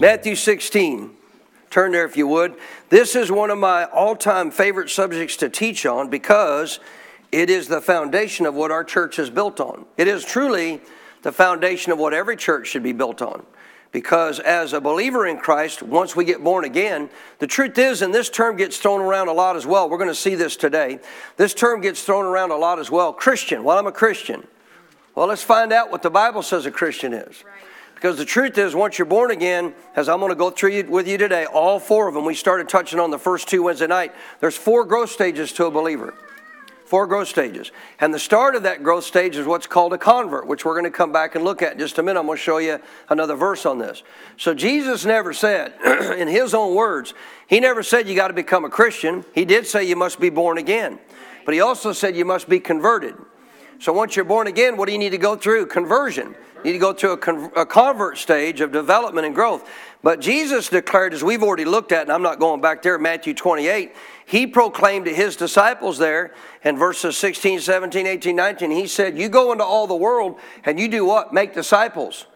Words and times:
Matthew 0.00 0.34
16. 0.34 1.10
Turn 1.68 1.92
there 1.92 2.06
if 2.06 2.16
you 2.16 2.26
would. 2.26 2.54
This 2.88 3.14
is 3.14 3.30
one 3.30 3.50
of 3.50 3.58
my 3.58 3.84
all 3.84 4.16
time 4.16 4.50
favorite 4.50 4.88
subjects 4.88 5.36
to 5.36 5.50
teach 5.50 5.84
on 5.84 6.08
because 6.08 6.80
it 7.30 7.50
is 7.50 7.68
the 7.68 7.82
foundation 7.82 8.46
of 8.46 8.54
what 8.54 8.70
our 8.70 8.82
church 8.82 9.18
is 9.18 9.28
built 9.28 9.60
on. 9.60 9.84
It 9.98 10.08
is 10.08 10.24
truly 10.24 10.80
the 11.20 11.32
foundation 11.32 11.92
of 11.92 11.98
what 11.98 12.14
every 12.14 12.36
church 12.36 12.68
should 12.68 12.82
be 12.82 12.92
built 12.92 13.20
on. 13.20 13.44
Because 13.92 14.40
as 14.40 14.72
a 14.72 14.80
believer 14.80 15.26
in 15.26 15.36
Christ, 15.36 15.82
once 15.82 16.16
we 16.16 16.24
get 16.24 16.42
born 16.42 16.64
again, 16.64 17.10
the 17.38 17.46
truth 17.46 17.76
is, 17.76 18.00
and 18.00 18.14
this 18.14 18.30
term 18.30 18.56
gets 18.56 18.78
thrown 18.78 19.02
around 19.02 19.28
a 19.28 19.32
lot 19.34 19.54
as 19.54 19.66
well. 19.66 19.90
We're 19.90 19.98
going 19.98 20.08
to 20.08 20.14
see 20.14 20.34
this 20.34 20.56
today. 20.56 21.00
This 21.36 21.52
term 21.52 21.82
gets 21.82 22.02
thrown 22.02 22.24
around 22.24 22.52
a 22.52 22.56
lot 22.56 22.78
as 22.78 22.90
well. 22.90 23.12
Christian. 23.12 23.64
Well, 23.64 23.76
I'm 23.76 23.86
a 23.86 23.92
Christian. 23.92 24.46
Well, 25.14 25.26
let's 25.26 25.42
find 25.42 25.74
out 25.74 25.90
what 25.90 26.00
the 26.00 26.10
Bible 26.10 26.42
says 26.42 26.64
a 26.64 26.70
Christian 26.70 27.12
is. 27.12 27.44
Right. 27.44 27.59
Because 28.00 28.16
the 28.16 28.24
truth 28.24 28.56
is, 28.56 28.74
once 28.74 28.98
you're 28.98 29.04
born 29.04 29.30
again, 29.30 29.74
as 29.94 30.08
I'm 30.08 30.20
going 30.20 30.30
to 30.30 30.34
go 30.34 30.48
through 30.48 30.84
with 30.84 31.06
you 31.06 31.18
today, 31.18 31.44
all 31.44 31.78
four 31.78 32.08
of 32.08 32.14
them, 32.14 32.24
we 32.24 32.34
started 32.34 32.66
touching 32.66 32.98
on 32.98 33.10
the 33.10 33.18
first 33.18 33.46
two 33.46 33.64
Wednesday 33.64 33.88
night. 33.88 34.14
There's 34.40 34.56
four 34.56 34.86
growth 34.86 35.10
stages 35.10 35.52
to 35.52 35.66
a 35.66 35.70
believer. 35.70 36.14
Four 36.86 37.06
growth 37.06 37.28
stages. 37.28 37.72
And 38.00 38.14
the 38.14 38.18
start 38.18 38.54
of 38.54 38.62
that 38.62 38.82
growth 38.82 39.04
stage 39.04 39.36
is 39.36 39.46
what's 39.46 39.66
called 39.66 39.92
a 39.92 39.98
convert, 39.98 40.46
which 40.46 40.64
we're 40.64 40.72
going 40.72 40.90
to 40.90 40.90
come 40.90 41.12
back 41.12 41.34
and 41.34 41.44
look 41.44 41.60
at 41.60 41.74
in 41.74 41.78
just 41.78 41.98
a 41.98 42.02
minute. 42.02 42.18
I'm 42.18 42.24
going 42.24 42.38
to 42.38 42.42
show 42.42 42.56
you 42.56 42.80
another 43.10 43.36
verse 43.36 43.66
on 43.66 43.78
this. 43.78 44.02
So 44.38 44.54
Jesus 44.54 45.04
never 45.04 45.34
said, 45.34 45.74
in 46.18 46.26
his 46.26 46.54
own 46.54 46.74
words, 46.74 47.12
he 47.48 47.60
never 47.60 47.82
said 47.82 48.08
you 48.08 48.16
got 48.16 48.28
to 48.28 48.34
become 48.34 48.64
a 48.64 48.70
Christian. 48.70 49.26
He 49.34 49.44
did 49.44 49.66
say 49.66 49.84
you 49.84 49.94
must 49.94 50.18
be 50.18 50.30
born 50.30 50.56
again. 50.56 50.98
But 51.44 51.52
he 51.52 51.60
also 51.60 51.92
said 51.92 52.16
you 52.16 52.24
must 52.24 52.48
be 52.48 52.60
converted. 52.60 53.14
So 53.78 53.92
once 53.92 54.16
you're 54.16 54.24
born 54.24 54.46
again, 54.46 54.78
what 54.78 54.86
do 54.86 54.92
you 54.92 54.98
need 54.98 55.10
to 55.10 55.18
go 55.18 55.36
through? 55.36 55.66
Conversion. 55.66 56.34
You 56.64 56.72
need 56.72 56.78
to 56.78 56.78
go 56.78 56.92
through 56.92 57.12
a, 57.12 57.16
con- 57.16 57.52
a, 57.56 57.64
convert 57.64 58.18
stage 58.18 58.60
of 58.60 58.72
development 58.72 59.26
and 59.26 59.34
growth. 59.34 59.68
But 60.02 60.20
Jesus 60.20 60.68
declared, 60.68 61.14
as 61.14 61.22
we've 61.24 61.42
already 61.42 61.64
looked 61.64 61.92
at, 61.92 62.02
and 62.02 62.12
I'm 62.12 62.22
not 62.22 62.38
going 62.38 62.60
back 62.60 62.82
there, 62.82 62.98
Matthew 62.98 63.34
28, 63.34 63.94
he 64.26 64.46
proclaimed 64.46 65.06
to 65.06 65.14
his 65.14 65.36
disciples 65.36 65.98
there 65.98 66.34
in 66.64 66.76
verses 66.76 67.16
16, 67.16 67.60
17, 67.60 68.06
18, 68.06 68.36
19, 68.36 68.70
he 68.70 68.86
said, 68.86 69.18
You 69.18 69.28
go 69.28 69.52
into 69.52 69.64
all 69.64 69.86
the 69.86 69.96
world 69.96 70.36
and 70.64 70.78
you 70.78 70.88
do 70.88 71.04
what? 71.04 71.32
Make 71.32 71.54
disciples. 71.54 72.26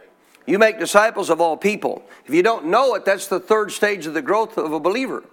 You 0.47 0.59
make 0.59 0.79
disciples 0.79 1.31
of 1.31 1.41
all 1.41 1.57
people. 1.57 2.03
If 2.27 2.35
you 2.35 2.43
don't 2.43 2.67
know 2.67 2.95
it, 2.95 3.05
that's 3.05 3.29
the 3.29 3.41
third 3.41 3.73
stage 3.73 4.07
of 4.07 4.15
the 4.15 4.23
growth 4.23 4.59
of 4.59 4.73
a 4.73 4.81
believer. 4.81 5.25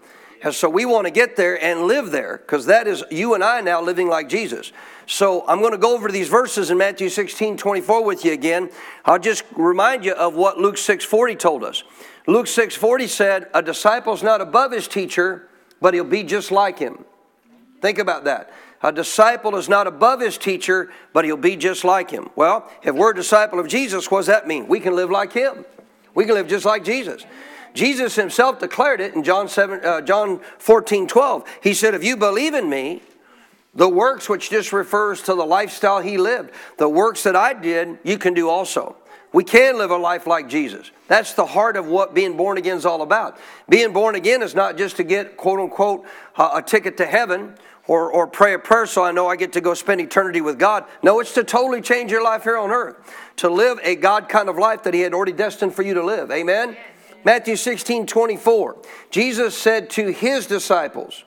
And 0.44 0.54
so 0.56 0.70
we 0.70 0.86
want 0.86 1.06
to 1.06 1.12
get 1.12 1.36
there 1.36 1.64
and 1.64 1.84
live 1.84 2.12
there 2.12 2.38
because 2.38 2.66
that 2.66 2.88
is 2.88 3.04
you 3.12 3.36
and 3.36 3.44
I 3.44 3.62
now 3.62 3.82
living 3.82 4.08
like 4.08 4.28
Jesus. 4.28 4.72
So 5.06 5.46
I'm 5.48 5.60
going 5.60 5.74
to 5.74 5.78
go 5.78 5.94
over 5.94 6.10
these 6.10 6.30
verses 6.30 6.72
in 6.72 6.78
Matthew 6.78 7.10
16 7.10 7.58
24 7.58 8.04
with 8.04 8.26
you 8.26 8.34
again. 8.34 8.72
I'll 9.06 9.20
just 9.20 9.44
remind 9.56 10.04
you 10.04 10.14
of 10.14 10.34
what 10.34 10.58
Luke 10.58 10.78
6 10.78 11.06
40 11.06 11.36
told 11.36 11.64
us. 11.64 11.84
Luke 12.28 12.48
6 12.48 12.76
40 12.76 13.08
said, 13.08 13.50
A 13.54 13.62
disciple's 13.62 14.24
not 14.24 14.42
above 14.42 14.72
his 14.72 14.88
teacher, 14.88 15.48
but 15.80 15.94
he'll 15.94 16.04
be 16.04 16.24
just 16.24 16.52
like 16.52 16.80
him. 16.80 17.06
Think 17.82 18.00
about 18.00 18.24
that. 18.24 18.52
A 18.84 18.92
disciple 18.92 19.56
is 19.58 19.70
not 19.70 19.86
above 19.86 20.22
his 20.22 20.40
teacher, 20.40 20.92
but 21.14 21.24
he'll 21.24 21.38
be 21.38 21.56
just 21.56 21.84
like 21.84 22.10
him. 22.10 22.30
Well, 22.36 22.72
if 22.82 22.96
we're 22.96 23.12
a 23.12 23.16
disciple 23.16 23.60
of 23.60 23.68
Jesus, 23.68 24.10
what 24.10 24.20
does 24.20 24.28
that 24.28 24.48
mean? 24.48 24.68
We 24.68 24.80
can 24.80 24.96
live 24.96 25.12
like 25.12 25.34
him. 25.34 25.66
We 26.16 26.26
can 26.26 26.34
live 26.34 26.48
just 26.48 26.66
like 26.66 26.84
Jesus. 26.84 27.26
Jesus 27.74 28.16
himself 28.16 28.60
declared 28.60 29.02
it 29.02 29.14
in 29.14 29.24
John, 29.24 29.48
7, 29.48 29.84
uh, 29.84 30.02
John 30.02 30.40
14 30.58 31.08
12. 31.08 31.60
He 31.62 31.74
said, 31.74 31.94
If 31.94 32.04
you 32.04 32.18
believe 32.18 32.54
in 32.54 32.70
me, 32.70 33.02
the 33.74 33.88
works, 33.88 34.28
which 34.28 34.50
just 34.50 34.74
refers 34.74 35.22
to 35.24 35.34
the 35.34 35.46
lifestyle 35.46 36.02
he 36.02 36.18
lived, 36.18 36.52
the 36.78 36.90
works 36.90 37.24
that 37.24 37.36
I 37.36 37.54
did, 37.54 38.00
you 38.04 38.18
can 38.18 38.34
do 38.34 38.50
also. 38.50 38.96
We 39.34 39.46
can 39.46 39.78
live 39.78 39.92
a 39.92 39.98
life 39.98 40.28
like 40.28 40.50
Jesus. 40.50 40.92
That's 41.08 41.34
the 41.34 41.46
heart 41.46 41.78
of 41.78 41.88
what 41.88 42.14
being 42.14 42.36
born 42.36 42.58
again 42.58 42.76
is 42.76 42.86
all 42.86 43.02
about. 43.02 43.40
Being 43.70 43.94
born 43.94 44.16
again 44.16 44.42
is 44.44 44.56
not 44.56 44.78
just 44.78 44.98
to 44.98 45.04
get, 45.04 45.38
quote 45.38 45.60
unquote, 45.60 46.06
a 46.38 46.62
ticket 46.62 46.98
to 46.98 47.06
heaven 47.06 47.56
or, 47.88 48.12
or 48.12 48.28
pray 48.28 48.54
a 48.54 48.60
prayer 48.60 48.86
so 48.86 49.04
I 49.04 49.12
know 49.12 49.28
I 49.28 49.38
get 49.38 49.54
to 49.54 49.62
go 49.62 49.74
spend 49.74 50.02
eternity 50.02 50.42
with 50.42 50.60
God. 50.60 50.86
No, 51.02 51.22
it's 51.22 51.34
to 51.36 51.44
totally 51.46 51.82
change 51.82 52.12
your 52.12 52.24
life 52.24 52.44
here 52.44 52.58
on 52.58 52.72
earth, 52.72 52.96
to 53.38 53.50
live 53.50 53.80
a 53.84 53.96
God 53.96 54.28
kind 54.28 54.50
of 54.50 54.58
life 54.58 54.84
that 54.84 54.94
He 54.94 55.00
had 55.00 55.14
already 55.14 55.32
destined 55.32 55.74
for 55.74 55.82
you 55.82 55.94
to 55.94 56.04
live. 56.04 56.30
Amen? 56.30 56.76
Matthew 57.24 57.56
16, 57.56 58.08
24. 58.08 58.78
Jesus 59.10 59.58
said 59.58 59.90
to 59.92 60.12
his 60.12 60.48
disciples, 60.48 61.24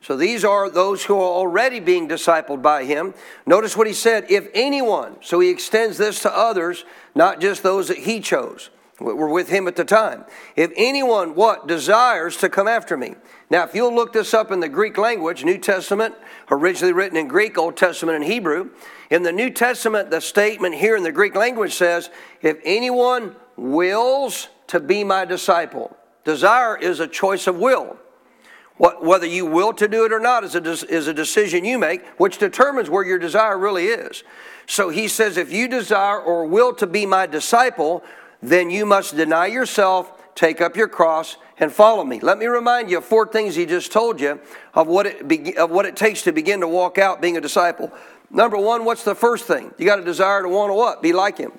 so 0.00 0.16
these 0.16 0.44
are 0.44 0.70
those 0.70 1.04
who 1.04 1.16
are 1.16 1.18
already 1.18 1.80
being 1.80 2.08
discipled 2.08 2.62
by 2.62 2.84
him. 2.84 3.12
Notice 3.44 3.76
what 3.76 3.88
he 3.88 3.92
said 3.92 4.30
if 4.30 4.48
anyone, 4.54 5.16
so 5.20 5.40
he 5.40 5.48
extends 5.50 5.98
this 5.98 6.22
to 6.22 6.36
others, 6.36 6.84
not 7.16 7.40
just 7.40 7.64
those 7.64 7.88
that 7.88 7.98
he 7.98 8.20
chose, 8.20 8.70
were 9.00 9.28
with 9.28 9.48
him 9.48 9.66
at 9.66 9.74
the 9.74 9.84
time. 9.84 10.24
If 10.54 10.70
anyone, 10.76 11.34
what, 11.34 11.66
desires 11.66 12.36
to 12.36 12.48
come 12.48 12.68
after 12.68 12.96
me. 12.96 13.16
Now, 13.50 13.64
if 13.64 13.74
you'll 13.74 13.94
look 13.94 14.12
this 14.12 14.32
up 14.32 14.52
in 14.52 14.60
the 14.60 14.68
Greek 14.68 14.96
language, 14.96 15.44
New 15.44 15.58
Testament, 15.58 16.14
originally 16.50 16.92
written 16.92 17.16
in 17.16 17.26
Greek, 17.26 17.58
Old 17.58 17.76
Testament 17.76 18.16
in 18.16 18.30
Hebrew. 18.30 18.70
In 19.10 19.22
the 19.24 19.32
New 19.32 19.50
Testament, 19.50 20.10
the 20.10 20.20
statement 20.20 20.76
here 20.76 20.96
in 20.96 21.02
the 21.02 21.12
Greek 21.12 21.34
language 21.34 21.74
says, 21.74 22.10
if 22.42 22.58
anyone 22.64 23.34
wills 23.56 24.48
to 24.68 24.80
be 24.80 25.04
my 25.04 25.24
disciple. 25.24 25.96
Desire 26.24 26.76
is 26.76 27.00
a 27.00 27.06
choice 27.06 27.46
of 27.46 27.56
will. 27.56 27.98
What, 28.76 29.02
whether 29.02 29.26
you 29.26 29.46
will 29.46 29.72
to 29.74 29.88
do 29.88 30.04
it 30.04 30.12
or 30.12 30.20
not 30.20 30.44
is 30.44 30.54
a, 30.54 30.60
is 30.60 31.06
a 31.06 31.14
decision 31.14 31.64
you 31.64 31.78
make, 31.78 32.06
which 32.18 32.38
determines 32.38 32.90
where 32.90 33.04
your 33.04 33.18
desire 33.18 33.56
really 33.56 33.86
is. 33.86 34.22
So 34.66 34.90
he 34.90 35.08
says, 35.08 35.36
if 35.36 35.50
you 35.50 35.66
desire 35.66 36.20
or 36.20 36.44
will 36.46 36.74
to 36.74 36.86
be 36.86 37.06
my 37.06 37.26
disciple, 37.26 38.04
then 38.42 38.68
you 38.70 38.84
must 38.84 39.16
deny 39.16 39.46
yourself, 39.46 40.34
take 40.34 40.60
up 40.60 40.76
your 40.76 40.88
cross, 40.88 41.38
and 41.58 41.72
follow 41.72 42.04
me. 42.04 42.20
Let 42.20 42.36
me 42.36 42.46
remind 42.46 42.90
you 42.90 42.98
of 42.98 43.04
four 43.04 43.26
things 43.26 43.54
he 43.54 43.64
just 43.64 43.92
told 43.92 44.20
you 44.20 44.40
of 44.74 44.88
what 44.88 45.06
it, 45.06 45.26
be, 45.26 45.56
of 45.56 45.70
what 45.70 45.86
it 45.86 45.96
takes 45.96 46.22
to 46.22 46.32
begin 46.32 46.60
to 46.60 46.68
walk 46.68 46.98
out 46.98 47.22
being 47.22 47.38
a 47.38 47.40
disciple. 47.40 47.90
Number 48.30 48.58
one, 48.58 48.84
what's 48.84 49.04
the 49.04 49.14
first 49.14 49.46
thing? 49.46 49.72
You 49.78 49.86
got 49.86 50.00
a 50.00 50.04
desire 50.04 50.42
to 50.42 50.48
want 50.48 50.70
to 50.70 50.74
what? 50.74 51.00
Be 51.00 51.14
like 51.14 51.38
him. 51.38 51.52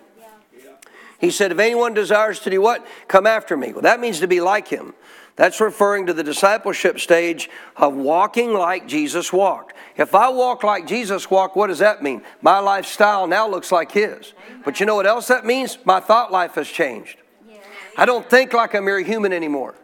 He 1.20 1.32
said, 1.32 1.52
If 1.52 1.60
anyone 1.60 1.94
desires 1.94 2.40
to 2.42 2.50
do 2.50 2.62
what? 2.62 2.86
Come 3.08 3.26
after 3.26 3.58
me. 3.58 3.74
Well, 3.74 3.82
that 3.82 4.00
means 4.00 4.20
to 4.20 4.28
be 4.28 4.42
like 4.42 4.68
him. 4.68 4.94
That's 5.36 5.62
referring 5.62 6.08
to 6.08 6.14
the 6.14 6.24
discipleship 6.24 7.00
stage 7.00 7.50
of 7.76 7.94
walking 7.94 8.54
like 8.54 8.88
Jesus 8.88 9.32
walked. 9.32 9.76
If 9.96 10.16
I 10.16 10.30
walk 10.30 10.64
like 10.64 10.88
Jesus 10.88 11.30
walked, 11.30 11.56
what 11.56 11.68
does 11.68 11.80
that 11.80 12.02
mean? 12.02 12.24
My 12.42 12.58
lifestyle 12.58 13.28
now 13.28 13.48
looks 13.48 13.72
like 13.72 13.92
his. 13.92 14.34
But 14.66 14.80
you 14.80 14.88
know 14.88 14.96
what 14.96 15.06
else 15.06 15.28
that 15.28 15.46
means? 15.46 15.78
My 15.86 16.00
thought 16.00 16.32
life 16.32 16.56
has 16.56 16.68
changed. 16.68 17.18
I 17.96 18.06
don't 18.06 18.28
think 18.28 18.54
like 18.54 18.74
a 18.74 18.82
mere 18.82 19.00
human 19.00 19.32
anymore. 19.32 19.76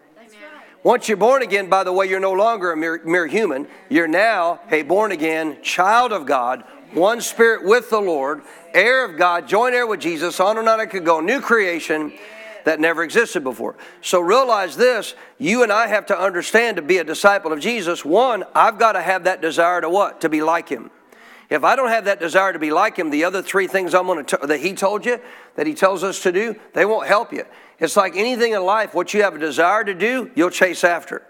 Once 0.84 1.08
you're 1.08 1.18
born 1.18 1.42
again, 1.42 1.70
by 1.70 1.84
the 1.84 1.94
way, 1.94 2.08
you're 2.08 2.20
no 2.20 2.34
longer 2.34 2.74
a 2.74 2.78
mere, 2.78 3.02
mere 3.06 3.26
human. 3.26 3.68
You're 3.90 4.08
now 4.08 4.60
a 4.70 4.82
born 4.82 5.14
again 5.14 5.62
child 5.62 6.12
of 6.12 6.26
God, 6.26 6.66
one 6.96 7.22
spirit 7.22 7.64
with 7.64 7.90
the 7.90 8.00
Lord, 8.00 8.42
heir 8.74 9.06
of 9.06 9.18
God, 9.18 9.48
joint 9.48 9.76
heir 9.76 9.88
with 9.88 10.00
Jesus, 10.00 10.40
on 10.40 10.58
and 10.58 10.68
on 10.68 10.80
I 10.80 10.86
could 10.86 11.06
go, 11.06 11.20
new 11.20 11.42
creation 11.42 12.14
that 12.66 12.80
never 12.80 13.04
existed 13.04 13.44
before. 13.44 13.76
So 14.02 14.20
realize 14.20 14.78
this, 14.78 15.16
you 15.38 15.64
and 15.64 15.72
I 15.72 15.88
have 15.88 16.06
to 16.08 16.18
understand 16.18 16.78
to 16.78 16.82
be 16.82 16.98
a 16.98 17.04
disciple 17.04 17.52
of 17.52 17.60
Jesus, 17.60 18.06
one, 18.06 18.44
I've 18.56 18.80
got 18.80 18.94
to 18.94 19.02
have 19.02 19.26
that 19.26 19.42
desire 19.42 19.82
to 19.82 19.90
what? 19.90 20.22
To 20.22 20.30
be 20.30 20.42
like 20.42 20.70
him. 20.70 20.90
If 21.50 21.64
I 21.64 21.76
don't 21.76 21.90
have 21.90 22.06
that 22.06 22.20
desire 22.20 22.54
to 22.54 22.60
be 22.60 22.72
like 22.72 22.98
him, 22.98 23.10
the 23.10 23.26
other 23.26 23.42
three 23.42 23.68
things 23.68 23.94
I'm 23.94 24.08
going 24.08 24.26
to 24.26 24.40
that 24.44 24.62
he 24.62 24.74
told 24.74 25.06
you 25.06 25.20
that 25.56 25.68
he 25.68 25.74
tells 25.74 26.04
us 26.04 26.24
to 26.24 26.32
do, 26.32 26.56
they 26.74 26.86
won't 26.86 27.08
help 27.08 27.34
you. 27.34 27.44
It's 27.80 27.98
like 27.98 28.16
anything 28.16 28.54
in 28.54 28.64
life, 28.64 28.94
what 28.94 29.14
you 29.14 29.24
have 29.24 29.36
a 29.36 29.40
desire 29.40 29.84
to 29.84 29.94
do, 29.94 30.32
you'll 30.36 30.50
chase 30.50 30.84
after. 30.84 31.22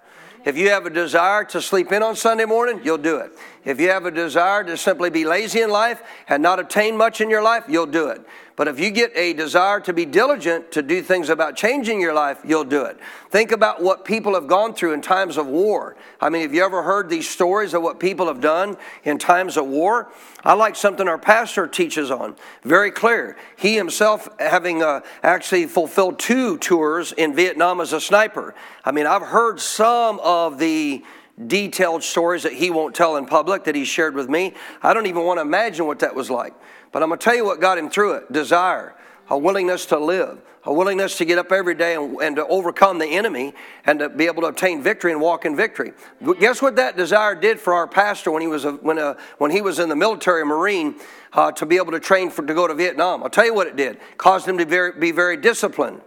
If 0.45 0.57
you 0.57 0.69
have 0.69 0.85
a 0.85 0.89
desire 0.89 1.45
to 1.45 1.61
sleep 1.61 1.91
in 1.91 2.03
on 2.03 2.15
Sunday 2.15 2.45
morning, 2.45 2.81
you'll 2.83 2.97
do 2.97 3.17
it. 3.17 3.31
If 3.63 3.79
you 3.79 3.89
have 3.89 4.05
a 4.05 4.11
desire 4.11 4.63
to 4.65 4.75
simply 4.75 5.09
be 5.09 5.23
lazy 5.23 5.61
in 5.61 5.69
life 5.69 6.01
and 6.27 6.43
not 6.43 6.59
attain 6.59 6.97
much 6.97 7.21
in 7.21 7.29
your 7.29 7.41
life, 7.41 7.63
you'll 7.69 7.85
do 7.85 8.09
it. 8.09 8.21
But 8.55 8.67
if 8.67 8.79
you 8.79 8.91
get 8.91 9.11
a 9.15 9.33
desire 9.33 9.79
to 9.79 9.93
be 9.93 10.05
diligent 10.05 10.71
to 10.73 10.83
do 10.83 11.01
things 11.01 11.29
about 11.29 11.55
changing 11.55 11.99
your 11.99 12.13
life, 12.13 12.39
you'll 12.45 12.63
do 12.63 12.85
it. 12.85 12.99
Think 13.31 13.51
about 13.51 13.81
what 13.81 14.05
people 14.05 14.35
have 14.35 14.45
gone 14.45 14.75
through 14.75 14.93
in 14.93 15.01
times 15.01 15.37
of 15.37 15.47
war. 15.47 15.95
I 16.21 16.29
mean, 16.29 16.43
have 16.43 16.53
you 16.53 16.63
ever 16.63 16.83
heard 16.83 17.09
these 17.09 17.27
stories 17.27 17.73
of 17.73 17.81
what 17.81 17.99
people 17.99 18.27
have 18.27 18.41
done 18.41 18.77
in 19.03 19.17
times 19.17 19.57
of 19.57 19.65
war? 19.65 20.11
I 20.43 20.53
like 20.53 20.75
something 20.75 21.07
our 21.07 21.17
pastor 21.17 21.67
teaches 21.67 22.11
on. 22.11 22.35
Very 22.61 22.91
clear. 22.91 23.37
He 23.55 23.75
himself, 23.75 24.29
having 24.37 24.83
uh, 24.83 25.01
actually 25.23 25.65
fulfilled 25.65 26.19
two 26.19 26.59
tours 26.59 27.11
in 27.11 27.33
Vietnam 27.35 27.81
as 27.81 27.91
a 27.91 27.99
sniper. 27.99 28.53
I 28.85 28.91
mean, 28.91 29.07
I've 29.07 29.23
heard 29.23 29.59
some 29.59 30.19
of 30.19 30.59
the 30.59 31.03
detailed 31.47 32.03
stories 32.03 32.43
that 32.43 32.53
he 32.53 32.69
won't 32.69 32.93
tell 32.93 33.17
in 33.17 33.25
public 33.25 33.63
that 33.63 33.73
he 33.73 33.85
shared 33.85 34.13
with 34.13 34.29
me. 34.29 34.53
I 34.83 34.93
don't 34.93 35.07
even 35.07 35.23
want 35.23 35.37
to 35.37 35.41
imagine 35.41 35.87
what 35.87 35.99
that 35.99 36.13
was 36.13 36.29
like. 36.29 36.53
But 36.93 37.03
I'm 37.03 37.09
going 37.09 37.19
to 37.19 37.23
tell 37.23 37.35
you 37.35 37.43
what 37.43 37.59
got 37.59 37.77
him 37.77 37.89
through 37.89 38.13
it 38.13 38.31
desire, 38.31 38.95
a 39.29 39.37
willingness 39.37 39.87
to 39.87 39.97
live, 39.97 40.39
a 40.63 40.71
willingness 40.71 41.17
to 41.17 41.25
get 41.25 41.37
up 41.37 41.51
every 41.51 41.73
day 41.73 41.95
and, 41.95 42.15
and, 42.21 42.35
to 42.37 42.47
overcome 42.47 42.99
the 42.99 43.07
enemy 43.07 43.53
and 43.85 43.99
to 43.99 44.09
be 44.09 44.27
able 44.27 44.43
to 44.43 44.47
obtain 44.47 44.81
victory 44.81 45.11
and 45.11 45.19
walk 45.19 45.43
in 45.43 45.55
victory. 45.57 45.91
Guess 46.39 46.61
what 46.61 46.77
that 46.77 46.95
desire 46.95 47.35
did 47.35 47.59
for 47.59 47.73
our 47.73 47.87
pastor 47.87 48.31
when 48.31 48.41
he 48.41 48.47
was, 48.47 48.63
a, 48.63 48.73
when, 48.73 48.99
a, 48.99 49.17
when 49.39 49.51
he 49.51 49.61
was 49.61 49.79
in 49.79 49.89
the 49.89 49.95
military 49.95 50.45
Marine 50.45 50.95
uh, 51.33 51.51
to 51.53 51.65
be 51.65 51.77
able 51.77 51.91
to 51.91 51.99
train 51.99 52.29
for, 52.29 52.45
to 52.45 52.53
go 52.53 52.67
to 52.67 52.75
Vietnam? 52.75 53.23
I'll 53.23 53.29
tell 53.29 53.45
you 53.45 53.55
what 53.55 53.67
it 53.67 53.75
did. 53.75 53.99
Caused 54.17 54.47
him 54.47 54.57
to 54.59 54.65
be 54.65 54.69
very, 54.69 54.91
be 54.93 55.11
very 55.11 55.35
disciplined. 55.35 56.01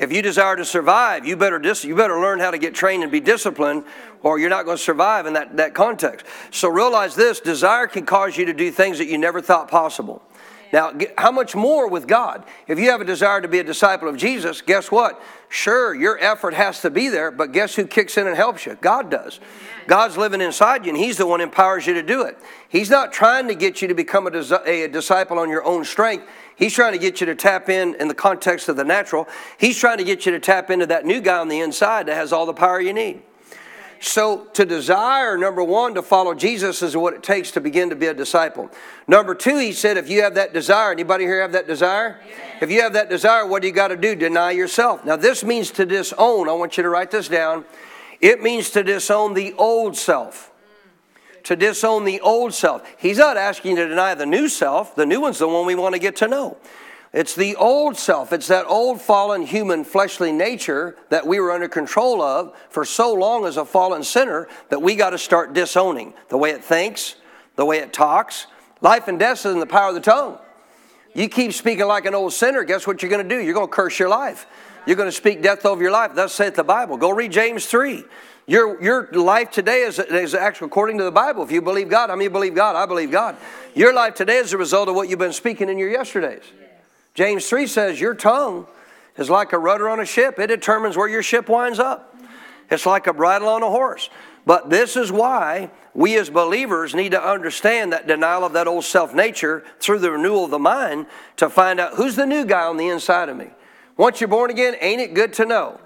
If 0.00 0.10
you 0.10 0.22
desire 0.22 0.56
to 0.56 0.64
survive, 0.64 1.26
you 1.26 1.36
better, 1.36 1.58
dis- 1.58 1.84
you 1.84 1.94
better 1.94 2.18
learn 2.18 2.40
how 2.40 2.50
to 2.50 2.56
get 2.56 2.74
trained 2.74 3.02
and 3.02 3.12
be 3.12 3.20
disciplined, 3.20 3.84
or 4.22 4.38
you're 4.38 4.48
not 4.48 4.64
going 4.64 4.78
to 4.78 4.82
survive 4.82 5.26
in 5.26 5.34
that, 5.34 5.58
that 5.58 5.74
context. 5.74 6.24
So 6.50 6.70
realize 6.70 7.14
this 7.14 7.38
desire 7.38 7.86
can 7.86 8.06
cause 8.06 8.38
you 8.38 8.46
to 8.46 8.54
do 8.54 8.70
things 8.70 8.96
that 8.96 9.08
you 9.08 9.18
never 9.18 9.42
thought 9.42 9.70
possible. 9.70 10.22
Now, 10.72 10.92
how 11.18 11.32
much 11.32 11.54
more 11.54 11.88
with 11.88 12.06
God? 12.06 12.44
If 12.66 12.78
you 12.78 12.90
have 12.90 13.00
a 13.00 13.04
desire 13.04 13.40
to 13.40 13.48
be 13.48 13.58
a 13.58 13.64
disciple 13.64 14.08
of 14.08 14.16
Jesus, 14.16 14.62
guess 14.62 14.90
what? 14.90 15.20
Sure, 15.48 15.94
your 15.94 16.16
effort 16.18 16.54
has 16.54 16.80
to 16.82 16.90
be 16.90 17.08
there, 17.08 17.30
but 17.30 17.52
guess 17.52 17.74
who 17.74 17.86
kicks 17.86 18.16
in 18.16 18.26
and 18.26 18.36
helps 18.36 18.64
you? 18.64 18.78
God 18.80 19.10
does. 19.10 19.40
God's 19.88 20.16
living 20.16 20.40
inside 20.40 20.86
you, 20.86 20.90
and 20.90 20.98
He's 20.98 21.16
the 21.16 21.26
one 21.26 21.40
who 21.40 21.44
empowers 21.44 21.86
you 21.86 21.94
to 21.94 22.02
do 22.02 22.22
it. 22.22 22.38
He's 22.68 22.88
not 22.88 23.12
trying 23.12 23.48
to 23.48 23.54
get 23.54 23.82
you 23.82 23.88
to 23.88 23.94
become 23.94 24.28
a 24.28 24.88
disciple 24.88 25.40
on 25.40 25.50
your 25.50 25.64
own 25.64 25.84
strength. 25.84 26.26
He's 26.60 26.74
trying 26.74 26.92
to 26.92 26.98
get 26.98 27.20
you 27.20 27.26
to 27.26 27.34
tap 27.34 27.70
in 27.70 27.94
in 27.94 28.06
the 28.06 28.14
context 28.14 28.68
of 28.68 28.76
the 28.76 28.84
natural. 28.84 29.26
He's 29.58 29.78
trying 29.78 29.96
to 29.96 30.04
get 30.04 30.26
you 30.26 30.32
to 30.32 30.38
tap 30.38 30.70
into 30.70 30.86
that 30.86 31.06
new 31.06 31.22
guy 31.22 31.38
on 31.38 31.48
the 31.48 31.58
inside 31.58 32.06
that 32.06 32.14
has 32.14 32.34
all 32.34 32.44
the 32.44 32.52
power 32.52 32.78
you 32.78 32.92
need. 32.92 33.22
So, 34.02 34.44
to 34.54 34.66
desire, 34.66 35.36
number 35.36 35.62
one, 35.62 35.94
to 35.94 36.02
follow 36.02 36.34
Jesus 36.34 36.82
is 36.82 36.96
what 36.96 37.14
it 37.14 37.22
takes 37.22 37.50
to 37.52 37.60
begin 37.60 37.90
to 37.90 37.96
be 37.96 38.06
a 38.06 38.14
disciple. 38.14 38.70
Number 39.08 39.34
two, 39.34 39.58
he 39.58 39.72
said, 39.72 39.96
if 39.96 40.08
you 40.08 40.22
have 40.22 40.34
that 40.34 40.52
desire, 40.52 40.92
anybody 40.92 41.24
here 41.24 41.40
have 41.40 41.52
that 41.52 41.66
desire? 41.66 42.18
If 42.60 42.70
you 42.70 42.82
have 42.82 42.92
that 42.92 43.08
desire, 43.08 43.46
what 43.46 43.62
do 43.62 43.68
you 43.68 43.74
got 43.74 43.88
to 43.88 43.96
do? 43.96 44.14
Deny 44.14 44.52
yourself. 44.52 45.04
Now, 45.04 45.16
this 45.16 45.42
means 45.42 45.70
to 45.72 45.86
disown. 45.86 46.48
I 46.48 46.52
want 46.52 46.76
you 46.76 46.82
to 46.82 46.90
write 46.90 47.10
this 47.10 47.28
down. 47.28 47.64
It 48.20 48.42
means 48.42 48.70
to 48.70 48.82
disown 48.82 49.32
the 49.32 49.54
old 49.54 49.96
self 49.96 50.50
to 51.44 51.56
disown 51.56 52.04
the 52.04 52.20
old 52.20 52.54
self. 52.54 52.82
He's 52.98 53.18
not 53.18 53.36
asking 53.36 53.72
you 53.72 53.76
to 53.78 53.88
deny 53.88 54.14
the 54.14 54.26
new 54.26 54.48
self. 54.48 54.94
The 54.94 55.06
new 55.06 55.20
one's 55.20 55.38
the 55.38 55.48
one 55.48 55.66
we 55.66 55.74
want 55.74 55.94
to 55.94 56.00
get 56.00 56.16
to 56.16 56.28
know. 56.28 56.56
It's 57.12 57.34
the 57.34 57.56
old 57.56 57.96
self. 57.96 58.32
It's 58.32 58.46
that 58.48 58.66
old 58.66 59.00
fallen 59.00 59.42
human 59.42 59.82
fleshly 59.82 60.30
nature 60.30 60.96
that 61.08 61.26
we 61.26 61.40
were 61.40 61.50
under 61.50 61.68
control 61.68 62.22
of 62.22 62.56
for 62.68 62.84
so 62.84 63.12
long 63.12 63.46
as 63.46 63.56
a 63.56 63.64
fallen 63.64 64.04
sinner 64.04 64.46
that 64.68 64.80
we 64.80 64.94
got 64.94 65.10
to 65.10 65.18
start 65.18 65.52
disowning. 65.52 66.14
The 66.28 66.38
way 66.38 66.50
it 66.50 66.62
thinks, 66.62 67.16
the 67.56 67.64
way 67.64 67.78
it 67.78 67.92
talks. 67.92 68.46
Life 68.80 69.08
and 69.08 69.18
death 69.18 69.40
is 69.40 69.52
in 69.52 69.58
the 69.58 69.66
power 69.66 69.88
of 69.88 69.94
the 69.94 70.00
tongue. 70.00 70.38
You 71.12 71.28
keep 71.28 71.52
speaking 71.52 71.86
like 71.86 72.06
an 72.06 72.14
old 72.14 72.32
sinner, 72.32 72.62
guess 72.62 72.86
what 72.86 73.02
you're 73.02 73.10
going 73.10 73.28
to 73.28 73.36
do? 73.36 73.42
You're 73.42 73.54
going 73.54 73.66
to 73.66 73.72
curse 73.72 73.98
your 73.98 74.08
life. 74.08 74.46
You're 74.86 74.96
going 74.96 75.08
to 75.08 75.16
speak 75.16 75.42
death 75.42 75.66
over 75.66 75.82
your 75.82 75.90
life. 75.90 76.14
Thus 76.14 76.32
saith 76.32 76.54
the 76.54 76.64
Bible. 76.64 76.96
Go 76.96 77.10
read 77.10 77.32
James 77.32 77.66
3. 77.66 78.04
Your, 78.50 78.82
your 78.82 79.06
life 79.12 79.52
today 79.52 79.82
is, 79.82 80.00
is 80.00 80.34
actually 80.34 80.66
according 80.66 80.98
to 80.98 81.04
the 81.04 81.12
Bible. 81.12 81.44
If 81.44 81.52
you 81.52 81.62
believe 81.62 81.88
God, 81.88 82.10
I 82.10 82.16
mean, 82.16 82.24
you 82.24 82.30
believe 82.30 82.56
God, 82.56 82.74
I 82.74 82.84
believe 82.84 83.12
God. 83.12 83.36
Your 83.76 83.94
life 83.94 84.16
today 84.16 84.38
is 84.38 84.52
a 84.52 84.58
result 84.58 84.88
of 84.88 84.96
what 84.96 85.08
you've 85.08 85.20
been 85.20 85.32
speaking 85.32 85.68
in 85.68 85.78
your 85.78 85.88
yesterdays. 85.88 86.42
James 87.14 87.48
3 87.48 87.68
says, 87.68 88.00
Your 88.00 88.12
tongue 88.12 88.66
is 89.16 89.30
like 89.30 89.52
a 89.52 89.58
rudder 89.58 89.88
on 89.88 90.00
a 90.00 90.04
ship, 90.04 90.40
it 90.40 90.48
determines 90.48 90.96
where 90.96 91.06
your 91.06 91.22
ship 91.22 91.48
winds 91.48 91.78
up. 91.78 92.16
It's 92.72 92.86
like 92.86 93.06
a 93.06 93.12
bridle 93.12 93.46
on 93.46 93.62
a 93.62 93.70
horse. 93.70 94.10
But 94.44 94.68
this 94.68 94.96
is 94.96 95.12
why 95.12 95.70
we 95.94 96.18
as 96.18 96.28
believers 96.28 96.92
need 96.92 97.12
to 97.12 97.24
understand 97.24 97.92
that 97.92 98.08
denial 98.08 98.44
of 98.44 98.52
that 98.54 98.66
old 98.66 98.82
self 98.82 99.14
nature 99.14 99.62
through 99.78 100.00
the 100.00 100.10
renewal 100.10 100.46
of 100.46 100.50
the 100.50 100.58
mind 100.58 101.06
to 101.36 101.48
find 101.48 101.78
out 101.78 101.94
who's 101.94 102.16
the 102.16 102.26
new 102.26 102.44
guy 102.44 102.64
on 102.64 102.78
the 102.78 102.88
inside 102.88 103.28
of 103.28 103.36
me. 103.36 103.50
Once 103.96 104.20
you're 104.20 104.26
born 104.26 104.50
again, 104.50 104.74
ain't 104.80 105.00
it 105.00 105.14
good 105.14 105.32
to 105.34 105.46
know 105.46 105.78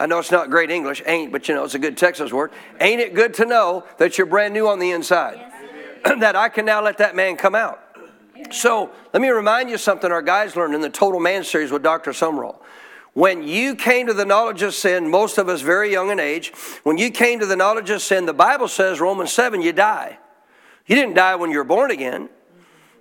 I 0.00 0.06
know 0.06 0.18
it's 0.18 0.30
not 0.30 0.48
great 0.48 0.70
English, 0.70 1.02
ain't, 1.04 1.30
but 1.30 1.46
you 1.46 1.54
know, 1.54 1.62
it's 1.64 1.74
a 1.74 1.78
good 1.78 1.98
Texas 1.98 2.32
word. 2.32 2.52
Ain't 2.80 3.02
it 3.02 3.12
good 3.12 3.34
to 3.34 3.44
know 3.44 3.84
that 3.98 4.16
you're 4.16 4.26
brand 4.26 4.54
new 4.54 4.66
on 4.66 4.78
the 4.78 4.92
inside? 4.92 5.36
Yes. 5.36 6.18
that 6.20 6.34
I 6.34 6.48
can 6.48 6.64
now 6.64 6.82
let 6.82 6.96
that 6.98 7.14
man 7.14 7.36
come 7.36 7.54
out. 7.54 7.84
So 8.50 8.90
let 9.12 9.20
me 9.20 9.28
remind 9.28 9.68
you 9.68 9.76
something 9.76 10.10
our 10.10 10.22
guys 10.22 10.56
learned 10.56 10.74
in 10.74 10.80
the 10.80 10.88
Total 10.88 11.20
Man 11.20 11.44
series 11.44 11.70
with 11.70 11.82
Dr. 11.82 12.12
Sumrall. 12.12 12.56
When 13.12 13.42
you 13.42 13.74
came 13.74 14.06
to 14.06 14.14
the 14.14 14.24
knowledge 14.24 14.62
of 14.62 14.72
sin, 14.72 15.10
most 15.10 15.36
of 15.36 15.50
us 15.50 15.60
very 15.60 15.92
young 15.92 16.10
in 16.10 16.18
age, 16.18 16.54
when 16.82 16.96
you 16.96 17.10
came 17.10 17.38
to 17.38 17.46
the 17.46 17.56
knowledge 17.56 17.90
of 17.90 18.00
sin, 18.00 18.24
the 18.24 18.32
Bible 18.32 18.68
says, 18.68 19.00
Romans 19.00 19.30
7, 19.30 19.60
you 19.60 19.74
die. 19.74 20.18
You 20.86 20.96
didn't 20.96 21.14
die 21.14 21.36
when 21.36 21.50
you 21.50 21.58
were 21.58 21.64
born 21.64 21.90
again. 21.90 22.30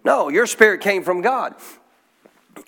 No, 0.04 0.28
your 0.28 0.46
spirit 0.46 0.82
came 0.82 1.04
from 1.04 1.22
God. 1.22 1.56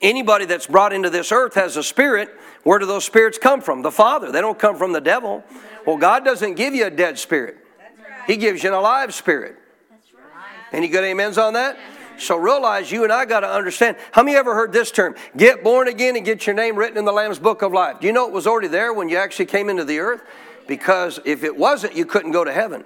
Anybody 0.01 0.45
that's 0.45 0.67
brought 0.67 0.93
into 0.93 1.09
this 1.09 1.33
earth 1.33 1.55
has 1.55 1.75
a 1.75 1.83
spirit 1.83 2.29
where 2.63 2.79
do 2.79 2.85
those 2.85 3.05
spirits 3.05 3.37
come 3.37 3.61
from? 3.61 3.81
The 3.81 3.91
Father. 3.91 4.31
They 4.31 4.41
don't 4.41 4.59
come 4.59 4.77
from 4.77 4.93
the 4.93 5.01
devil. 5.01 5.43
Well, 5.85 5.97
God 5.97 6.23
doesn't 6.23 6.55
give 6.55 6.75
you 6.75 6.85
a 6.85 6.91
dead 6.91 7.17
spirit, 7.17 7.57
He 8.27 8.37
gives 8.37 8.63
you 8.63 8.69
an 8.69 8.75
alive 8.75 9.13
spirit. 9.13 9.57
Any 10.71 10.87
good 10.87 11.03
amens 11.03 11.37
on 11.37 11.53
that? 11.53 11.77
So 12.17 12.37
realize 12.37 12.91
you 12.91 13.03
and 13.03 13.11
I 13.11 13.25
got 13.25 13.39
to 13.41 13.49
understand. 13.49 13.97
How 14.11 14.23
many 14.23 14.37
ever 14.37 14.53
heard 14.53 14.71
this 14.71 14.91
term? 14.91 15.15
Get 15.35 15.63
born 15.63 15.87
again 15.87 16.15
and 16.15 16.23
get 16.23 16.45
your 16.45 16.55
name 16.55 16.75
written 16.75 16.97
in 16.97 17.03
the 17.03 17.11
Lamb's 17.11 17.39
book 17.39 17.61
of 17.61 17.73
life. 17.73 17.99
Do 17.99 18.07
you 18.07 18.13
know 18.13 18.27
it 18.27 18.31
was 18.31 18.45
already 18.45 18.67
there 18.67 18.93
when 18.93 19.09
you 19.09 19.17
actually 19.17 19.47
came 19.47 19.69
into 19.69 19.83
the 19.83 19.99
earth? 19.99 20.21
Because 20.67 21.19
if 21.25 21.43
it 21.43 21.57
wasn't, 21.57 21.95
you 21.95 22.05
couldn't 22.05 22.31
go 22.31 22.43
to 22.43 22.53
heaven. 22.53 22.85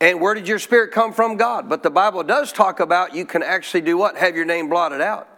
And 0.00 0.20
where 0.20 0.34
did 0.34 0.48
your 0.48 0.58
spirit 0.58 0.90
come 0.90 1.12
from? 1.12 1.36
God. 1.36 1.68
But 1.68 1.82
the 1.82 1.90
Bible 1.90 2.22
does 2.22 2.52
talk 2.52 2.80
about 2.80 3.14
you 3.14 3.24
can 3.24 3.42
actually 3.42 3.82
do 3.82 3.96
what? 3.96 4.16
Have 4.16 4.34
your 4.34 4.44
name 4.44 4.68
blotted 4.68 5.00
out. 5.00 5.28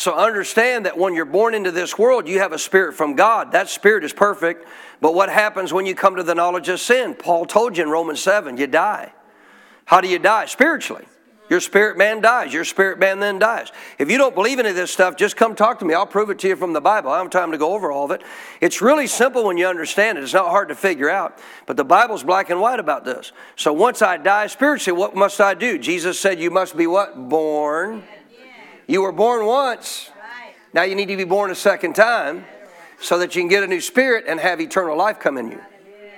So 0.00 0.14
understand 0.14 0.86
that 0.86 0.96
when 0.96 1.14
you're 1.14 1.26
born 1.26 1.52
into 1.52 1.70
this 1.70 1.98
world, 1.98 2.26
you 2.26 2.38
have 2.38 2.52
a 2.52 2.58
spirit 2.58 2.94
from 2.94 3.16
God. 3.16 3.52
That 3.52 3.68
spirit 3.68 4.02
is 4.02 4.14
perfect. 4.14 4.66
But 5.02 5.12
what 5.12 5.28
happens 5.28 5.74
when 5.74 5.84
you 5.84 5.94
come 5.94 6.16
to 6.16 6.22
the 6.22 6.34
knowledge 6.34 6.70
of 6.70 6.80
sin? 6.80 7.14
Paul 7.14 7.44
told 7.44 7.76
you 7.76 7.82
in 7.82 7.90
Romans 7.90 8.18
7, 8.22 8.56
you 8.56 8.66
die. 8.66 9.12
How 9.84 10.00
do 10.00 10.08
you 10.08 10.18
die? 10.18 10.46
Spiritually. 10.46 11.04
Your 11.50 11.60
spirit 11.60 11.98
man 11.98 12.22
dies. 12.22 12.50
Your 12.50 12.64
spirit 12.64 12.98
man 12.98 13.20
then 13.20 13.38
dies. 13.38 13.72
If 13.98 14.10
you 14.10 14.16
don't 14.16 14.34
believe 14.34 14.58
any 14.58 14.70
of 14.70 14.74
this 14.74 14.90
stuff, 14.90 15.16
just 15.16 15.36
come 15.36 15.54
talk 15.54 15.80
to 15.80 15.84
me. 15.84 15.92
I'll 15.92 16.06
prove 16.06 16.30
it 16.30 16.38
to 16.38 16.48
you 16.48 16.56
from 16.56 16.72
the 16.72 16.80
Bible. 16.80 17.10
I 17.10 17.18
don't 17.18 17.30
have 17.30 17.42
time 17.42 17.52
to 17.52 17.58
go 17.58 17.74
over 17.74 17.92
all 17.92 18.06
of 18.06 18.10
it. 18.10 18.22
It's 18.62 18.80
really 18.80 19.06
simple 19.06 19.44
when 19.44 19.58
you 19.58 19.66
understand 19.66 20.16
it. 20.16 20.24
It's 20.24 20.32
not 20.32 20.48
hard 20.48 20.70
to 20.70 20.74
figure 20.74 21.10
out. 21.10 21.38
But 21.66 21.76
the 21.76 21.84
Bible's 21.84 22.24
black 22.24 22.48
and 22.48 22.58
white 22.58 22.80
about 22.80 23.04
this. 23.04 23.32
So 23.54 23.74
once 23.74 24.00
I 24.00 24.16
die 24.16 24.46
spiritually, 24.46 24.98
what 24.98 25.14
must 25.14 25.42
I 25.42 25.52
do? 25.52 25.76
Jesus 25.76 26.18
said, 26.18 26.40
You 26.40 26.50
must 26.50 26.74
be 26.74 26.86
what? 26.86 27.28
Born 27.28 28.02
you 28.90 29.02
were 29.02 29.12
born 29.12 29.46
once. 29.46 30.10
Now 30.72 30.82
you 30.82 30.96
need 30.96 31.06
to 31.06 31.16
be 31.16 31.24
born 31.24 31.50
a 31.52 31.54
second 31.54 31.94
time 31.94 32.44
so 33.00 33.18
that 33.18 33.36
you 33.36 33.42
can 33.42 33.48
get 33.48 33.62
a 33.62 33.66
new 33.68 33.80
spirit 33.80 34.24
and 34.26 34.40
have 34.40 34.60
eternal 34.60 34.96
life 34.96 35.20
come 35.20 35.38
in 35.38 35.52
you. 35.52 35.60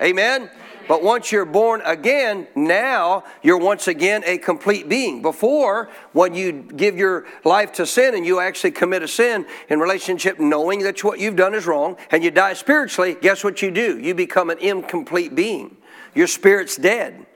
Amen? 0.01 0.51
But 0.89 1.03
once 1.03 1.31
you're 1.31 1.45
born 1.45 1.83
again, 1.85 2.49
now 2.57 3.25
you're 3.43 3.59
once 3.59 3.89
again 3.89 4.23
a 4.27 4.39
complete 4.39 4.89
being. 4.89 5.23
Before, 5.23 5.91
when 6.13 6.35
you 6.35 6.53
give 6.53 6.97
your 6.97 7.27
life 7.45 7.73
to 7.75 7.87
sin 7.87 8.15
and 8.15 8.27
you 8.27 8.41
actually 8.41 8.73
commit 8.73 9.03
a 9.03 9.09
sin 9.09 9.47
in 9.69 9.79
relationship, 9.79 10.41
knowing 10.41 10.81
that 10.81 11.05
what 11.05 11.21
you've 11.21 11.37
done 11.37 11.55
is 11.55 11.67
wrong, 11.67 11.97
and 12.11 12.25
you 12.25 12.31
die 12.31 12.55
spiritually, 12.55 13.17
guess 13.21 13.45
what 13.45 13.63
you 13.63 13.71
do? 13.71 13.99
You 13.99 14.15
become 14.15 14.51
an 14.51 14.59
incomplete 14.59 15.35
being. 15.35 15.77
Your 16.15 16.27
spirit's 16.27 16.77
dead. 16.77 17.27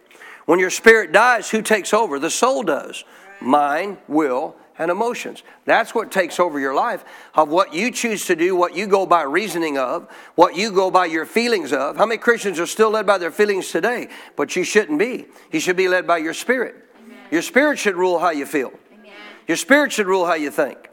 When 0.46 0.58
your 0.58 0.70
spirit 0.70 1.12
dies, 1.12 1.50
who 1.50 1.62
takes 1.62 1.94
over? 1.94 2.18
The 2.18 2.30
soul 2.30 2.62
does. 2.62 3.04
Mind, 3.40 3.98
will, 4.08 4.56
and 4.78 4.90
emotions. 4.90 5.42
That's 5.64 5.94
what 5.94 6.10
takes 6.10 6.38
over 6.38 6.60
your 6.60 6.74
life 6.74 7.04
of 7.34 7.48
what 7.48 7.74
you 7.74 7.90
choose 7.90 8.26
to 8.26 8.36
do, 8.36 8.54
what 8.54 8.76
you 8.76 8.86
go 8.86 9.06
by 9.06 9.22
reasoning 9.22 9.78
of, 9.78 10.10
what 10.34 10.56
you 10.56 10.70
go 10.72 10.90
by 10.90 11.06
your 11.06 11.26
feelings 11.26 11.72
of. 11.72 11.96
How 11.96 12.06
many 12.06 12.18
Christians 12.18 12.60
are 12.60 12.66
still 12.66 12.90
led 12.90 13.06
by 13.06 13.18
their 13.18 13.30
feelings 13.30 13.70
today? 13.70 14.08
But 14.36 14.56
you 14.56 14.64
shouldn't 14.64 14.98
be. 14.98 15.26
You 15.52 15.60
should 15.60 15.76
be 15.76 15.88
led 15.88 16.06
by 16.06 16.18
your 16.18 16.34
spirit. 16.34 16.74
Amen. 17.04 17.18
Your 17.30 17.42
spirit 17.42 17.78
should 17.78 17.96
rule 17.96 18.18
how 18.18 18.30
you 18.30 18.46
feel. 18.46 18.72
Amen. 18.92 19.12
Your 19.48 19.56
spirit 19.56 19.92
should 19.92 20.06
rule 20.06 20.26
how 20.26 20.34
you 20.34 20.50
think. 20.50 20.90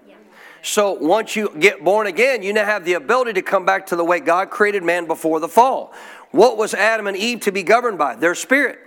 So 0.63 0.93
once 0.93 1.35
you 1.35 1.53
get 1.59 1.83
born 1.83 2.07
again, 2.07 2.41
you 2.41 2.53
now 2.53 2.63
have 2.63 2.85
the 2.85 2.93
ability 2.93 3.33
to 3.33 3.41
come 3.41 3.65
back 3.65 3.87
to 3.87 3.97
the 3.97 4.05
way 4.05 4.21
God 4.21 4.49
created 4.49 4.81
man 4.81 5.07
before 5.07 5.41
the 5.41 5.49
fall. 5.49 5.93
What 6.31 6.57
was 6.57 6.73
Adam 6.73 7.05
and 7.05 7.17
Eve 7.17 7.41
to 7.41 7.51
be 7.51 7.63
governed 7.63 7.97
by? 7.97 8.15
Their 8.15 8.33
spirit. 8.33 8.79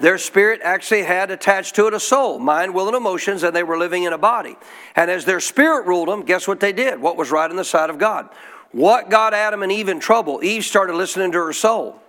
Their 0.00 0.16
spirit 0.16 0.60
actually 0.64 1.02
had 1.02 1.30
attached 1.30 1.74
to 1.76 1.86
it 1.86 1.94
a 1.94 2.00
soul, 2.00 2.38
mind, 2.38 2.74
will, 2.74 2.88
and 2.88 2.96
emotions, 2.96 3.42
and 3.42 3.54
they 3.54 3.62
were 3.62 3.78
living 3.78 4.04
in 4.04 4.12
a 4.12 4.18
body. 4.18 4.56
And 4.96 5.10
as 5.10 5.26
their 5.26 5.40
spirit 5.40 5.86
ruled 5.86 6.08
them, 6.08 6.22
guess 6.22 6.48
what 6.48 6.58
they 6.60 6.72
did? 6.72 7.00
What 7.00 7.18
was 7.18 7.30
right 7.30 7.50
in 7.50 7.56
the 7.56 7.64
sight 7.64 7.90
of 7.90 7.98
God. 7.98 8.30
What 8.72 9.10
got 9.10 9.34
Adam 9.34 9.62
and 9.62 9.70
Eve 9.70 9.88
in 9.88 10.00
trouble? 10.00 10.42
Eve 10.42 10.64
started 10.64 10.94
listening 10.94 11.32
to 11.32 11.38
her 11.38 11.52
soul. 11.52 12.00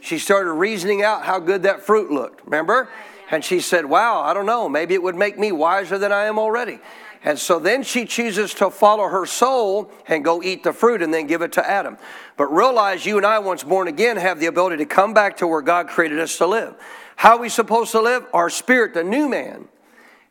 She 0.00 0.18
started 0.18 0.52
reasoning 0.52 1.02
out 1.02 1.24
how 1.24 1.38
good 1.38 1.62
that 1.62 1.80
fruit 1.80 2.10
looked, 2.10 2.44
remember? 2.44 2.90
And 3.30 3.42
she 3.42 3.60
said, 3.60 3.86
Wow, 3.86 4.20
I 4.20 4.34
don't 4.34 4.44
know, 4.44 4.68
maybe 4.68 4.92
it 4.92 5.02
would 5.02 5.14
make 5.14 5.38
me 5.38 5.50
wiser 5.50 5.96
than 5.96 6.12
I 6.12 6.24
am 6.24 6.38
already. 6.38 6.78
And 7.24 7.38
so 7.38 7.58
then 7.58 7.82
she 7.82 8.04
chooses 8.04 8.52
to 8.54 8.68
follow 8.68 9.08
her 9.08 9.24
soul 9.24 9.90
and 10.06 10.22
go 10.22 10.42
eat 10.42 10.62
the 10.62 10.74
fruit 10.74 11.00
and 11.00 11.12
then 11.12 11.26
give 11.26 11.40
it 11.40 11.52
to 11.52 11.66
Adam. 11.66 11.96
But 12.36 12.52
realize 12.52 13.06
you 13.06 13.16
and 13.16 13.24
I, 13.24 13.38
once 13.38 13.64
born 13.64 13.88
again, 13.88 14.18
have 14.18 14.40
the 14.40 14.46
ability 14.46 14.76
to 14.76 14.84
come 14.84 15.14
back 15.14 15.38
to 15.38 15.46
where 15.46 15.62
God 15.62 15.88
created 15.88 16.20
us 16.20 16.36
to 16.36 16.46
live. 16.46 16.74
How 17.16 17.36
are 17.36 17.40
we 17.40 17.48
supposed 17.48 17.92
to 17.92 18.00
live? 18.00 18.26
Our 18.32 18.50
spirit, 18.50 18.94
the 18.94 19.04
new 19.04 19.28
man, 19.28 19.68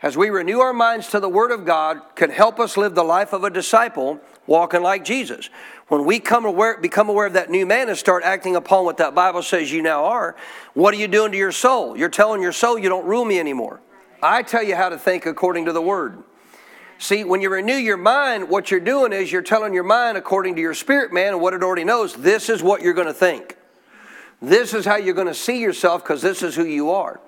as 0.02 0.18
we 0.18 0.30
renew 0.30 0.60
our 0.60 0.74
minds 0.74 1.10
to 1.10 1.20
the 1.20 1.30
Word 1.30 1.52
of 1.52 1.66
God, 1.66 2.02
can 2.16 2.30
help 2.30 2.60
us 2.60 2.76
live 2.76 2.94
the 2.94 3.04
life 3.04 3.32
of 3.32 3.44
a 3.44 3.50
disciple 3.50 4.20
walking 4.46 4.82
like 4.82 5.06
Jesus. 5.06 5.50
When 5.88 6.06
we 6.06 6.20
come 6.20 6.46
aware, 6.46 6.78
become 6.78 7.08
aware 7.08 7.28
of 7.28 7.34
that 7.34 7.50
new 7.50 7.66
man 7.66 7.88
and 7.88 7.98
start 7.98 8.24
acting 8.24 8.56
upon 8.56 8.84
what 8.84 8.98
that 8.98 9.16
Bible 9.16 9.42
says 9.42 9.72
you 9.72 9.82
now 9.82 10.06
are, 10.06 10.36
what 10.74 10.94
are 10.94 10.98
you 10.98 11.08
doing 11.08 11.32
to 11.32 11.38
your 11.38 11.52
soul? 11.54 11.98
You're 11.98 12.10
telling 12.10 12.42
your 12.42 12.52
soul 12.52 12.78
you 12.78 12.90
don't 12.90 13.06
rule 13.06 13.24
me 13.24 13.40
anymore. 13.40 13.80
I 14.22 14.44
tell 14.44 14.64
you 14.64 14.76
how 14.76 14.90
to 14.90 14.98
think 14.98 15.26
according 15.26 15.66
to 15.66 15.74
the 15.74 15.82
Word. 15.82 16.22
See, 16.98 17.24
when 17.24 17.42
you 17.42 17.50
renew 17.50 17.76
your 17.76 17.98
mind, 17.98 18.50
what 18.50 18.72
you're 18.72 18.80
doing 18.80 19.14
is 19.14 19.32
you're 19.32 19.42
telling 19.42 19.74
your 19.74 19.84
mind, 19.84 20.18
according 20.18 20.56
to 20.56 20.62
your 20.62 20.74
spirit 20.74 21.12
man 21.12 21.34
and 21.34 21.42
what 21.42 21.54
it 21.54 21.64
already 21.64 21.84
knows, 21.84 22.14
this 22.14 22.50
is 22.50 22.64
what 22.64 22.82
you're 22.82 22.94
going 22.94 23.08
to 23.08 23.14
think. 23.14 23.58
This 24.44 24.74
is 24.74 24.84
how 24.84 24.98
you're 24.98 25.14
going 25.14 25.28
to 25.28 25.34
see 25.34 25.62
yourself 25.62 26.04
because 26.04 26.22
this 26.22 26.44
is 26.44 26.54
who 26.54 26.66
you 26.66 26.92
are. 26.92 27.22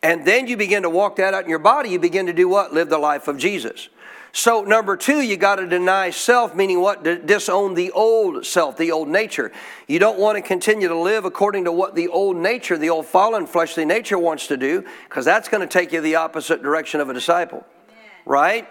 And 0.00 0.24
then 0.24 0.46
you 0.46 0.56
begin 0.56 0.84
to 0.84 0.90
walk 0.90 1.16
that 1.16 1.34
out 1.34 1.42
in 1.42 1.50
your 1.50 1.58
body. 1.58 1.90
You 1.90 1.98
begin 1.98 2.26
to 2.26 2.32
do 2.32 2.48
what? 2.48 2.72
Live 2.72 2.88
the 2.88 2.98
life 2.98 3.26
of 3.26 3.36
Jesus. 3.36 3.88
So, 4.30 4.62
number 4.62 4.96
two, 4.96 5.20
you 5.20 5.36
got 5.36 5.56
to 5.56 5.66
deny 5.66 6.10
self, 6.10 6.54
meaning 6.54 6.80
what? 6.80 7.02
Disown 7.02 7.74
the 7.74 7.90
old 7.90 8.46
self, 8.46 8.76
the 8.76 8.92
old 8.92 9.08
nature. 9.08 9.50
You 9.88 9.98
don't 9.98 10.18
want 10.18 10.36
to 10.36 10.42
continue 10.42 10.86
to 10.86 10.96
live 10.96 11.24
according 11.24 11.64
to 11.64 11.72
what 11.72 11.96
the 11.96 12.06
old 12.06 12.36
nature, 12.36 12.78
the 12.78 12.90
old 12.90 13.06
fallen 13.06 13.46
fleshly 13.46 13.84
nature 13.84 14.18
wants 14.18 14.46
to 14.46 14.56
do, 14.56 14.84
because 15.08 15.24
that's 15.24 15.48
going 15.48 15.60
to 15.60 15.66
take 15.66 15.92
you 15.92 16.00
the 16.00 16.14
opposite 16.14 16.62
direction 16.62 17.00
of 17.00 17.10
a 17.10 17.14
disciple. 17.14 17.66
Right? 18.24 18.68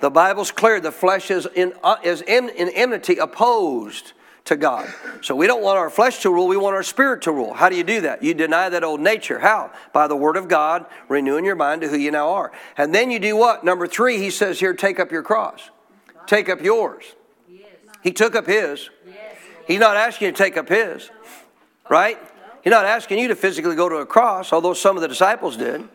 The 0.00 0.10
Bible's 0.10 0.50
clear. 0.50 0.80
The 0.80 0.90
flesh 0.90 1.30
is 1.30 1.46
in, 1.54 1.74
uh, 1.84 1.96
is 2.02 2.22
in, 2.22 2.48
in 2.48 2.70
enmity, 2.70 3.18
opposed 3.18 4.14
to 4.46 4.56
God. 4.56 4.92
So 5.22 5.34
we 5.34 5.46
don't 5.46 5.62
want 5.62 5.78
our 5.78 5.90
flesh 5.90 6.20
to 6.22 6.30
rule, 6.30 6.48
we 6.48 6.56
want 6.56 6.74
our 6.74 6.82
spirit 6.82 7.22
to 7.22 7.32
rule. 7.32 7.54
How 7.54 7.68
do 7.68 7.76
you 7.76 7.84
do 7.84 8.00
that? 8.02 8.22
You 8.22 8.34
deny 8.34 8.68
that 8.68 8.84
old 8.84 9.00
nature. 9.00 9.38
How? 9.38 9.72
By 9.92 10.06
the 10.06 10.16
word 10.16 10.36
of 10.36 10.48
God, 10.48 10.86
renewing 11.08 11.44
your 11.44 11.56
mind 11.56 11.82
to 11.82 11.88
who 11.88 11.96
you 11.96 12.10
now 12.10 12.30
are. 12.30 12.52
And 12.76 12.94
then 12.94 13.10
you 13.10 13.18
do 13.18 13.36
what? 13.36 13.64
Number 13.64 13.86
three, 13.86 14.18
he 14.18 14.30
says 14.30 14.58
here, 14.60 14.72
take 14.72 14.98
up 14.98 15.12
your 15.12 15.22
cross. 15.22 15.70
Take 16.26 16.48
up 16.48 16.60
yours. 16.62 17.04
He 18.02 18.12
took 18.12 18.34
up 18.34 18.46
his. 18.46 18.88
He's 19.66 19.80
not 19.80 19.96
asking 19.96 20.26
you 20.26 20.32
to 20.32 20.38
take 20.38 20.56
up 20.56 20.68
his, 20.68 21.10
right? 21.90 22.18
He's 22.62 22.70
not 22.70 22.84
asking 22.84 23.18
you 23.18 23.28
to 23.28 23.36
physically 23.36 23.74
go 23.74 23.88
to 23.88 23.96
a 23.96 24.06
cross, 24.06 24.52
although 24.52 24.74
some 24.74 24.96
of 24.96 25.02
the 25.02 25.08
disciples 25.08 25.56
did. 25.56 25.88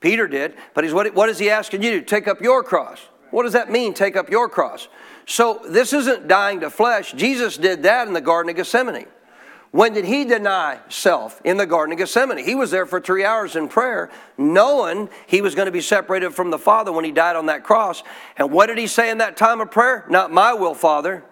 Peter 0.00 0.28
did. 0.28 0.54
But 0.74 0.84
he's, 0.84 0.94
what, 0.94 1.12
what 1.14 1.28
is 1.28 1.38
he 1.38 1.50
asking 1.50 1.82
you 1.82 1.98
to? 1.98 2.02
Take 2.02 2.28
up 2.28 2.40
your 2.40 2.62
cross. 2.62 3.00
What 3.30 3.42
does 3.42 3.52
that 3.52 3.70
mean, 3.70 3.92
take 3.92 4.16
up 4.16 4.30
your 4.30 4.48
cross? 4.48 4.88
So 5.28 5.60
this 5.68 5.92
isn't 5.92 6.26
dying 6.26 6.60
to 6.60 6.70
flesh. 6.70 7.12
Jesus 7.12 7.58
did 7.58 7.82
that 7.82 8.08
in 8.08 8.14
the 8.14 8.20
Garden 8.20 8.48
of 8.48 8.56
Gethsemane. 8.56 9.06
When 9.72 9.92
did 9.92 10.06
he 10.06 10.24
deny 10.24 10.80
self? 10.88 11.38
In 11.44 11.58
the 11.58 11.66
Garden 11.66 11.92
of 11.92 11.98
Gethsemane. 11.98 12.42
He 12.42 12.54
was 12.54 12.70
there 12.70 12.86
for 12.86 12.98
three 12.98 13.26
hours 13.26 13.54
in 13.54 13.68
prayer, 13.68 14.10
knowing 14.38 15.10
he 15.26 15.42
was 15.42 15.54
going 15.54 15.66
to 15.66 15.72
be 15.72 15.82
separated 15.82 16.30
from 16.30 16.50
the 16.50 16.58
Father 16.58 16.92
when 16.92 17.04
he 17.04 17.12
died 17.12 17.36
on 17.36 17.44
that 17.46 17.62
cross. 17.62 18.02
And 18.38 18.50
what 18.50 18.68
did 18.68 18.78
he 18.78 18.86
say 18.86 19.10
in 19.10 19.18
that 19.18 19.36
time 19.36 19.60
of 19.60 19.70
prayer? 19.70 20.06
Not 20.08 20.32
my 20.32 20.54
will, 20.54 20.72
Father, 20.72 21.22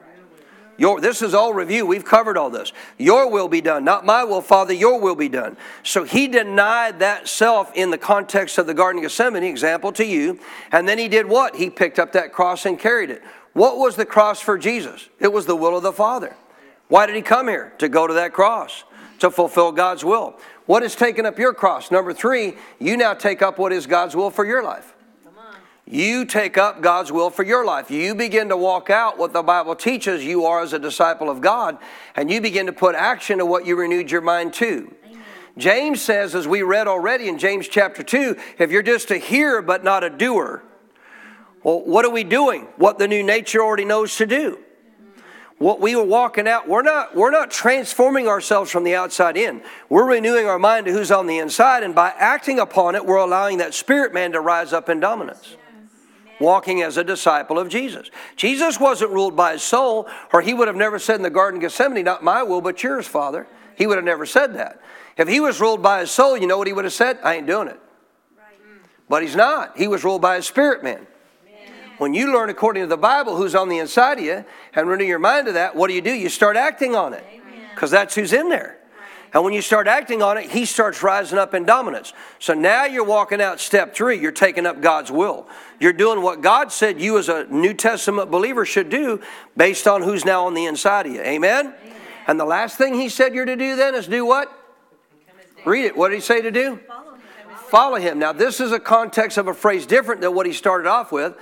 your, 0.77 1.01
this 1.01 1.23
is 1.23 1.33
all 1.33 1.55
review. 1.55 1.87
We've 1.87 2.05
covered 2.05 2.37
all 2.37 2.51
this. 2.51 2.75
Your 2.99 3.31
will 3.31 3.49
be 3.49 3.63
done, 3.63 3.83
not 3.83 4.05
my 4.05 4.25
will, 4.25 4.43
Father, 4.43 4.75
your 4.75 5.01
will 5.01 5.15
be 5.15 5.31
done. 5.31 5.57
So 5.83 6.05
he 6.05 6.29
denied 6.29 6.99
that 6.99 7.29
self 7.29 7.73
in 7.75 7.91
the 7.91 7.97
context 7.97 8.59
of 8.59 8.67
the 8.67 8.75
Garden 8.75 8.99
of 8.99 9.05
Gethsemane, 9.05 9.43
example 9.43 9.91
to 9.93 10.05
you. 10.05 10.39
And 10.71 10.87
then 10.87 10.99
he 10.99 11.09
did 11.09 11.27
what? 11.27 11.57
He 11.57 11.71
picked 11.71 11.99
up 11.99 12.13
that 12.13 12.35
cross 12.35 12.67
and 12.67 12.79
carried 12.79 13.09
it. 13.09 13.23
What 13.57 13.79
was 13.79 13.97
the 13.97 14.05
cross 14.05 14.39
for 14.39 14.59
Jesus? 14.59 15.09
It 15.19 15.33
was 15.33 15.47
the 15.47 15.57
will 15.57 15.79
of 15.79 15.83
the 15.83 15.91
Father. 15.91 16.37
Why 16.89 17.07
did 17.07 17.17
he 17.17 17.23
come 17.23 17.49
here? 17.49 17.73
To 17.79 17.89
go 17.89 18.07
to 18.07 18.13
that 18.13 18.35
cross, 18.35 18.85
to 19.21 19.31
fulfill 19.31 19.73
God's 19.73 20.05
will. 20.05 20.39
What 20.67 20.83
is 20.83 20.95
taking 20.95 21.25
up 21.25 21.39
your 21.39 21.55
cross? 21.55 21.91
Number 21.91 22.13
three, 22.13 22.57
you 22.79 22.99
now 22.99 23.15
take 23.15 23.41
up 23.41 23.59
what 23.59 23.73
is 23.73 23.87
God's 23.87 24.15
will 24.15 24.31
for 24.31 24.45
your 24.45 24.63
life. 24.63 24.95
You 25.87 26.27
take 26.27 26.59
up 26.59 26.83
God's 26.83 27.11
will 27.11 27.31
for 27.31 27.45
your 27.45 27.65
life. 27.65 27.91
You 27.91 28.15
begin 28.15 28.51
to 28.51 28.59
walk 28.59 28.91
out 28.91 29.17
what 29.17 29.33
the 29.33 29.43
Bible 29.43 29.75
teaches 29.75 30.23
you 30.23 30.45
are 30.45 30.61
as 30.61 30.75
a 30.75 30.79
disciple 30.79 31.31
of 31.31 31.41
God, 31.41 31.79
and 32.15 32.31
you 32.31 32.43
begin 32.43 32.67
to 32.67 32.75
put 32.75 32.95
action 32.95 33.39
to 33.39 33.47
what 33.47 33.65
you 33.65 33.75
renewed 33.77 34.11
your 34.11 34.21
mind 34.21 34.53
to. 34.55 34.95
James 35.57 36.03
says, 36.03 36.35
as 36.35 36.47
we 36.47 36.61
read 36.61 36.89
already 36.89 37.27
in 37.27 37.39
James 37.39 37.69
chapter 37.69 38.03
2, 38.03 38.37
if 38.59 38.71
you're 38.71 38.83
just 38.83 39.11
a 39.11 39.17
hearer 39.17 39.63
but 39.63 39.83
not 39.83 40.05
a 40.05 40.11
doer, 40.11 40.63
well, 41.67 41.81
what 41.81 42.05
are 42.05 42.13
we 42.13 42.23
doing? 42.23 42.69
What 42.77 43.01
the 43.01 43.09
new 43.09 43.25
nature 43.25 43.61
already 43.61 43.85
knows 43.85 44.15
to 44.19 44.27
do. 44.27 44.61
What 45.59 45.81
we 45.81 45.97
were 45.97 46.05
walking 46.05 46.47
out, 46.47 46.69
we're 46.69 46.83
not, 46.83 47.17
we're 47.17 47.33
not 47.33 47.51
transforming 47.51 48.29
ourselves 48.29 48.71
from 48.71 48.85
the 48.85 48.95
outside 48.95 49.37
in. 49.37 49.63
We're 49.89 50.09
renewing 50.09 50.47
our 50.47 50.61
mind 50.61 50.87
to 50.87 50.93
who's 50.93 51.11
on 51.11 51.27
the 51.27 51.39
inside, 51.39 51.83
and 51.83 51.93
by 51.93 52.11
acting 52.19 52.61
upon 52.61 52.95
it, 52.95 53.05
we're 53.05 53.17
allowing 53.17 53.59
that 53.59 53.75
spirit 53.75 54.15
man 54.15 54.31
to 54.31 54.41
rise 54.41 54.73
up 54.73 54.89
in 54.89 55.01
dominance 55.01 55.57
walking 56.39 56.83
as 56.83 56.99
a 56.99 57.03
disciple 57.03 57.59
of 57.59 57.69
Jesus. 57.69 58.13
Jesus 58.37 58.79
wasn't 58.79 59.11
ruled 59.11 59.35
by 59.35 59.55
his 59.55 59.65
soul, 59.65 60.09
or 60.33 60.43
he 60.43 60.55
would 60.55 60.69
have 60.69 60.77
never 60.77 61.01
said 61.01 61.17
in 61.17 61.23
the 61.23 61.31
Garden 61.31 61.59
of 61.59 61.63
Gethsemane, 61.63 62.05
Not 62.05 62.23
my 62.23 62.45
will, 62.45 62.61
but 62.61 62.81
yours, 62.81 63.09
Father. 63.09 63.49
He 63.75 63.89
would 63.89 63.97
have 63.97 64.05
never 64.05 64.25
said 64.25 64.55
that. 64.55 64.81
If 65.17 65.27
he 65.27 65.41
was 65.41 65.61
ruled 65.61 65.83
by 65.83 66.01
his 66.01 66.13
soul, 66.13 66.37
you 66.37 66.47
know 66.47 66.59
what 66.59 66.69
he 66.69 66.73
would 66.73 66.85
have 66.85 66.93
said? 66.93 67.19
I 67.25 67.35
ain't 67.35 67.49
doing 67.49 67.67
it. 67.67 67.81
But 69.09 69.23
he's 69.23 69.35
not. 69.35 69.77
He 69.77 69.89
was 69.89 70.05
ruled 70.05 70.23
by 70.23 70.37
his 70.37 70.47
spirit 70.47 70.85
man. 70.85 71.09
When 71.99 72.15
you 72.15 72.33
learn 72.33 72.51
according 72.51 72.83
to 72.83 72.87
the 72.87 72.97
Bible 72.97 73.37
who's 73.37 73.55
on 73.55 73.69
the 73.69 73.79
inside 73.79 74.19
of 74.19 74.25
you 74.25 74.45
and 74.75 74.89
renew 74.89 75.05
your 75.05 75.19
mind 75.19 75.47
to 75.47 75.53
that, 75.53 75.75
what 75.75 75.89
do 75.89 75.95
you 75.95 76.03
do? 76.03 76.13
You 76.13 76.29
start 76.29 76.57
acting 76.57 76.95
on 76.95 77.15
it 77.15 77.25
because 77.75 77.91
that's 77.91 78.15
who's 78.15 78.33
in 78.33 78.49
there. 78.49 78.79
And 79.33 79.45
when 79.45 79.53
you 79.53 79.61
start 79.61 79.87
acting 79.87 80.23
on 80.23 80.39
it, 80.39 80.51
he 80.51 80.65
starts 80.65 81.03
rising 81.03 81.39
up 81.39 81.53
in 81.53 81.67
dominance. 81.67 82.13
So 82.39 82.55
now 82.55 82.85
you're 82.85 83.05
walking 83.05 83.41
out 83.41 83.61
step 83.61 83.95
three. 83.95 84.19
You're 84.19 84.33
taking 84.33 84.65
up 84.65 84.81
God's 84.81 85.11
will. 85.11 85.47
You're 85.79 85.93
doing 85.93 86.23
what 86.23 86.41
God 86.41 86.73
said 86.73 87.01
you, 87.01 87.19
as 87.19 87.29
a 87.29 87.45
New 87.47 87.75
Testament 87.75 88.31
believer, 88.31 88.65
should 88.65 88.89
do 88.89 89.21
based 89.57 89.87
on 89.87 90.03
who's 90.03 90.25
now 90.25 90.47
on 90.47 90.55
the 90.55 90.65
inside 90.65 91.07
of 91.07 91.13
you. 91.13 91.21
Amen? 91.21 91.67
Amen. 91.67 92.01
And 92.29 92.41
the 92.41 92.45
last 92.45 92.79
thing 92.79 92.95
he 92.95 93.09
said 93.09 93.35
you're 93.35 93.45
to 93.45 93.57
do 93.57 93.77
then 93.77 93.95
is 93.95 94.07
do 94.07 94.25
what? 94.25 94.51
Read 95.67 95.85
it. 95.85 95.97
What 95.97 96.09
did 96.09 96.15
he 96.15 96.21
say 96.23 96.41
to 96.41 96.51
do? 96.51 96.81
Follow 96.87 97.13
him. 97.13 97.21
Follow 97.57 97.97
him. 97.97 98.19
Now, 98.19 98.33
this 98.33 98.61
is 98.61 98.73
a 98.73 98.81
context 98.81 99.37
of 99.37 99.49
a 99.49 99.55
phrase 99.55 99.85
different 99.85 100.21
than 100.21 100.35
what 100.35 100.47
he 100.47 100.53
started 100.53 100.89
off 100.89 101.13
with 101.13 101.37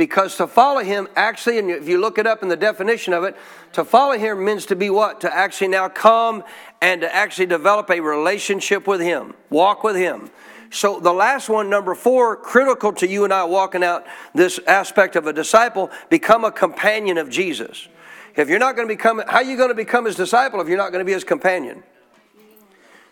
because 0.00 0.34
to 0.34 0.46
follow 0.46 0.80
him 0.80 1.06
actually 1.14 1.58
and 1.58 1.70
if 1.70 1.86
you 1.86 2.00
look 2.00 2.16
it 2.16 2.26
up 2.26 2.42
in 2.42 2.48
the 2.48 2.56
definition 2.56 3.12
of 3.12 3.22
it 3.22 3.36
to 3.74 3.84
follow 3.84 4.16
him 4.16 4.42
means 4.42 4.64
to 4.64 4.74
be 4.74 4.88
what? 4.88 5.20
To 5.20 5.30
actually 5.30 5.68
now 5.68 5.90
come 5.90 6.42
and 6.80 7.02
to 7.02 7.14
actually 7.14 7.44
develop 7.44 7.90
a 7.90 8.00
relationship 8.00 8.86
with 8.86 9.02
him 9.02 9.34
walk 9.50 9.84
with 9.84 9.96
him. 9.96 10.30
So 10.70 11.00
the 11.00 11.12
last 11.12 11.50
one 11.50 11.68
number 11.68 11.94
four 11.94 12.34
critical 12.34 12.94
to 12.94 13.06
you 13.06 13.24
and 13.24 13.32
i 13.34 13.44
walking 13.44 13.84
out 13.84 14.06
this 14.34 14.58
aspect 14.66 15.16
of 15.16 15.26
a 15.26 15.34
disciple 15.34 15.90
become 16.08 16.46
a 16.46 16.50
companion 16.50 17.18
of 17.18 17.28
jesus. 17.28 17.86
If 18.36 18.48
you're 18.48 18.58
not 18.58 18.76
going 18.76 18.88
to 18.88 18.94
become 18.94 19.22
how 19.28 19.36
are 19.36 19.42
you 19.42 19.58
going 19.58 19.68
to 19.68 19.74
become 19.74 20.06
his 20.06 20.16
disciple 20.16 20.62
if 20.62 20.68
you're 20.68 20.78
not 20.78 20.92
going 20.92 21.00
to 21.00 21.06
be 21.06 21.12
his 21.12 21.24
companion 21.24 21.82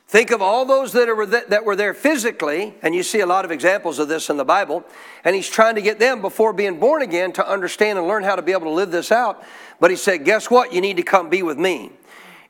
Think 0.08 0.30
of 0.30 0.40
all 0.40 0.64
those 0.64 0.92
that, 0.92 1.06
are, 1.10 1.26
that 1.26 1.66
were 1.66 1.76
there 1.76 1.92
physically, 1.92 2.74
and 2.80 2.94
you 2.94 3.02
see 3.02 3.20
a 3.20 3.26
lot 3.26 3.44
of 3.44 3.50
examples 3.50 3.98
of 3.98 4.08
this 4.08 4.30
in 4.30 4.38
the 4.38 4.44
Bible, 4.44 4.82
and 5.22 5.36
he's 5.36 5.50
trying 5.50 5.74
to 5.74 5.82
get 5.82 5.98
them 5.98 6.22
before 6.22 6.54
being 6.54 6.80
born 6.80 7.02
again 7.02 7.30
to 7.34 7.46
understand 7.46 7.98
and 7.98 8.08
learn 8.08 8.24
how 8.24 8.34
to 8.34 8.40
be 8.40 8.52
able 8.52 8.62
to 8.62 8.70
live 8.70 8.90
this 8.90 9.12
out. 9.12 9.44
But 9.78 9.90
he 9.90 9.96
said, 9.98 10.24
Guess 10.24 10.50
what? 10.50 10.72
You 10.72 10.80
need 10.80 10.96
to 10.96 11.02
come 11.02 11.28
be 11.28 11.42
with 11.42 11.58
me. 11.58 11.92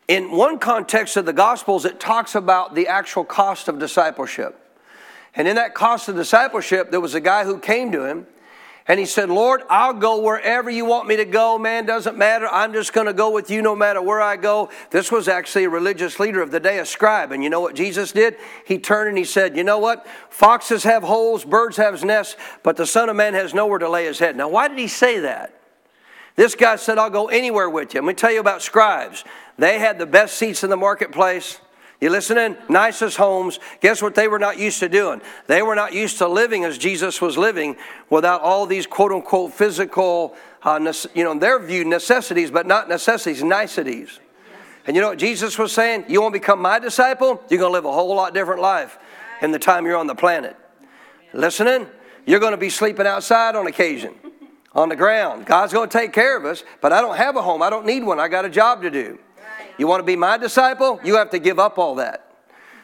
In 0.07 0.31
one 0.31 0.61
context 0.61 1.17
of 1.17 1.27
the 1.27 1.33
Gospels, 1.33 1.85
it 1.85 1.99
talks 1.99 2.37
about 2.37 2.77
the 2.77 2.87
actual 2.87 3.25
cost 3.25 3.67
of 3.67 3.81
discipleship. 3.81 4.57
And 5.35 5.49
in 5.49 5.57
that 5.57 5.75
cost 5.75 6.09
of 6.09 6.15
discipleship, 6.15 6.93
there 6.93 7.01
was 7.01 7.15
a 7.15 7.21
guy 7.21 7.43
who 7.43 7.59
came 7.59 7.91
to 7.91 8.05
him 8.05 8.29
and 8.89 8.99
he 8.99 9.05
said, 9.05 9.29
Lord, 9.29 9.63
I'll 9.69 9.93
go 9.93 10.23
wherever 10.23 10.71
you 10.71 10.87
want 10.87 11.07
me 11.07 11.17
to 11.17 11.27
go. 11.27 11.59
Man, 11.59 11.85
doesn't 11.85 12.17
matter. 12.17 12.49
I'm 12.49 12.73
just 12.73 12.95
going 12.95 13.07
to 13.07 13.13
go 13.13 13.31
with 13.31 13.51
you 13.51 13.61
no 13.61 13.77
matter 13.77 14.01
where 14.01 14.23
I 14.23 14.37
go. 14.37 14.71
This 14.91 15.13
was 15.13 15.29
actually 15.29 15.65
a 15.65 15.69
religious 15.71 16.19
leader 16.19 16.41
of 16.41 16.51
the 16.51 16.59
day, 16.59 16.79
a 16.79 16.87
scribe. 16.87 17.31
And 17.31 17.45
you 17.45 17.51
know 17.51 17.61
what 17.61 17.75
Jesus 17.75 18.13
did? 18.13 18.39
He 18.65 18.79
turned 18.79 19.11
and 19.11 19.19
he 19.19 19.25
said, 19.25 19.59
You 19.59 19.63
know 19.63 19.79
what? 19.79 20.07
Foxes 20.31 20.85
have 20.85 21.03
holes, 21.03 21.45
birds 21.45 21.77
have 21.77 22.03
nests, 22.03 22.37
but 22.63 22.79
the 22.79 22.87
Son 22.87 23.11
of 23.11 23.17
Man 23.17 23.35
has 23.35 23.53
nowhere 23.53 23.79
to 23.79 23.91
lay 23.91 24.07
his 24.07 24.19
head. 24.19 24.37
Now, 24.37 24.49
why 24.49 24.69
did 24.69 24.79
he 24.79 24.89
say 24.89 25.19
that? 25.21 25.53
This 26.37 26.55
guy 26.55 26.77
said, 26.77 26.97
I'll 26.97 27.11
go 27.11 27.27
anywhere 27.27 27.69
with 27.69 27.93
you. 27.93 28.01
Let 28.01 28.07
me 28.07 28.15
tell 28.15 28.33
you 28.33 28.41
about 28.41 28.63
scribes. 28.63 29.23
They 29.59 29.79
had 29.79 29.99
the 29.99 30.07
best 30.07 30.37
seats 30.37 30.65
in 30.65 30.71
the 30.71 30.77
marketplace. 30.79 31.61
You 32.01 32.11
listening? 32.11 32.57
Nicest 32.69 33.17
homes. 33.17 33.59
Guess 33.81 34.03
what 34.03 34.15
they 34.15 34.29
were 34.29 34.39
not 34.39 34.59
used 34.59 34.79
to 34.81 34.89
doing? 34.89 35.21
They 35.49 35.63
were 35.63 35.75
not 35.75 35.93
used 35.93 36.19
to 36.19 36.29
living 36.29 36.65
as 36.65 36.79
Jesus 36.79 37.21
was 37.21 37.37
living 37.37 37.77
without 38.09 38.41
all 38.41 38.67
these 38.67 38.87
quote 38.87 39.11
unquote 39.11 39.53
physical, 39.53 40.37
uh, 40.63 40.93
you 41.15 41.25
know, 41.25 41.37
their 41.37 41.59
view 41.59 41.85
necessities, 41.85 42.53
but 42.53 42.67
not 42.67 42.89
necessities, 42.89 43.43
niceties. 43.43 44.21
And 44.87 44.95
you 44.95 45.03
know 45.03 45.09
what 45.09 45.19
Jesus 45.19 45.59
was 45.59 45.73
saying? 45.73 46.05
You 46.09 46.23
want 46.23 46.35
to 46.35 46.41
become 46.41 46.63
my 46.63 46.79
disciple? 46.79 47.43
You're 47.51 47.59
going 47.59 47.71
to 47.71 47.75
live 47.75 47.85
a 47.85 47.93
whole 47.93 48.15
lot 48.15 48.33
different 48.33 48.63
life 48.63 48.99
in 49.43 49.51
the 49.51 49.59
time 49.59 49.85
you're 49.85 49.97
on 49.97 50.07
the 50.07 50.15
planet. 50.15 50.57
Listening? 51.33 51.89
You're 52.27 52.41
going 52.41 52.53
to 52.53 52.59
be 52.59 52.71
sleeping 52.71 53.07
outside 53.07 53.57
on 53.57 53.67
occasion, 53.67 54.15
on 54.73 54.89
the 54.89 54.97
ground. 54.97 55.47
God's 55.47 55.73
going 55.73 55.89
to 55.89 55.99
take 55.99 56.13
care 56.13 56.37
of 56.37 56.45
us, 56.45 56.63
but 56.81 56.93
I 56.93 57.01
don't 57.01 57.17
have 57.17 57.37
a 57.37 57.43
home. 57.43 57.61
I 57.61 57.71
don't 57.71 57.87
need 57.87 58.05
one. 58.05 58.21
I 58.21 58.29
got 58.29 58.45
a 58.45 58.51
job 58.51 58.83
to 58.83 58.91
do. 58.91 59.19
You 59.79 59.87
want 59.87 60.01
to 60.01 60.05
be 60.05 60.17
my 60.17 60.37
disciple? 60.37 61.01
You 61.05 61.17
have 61.17 61.31
to 61.31 61.39
give 61.39 61.59
up 61.59 61.79
all 61.79 61.95
that. 61.97 62.25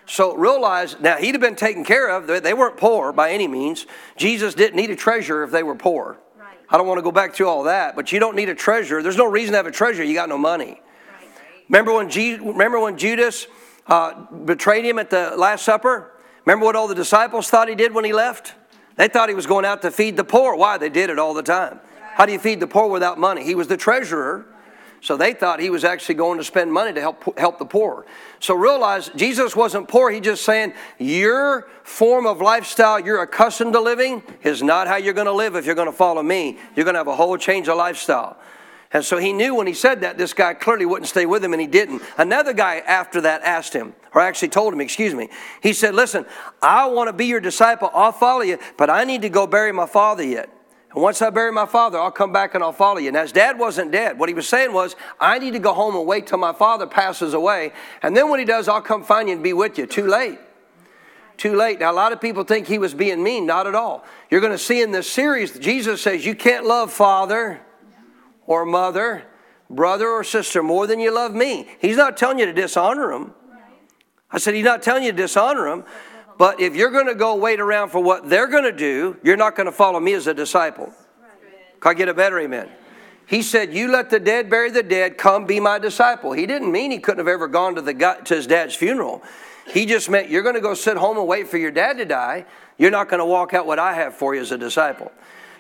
So 0.07 0.37
realize 0.37 0.99
now 1.01 1.17
he'd 1.17 1.35
have 1.35 1.41
been 1.41 1.57
taken 1.57 1.85
care 1.85 2.09
of. 2.09 2.27
They 2.27 2.55
weren't 2.55 2.77
poor 2.77 3.13
by 3.13 3.31
any 3.31 3.49
means. 3.49 3.87
Jesus 4.17 4.55
didn't 4.55 4.77
need 4.77 4.91
a 4.91 4.97
treasure 4.97 5.43
if 5.43 5.51
they 5.51 5.63
were 5.63 5.75
poor. 5.75 6.19
Right. 6.39 6.57
I 6.69 6.77
don't 6.77 6.87
want 6.87 6.99
to 6.99 7.03
go 7.03 7.11
back 7.11 7.35
to 7.37 7.47
all 7.47 7.65
that, 7.65 7.97
but 7.97 8.13
you 8.13 8.21
don't 8.21 8.37
need 8.37 8.49
a 8.49 8.55
treasure. 8.55 9.03
There's 9.03 9.17
no 9.17 9.27
reason 9.27 9.53
to 9.53 9.57
have 9.57 9.67
a 9.67 9.71
treasure. 9.71 10.05
You 10.05 10.15
got 10.15 10.29
no 10.29 10.39
money. 10.39 10.81
Right. 11.11 11.29
Remember 11.69 11.95
when 11.95 12.11
Je- 12.11 12.37
remember 12.37 12.79
when 12.79 12.99
Judas 12.99 13.47
uh, 13.87 14.27
betrayed 14.45 14.85
him 14.85 14.99
at 14.99 15.11
the 15.11 15.35
Last 15.37 15.65
Supper? 15.65 16.13
Remember 16.45 16.67
what 16.67 16.77
all 16.77 16.87
the 16.87 16.95
disciples 16.95 17.49
thought 17.49 17.69
he 17.69 17.75
did 17.75 17.95
when 17.95 18.05
he 18.05 18.13
left? 18.13 18.55
They 18.97 19.09
thought 19.09 19.31
he 19.31 19.35
was 19.35 19.47
going 19.47 19.65
out 19.65 19.83
to 19.83 19.91
feed 19.91 20.17
the 20.17 20.25
poor. 20.25 20.55
Why? 20.55 20.77
They 20.77 20.91
did 20.91 21.09
it 21.11 21.19
all 21.19 21.35
the 21.35 21.43
time. 21.43 21.81
How 22.15 22.27
do 22.27 22.33
you 22.33 22.39
feed 22.39 22.61
the 22.61 22.67
poor 22.67 22.89
without 22.89 23.19
money? 23.19 23.43
He 23.43 23.55
was 23.55 23.67
the 23.69 23.77
treasurer. 23.77 24.47
So 25.05 25.19
they 25.19 25.35
thought 25.35 25.61
he 25.61 25.69
was 25.69 25.85
actually 25.85 26.15
going 26.15 26.39
to 26.39 26.45
spend 26.45 26.73
money 26.73 26.91
to 26.95 27.01
help 27.03 27.39
help 27.39 27.59
the 27.59 27.67
poor. 27.67 28.07
So 28.41 28.55
realize 28.55 29.11
Jesus 29.11 29.55
wasn't 29.55 29.87
poor. 29.87 30.11
He's 30.11 30.23
just 30.23 30.47
saying 30.47 30.73
your 30.99 31.69
form 31.83 32.27
of 32.27 32.41
lifestyle 32.41 32.99
you're 32.99 33.21
accustomed 33.21 33.75
to 33.75 33.81
living 33.81 34.23
is 34.43 34.63
not 34.63 34.89
how 34.89 34.97
you're 34.97 35.13
going 35.13 35.27
to 35.27 35.33
live 35.33 35.57
if 35.57 35.67
you're 35.67 35.75
going 35.75 35.91
to 35.91 35.93
follow 35.93 36.23
me. 36.23 36.59
You're 36.75 36.85
going 36.85 36.95
to 36.95 37.01
have 37.01 37.07
a 37.07 37.17
whole 37.17 37.37
change 37.37 37.69
of 37.69 37.77
lifestyle. 37.77 38.39
And 38.93 39.05
so 39.05 39.19
he 39.19 39.35
knew 39.35 39.55
when 39.55 39.67
he 39.67 39.75
said 39.75 40.01
that, 40.01 40.17
this 40.17 40.33
guy 40.33 40.55
clearly 40.55 40.87
wouldn't 40.87 41.09
stay 41.09 41.27
with 41.27 41.45
him, 41.45 41.53
and 41.53 41.61
he 41.61 41.67
didn't. 41.67 42.01
Another 42.17 42.55
guy 42.55 42.77
after 42.79 43.21
that 43.23 43.43
asked 43.43 43.75
him, 43.75 43.93
or 44.15 44.23
actually 44.23 44.49
told 44.49 44.73
him, 44.73 44.81
excuse 44.81 45.13
me. 45.13 45.29
He 45.61 45.75
said, 45.75 45.95
Listen, 45.95 46.25
I 46.63 46.87
want 46.87 47.09
to 47.09 47.13
be 47.13 47.27
your 47.27 47.41
disciple. 47.41 47.91
I'll 47.93 48.13
follow 48.13 48.41
you, 48.41 48.59
but 48.79 48.89
I 48.89 49.05
need 49.05 49.21
to 49.21 49.29
go 49.29 49.47
bury 49.47 49.73
my 49.73 49.87
father 49.87 50.23
yet. 50.23 50.49
And 50.95 51.03
once 51.03 51.21
I 51.21 51.31
bury 51.31 51.51
my 51.51 51.67
father, 51.67 51.99
I'll 51.99 52.13
come 52.13 52.33
back 52.33 52.55
and 52.55 52.63
I'll 52.63 52.73
follow 52.73 52.99
you. 52.99 53.11
Now, 53.11 53.23
his 53.23 53.33
dad 53.33 53.59
wasn't 53.59 53.91
dead. 53.91 54.17
What 54.17 54.29
he 54.29 54.35
was 54.35 54.49
saying 54.49 54.73
was, 54.73 54.95
I 55.19 55.41
need 55.41 55.53
to 55.55 55.59
go 55.59 55.75
home 55.75 55.97
and 55.97 56.07
wait 56.07 56.29
till 56.29 56.39
my 56.39 56.53
father 56.53 56.87
passes 56.87 57.35
away. 57.35 57.73
And 58.03 58.17
then 58.17 58.31
when 58.31 58.39
he 58.39 58.47
does, 58.47 58.69
I'll 58.69 58.81
come 58.81 59.03
find 59.03 59.29
you 59.29 59.35
and 59.35 59.43
be 59.43 59.53
with 59.53 59.77
you. 59.77 59.87
Too 59.87 60.07
late. 60.07 60.39
Too 61.37 61.57
late. 61.57 61.81
Now, 61.81 61.91
a 61.91 61.93
lot 61.93 62.13
of 62.13 62.21
people 62.21 62.45
think 62.45 62.69
he 62.69 62.79
was 62.79 62.95
being 62.95 63.25
mean. 63.25 63.45
Not 63.45 63.67
at 63.67 63.75
all. 63.75 64.05
You're 64.31 64.41
going 64.41 64.53
to 64.53 64.59
see 64.59 64.83
in 64.83 64.93
this 64.93 65.11
series, 65.11 65.59
Jesus 65.59 66.01
says, 66.01 66.25
You 66.25 66.37
can't 66.37 66.65
love 66.65 66.93
father 66.93 67.61
or 68.47 68.65
mother, 68.65 69.25
brother 69.69 70.09
or 70.09 70.23
sister 70.23 70.63
more 70.63 70.87
than 70.87 71.01
you 71.01 71.13
love 71.13 71.35
me. 71.35 71.67
He's 71.81 71.97
not 71.97 72.17
telling 72.17 72.39
you 72.39 72.47
to 72.47 72.53
dishonor 72.53 73.11
him. 73.11 73.35
I 74.31 74.39
said, 74.39 74.55
He's 74.55 74.65
not 74.65 74.81
telling 74.81 75.03
you 75.03 75.11
to 75.11 75.17
dishonor 75.17 75.69
them. 75.69 75.85
But 76.37 76.61
if 76.61 76.75
you're 76.75 76.91
going 76.91 77.07
to 77.07 77.15
go 77.15 77.37
wait 77.37 77.61
around 77.61 77.91
for 77.91 78.03
what 78.03 78.29
they're 78.29 78.49
going 78.49 78.65
to 78.65 78.73
do, 78.73 79.17
you're 79.23 79.37
not 79.37 79.57
going 79.57 79.67
to 79.67 79.73
follow 79.73 80.01
me 80.01 80.15
as 80.15 80.27
a 80.27 80.35
disciple. 80.35 80.93
Can 81.81 81.91
I 81.91 81.95
get 81.95 82.09
a 82.09 82.15
better 82.15 82.39
amen? 82.39 82.69
He 83.27 83.43
said, 83.43 83.73
You 83.73 83.91
let 83.91 84.11
the 84.11 84.21
dead 84.21 84.51
bury 84.51 84.71
the 84.71 84.83
dead, 84.83 85.17
come 85.17 85.47
be 85.47 85.61
my 85.61 85.79
disciple. 85.79 86.33
He 86.33 86.47
didn't 86.47 86.73
mean 86.73 86.91
he 86.91 86.99
couldn't 86.99 87.19
have 87.19 87.29
ever 87.29 87.49
gone 87.49 87.75
to, 87.77 87.81
the, 87.81 87.93
to 88.25 88.35
his 88.35 88.47
dad's 88.47 88.75
funeral. 88.75 89.23
He 89.67 89.87
just 89.87 90.11
meant 90.11 90.29
you're 90.29 90.43
going 90.43 90.57
to 90.57 90.61
go 90.61 90.75
sit 90.75 90.97
home 90.97 91.17
and 91.17 91.27
wait 91.27 91.49
for 91.49 91.57
your 91.57 91.71
dad 91.71 91.97
to 91.99 92.05
die. 92.05 92.45
You're 92.77 92.91
not 92.91 93.09
going 93.09 93.21
to 93.21 93.27
walk 93.27 93.55
out 93.55 93.67
what 93.67 93.79
I 93.79 93.95
have 93.95 94.15
for 94.15 94.35
you 94.35 94.41
as 94.41 94.53
a 94.53 94.59
disciple. 94.59 95.11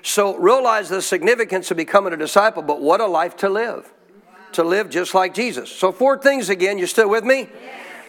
So 0.03 0.37
realize 0.37 0.91
the 0.91 1.01
significance 1.01 1.71
of 1.71 1.79
becoming 1.79 2.13
a 2.13 2.17
disciple, 2.17 2.63
but 2.63 2.83
what 2.83 3.01
a 3.01 3.07
life 3.07 3.37
to 3.37 3.49
live. 3.49 3.91
To 4.53 4.63
live 4.63 4.91
just 4.91 5.15
like 5.15 5.35
Jesus. 5.35 5.71
So, 5.71 5.91
four 5.91 6.19
things 6.19 6.49
again. 6.49 6.79
You 6.79 6.87
still 6.87 7.09
with 7.09 7.25
me? 7.25 7.49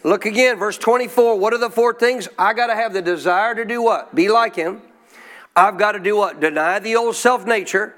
Look 0.05 0.27
again, 0.27 0.59
verse 0.59 0.77
24. 0.77 1.39
What 1.39 1.51
are 1.51 1.57
the 1.57 1.71
four 1.71 1.91
things? 1.91 2.29
I 2.37 2.53
got 2.53 2.67
to 2.67 2.75
have 2.75 2.93
the 2.93 3.01
desire 3.01 3.55
to 3.55 3.65
do 3.65 3.81
what? 3.81 4.13
Be 4.13 4.29
like 4.29 4.55
him. 4.55 4.83
I've 5.55 5.79
got 5.79 5.93
to 5.93 5.99
do 5.99 6.15
what? 6.15 6.39
Deny 6.39 6.77
the 6.77 6.95
old 6.95 7.15
self 7.15 7.47
nature. 7.47 7.95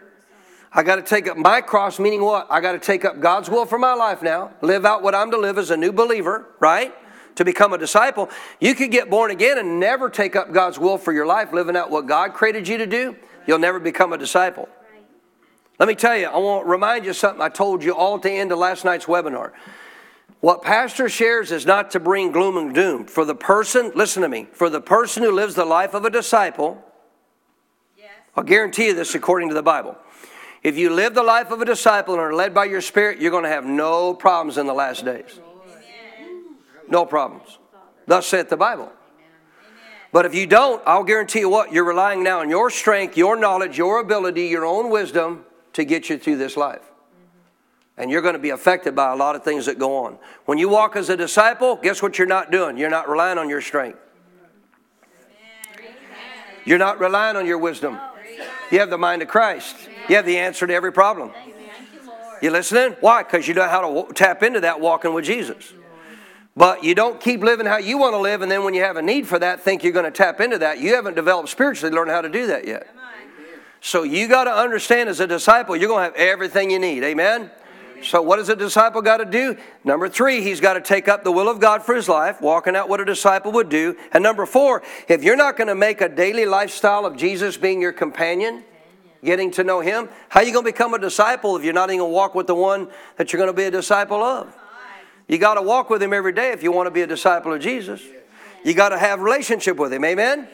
I 0.71 0.83
got 0.83 0.95
to 0.95 1.01
take 1.01 1.27
up 1.27 1.35
my 1.35 1.59
cross, 1.59 1.99
meaning 1.99 2.23
what? 2.23 2.47
I 2.49 2.61
got 2.61 2.71
to 2.71 2.79
take 2.79 3.03
up 3.03 3.19
God's 3.19 3.49
will 3.49 3.65
for 3.65 3.77
my 3.77 3.93
life 3.93 4.21
now. 4.21 4.53
Live 4.61 4.85
out 4.85 5.03
what 5.03 5.15
I'm 5.15 5.31
to 5.31 5.37
live 5.37 5.57
as 5.57 5.69
a 5.69 5.75
new 5.75 5.91
believer, 5.91 6.45
right? 6.61 6.95
To 7.35 7.43
become 7.43 7.73
a 7.73 7.77
disciple. 7.77 8.29
You 8.61 8.73
could 8.73 8.89
get 8.89 9.09
born 9.09 9.29
again 9.29 9.57
and 9.57 9.77
never 9.77 10.09
take 10.09 10.37
up 10.37 10.53
God's 10.53 10.79
will 10.79 10.97
for 10.97 11.11
your 11.11 11.25
life, 11.25 11.51
living 11.51 11.75
out 11.75 11.91
what 11.91 12.05
God 12.05 12.33
created 12.33 12.69
you 12.69 12.77
to 12.77 12.87
do. 12.87 13.17
You'll 13.45 13.59
never 13.59 13.81
become 13.81 14.13
a 14.13 14.17
disciple. 14.17 14.69
Let 15.77 15.89
me 15.89 15.95
tell 15.95 16.15
you, 16.15 16.27
I 16.27 16.37
want 16.37 16.63
to 16.63 16.69
remind 16.69 17.03
you 17.03 17.11
something 17.11 17.41
I 17.41 17.49
told 17.49 17.83
you 17.83 17.93
all 17.93 18.15
at 18.15 18.21
the 18.21 18.31
end 18.31 18.53
of 18.53 18.59
last 18.59 18.85
night's 18.85 19.07
webinar. 19.07 19.51
What 20.39 20.61
Pastor 20.61 21.09
shares 21.09 21.51
is 21.51 21.65
not 21.65 21.91
to 21.91 21.99
bring 21.99 22.31
gloom 22.31 22.57
and 22.57 22.73
doom. 22.73 23.05
For 23.05 23.25
the 23.25 23.35
person, 23.35 23.91
listen 23.95 24.21
to 24.21 24.29
me, 24.29 24.47
for 24.51 24.69
the 24.69 24.81
person 24.81 25.23
who 25.23 25.31
lives 25.31 25.55
the 25.55 25.65
life 25.65 25.93
of 25.93 26.05
a 26.05 26.09
disciple, 26.09 26.83
yes. 27.97 28.11
I'll 28.35 28.43
guarantee 28.43 28.87
you 28.87 28.93
this 28.93 29.15
according 29.15 29.49
to 29.49 29.55
the 29.55 29.63
Bible. 29.63 29.97
If 30.63 30.77
you 30.77 30.89
live 30.89 31.13
the 31.13 31.23
life 31.23 31.51
of 31.51 31.61
a 31.61 31.65
disciple 31.65 32.13
and 32.13 32.21
are 32.21 32.33
led 32.33 32.53
by 32.53 32.65
your 32.65 32.81
spirit, 32.81 33.19
you're 33.19 33.31
going 33.31 33.43
to 33.43 33.49
have 33.49 33.65
no 33.65 34.13
problems 34.13 34.57
in 34.57 34.67
the 34.67 34.73
last 34.73 35.05
days. 35.05 35.39
No 36.89 37.05
problems. 37.05 37.57
Thus 38.05 38.27
saith 38.27 38.49
the 38.49 38.57
Bible. 38.57 38.91
But 40.11 40.25
if 40.25 40.33
you 40.33 40.47
don't, 40.47 40.81
I'll 40.85 41.03
guarantee 41.03 41.39
you 41.39 41.49
what, 41.49 41.73
you're 41.73 41.83
relying 41.83 42.23
now 42.23 42.39
on 42.39 42.49
your 42.49 42.69
strength, 42.69 43.17
your 43.17 43.35
knowledge, 43.35 43.77
your 43.77 43.99
ability, 43.99 44.47
your 44.47 44.65
own 44.65 44.89
wisdom 44.89 45.45
to 45.73 45.83
get 45.83 46.09
you 46.09 46.17
through 46.17 46.37
this 46.37 46.55
life. 46.55 46.86
And 47.97 48.11
you're 48.11 48.21
going 48.21 48.33
to 48.33 48.39
be 48.39 48.51
affected 48.51 48.95
by 48.95 49.11
a 49.11 49.15
lot 49.15 49.35
of 49.35 49.43
things 49.43 49.65
that 49.65 49.79
go 49.79 50.05
on. 50.05 50.17
When 50.45 50.57
you 50.57 50.69
walk 50.69 50.95
as 50.95 51.09
a 51.09 51.17
disciple, 51.17 51.77
guess 51.77 52.01
what 52.01 52.19
you're 52.19 52.27
not 52.27 52.51
doing? 52.51 52.77
You're 52.77 52.91
not 52.91 53.09
relying 53.09 53.37
on 53.37 53.49
your 53.49 53.61
strength. 53.61 53.97
You're 56.63 56.77
not 56.77 56.99
relying 56.99 57.35
on 57.35 57.45
your 57.45 57.57
wisdom. 57.57 57.97
You 58.71 58.79
have 58.79 58.89
the 58.89 58.97
mind 58.97 59.21
of 59.21 59.29
Christ. 59.29 59.75
You 60.09 60.15
have 60.15 60.25
the 60.25 60.37
answer 60.37 60.67
to 60.67 60.73
every 60.73 60.91
problem. 60.91 61.31
You 62.41 62.51
listening? 62.51 62.95
Why? 62.99 63.23
Because 63.23 63.47
you 63.47 63.53
know 63.53 63.67
how 63.67 64.05
to 64.05 64.13
tap 64.13 64.43
into 64.43 64.59
that 64.59 64.79
walking 64.79 65.13
with 65.13 65.25
Jesus. 65.25 65.73
But 66.55 66.83
you 66.83 66.95
don't 66.95 67.19
keep 67.19 67.41
living 67.41 67.65
how 67.65 67.77
you 67.77 67.97
want 67.97 68.13
to 68.13 68.17
live, 68.17 68.41
and 68.41 68.51
then 68.51 68.63
when 68.63 68.73
you 68.73 68.81
have 68.81 68.97
a 68.97 69.01
need 69.01 69.27
for 69.27 69.37
that, 69.39 69.61
think 69.61 69.83
you're 69.83 69.93
going 69.93 70.05
to 70.05 70.11
tap 70.11 70.41
into 70.41 70.57
that. 70.57 70.79
You 70.79 70.95
haven't 70.95 71.15
developed 71.15 71.49
spiritually, 71.49 71.95
learn 71.95 72.09
how 72.09 72.21
to 72.21 72.29
do 72.29 72.47
that 72.47 72.67
yet. 72.67 72.87
So 73.79 74.03
you 74.03 74.27
got 74.27 74.45
to 74.45 74.53
understand 74.53 75.07
as 75.07 75.19
a 75.19 75.27
disciple, 75.27 75.75
you're 75.75 75.87
going 75.87 76.11
to 76.11 76.11
have 76.11 76.15
everything 76.15 76.71
you 76.71 76.79
need. 76.79 77.03
Amen? 77.03 77.51
So, 78.03 78.21
what 78.21 78.37
does 78.37 78.49
a 78.49 78.55
disciple 78.55 79.01
got 79.01 79.17
to 79.17 79.25
do? 79.25 79.57
Number 79.83 80.07
three, 80.07 80.41
he's 80.41 80.59
got 80.59 80.73
to 80.73 80.81
take 80.81 81.07
up 81.07 81.23
the 81.23 81.31
will 81.31 81.49
of 81.49 81.59
God 81.59 81.83
for 81.83 81.95
his 81.95 82.07
life, 82.07 82.41
walking 82.41 82.75
out 82.75 82.89
what 82.89 83.01
a 83.01 83.05
disciple 83.05 83.51
would 83.53 83.69
do. 83.69 83.95
And 84.13 84.23
number 84.23 84.45
four, 84.45 84.83
if 85.07 85.23
you're 85.23 85.35
not 85.35 85.57
going 85.57 85.67
to 85.67 85.75
make 85.75 86.01
a 86.01 86.09
daily 86.09 86.45
lifestyle 86.45 87.05
of 87.05 87.17
Jesus 87.17 87.57
being 87.57 87.81
your 87.81 87.91
companion, 87.91 88.63
getting 89.23 89.51
to 89.51 89.63
know 89.63 89.81
him, 89.81 90.09
how 90.29 90.41
are 90.41 90.43
you 90.43 90.53
going 90.53 90.65
to 90.65 90.71
become 90.71 90.93
a 90.93 90.99
disciple 90.99 91.55
if 91.57 91.63
you're 91.63 91.73
not 91.73 91.89
even 91.89 91.99
going 91.99 92.11
to 92.11 92.15
walk 92.15 92.35
with 92.35 92.47
the 92.47 92.55
one 92.55 92.87
that 93.17 93.33
you're 93.33 93.39
going 93.39 93.49
to 93.49 93.57
be 93.57 93.65
a 93.65 93.71
disciple 93.71 94.23
of? 94.23 94.55
You 95.27 95.37
got 95.37 95.55
to 95.55 95.61
walk 95.61 95.89
with 95.89 96.01
him 96.01 96.13
every 96.13 96.31
day 96.31 96.51
if 96.51 96.63
you 96.63 96.71
want 96.71 96.87
to 96.87 96.91
be 96.91 97.01
a 97.01 97.07
disciple 97.07 97.53
of 97.53 97.61
Jesus. 97.61 98.01
You 98.63 98.73
got 98.73 98.89
to 98.89 98.97
have 98.97 99.19
relationship 99.19 99.77
with 99.77 99.91
him. 99.91 100.05
Amen? 100.05 100.47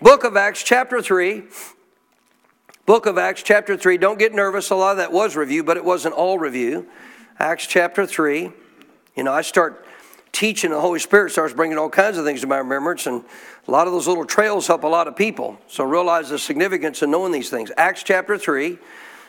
Book 0.00 0.24
of 0.24 0.36
Acts, 0.36 0.62
chapter 0.62 1.02
3. 1.02 1.44
Book 2.86 3.06
of 3.06 3.16
Acts, 3.16 3.42
chapter 3.42 3.78
3. 3.78 3.96
Don't 3.96 4.18
get 4.18 4.34
nervous. 4.34 4.68
A 4.68 4.74
lot 4.74 4.90
of 4.90 4.96
that 4.98 5.10
was 5.10 5.36
review, 5.36 5.64
but 5.64 5.78
it 5.78 5.84
wasn't 5.84 6.14
all 6.14 6.38
review. 6.38 6.86
Acts 7.38 7.66
chapter 7.66 8.04
3. 8.04 8.52
You 9.16 9.22
know, 9.22 9.32
I 9.32 9.40
start 9.40 9.86
teaching, 10.32 10.70
the 10.70 10.80
Holy 10.80 10.98
Spirit 10.98 11.30
starts 11.30 11.54
bringing 11.54 11.78
all 11.78 11.88
kinds 11.88 12.18
of 12.18 12.26
things 12.26 12.42
to 12.42 12.46
my 12.46 12.58
remembrance, 12.58 13.06
and 13.06 13.24
a 13.66 13.70
lot 13.70 13.86
of 13.86 13.94
those 13.94 14.06
little 14.06 14.26
trails 14.26 14.66
help 14.66 14.84
a 14.84 14.86
lot 14.86 15.08
of 15.08 15.16
people. 15.16 15.58
So 15.66 15.82
realize 15.82 16.28
the 16.28 16.38
significance 16.38 17.00
of 17.00 17.08
knowing 17.08 17.32
these 17.32 17.48
things. 17.48 17.72
Acts 17.78 18.02
chapter 18.02 18.36
3. 18.36 18.78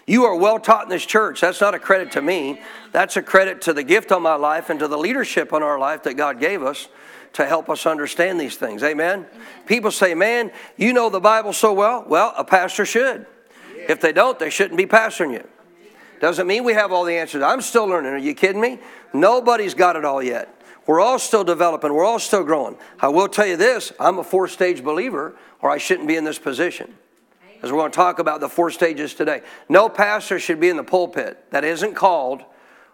You 0.05 0.25
are 0.25 0.35
well 0.35 0.59
taught 0.59 0.83
in 0.83 0.89
this 0.89 1.05
church. 1.05 1.39
That's 1.39 1.61
not 1.61 1.73
a 1.73 1.79
credit 1.79 2.11
to 2.11 2.21
me. 2.21 2.61
That's 2.91 3.15
a 3.15 3.21
credit 3.21 3.61
to 3.61 3.73
the 3.73 3.83
gift 3.83 4.11
on 4.11 4.21
my 4.21 4.35
life 4.35 4.69
and 4.69 4.81
to 4.81 4.89
the 4.89 4.97
leadership 4.97 5.53
on 5.53 5.63
our 5.63 5.79
life 5.79 6.03
that 6.03 6.15
God 6.15 6.41
gave 6.41 6.61
us 6.61 6.89
to 7.33 7.45
help 7.45 7.69
us 7.69 7.85
understand 7.85 8.37
these 8.37 8.57
things. 8.57 8.83
Amen? 8.83 9.25
People 9.65 9.91
say, 9.91 10.13
Man, 10.13 10.51
you 10.75 10.91
know 10.91 11.09
the 11.09 11.21
Bible 11.21 11.53
so 11.53 11.71
well. 11.71 12.03
Well, 12.05 12.33
a 12.37 12.43
pastor 12.43 12.85
should. 12.85 13.25
If 13.87 14.01
they 14.01 14.11
don't, 14.11 14.37
they 14.39 14.49
shouldn't 14.49 14.77
be 14.77 14.85
pastoring 14.85 15.33
you. 15.33 15.47
Doesn't 16.19 16.47
mean 16.47 16.63
we 16.63 16.73
have 16.73 16.91
all 16.91 17.03
the 17.03 17.15
answers. 17.15 17.43
I'm 17.43 17.61
still 17.61 17.85
learning. 17.85 18.11
Are 18.11 18.17
you 18.17 18.33
kidding 18.33 18.61
me? 18.61 18.79
Nobody's 19.13 19.73
got 19.73 19.95
it 19.95 20.05
all 20.05 20.23
yet. 20.23 20.49
We're 20.87 20.99
all 20.99 21.19
still 21.19 21.43
developing. 21.43 21.93
We're 21.93 22.05
all 22.05 22.19
still 22.19 22.43
growing. 22.43 22.77
I 22.99 23.07
will 23.09 23.27
tell 23.27 23.45
you 23.45 23.57
this 23.57 23.91
I'm 23.99 24.19
a 24.19 24.23
four 24.23 24.47
stage 24.47 24.83
believer, 24.83 25.35
or 25.61 25.69
I 25.69 25.77
shouldn't 25.77 26.07
be 26.07 26.15
in 26.15 26.23
this 26.23 26.39
position. 26.39 26.93
As 27.61 27.71
we're 27.71 27.79
going 27.79 27.91
to 27.91 27.95
talk 27.95 28.19
about 28.19 28.41
the 28.41 28.49
four 28.49 28.69
stages 28.69 29.13
today. 29.13 29.41
No 29.69 29.89
pastor 29.89 30.39
should 30.39 30.59
be 30.59 30.69
in 30.69 30.77
the 30.77 30.83
pulpit 30.83 31.43
that 31.51 31.63
isn't 31.63 31.95
called 31.95 32.43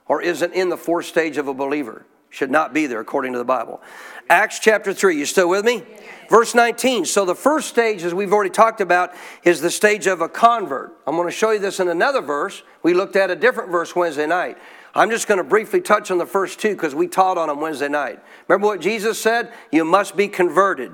or 0.07 0.21
isn't 0.21 0.53
in 0.53 0.69
the 0.69 0.77
fourth 0.77 1.05
stage 1.05 1.37
of 1.37 1.47
a 1.47 1.53
believer. 1.53 2.05
Should 2.31 2.49
not 2.49 2.73
be 2.73 2.87
there 2.87 3.01
according 3.01 3.33
to 3.33 3.37
the 3.37 3.45
Bible. 3.45 3.81
Acts 4.29 4.57
chapter 4.57 4.93
3, 4.93 5.17
you 5.17 5.25
still 5.25 5.49
with 5.49 5.65
me? 5.65 5.83
Verse 6.29 6.55
19. 6.55 7.03
So 7.03 7.25
the 7.25 7.35
first 7.35 7.67
stage, 7.67 8.03
as 8.03 8.13
we've 8.13 8.31
already 8.31 8.49
talked 8.49 8.79
about, 8.79 9.13
is 9.43 9.59
the 9.59 9.69
stage 9.69 10.07
of 10.07 10.21
a 10.21 10.29
convert. 10.29 10.97
I'm 11.05 11.17
going 11.17 11.27
to 11.27 11.31
show 11.31 11.51
you 11.51 11.59
this 11.59 11.81
in 11.81 11.89
another 11.89 12.21
verse. 12.21 12.63
We 12.83 12.93
looked 12.93 13.17
at 13.17 13.29
a 13.29 13.35
different 13.35 13.69
verse 13.69 13.97
Wednesday 13.97 14.25
night. 14.25 14.57
I'm 14.95 15.09
just 15.09 15.27
going 15.27 15.39
to 15.39 15.43
briefly 15.43 15.81
touch 15.81 16.09
on 16.09 16.19
the 16.19 16.25
first 16.25 16.57
two 16.57 16.69
because 16.69 16.95
we 16.95 17.07
taught 17.07 17.37
on 17.37 17.49
them 17.49 17.59
Wednesday 17.59 17.89
night. 17.89 18.21
Remember 18.47 18.67
what 18.67 18.79
Jesus 18.79 19.21
said? 19.21 19.51
You 19.69 19.83
must 19.83 20.15
be 20.15 20.29
converted. 20.29 20.93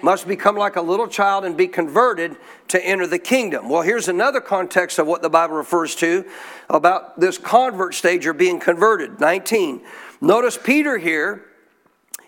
Must 0.00 0.28
become 0.28 0.54
like 0.54 0.76
a 0.76 0.80
little 0.80 1.08
child 1.08 1.44
and 1.44 1.56
be 1.56 1.66
converted 1.66 2.36
to 2.68 2.84
enter 2.84 3.08
the 3.08 3.18
kingdom. 3.18 3.68
Well, 3.68 3.82
here's 3.82 4.06
another 4.06 4.40
context 4.40 5.00
of 5.00 5.08
what 5.08 5.22
the 5.22 5.28
Bible 5.28 5.56
refers 5.56 5.96
to 5.96 6.24
about 6.70 7.18
this 7.18 7.36
convert 7.36 7.94
stage 7.94 8.24
or 8.28 8.32
being 8.32 8.60
converted. 8.60 9.18
19. 9.18 9.82
Notice 10.20 10.58
Peter 10.58 10.98
here 10.98 11.44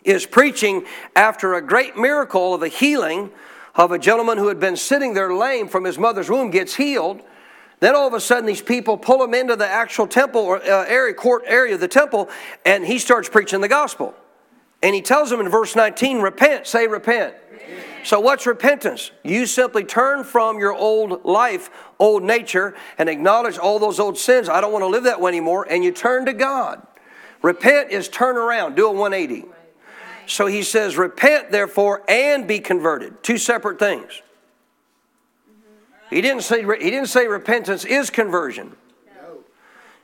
is 0.04 0.26
preaching 0.26 0.86
after 1.16 1.54
a 1.54 1.62
great 1.62 1.96
miracle 1.96 2.54
of 2.54 2.62
a 2.62 2.68
healing 2.68 3.30
of 3.74 3.92
a 3.92 3.98
gentleman 3.98 4.38
who 4.38 4.48
had 4.48 4.60
been 4.60 4.76
sitting 4.76 5.14
there 5.14 5.32
lame 5.32 5.68
from 5.68 5.84
his 5.84 5.98
mother's 5.98 6.30
womb 6.30 6.50
gets 6.50 6.76
healed. 6.76 7.20
Then 7.80 7.96
all 7.96 8.06
of 8.06 8.14
a 8.14 8.20
sudden, 8.20 8.44
these 8.44 8.62
people 8.62 8.96
pull 8.96 9.22
him 9.24 9.32
into 9.32 9.56
the 9.56 9.66
actual 9.66 10.06
temple 10.06 10.42
or 10.42 10.58
uh, 10.58 10.84
area, 10.86 11.14
court 11.14 11.44
area 11.46 11.74
of 11.74 11.80
the 11.80 11.88
temple, 11.88 12.28
and 12.64 12.84
he 12.84 12.98
starts 12.98 13.28
preaching 13.28 13.60
the 13.60 13.68
gospel. 13.68 14.14
And 14.82 14.94
he 14.94 15.02
tells 15.02 15.30
them 15.30 15.40
in 15.40 15.48
verse 15.48 15.74
19, 15.74 16.20
repent, 16.20 16.66
say 16.66 16.86
repent. 16.86 17.34
repent. 17.50 17.74
So, 18.04 18.20
what's 18.20 18.46
repentance? 18.46 19.10
You 19.22 19.46
simply 19.46 19.84
turn 19.84 20.24
from 20.24 20.58
your 20.58 20.74
old 20.74 21.24
life, 21.24 21.70
old 21.98 22.22
nature, 22.22 22.74
and 22.98 23.08
acknowledge 23.08 23.58
all 23.58 23.78
those 23.78 23.98
old 23.98 24.18
sins. 24.18 24.48
I 24.48 24.60
don't 24.60 24.72
want 24.72 24.82
to 24.82 24.88
live 24.88 25.04
that 25.04 25.20
way 25.20 25.30
anymore, 25.30 25.66
and 25.68 25.82
you 25.82 25.90
turn 25.90 26.26
to 26.26 26.32
God. 26.32 26.86
Repent 27.42 27.90
is 27.90 28.08
turn 28.08 28.36
around, 28.36 28.74
do 28.74 28.86
a 28.86 28.92
180. 28.92 29.46
So 30.26 30.46
he 30.46 30.62
says, 30.62 30.96
Repent 30.96 31.50
therefore 31.50 32.02
and 32.08 32.46
be 32.46 32.60
converted. 32.60 33.22
Two 33.22 33.38
separate 33.38 33.78
things. 33.78 34.22
He 36.10 36.20
didn't 36.20 36.42
say, 36.42 36.62
he 36.62 36.90
didn't 36.90 37.06
say 37.06 37.26
repentance 37.26 37.84
is 37.84 38.10
conversion. 38.10 38.76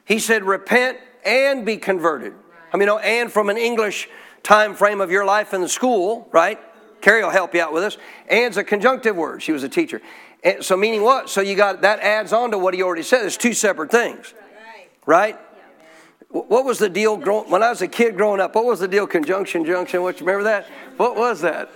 He 0.05 0.18
said, 0.18 0.44
Repent 0.44 0.99
and 1.25 1.66
be 1.66 1.77
converted. 1.77 2.33
I 2.72 2.77
mean, 2.77 2.88
oh, 2.88 2.99
and 2.99 3.31
from 3.31 3.51
an 3.51 3.57
English 3.57 4.09
time 4.42 4.75
frame 4.75 5.01
of 5.01 5.11
your 5.11 5.25
life 5.25 5.53
in 5.53 5.61
the 5.61 5.68
school, 5.68 6.29
right? 6.33 6.59
Carrie 7.01 7.22
will 7.22 7.31
help 7.31 7.55
you 7.55 7.61
out 7.61 7.72
with 7.72 7.83
this. 7.83 7.99
And's 8.29 8.57
a 8.57 8.64
conjunctive 8.64 9.16
word. 9.16 9.42
She 9.42 9.53
was 9.53 9.62
a 9.62 9.68
teacher. 9.68 10.01
And 10.42 10.64
so 10.64 10.77
meaning 10.77 11.03
what? 11.03 11.29
So 11.29 11.40
you 11.40 11.57
got 11.57 11.83
that 11.83 12.01
adds 12.01 12.33
on 12.33 12.53
to 12.53 12.59
what 12.59 12.75
he 12.75 12.83
already 12.83 13.03
said. 13.03 13.25
It's 13.27 13.37
two 13.37 13.53
separate 13.53 13.90
things. 13.90 14.33
Right? 15.05 15.38
What 16.42 16.64
was 16.64 16.79
the 16.79 16.88
deal 16.88 17.16
when 17.16 17.62
I 17.62 17.70
was 17.70 17.83
a 17.83 17.88
kid 17.88 18.16
growing 18.16 18.40
up? 18.40 18.55
What 18.55 18.64
was 18.64 18.81
the 18.81 18.88
deal? 18.88 19.07
Conjunction, 19.07 19.64
junction. 19.64 20.03
What 20.03 20.20
you 20.20 20.27
remember 20.27 20.44
that? 20.44 20.66
What 20.96 21.16
was 21.16 21.40
that? 21.40 21.70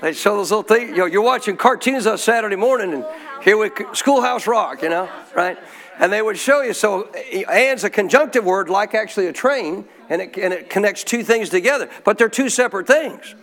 They 0.00 0.12
show 0.12 0.36
those 0.36 0.50
little 0.50 0.62
things. 0.62 0.90
You 0.90 0.96
know, 0.96 1.06
you're 1.06 1.22
watching 1.22 1.56
cartoons 1.56 2.06
on 2.06 2.18
Saturday 2.18 2.56
morning, 2.56 2.92
and 2.94 3.04
here 3.42 3.56
we 3.56 3.70
Schoolhouse 3.92 4.46
Rock. 4.46 4.82
You 4.82 4.88
know, 4.88 5.08
right? 5.34 5.58
And 5.98 6.12
they 6.12 6.22
would 6.22 6.38
show 6.38 6.62
you. 6.62 6.72
So, 6.72 7.10
eh, 7.14 7.42
and's 7.50 7.84
a 7.84 7.90
conjunctive 7.90 8.44
word, 8.44 8.68
like 8.68 8.94
actually 8.94 9.26
a 9.26 9.32
train, 9.32 9.84
and 10.08 10.22
it 10.22 10.36
and 10.36 10.52
it 10.52 10.70
connects 10.70 11.04
two 11.04 11.22
things 11.22 11.48
together. 11.48 11.88
But 12.04 12.18
they're 12.18 12.28
two 12.28 12.48
separate 12.48 12.86
things. 12.86 13.34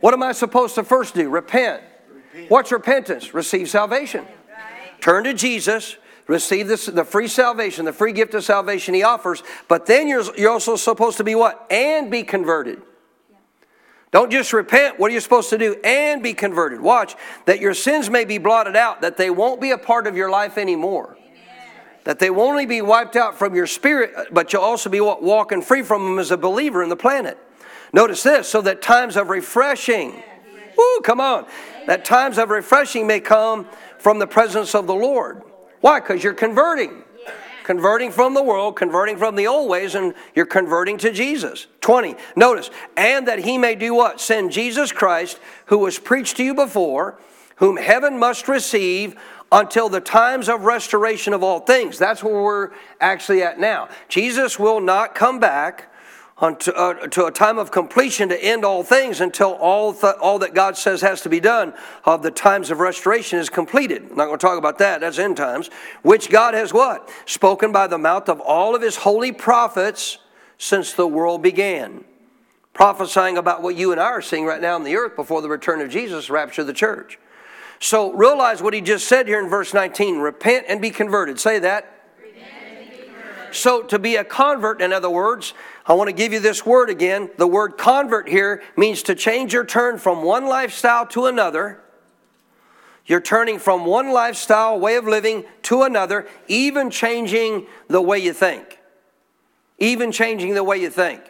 What 0.00 0.14
am 0.14 0.22
I 0.22 0.32
supposed 0.32 0.74
to 0.76 0.84
first 0.84 1.14
do? 1.14 1.28
Repent. 1.28 1.82
What's 2.48 2.72
repentance? 2.72 3.34
Receive 3.34 3.68
salvation. 3.68 4.26
Turn 5.00 5.24
to 5.24 5.34
Jesus 5.34 5.96
receive 6.32 6.66
this, 6.66 6.86
the 6.86 7.04
free 7.04 7.28
salvation, 7.28 7.84
the 7.84 7.92
free 7.92 8.12
gift 8.12 8.34
of 8.34 8.42
salvation 8.42 8.94
he 8.94 9.02
offers, 9.02 9.42
but 9.68 9.86
then 9.86 10.08
you're, 10.08 10.24
you're 10.36 10.50
also 10.50 10.76
supposed 10.76 11.18
to 11.18 11.24
be 11.24 11.34
what? 11.34 11.66
And 11.70 12.10
be 12.10 12.22
converted. 12.22 12.82
Don't 14.10 14.30
just 14.30 14.52
repent. 14.52 14.98
What 14.98 15.10
are 15.10 15.14
you 15.14 15.20
supposed 15.20 15.50
to 15.50 15.58
do? 15.58 15.76
And 15.84 16.22
be 16.22 16.34
converted. 16.34 16.80
Watch, 16.80 17.14
that 17.46 17.60
your 17.60 17.74
sins 17.74 18.10
may 18.10 18.24
be 18.24 18.38
blotted 18.38 18.76
out, 18.76 19.02
that 19.02 19.16
they 19.16 19.30
won't 19.30 19.60
be 19.60 19.70
a 19.70 19.78
part 19.78 20.06
of 20.06 20.16
your 20.16 20.30
life 20.30 20.58
anymore. 20.58 21.16
That 22.04 22.18
they 22.18 22.30
won't 22.30 22.50
only 22.50 22.66
be 22.66 22.82
wiped 22.82 23.14
out 23.14 23.38
from 23.38 23.54
your 23.54 23.66
spirit, 23.66 24.12
but 24.32 24.52
you'll 24.52 24.62
also 24.62 24.90
be 24.90 25.00
what, 25.00 25.22
walking 25.22 25.62
free 25.62 25.82
from 25.82 26.04
them 26.04 26.18
as 26.18 26.30
a 26.30 26.36
believer 26.36 26.82
in 26.82 26.88
the 26.88 26.96
planet. 26.96 27.38
Notice 27.92 28.22
this 28.22 28.48
so 28.48 28.60
that 28.62 28.82
times 28.82 29.16
of 29.16 29.28
refreshing, 29.28 30.22
woo, 30.76 31.00
come 31.04 31.20
on, 31.20 31.46
that 31.86 32.04
times 32.04 32.38
of 32.38 32.50
refreshing 32.50 33.06
may 33.06 33.20
come 33.20 33.66
from 33.98 34.18
the 34.18 34.26
presence 34.26 34.74
of 34.74 34.86
the 34.86 34.94
Lord. 34.94 35.42
Why? 35.82 36.00
Because 36.00 36.24
you're 36.24 36.32
converting. 36.32 37.02
Converting 37.64 38.10
from 38.10 38.34
the 38.34 38.42
world, 38.42 38.76
converting 38.76 39.18
from 39.18 39.36
the 39.36 39.46
old 39.46 39.68
ways, 39.68 39.94
and 39.94 40.14
you're 40.34 40.46
converting 40.46 40.96
to 40.98 41.12
Jesus. 41.12 41.66
20. 41.80 42.16
Notice, 42.34 42.70
and 42.96 43.28
that 43.28 43.40
he 43.40 43.58
may 43.58 43.74
do 43.74 43.94
what? 43.94 44.20
Send 44.20 44.50
Jesus 44.50 44.90
Christ, 44.90 45.38
who 45.66 45.78
was 45.78 45.98
preached 45.98 46.38
to 46.38 46.44
you 46.44 46.54
before, 46.54 47.18
whom 47.56 47.76
heaven 47.76 48.18
must 48.18 48.48
receive 48.48 49.16
until 49.52 49.88
the 49.88 50.00
times 50.00 50.48
of 50.48 50.62
restoration 50.62 51.34
of 51.34 51.42
all 51.42 51.60
things. 51.60 51.98
That's 51.98 52.24
where 52.24 52.42
we're 52.42 52.70
actually 53.00 53.42
at 53.42 53.60
now. 53.60 53.88
Jesus 54.08 54.58
will 54.58 54.80
not 54.80 55.14
come 55.14 55.38
back 55.38 55.91
unto, 56.42 56.72
uh, 56.72 57.06
to 57.06 57.26
a 57.26 57.30
time 57.30 57.56
of 57.56 57.70
completion 57.70 58.28
to 58.28 58.44
end 58.44 58.64
all 58.64 58.82
things 58.82 59.20
until 59.20 59.52
all, 59.52 59.94
th- 59.94 60.16
all 60.20 60.40
that 60.40 60.54
God 60.54 60.76
says 60.76 61.00
has 61.00 61.20
to 61.22 61.28
be 61.28 61.38
done 61.38 61.72
of 62.04 62.22
the 62.22 62.32
times 62.32 62.72
of 62.72 62.80
restoration 62.80 63.38
is 63.38 63.48
completed. 63.48 64.02
I'm 64.10 64.16
not 64.16 64.26
going 64.26 64.38
to 64.38 64.44
talk 64.44 64.58
about 64.58 64.78
that, 64.78 65.00
that's 65.00 65.20
end 65.20 65.36
times. 65.36 65.70
Which 66.02 66.28
God 66.28 66.54
has 66.54 66.74
what? 66.74 67.08
Spoken 67.26 67.70
by 67.70 67.86
the 67.86 67.96
mouth 67.96 68.28
of 68.28 68.40
all 68.40 68.74
of 68.74 68.82
his 68.82 68.96
holy 68.96 69.30
prophets 69.30 70.18
since 70.58 70.92
the 70.92 71.06
world 71.06 71.42
began. 71.42 72.04
Prophesying 72.74 73.38
about 73.38 73.62
what 73.62 73.76
you 73.76 73.92
and 73.92 74.00
I 74.00 74.06
are 74.06 74.22
seeing 74.22 74.44
right 74.44 74.60
now 74.60 74.74
on 74.74 74.82
the 74.82 74.96
earth 74.96 75.14
before 75.14 75.42
the 75.42 75.48
return 75.48 75.80
of 75.80 75.90
Jesus, 75.90 76.28
rapture 76.28 76.62
of 76.62 76.66
the 76.66 76.72
church. 76.72 77.20
So 77.78 78.12
realize 78.12 78.62
what 78.62 78.74
he 78.74 78.80
just 78.80 79.06
said 79.06 79.28
here 79.28 79.40
in 79.40 79.48
verse 79.48 79.74
19 79.74 80.18
repent 80.18 80.66
and 80.68 80.80
be 80.80 80.90
converted. 80.90 81.38
Say 81.38 81.60
that. 81.60 81.91
So, 83.54 83.82
to 83.84 83.98
be 83.98 84.16
a 84.16 84.24
convert, 84.24 84.80
in 84.80 84.92
other 84.92 85.10
words, 85.10 85.54
I 85.86 85.94
want 85.94 86.08
to 86.08 86.14
give 86.14 86.32
you 86.32 86.40
this 86.40 86.64
word 86.64 86.90
again. 86.90 87.30
The 87.38 87.46
word 87.46 87.78
convert 87.78 88.28
here 88.28 88.62
means 88.76 89.02
to 89.04 89.14
change 89.14 89.52
your 89.52 89.64
turn 89.64 89.98
from 89.98 90.22
one 90.22 90.46
lifestyle 90.46 91.06
to 91.08 91.26
another. 91.26 91.80
You're 93.04 93.20
turning 93.20 93.58
from 93.58 93.84
one 93.84 94.12
lifestyle, 94.12 94.78
way 94.78 94.96
of 94.96 95.06
living, 95.06 95.44
to 95.62 95.82
another, 95.82 96.26
even 96.46 96.90
changing 96.90 97.66
the 97.88 98.00
way 98.00 98.18
you 98.18 98.32
think. 98.32 98.78
Even 99.78 100.12
changing 100.12 100.54
the 100.54 100.64
way 100.64 100.78
you 100.78 100.90
think. 100.90 101.20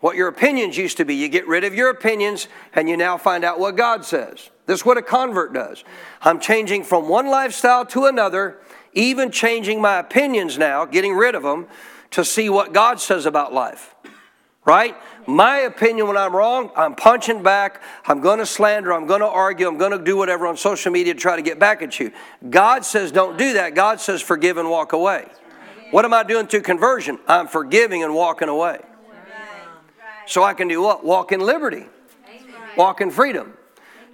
What 0.00 0.16
your 0.16 0.28
opinions 0.28 0.76
used 0.76 0.96
to 0.98 1.04
be, 1.04 1.14
you 1.14 1.28
get 1.28 1.46
rid 1.48 1.64
of 1.64 1.74
your 1.74 1.90
opinions 1.90 2.48
and 2.74 2.88
you 2.88 2.96
now 2.96 3.18
find 3.18 3.44
out 3.44 3.58
what 3.58 3.76
God 3.76 4.04
says. 4.04 4.50
This 4.66 4.80
is 4.80 4.86
what 4.86 4.98
a 4.98 5.02
convert 5.02 5.52
does. 5.52 5.84
I'm 6.22 6.40
changing 6.40 6.84
from 6.84 7.08
one 7.08 7.28
lifestyle 7.28 7.86
to 7.86 8.06
another, 8.06 8.58
even 8.96 9.30
changing 9.30 9.80
my 9.80 9.98
opinions 9.98 10.58
now, 10.58 10.84
getting 10.84 11.14
rid 11.14 11.34
of 11.34 11.42
them 11.42 11.68
to 12.12 12.24
see 12.24 12.48
what 12.48 12.72
God 12.72 12.98
says 12.98 13.26
about 13.26 13.52
life. 13.52 13.94
Right? 14.64 14.96
My 15.28 15.58
opinion 15.58 16.08
when 16.08 16.16
I'm 16.16 16.34
wrong, 16.34 16.72
I'm 16.74 16.96
punching 16.96 17.42
back. 17.44 17.80
I'm 18.06 18.20
going 18.20 18.40
to 18.40 18.46
slander. 18.46 18.92
I'm 18.92 19.06
going 19.06 19.20
to 19.20 19.28
argue. 19.28 19.68
I'm 19.68 19.78
going 19.78 19.92
to 19.92 20.02
do 20.02 20.16
whatever 20.16 20.46
on 20.48 20.56
social 20.56 20.90
media 20.90 21.14
to 21.14 21.20
try 21.20 21.36
to 21.36 21.42
get 21.42 21.60
back 21.60 21.82
at 21.82 22.00
you. 22.00 22.10
God 22.50 22.84
says 22.84 23.12
don't 23.12 23.38
do 23.38 23.52
that. 23.52 23.76
God 23.76 24.00
says 24.00 24.22
forgive 24.22 24.56
and 24.56 24.68
walk 24.68 24.92
away. 24.92 25.28
What 25.92 26.04
am 26.04 26.12
I 26.12 26.24
doing 26.24 26.48
through 26.48 26.62
conversion? 26.62 27.20
I'm 27.28 27.46
forgiving 27.46 28.02
and 28.02 28.12
walking 28.12 28.48
away. 28.48 28.80
So 30.26 30.42
I 30.42 30.54
can 30.54 30.66
do 30.66 30.82
what? 30.82 31.04
Walk 31.04 31.30
in 31.30 31.38
liberty, 31.38 31.86
walk 32.76 33.00
in 33.00 33.12
freedom. 33.12 33.52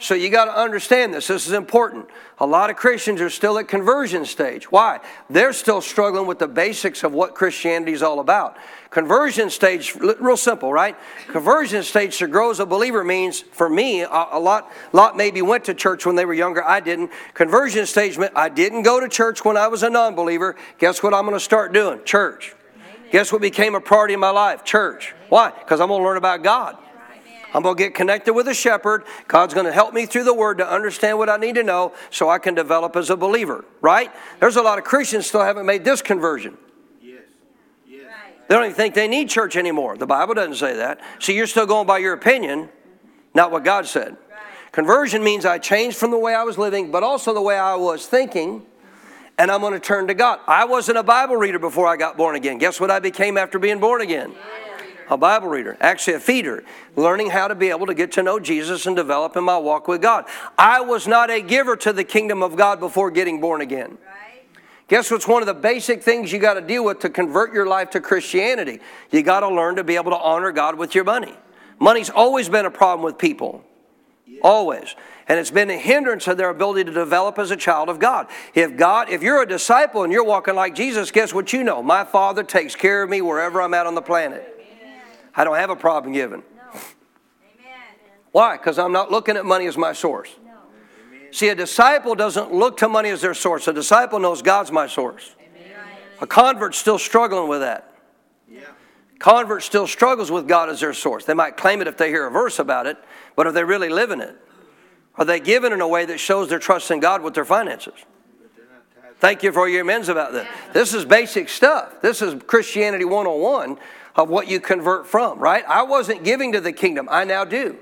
So 0.03 0.15
you 0.15 0.31
got 0.31 0.47
to 0.47 0.59
understand 0.59 1.15
this. 1.15 1.29
This 1.29 1.47
is 1.47 1.53
important. 1.53 2.09
A 2.39 2.47
lot 2.47 2.71
of 2.71 2.77
Christians 2.77 3.21
are 3.21 3.31
still 3.31 3.57
at 3.57 3.69
conversion 3.69 4.25
stage. 4.25 4.69
Why? 4.69 4.99
They're 5.31 5.53
still 5.53 5.81
struggling 5.81 6.27
with 6.27 6.41
the 6.41 6.49
basics 6.49 7.05
of 7.05 7.13
what 7.13 7.37
Christianity 7.37 7.93
is 7.93 8.03
all 8.03 8.19
about. 8.19 8.57
Conversion 8.91 9.49
stage, 9.49 9.95
real 9.95 10.37
simple, 10.37 10.73
right? 10.73 10.97
Conversion 11.29 11.85
stage 11.85 12.19
to 12.19 12.27
grow 12.27 12.51
as 12.51 12.59
a 12.59 12.67
believer 12.67 13.05
means, 13.05 13.43
for 13.43 13.71
me, 13.71 14.03
a, 14.03 14.39
lot, 14.41 14.73
lot 14.93 15.17
maybe 15.17 15.41
went 15.41 15.67
to 15.67 15.75
church 15.75 16.05
when 16.05 16.17
they 16.17 16.25
were 16.25 16.35
younger. 16.35 16.65
I 16.65 16.81
didn't. 16.81 17.13
Conversion 17.33 17.87
stage 17.87 18.19
meant 18.19 18.33
I 18.35 18.49
didn't 18.49 18.83
go 18.83 18.99
to 18.99 19.09
church 19.09 19.45
when 19.45 19.57
I 19.57 19.69
was 19.69 19.85
a 19.85 19.89
non-believer. 19.89 20.57
Guess 20.79 21.05
what 21.05 21.15
I'm 21.15 21.27
going 21.27 21.37
to 21.37 21.41
start 21.41 21.73
doing? 21.73 22.01
Church. 22.05 22.57
Guess 23.13 23.31
what 23.31 23.41
became 23.41 23.77
a 23.77 23.81
priority 23.81 24.15
in 24.15 24.21
my 24.21 24.31
life? 24.31 24.65
Church. 24.65 25.15
Why? 25.29 25.53
Because 25.53 25.81
I'm 25.81 25.87
going 25.87 26.01
to 26.01 26.05
learn 26.05 26.17
about 26.17 26.43
God. 26.43 26.77
I'm 27.55 27.63
going 27.63 27.77
to 27.77 27.83
get 27.83 27.95
connected 27.95 28.33
with 28.33 28.49
a 28.49 28.55
shepherd. 28.55 29.05
God's 29.29 29.55
going 29.55 29.67
to 29.67 29.73
help 29.73 29.93
me 29.93 30.07
through 30.07 30.25
the 30.25 30.35
word 30.35 30.59
to 30.59 30.69
understand 30.69 31.19
what 31.19 31.29
I 31.29 31.37
need 31.37 31.55
to 31.57 31.63
know 31.63 31.93
so 32.11 32.29
I 32.29 32.39
can 32.39 32.55
develop 32.55 32.97
as 32.97 33.11
a 33.11 33.17
believer, 33.17 33.65
right? 33.81 34.11
There's 34.41 34.57
a 34.57 34.63
lot 34.63 34.79
of 34.79 34.85
Christians 34.85 35.27
still 35.27 35.43
haven't 35.43 35.67
made 35.67 35.85
this 35.85 36.03
conversion. 36.03 36.57
Yes. 37.03 37.23
Yes. 37.87 38.07
They 38.49 38.55
don't 38.55 38.65
even 38.65 38.75
think 38.75 38.95
they 38.95 39.09
need 39.09 39.29
church 39.29 39.57
anymore. 39.57 39.97
The 39.97 40.07
Bible 40.07 40.35
doesn't 40.35 40.57
say 40.57 40.77
that. 40.77 41.01
So 41.19 41.33
you're 41.33 41.47
still 41.47 41.67
going 41.67 41.87
by 41.87 41.99
your 41.99 42.15
opinion, 42.15 42.69
not 43.35 43.51
what 43.51 43.65
God 43.65 43.87
said. 43.87 44.17
Conversion 44.73 45.23
means 45.23 45.45
I 45.45 45.59
changed 45.59 45.99
from 45.99 46.11
the 46.11 46.19
way 46.19 46.35
I 46.35 46.45
was 46.45 46.57
living, 46.57 46.91
but 46.91 47.03
also 47.03 47.35
the 47.35 47.43
way 47.43 47.59
I 47.59 47.75
was 47.75 48.07
thinking, 48.07 48.65
and 49.37 49.51
I'm 49.51 49.61
going 49.61 49.75
to 49.75 49.81
turn 49.81 50.07
to 50.09 50.15
God. 50.15 50.41
I 50.47 50.65
wasn't 50.65 50.97
a 50.97 51.03
Bible 51.03 51.37
reader 51.37 51.59
before 51.59 51.87
I 51.87 51.99
got 51.99 52.17
born 52.17 52.37
again. 52.37 52.57
Guess 52.57 52.81
what 52.81 52.91
I 52.91 52.99
became 52.99 53.37
after 53.37 53.59
being 53.59 53.81
born 53.81 54.01
again? 54.01 54.35
A 55.11 55.17
Bible 55.17 55.49
reader, 55.49 55.77
actually 55.81 56.15
a 56.15 56.21
feeder, 56.21 56.65
learning 56.97 57.31
how 57.31 57.49
to 57.49 57.55
be 57.55 57.71
able 57.71 57.87
to 57.87 57.95
get 57.95 58.13
to 58.13 58.23
know 58.23 58.39
Jesus 58.39 58.87
and 58.87 58.97
develop 58.97 59.37
in 59.37 59.45
my 59.45 59.59
walk 59.59 59.89
with 59.89 60.03
God. 60.03 60.27
I 60.59 60.81
was 60.81 61.07
not 61.07 61.31
a 61.31 61.41
giver 61.41 61.77
to 61.77 61.93
the 61.93 62.05
kingdom 62.05 62.43
of 62.43 62.57
God 62.57 62.81
before 62.81 63.11
getting 63.11 63.41
born 63.41 63.61
again. 63.61 63.99
Guess 64.89 65.11
what's 65.11 65.27
one 65.27 65.43
of 65.43 65.47
the 65.47 65.55
basic 65.55 66.03
things 66.03 66.33
you 66.33 66.39
got 66.39 66.55
to 66.55 66.61
deal 66.61 66.85
with 66.85 66.99
to 67.01 67.09
convert 67.09 67.55
your 67.55 67.67
life 67.67 67.91
to 67.91 68.01
Christianity? 68.01 68.81
You 69.11 69.23
got 69.23 69.41
to 69.41 69.49
learn 69.49 69.77
to 69.77 69.85
be 69.85 69.97
able 69.97 70.11
to 70.11 70.19
honor 70.19 70.53
God 70.53 70.77
with 70.77 70.95
your 70.95 71.05
money. 71.05 71.35
Money's 71.79 72.11
always 72.11 72.49
been 72.49 72.67
a 72.67 72.71
problem 72.71 73.05
with 73.05 73.17
people. 73.17 73.65
Always. 74.43 74.95
And 75.29 75.39
it's 75.39 75.51
been 75.51 75.71
a 75.71 75.79
hindrance 75.79 76.27
of 76.27 76.37
their 76.37 76.51
ability 76.51 76.85
to 76.85 76.93
develop 76.93 77.39
as 77.39 77.51
a 77.51 77.57
child 77.57 77.89
of 77.89 77.99
God. 77.99 78.27
If 78.55 78.77
God, 78.77 79.09
if 79.09 79.23
you're 79.23 79.41
a 79.41 79.47
disciple 79.47 80.03
and 80.03 80.13
you're 80.13 80.25
walking 80.25 80.55
like 80.55 80.75
Jesus, 80.75 81.11
guess 81.11 81.33
what 81.33 81.53
you 81.53 81.65
know? 81.65 81.83
My 81.83 82.05
Father 82.05 82.43
takes 82.43 82.75
care 82.75 83.03
of 83.03 83.09
me 83.09 83.23
wherever 83.23 83.63
I'm 83.63 83.73
at 83.73 83.87
on 83.87 83.95
the 83.95 84.03
planet. 84.03 84.52
I 85.35 85.45
don't 85.45 85.57
have 85.57 85.71
a 85.71 85.77
problem 85.77 86.13
giving. 86.13 86.43
Why? 88.33 88.57
Because 88.57 88.79
I'm 88.79 88.93
not 88.93 89.11
looking 89.11 89.37
at 89.37 89.45
money 89.45 89.67
as 89.67 89.77
my 89.77 89.93
source. 89.93 90.35
See, 91.31 91.49
a 91.49 91.55
disciple 91.55 92.15
doesn't 92.15 92.53
look 92.53 92.79
to 92.79 92.89
money 92.89 93.09
as 93.09 93.23
their 93.23 93.35
source. 93.35 93.67
A 93.69 93.73
disciple 93.73 94.19
knows 94.19 94.43
God's 94.43 94.71
my 94.71 94.87
source. 94.87 95.35
A 96.21 96.27
convert's 96.27 96.79
still 96.79 96.99
struggling 96.99 97.49
with 97.49 97.61
that. 97.61 97.93
Yeah. 98.49 98.61
Convert 99.19 99.63
still 99.63 99.87
struggles 99.87 100.31
with 100.31 100.47
God 100.47 100.69
as 100.69 100.81
their 100.81 100.93
source. 100.93 101.25
They 101.25 101.35
might 101.35 101.57
claim 101.57 101.81
it 101.81 101.89
if 101.89 101.97
they 101.97 102.11
hear 102.11 102.27
a 102.27 102.31
verse 102.31 102.59
about 102.59 102.87
it, 102.87 102.97
but 103.35 103.47
are 103.47 103.53
they 103.53 103.65
really 103.65 103.89
living 103.89 104.21
it? 104.21 104.37
Are 105.17 105.25
they 105.25 105.41
giving 105.41 105.73
in 105.73 105.81
a 105.81 105.89
way 105.89 106.05
that 106.07 106.19
shows 106.19 106.49
their 106.49 106.59
trust 106.59 106.91
in 106.91 107.01
God 107.01 107.23
with 107.23 107.35
their 107.35 107.45
finances? 107.45 107.95
Thank 109.19 109.43
you 109.43 109.53
for 109.53 109.69
your 109.69 109.83
amens 109.83 110.09
about 110.09 110.33
that. 110.33 110.49
This 110.73 110.95
is 110.95 111.05
basic 111.05 111.49
stuff. 111.49 112.01
This 112.03 112.23
is 112.23 112.41
Christianity 112.47 113.05
101 113.05 113.79
of 114.17 114.29
what 114.29 114.49
you 114.49 114.61
convert 114.61 115.07
from, 115.07 115.39
right? 115.39 115.65
I 115.67 115.83
wasn't 115.83 116.25
giving 116.25 116.53
to 116.53 116.61
the 116.61 116.73
kingdom, 116.73 117.09
I 117.11 117.25
now 117.25 117.45
do. 117.45 117.79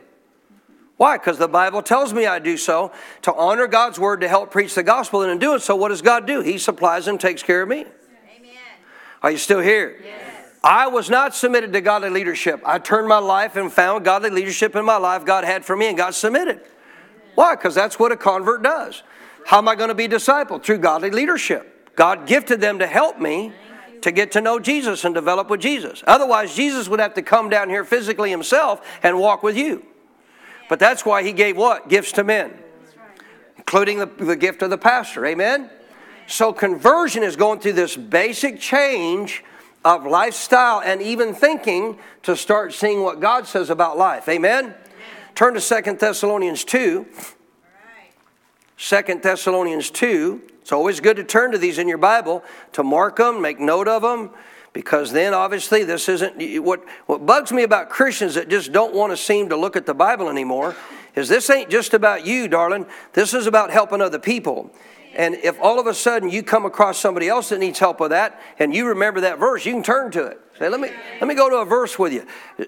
Why? 0.96 1.16
Because 1.16 1.38
the 1.38 1.48
Bible 1.48 1.80
tells 1.80 2.12
me 2.12 2.26
I 2.26 2.38
do 2.38 2.58
so 2.58 2.92
to 3.22 3.32
honor 3.32 3.66
God's 3.66 3.98
word 3.98 4.20
to 4.20 4.28
help 4.28 4.50
preach 4.50 4.74
the 4.74 4.82
gospel. 4.82 5.22
And 5.22 5.32
in 5.32 5.38
doing 5.38 5.58
so, 5.58 5.74
what 5.74 5.88
does 5.88 6.02
God 6.02 6.26
do? 6.26 6.42
He 6.42 6.58
supplies 6.58 7.08
and 7.08 7.18
takes 7.18 7.42
care 7.42 7.62
of 7.62 7.70
me. 7.70 7.86
Amen. 8.36 8.52
Are 9.22 9.30
you 9.30 9.38
still 9.38 9.60
here? 9.60 9.98
Yes. 10.04 10.20
I 10.62 10.88
was 10.88 11.08
not 11.08 11.34
submitted 11.34 11.72
to 11.72 11.80
godly 11.80 12.10
leadership. 12.10 12.60
I 12.66 12.78
turned 12.78 13.08
my 13.08 13.18
life 13.18 13.56
and 13.56 13.72
found 13.72 14.04
godly 14.04 14.28
leadership 14.28 14.76
in 14.76 14.84
my 14.84 14.98
life 14.98 15.24
God 15.24 15.44
had 15.44 15.64
for 15.64 15.74
me 15.74 15.88
and 15.88 15.96
got 15.96 16.14
submitted. 16.14 16.60
Why? 17.34 17.54
Because 17.54 17.74
that's 17.74 17.98
what 17.98 18.12
a 18.12 18.16
convert 18.16 18.62
does. 18.62 19.02
How 19.46 19.56
am 19.56 19.68
I 19.68 19.76
going 19.76 19.88
to 19.88 19.94
be 19.94 20.06
discipled? 20.06 20.62
Through 20.62 20.78
godly 20.78 21.10
leadership. 21.10 21.96
God 21.96 22.26
gifted 22.26 22.60
them 22.60 22.78
to 22.78 22.86
help 22.86 23.18
me 23.18 23.54
to 24.02 24.12
get 24.12 24.32
to 24.32 24.40
know 24.40 24.58
Jesus 24.58 25.04
and 25.04 25.14
develop 25.14 25.50
with 25.50 25.60
Jesus. 25.60 26.02
Otherwise, 26.06 26.54
Jesus 26.54 26.88
would 26.88 27.00
have 27.00 27.14
to 27.14 27.22
come 27.22 27.48
down 27.48 27.68
here 27.68 27.84
physically 27.84 28.30
himself 28.30 28.86
and 29.02 29.18
walk 29.18 29.42
with 29.42 29.56
you. 29.56 29.84
But 30.68 30.78
that's 30.78 31.04
why 31.04 31.22
he 31.22 31.32
gave 31.32 31.56
what? 31.56 31.88
Gifts 31.88 32.12
to 32.12 32.24
men, 32.24 32.52
including 33.56 33.98
the, 33.98 34.06
the 34.06 34.36
gift 34.36 34.62
of 34.62 34.70
the 34.70 34.78
pastor. 34.78 35.26
Amen? 35.26 35.68
So 36.26 36.52
conversion 36.52 37.22
is 37.24 37.34
going 37.34 37.58
through 37.58 37.72
this 37.72 37.96
basic 37.96 38.60
change 38.60 39.42
of 39.84 40.06
lifestyle 40.06 40.80
and 40.80 41.02
even 41.02 41.34
thinking 41.34 41.98
to 42.22 42.36
start 42.36 42.72
seeing 42.72 43.02
what 43.02 43.20
God 43.20 43.46
says 43.46 43.70
about 43.70 43.98
life. 43.98 44.28
Amen? 44.28 44.66
Amen. 44.66 44.74
Turn 45.34 45.54
to 45.54 45.60
Second 45.60 45.98
Thessalonians 45.98 46.64
2. 46.64 47.06
Second 48.76 49.22
Thessalonians 49.22 49.90
2. 49.90 50.40
It's 50.70 50.72
always 50.72 51.00
good 51.00 51.16
to 51.16 51.24
turn 51.24 51.50
to 51.50 51.58
these 51.58 51.78
in 51.78 51.88
your 51.88 51.98
Bible 51.98 52.44
to 52.74 52.84
mark 52.84 53.16
them, 53.16 53.42
make 53.42 53.58
note 53.58 53.88
of 53.88 54.02
them, 54.02 54.30
because 54.72 55.10
then 55.10 55.34
obviously 55.34 55.82
this 55.82 56.08
isn't 56.08 56.62
what 56.62 56.84
what 57.06 57.26
bugs 57.26 57.50
me 57.50 57.64
about 57.64 57.90
Christians 57.90 58.36
that 58.36 58.48
just 58.48 58.70
don't 58.70 58.94
want 58.94 59.10
to 59.10 59.16
seem 59.16 59.48
to 59.48 59.56
look 59.56 59.74
at 59.74 59.84
the 59.84 59.94
Bible 59.94 60.28
anymore 60.28 60.76
is 61.16 61.28
this 61.28 61.50
ain't 61.50 61.70
just 61.70 61.92
about 61.92 62.24
you, 62.24 62.46
darling. 62.46 62.86
This 63.14 63.34
is 63.34 63.48
about 63.48 63.70
helping 63.70 64.00
other 64.00 64.20
people. 64.20 64.70
And 65.16 65.34
if 65.34 65.60
all 65.60 65.80
of 65.80 65.88
a 65.88 65.92
sudden 65.92 66.30
you 66.30 66.44
come 66.44 66.64
across 66.64 66.98
somebody 67.00 67.28
else 67.28 67.48
that 67.48 67.58
needs 67.58 67.80
help 67.80 67.98
with 67.98 68.12
that 68.12 68.40
and 68.60 68.72
you 68.72 68.86
remember 68.86 69.22
that 69.22 69.40
verse, 69.40 69.66
you 69.66 69.72
can 69.72 69.82
turn 69.82 70.12
to 70.12 70.24
it. 70.26 70.40
Say, 70.56 70.68
let 70.68 70.78
me 70.78 70.90
let 71.20 71.26
me 71.26 71.34
go 71.34 71.50
to 71.50 71.56
a 71.56 71.64
verse 71.64 71.98
with 71.98 72.12
you. 72.12 72.24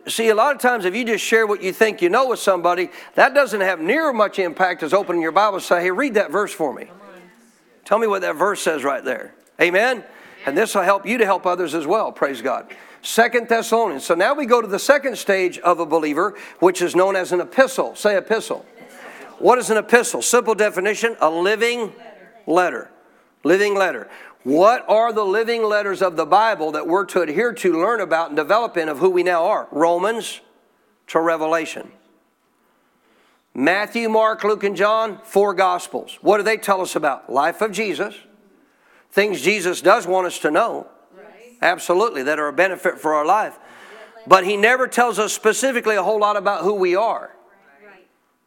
See, 0.08 0.28
a 0.28 0.34
lot 0.34 0.56
of 0.56 0.60
times 0.60 0.86
if 0.86 0.96
you 0.96 1.04
just 1.04 1.24
share 1.24 1.46
what 1.46 1.62
you 1.62 1.72
think 1.72 2.02
you 2.02 2.08
know 2.08 2.26
with 2.26 2.40
somebody, 2.40 2.90
that 3.14 3.32
doesn't 3.32 3.60
have 3.60 3.80
near 3.80 4.12
much 4.12 4.40
impact 4.40 4.82
as 4.82 4.92
opening 4.92 5.22
your 5.22 5.30
Bible 5.30 5.58
and 5.58 5.62
say, 5.62 5.82
hey, 5.82 5.92
read 5.92 6.14
that 6.14 6.32
verse 6.32 6.52
for 6.52 6.74
me. 6.74 6.88
Tell 7.84 7.98
me 7.98 8.06
what 8.06 8.22
that 8.22 8.36
verse 8.36 8.62
says 8.62 8.84
right 8.84 9.04
there. 9.04 9.34
Amen. 9.60 10.04
And 10.46 10.56
this 10.56 10.74
will 10.74 10.82
help 10.82 11.06
you 11.06 11.18
to 11.18 11.24
help 11.24 11.46
others 11.46 11.74
as 11.74 11.86
well. 11.86 12.12
Praise 12.12 12.42
God. 12.42 12.74
Second 13.02 13.48
Thessalonians. 13.48 14.04
So 14.04 14.14
now 14.14 14.34
we 14.34 14.46
go 14.46 14.60
to 14.60 14.68
the 14.68 14.78
second 14.78 15.16
stage 15.16 15.58
of 15.58 15.80
a 15.80 15.86
believer, 15.86 16.36
which 16.60 16.80
is 16.82 16.94
known 16.94 17.16
as 17.16 17.32
an 17.32 17.40
epistle. 17.40 17.94
Say 17.96 18.16
epistle. 18.16 18.64
What 19.38 19.58
is 19.58 19.70
an 19.70 19.76
epistle? 19.76 20.22
Simple 20.22 20.54
definition 20.54 21.16
a 21.20 21.28
living 21.28 21.92
letter. 22.46 22.90
Living 23.44 23.74
letter. 23.74 24.08
What 24.44 24.84
are 24.88 25.12
the 25.12 25.24
living 25.24 25.64
letters 25.64 26.02
of 26.02 26.16
the 26.16 26.26
Bible 26.26 26.72
that 26.72 26.86
we're 26.86 27.04
to 27.06 27.22
adhere 27.22 27.52
to, 27.52 27.80
learn 27.80 28.00
about, 28.00 28.28
and 28.28 28.36
develop 28.36 28.76
in 28.76 28.88
of 28.88 28.98
who 28.98 29.10
we 29.10 29.22
now 29.22 29.46
are? 29.46 29.68
Romans 29.70 30.40
to 31.08 31.20
Revelation. 31.20 31.90
Matthew, 33.54 34.08
Mark, 34.08 34.44
Luke, 34.44 34.64
and 34.64 34.76
John, 34.76 35.18
four 35.24 35.52
Gospels. 35.52 36.18
What 36.22 36.38
do 36.38 36.42
they 36.42 36.56
tell 36.56 36.80
us 36.80 36.96
about? 36.96 37.30
Life 37.30 37.60
of 37.60 37.72
Jesus 37.72 38.14
things 39.12 39.42
Jesus 39.42 39.82
does 39.82 40.06
want 40.06 40.26
us 40.26 40.38
to 40.40 40.50
know, 40.50 40.86
absolutely, 41.60 42.22
that 42.24 42.38
are 42.38 42.48
a 42.48 42.52
benefit 42.52 42.98
for 42.98 43.14
our 43.14 43.26
life. 43.26 43.58
But 44.26 44.44
He 44.44 44.56
never 44.56 44.88
tells 44.88 45.18
us 45.18 45.32
specifically 45.32 45.96
a 45.96 46.02
whole 46.02 46.18
lot 46.18 46.36
about 46.36 46.64
who 46.64 46.74
we 46.74 46.96
are. 46.96 47.36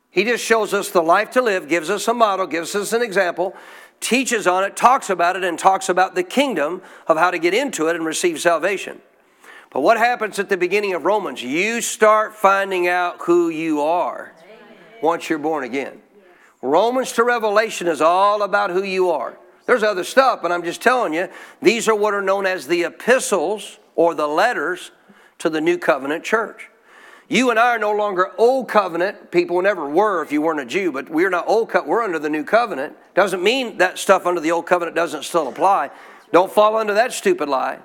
He 0.10 0.24
just 0.24 0.44
shows 0.44 0.74
us 0.74 0.90
the 0.90 1.04
life 1.04 1.32
to 1.32 1.42
live, 1.42 1.68
gives 1.68 1.90
us 1.90 2.08
a 2.08 2.14
model, 2.14 2.48
gives 2.48 2.74
us 2.74 2.94
an 2.94 3.02
example, 3.02 3.56
teaches 4.00 4.48
on 4.48 4.64
it, 4.64 4.76
talks 4.76 5.10
about 5.10 5.36
it, 5.36 5.44
and 5.44 5.60
talks 5.60 5.90
about 5.90 6.16
the 6.16 6.24
kingdom 6.24 6.82
of 7.08 7.18
how 7.18 7.32
to 7.32 7.38
get 7.38 7.54
into 7.54 7.88
it 7.88 7.96
and 7.96 8.06
receive 8.06 8.40
salvation. 8.40 9.02
But 9.72 9.82
what 9.82 9.98
happens 9.98 10.40
at 10.40 10.48
the 10.48 10.56
beginning 10.56 10.94
of 10.94 11.04
Romans? 11.04 11.44
You 11.44 11.82
start 11.82 12.34
finding 12.34 12.88
out 12.88 13.18
who 13.24 13.50
you 13.50 13.82
are 13.82 14.34
once 15.06 15.30
you're 15.30 15.40
born 15.40 15.64
again. 15.64 16.02
Romans 16.62 17.14
to 17.14 17.24
Revelation 17.24 17.88
is 17.88 18.02
all 18.02 18.42
about 18.42 18.72
who 18.72 18.84
you 18.84 19.12
are. 19.12 19.38
There's 19.66 19.84
other 19.84 20.04
stuff, 20.04 20.42
but 20.42 20.52
I'm 20.52 20.64
just 20.64 20.82
telling 20.82 21.14
you, 21.14 21.30
these 21.62 21.88
are 21.88 21.96
what 21.96 22.14
are 22.14 22.22
known 22.22 22.46
as 22.46 22.68
the 22.68 22.84
epistles 22.84 23.80
or 23.96 24.14
the 24.14 24.28
letters 24.28 24.92
to 25.40 25.50
the 25.50 25.62
new 25.62 25.78
covenant 25.78 26.24
church. 26.24 26.70
You 27.28 27.50
and 27.50 27.58
I 27.58 27.70
are 27.70 27.80
no 27.80 27.92
longer 27.92 28.32
old 28.38 28.68
covenant 28.68 29.32
people, 29.32 29.60
never 29.62 29.90
were 29.90 30.22
if 30.22 30.32
you 30.32 30.42
weren't 30.42 30.60
a 30.60 30.66
Jew, 30.66 30.92
but 30.92 31.10
we're 31.10 31.32
not 31.32 31.48
old 31.48 31.72
we're 31.86 32.04
under 32.04 32.20
the 32.20 32.30
new 32.30 32.44
covenant. 32.44 32.96
Doesn't 33.16 33.42
mean 33.42 33.80
that 33.80 33.98
stuff 33.98 34.28
under 34.28 34.42
the 34.42 34.52
old 34.52 34.68
covenant 34.68 34.96
doesn't 34.96 35.24
still 35.24 35.48
apply. 35.48 35.90
Don't 36.32 36.52
fall 36.52 36.78
under 36.78 36.94
that 36.94 37.14
stupid 37.14 37.50
lie. 37.50 37.80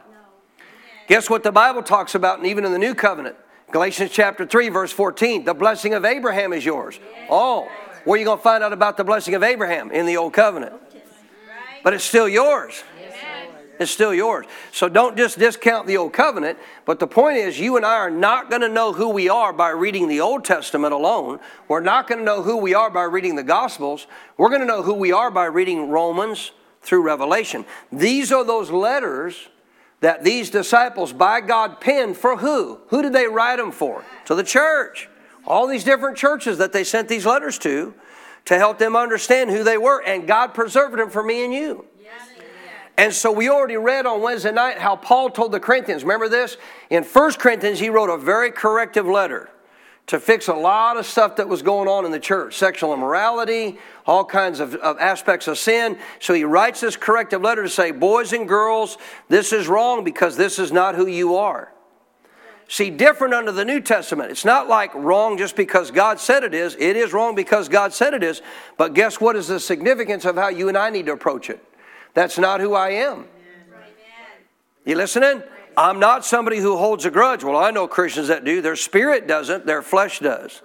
Guess 1.08 1.30
what 1.30 1.42
the 1.42 1.52
Bible 1.52 1.82
talks 1.82 2.14
about, 2.14 2.38
and 2.38 2.46
even 2.46 2.64
in 2.64 2.72
the 2.72 2.78
new 2.78 2.94
covenant? 2.94 3.36
Galatians 3.72 4.10
chapter 4.10 4.46
3, 4.46 4.68
verse 4.68 4.92
14. 4.92 5.44
The 5.44 5.54
blessing 5.54 5.94
of 5.94 6.04
Abraham 6.04 6.52
is 6.52 6.64
yours. 6.64 6.98
Oh, 7.28 7.68
where 8.04 8.16
are 8.16 8.18
you 8.18 8.24
going 8.24 8.38
to 8.38 8.42
find 8.42 8.64
out 8.64 8.72
about 8.72 8.96
the 8.96 9.04
blessing 9.04 9.34
of 9.34 9.42
Abraham? 9.42 9.90
In 9.92 10.06
the 10.06 10.16
old 10.16 10.32
covenant 10.32 10.74
but 11.82 11.94
it's 11.94 12.04
still 12.04 12.28
yours. 12.28 12.82
It's 13.78 13.90
still 13.90 14.12
yours. 14.12 14.44
So 14.72 14.90
don't 14.90 15.16
just 15.16 15.38
discount 15.38 15.86
the 15.86 15.96
old 15.96 16.12
covenant. 16.12 16.58
But 16.84 16.98
the 16.98 17.06
point 17.06 17.38
is, 17.38 17.58
you 17.58 17.78
and 17.78 17.86
I 17.86 17.94
are 17.94 18.10
not 18.10 18.50
going 18.50 18.60
to 18.60 18.68
know 18.68 18.92
who 18.92 19.08
we 19.08 19.30
are 19.30 19.54
by 19.54 19.70
reading 19.70 20.06
the 20.06 20.20
Old 20.20 20.44
Testament 20.44 20.92
alone. 20.92 21.40
We're 21.66 21.80
not 21.80 22.06
going 22.06 22.18
to 22.18 22.24
know 22.24 22.42
who 22.42 22.58
we 22.58 22.74
are 22.74 22.90
by 22.90 23.04
reading 23.04 23.36
the 23.36 23.42
Gospels. 23.42 24.06
We're 24.36 24.50
going 24.50 24.60
to 24.60 24.66
know 24.66 24.82
who 24.82 24.92
we 24.92 25.12
are 25.12 25.30
by 25.30 25.46
reading 25.46 25.88
Romans 25.88 26.52
through 26.82 27.02
Revelation. 27.02 27.64
These 27.90 28.32
are 28.32 28.44
those 28.44 28.70
letters 28.70 29.48
that 30.00 30.24
these 30.24 30.50
disciples 30.50 31.12
by 31.12 31.40
God 31.40 31.80
penned 31.80 32.16
for 32.16 32.38
who? 32.38 32.80
Who 32.88 33.02
did 33.02 33.12
they 33.12 33.26
write 33.26 33.56
them 33.56 33.70
for? 33.70 34.04
To 34.26 34.34
the 34.34 34.42
church. 34.42 35.08
All 35.46 35.66
these 35.66 35.84
different 35.84 36.16
churches 36.16 36.58
that 36.58 36.72
they 36.72 36.84
sent 36.84 37.08
these 37.08 37.26
letters 37.26 37.58
to 37.58 37.94
to 38.46 38.56
help 38.56 38.78
them 38.78 38.96
understand 38.96 39.50
who 39.50 39.62
they 39.62 39.76
were, 39.76 40.02
and 40.02 40.26
God 40.26 40.54
preserved 40.54 40.98
them 40.98 41.10
for 41.10 41.22
me 41.22 41.44
and 41.44 41.52
you. 41.52 41.84
And 42.96 43.14
so 43.14 43.32
we 43.32 43.48
already 43.48 43.76
read 43.76 44.04
on 44.04 44.20
Wednesday 44.20 44.52
night 44.52 44.78
how 44.78 44.96
Paul 44.96 45.30
told 45.30 45.52
the 45.52 45.60
Corinthians. 45.60 46.02
Remember 46.02 46.28
this? 46.28 46.56
In 46.90 47.02
1 47.02 47.32
Corinthians, 47.34 47.78
he 47.78 47.88
wrote 47.88 48.10
a 48.10 48.18
very 48.18 48.50
corrective 48.50 49.06
letter 49.06 49.50
to 50.10 50.18
fix 50.18 50.48
a 50.48 50.54
lot 50.54 50.96
of 50.96 51.06
stuff 51.06 51.36
that 51.36 51.48
was 51.48 51.62
going 51.62 51.86
on 51.86 52.04
in 52.04 52.10
the 52.10 52.18
church 52.18 52.56
sexual 52.56 52.92
immorality, 52.92 53.78
all 54.06 54.24
kinds 54.24 54.58
of, 54.58 54.74
of, 54.74 54.98
aspects 54.98 55.46
of 55.46 55.56
sin. 55.56 55.96
So 56.18 56.34
he 56.34 56.42
writes 56.42 56.80
this 56.80 56.96
corrective 56.96 57.42
letter 57.42 57.62
to 57.62 57.68
say, 57.68 57.92
Boys 57.92 58.32
and 58.32 58.48
girls, 58.48 58.98
this 59.28 59.52
is 59.52 59.68
wrong 59.68 60.02
because 60.02 60.36
this 60.36 60.58
is 60.58 60.72
not 60.72 60.96
who 60.96 61.06
you 61.06 61.36
are. 61.36 61.72
See, 62.66 62.90
different 62.90 63.34
under 63.34 63.52
the 63.52 63.64
New 63.64 63.80
Testament. 63.80 64.32
It's 64.32 64.44
not 64.44 64.68
like 64.68 64.92
wrong 64.96 65.38
just 65.38 65.54
because 65.54 65.92
God 65.92 66.18
said 66.18 66.42
it 66.42 66.54
is. 66.54 66.74
It 66.80 66.96
is 66.96 67.12
wrong 67.12 67.36
because 67.36 67.68
God 67.68 67.92
said 67.94 68.12
it 68.12 68.24
is. 68.24 68.42
But 68.76 68.94
guess 68.94 69.20
what 69.20 69.36
is 69.36 69.46
the 69.46 69.60
significance 69.60 70.24
of 70.24 70.34
how 70.34 70.48
you 70.48 70.68
and 70.68 70.76
I 70.76 70.90
need 70.90 71.06
to 71.06 71.12
approach 71.12 71.50
it? 71.50 71.64
That's 72.14 72.36
not 72.36 72.60
who 72.60 72.74
I 72.74 72.90
am. 72.90 73.26
You 74.84 74.96
listening? 74.96 75.44
I'm 75.76 75.98
not 75.98 76.24
somebody 76.24 76.58
who 76.58 76.76
holds 76.76 77.04
a 77.04 77.10
grudge. 77.10 77.44
Well, 77.44 77.56
I 77.56 77.70
know 77.70 77.86
Christians 77.88 78.28
that 78.28 78.44
do. 78.44 78.60
Their 78.60 78.76
spirit 78.76 79.26
doesn't, 79.26 79.66
their 79.66 79.82
flesh 79.82 80.18
does. 80.18 80.62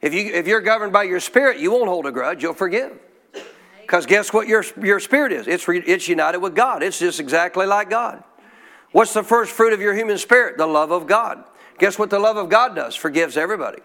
If, 0.00 0.12
you, 0.12 0.32
if 0.32 0.46
you're 0.46 0.60
governed 0.60 0.92
by 0.92 1.04
your 1.04 1.20
spirit, 1.20 1.58
you 1.58 1.70
won't 1.70 1.88
hold 1.88 2.06
a 2.06 2.12
grudge, 2.12 2.42
you'll 2.42 2.54
forgive. 2.54 2.98
Because 3.80 4.06
guess 4.06 4.32
what 4.32 4.48
your, 4.48 4.64
your 4.82 5.00
spirit 5.00 5.32
is? 5.32 5.46
It's, 5.46 5.66
re, 5.68 5.82
it's 5.86 6.08
united 6.08 6.38
with 6.38 6.54
God, 6.54 6.82
it's 6.82 6.98
just 6.98 7.20
exactly 7.20 7.66
like 7.66 7.88
God. 7.88 8.22
What's 8.92 9.14
the 9.14 9.22
first 9.22 9.52
fruit 9.52 9.72
of 9.72 9.80
your 9.80 9.94
human 9.94 10.18
spirit? 10.18 10.58
The 10.58 10.66
love 10.66 10.90
of 10.90 11.06
God. 11.06 11.44
Guess 11.78 11.98
what 11.98 12.10
the 12.10 12.18
love 12.18 12.36
of 12.36 12.48
God 12.48 12.74
does? 12.74 12.94
Forgives 12.94 13.36
everybody. 13.36 13.82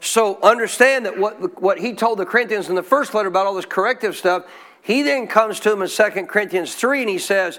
So 0.00 0.40
understand 0.42 1.06
that 1.06 1.18
what, 1.18 1.60
what 1.60 1.78
he 1.78 1.94
told 1.94 2.18
the 2.18 2.26
Corinthians 2.26 2.68
in 2.68 2.74
the 2.74 2.82
first 2.82 3.14
letter 3.14 3.28
about 3.28 3.46
all 3.46 3.54
this 3.54 3.64
corrective 3.64 4.14
stuff, 4.14 4.44
he 4.82 5.02
then 5.02 5.26
comes 5.26 5.58
to 5.60 5.70
them 5.70 5.82
in 5.82 5.88
2 5.88 6.26
Corinthians 6.26 6.74
3 6.74 7.00
and 7.02 7.10
he 7.10 7.18
says, 7.18 7.58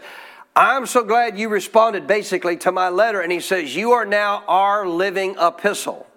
I'm 0.58 0.88
so 0.88 1.04
glad 1.04 1.38
you 1.38 1.50
responded 1.50 2.08
basically 2.08 2.58
to 2.58 2.72
my 2.72 2.90
letter. 2.90 3.22
And 3.22 3.32
he 3.32 3.40
says, 3.42 3.76
You 3.76 3.92
are 3.92 4.06
now 4.06 4.44
our 4.48 4.88
living 4.88 5.36
epistle. 5.40 6.08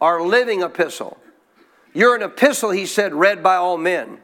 Our 0.00 0.22
living 0.22 0.62
epistle. 0.62 1.18
You're 1.92 2.16
an 2.16 2.22
epistle, 2.22 2.70
he 2.70 2.84
said, 2.84 3.14
read 3.14 3.44
by 3.44 3.54
all 3.54 3.78
men. 3.78 4.18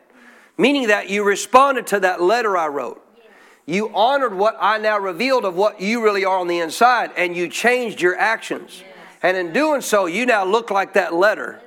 Meaning 0.58 0.88
that 0.88 1.08
you 1.08 1.22
responded 1.22 1.86
to 1.88 2.00
that 2.00 2.20
letter 2.20 2.56
I 2.56 2.66
wrote. 2.66 3.00
You 3.66 3.94
honored 3.94 4.34
what 4.34 4.56
I 4.60 4.78
now 4.78 4.98
revealed 4.98 5.44
of 5.44 5.54
what 5.54 5.80
you 5.80 6.02
really 6.02 6.24
are 6.24 6.38
on 6.38 6.48
the 6.48 6.58
inside, 6.58 7.12
and 7.16 7.36
you 7.36 7.48
changed 7.48 8.00
your 8.00 8.16
actions. 8.18 8.82
And 9.22 9.36
in 9.36 9.52
doing 9.52 9.80
so, 9.80 10.06
you 10.06 10.26
now 10.26 10.44
look 10.44 10.72
like 10.72 10.94
that 10.94 11.14
letter. 11.14 11.60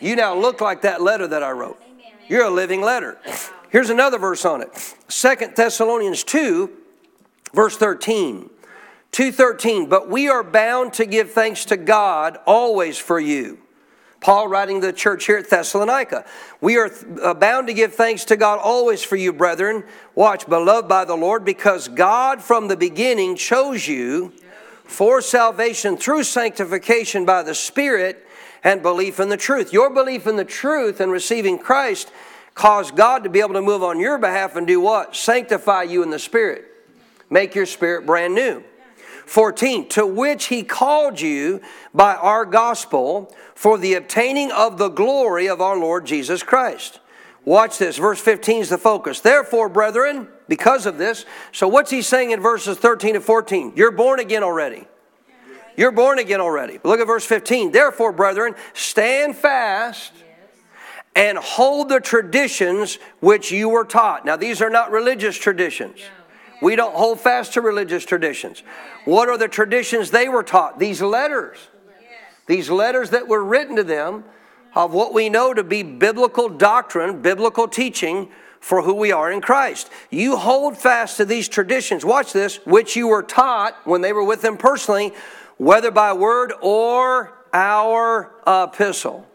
You 0.00 0.16
now 0.16 0.34
look 0.34 0.62
like 0.62 0.80
that 0.82 1.02
letter 1.02 1.26
that 1.26 1.42
I 1.42 1.50
wrote. 1.50 1.82
You're 2.28 2.46
a 2.46 2.50
living 2.50 2.80
letter. 2.80 3.18
Here's 3.70 3.90
another 3.90 4.18
verse 4.18 4.46
on 4.46 4.62
it. 4.62 4.70
Second 5.08 5.54
Thessalonians 5.54 6.24
2, 6.24 6.77
verse 7.52 7.76
13. 7.76 8.50
2:13 9.12 9.88
But 9.88 10.08
we 10.08 10.28
are 10.28 10.42
bound 10.42 10.92
to 10.94 11.06
give 11.06 11.32
thanks 11.32 11.64
to 11.66 11.76
God 11.76 12.38
always 12.46 12.98
for 12.98 13.18
you 13.18 13.58
Paul 14.20 14.48
writing 14.48 14.80
to 14.80 14.88
the 14.88 14.92
church 14.92 15.26
here 15.26 15.36
at 15.36 15.48
Thessalonica. 15.48 16.24
We 16.60 16.76
are 16.76 16.90
uh, 17.22 17.34
bound 17.34 17.68
to 17.68 17.74
give 17.74 17.94
thanks 17.94 18.24
to 18.26 18.36
God 18.36 18.58
always 18.58 19.02
for 19.02 19.16
you, 19.16 19.32
brethren. 19.32 19.84
Watch, 20.14 20.48
beloved 20.48 20.88
by 20.88 21.04
the 21.04 21.16
Lord, 21.16 21.44
because 21.44 21.88
God 21.88 22.42
from 22.42 22.68
the 22.68 22.76
beginning 22.76 23.36
chose 23.36 23.86
you 23.86 24.32
for 24.84 25.20
salvation 25.20 25.96
through 25.96 26.24
sanctification 26.24 27.24
by 27.24 27.42
the 27.42 27.54
Spirit 27.54 28.26
and 28.64 28.82
belief 28.82 29.20
in 29.20 29.28
the 29.28 29.36
truth. 29.36 29.72
Your 29.72 29.88
belief 29.88 30.26
in 30.26 30.36
the 30.36 30.44
truth 30.44 31.00
and 31.00 31.12
receiving 31.12 31.58
Christ 31.58 32.10
caused 32.54 32.96
God 32.96 33.22
to 33.22 33.30
be 33.30 33.38
able 33.38 33.54
to 33.54 33.62
move 33.62 33.84
on 33.84 34.00
your 34.00 34.18
behalf 34.18 34.56
and 34.56 34.66
do 34.66 34.80
what? 34.80 35.14
Sanctify 35.14 35.84
you 35.84 36.02
in 36.02 36.10
the 36.10 36.18
Spirit, 36.18 36.64
make 37.30 37.54
your 37.54 37.66
spirit 37.66 38.06
brand 38.06 38.34
new. 38.34 38.62
14, 39.26 39.88
to 39.90 40.06
which 40.06 40.46
he 40.46 40.62
called 40.62 41.20
you 41.20 41.60
by 41.92 42.14
our 42.14 42.46
gospel 42.46 43.34
for 43.54 43.76
the 43.76 43.94
obtaining 43.94 44.50
of 44.50 44.78
the 44.78 44.88
glory 44.88 45.48
of 45.48 45.60
our 45.60 45.78
Lord 45.78 46.06
Jesus 46.06 46.42
Christ. 46.42 47.00
Watch 47.44 47.78
this. 47.78 47.98
Verse 47.98 48.20
15 48.20 48.62
is 48.62 48.68
the 48.70 48.78
focus. 48.78 49.20
Therefore, 49.20 49.68
brethren, 49.68 50.28
because 50.48 50.86
of 50.86 50.98
this, 50.98 51.26
so 51.52 51.68
what's 51.68 51.90
he 51.90 52.02
saying 52.02 52.30
in 52.30 52.40
verses 52.40 52.78
13 52.78 53.16
and 53.16 53.24
14? 53.24 53.72
You're 53.76 53.90
born 53.90 54.18
again 54.18 54.42
already. 54.42 54.86
You're 55.76 55.92
born 55.92 56.18
again 56.18 56.40
already. 56.40 56.80
Look 56.82 56.98
at 57.00 57.06
verse 57.06 57.24
15. 57.24 57.70
Therefore, 57.70 58.12
brethren, 58.12 58.54
stand 58.72 59.36
fast 59.36 60.12
and 61.14 61.38
hold 61.38 61.88
the 61.88 62.00
traditions 62.00 62.98
which 63.20 63.50
you 63.50 63.68
were 63.68 63.84
taught. 63.84 64.24
Now, 64.24 64.36
these 64.36 64.60
are 64.60 64.70
not 64.70 64.90
religious 64.90 65.36
traditions. 65.36 66.00
We 66.60 66.76
don't 66.76 66.94
hold 66.94 67.20
fast 67.20 67.54
to 67.54 67.60
religious 67.60 68.04
traditions. 68.04 68.62
What 69.04 69.28
are 69.28 69.38
the 69.38 69.48
traditions 69.48 70.10
they 70.10 70.28
were 70.28 70.42
taught? 70.42 70.78
These 70.78 71.00
letters. 71.00 71.58
These 72.46 72.70
letters 72.70 73.10
that 73.10 73.28
were 73.28 73.44
written 73.44 73.76
to 73.76 73.84
them 73.84 74.24
of 74.74 74.92
what 74.92 75.12
we 75.12 75.28
know 75.28 75.54
to 75.54 75.62
be 75.62 75.82
biblical 75.82 76.48
doctrine, 76.48 77.22
biblical 77.22 77.68
teaching 77.68 78.30
for 78.60 78.82
who 78.82 78.94
we 78.94 79.12
are 79.12 79.30
in 79.30 79.40
Christ. 79.40 79.90
You 80.10 80.36
hold 80.36 80.76
fast 80.76 81.16
to 81.18 81.24
these 81.24 81.48
traditions, 81.48 82.04
watch 82.04 82.32
this, 82.32 82.56
which 82.66 82.96
you 82.96 83.06
were 83.06 83.22
taught 83.22 83.76
when 83.84 84.00
they 84.00 84.12
were 84.12 84.24
with 84.24 84.42
them 84.42 84.56
personally, 84.56 85.12
whether 85.58 85.90
by 85.90 86.12
word 86.12 86.52
or 86.60 87.34
our 87.52 88.32
epistle. 88.46 89.26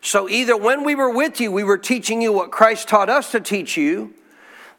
So 0.00 0.28
either 0.28 0.56
when 0.56 0.82
we 0.84 0.94
were 0.94 1.10
with 1.10 1.40
you, 1.40 1.52
we 1.52 1.62
were 1.62 1.78
teaching 1.78 2.20
you 2.20 2.32
what 2.32 2.50
Christ 2.50 2.88
taught 2.88 3.08
us 3.08 3.30
to 3.32 3.40
teach 3.40 3.76
you, 3.76 4.14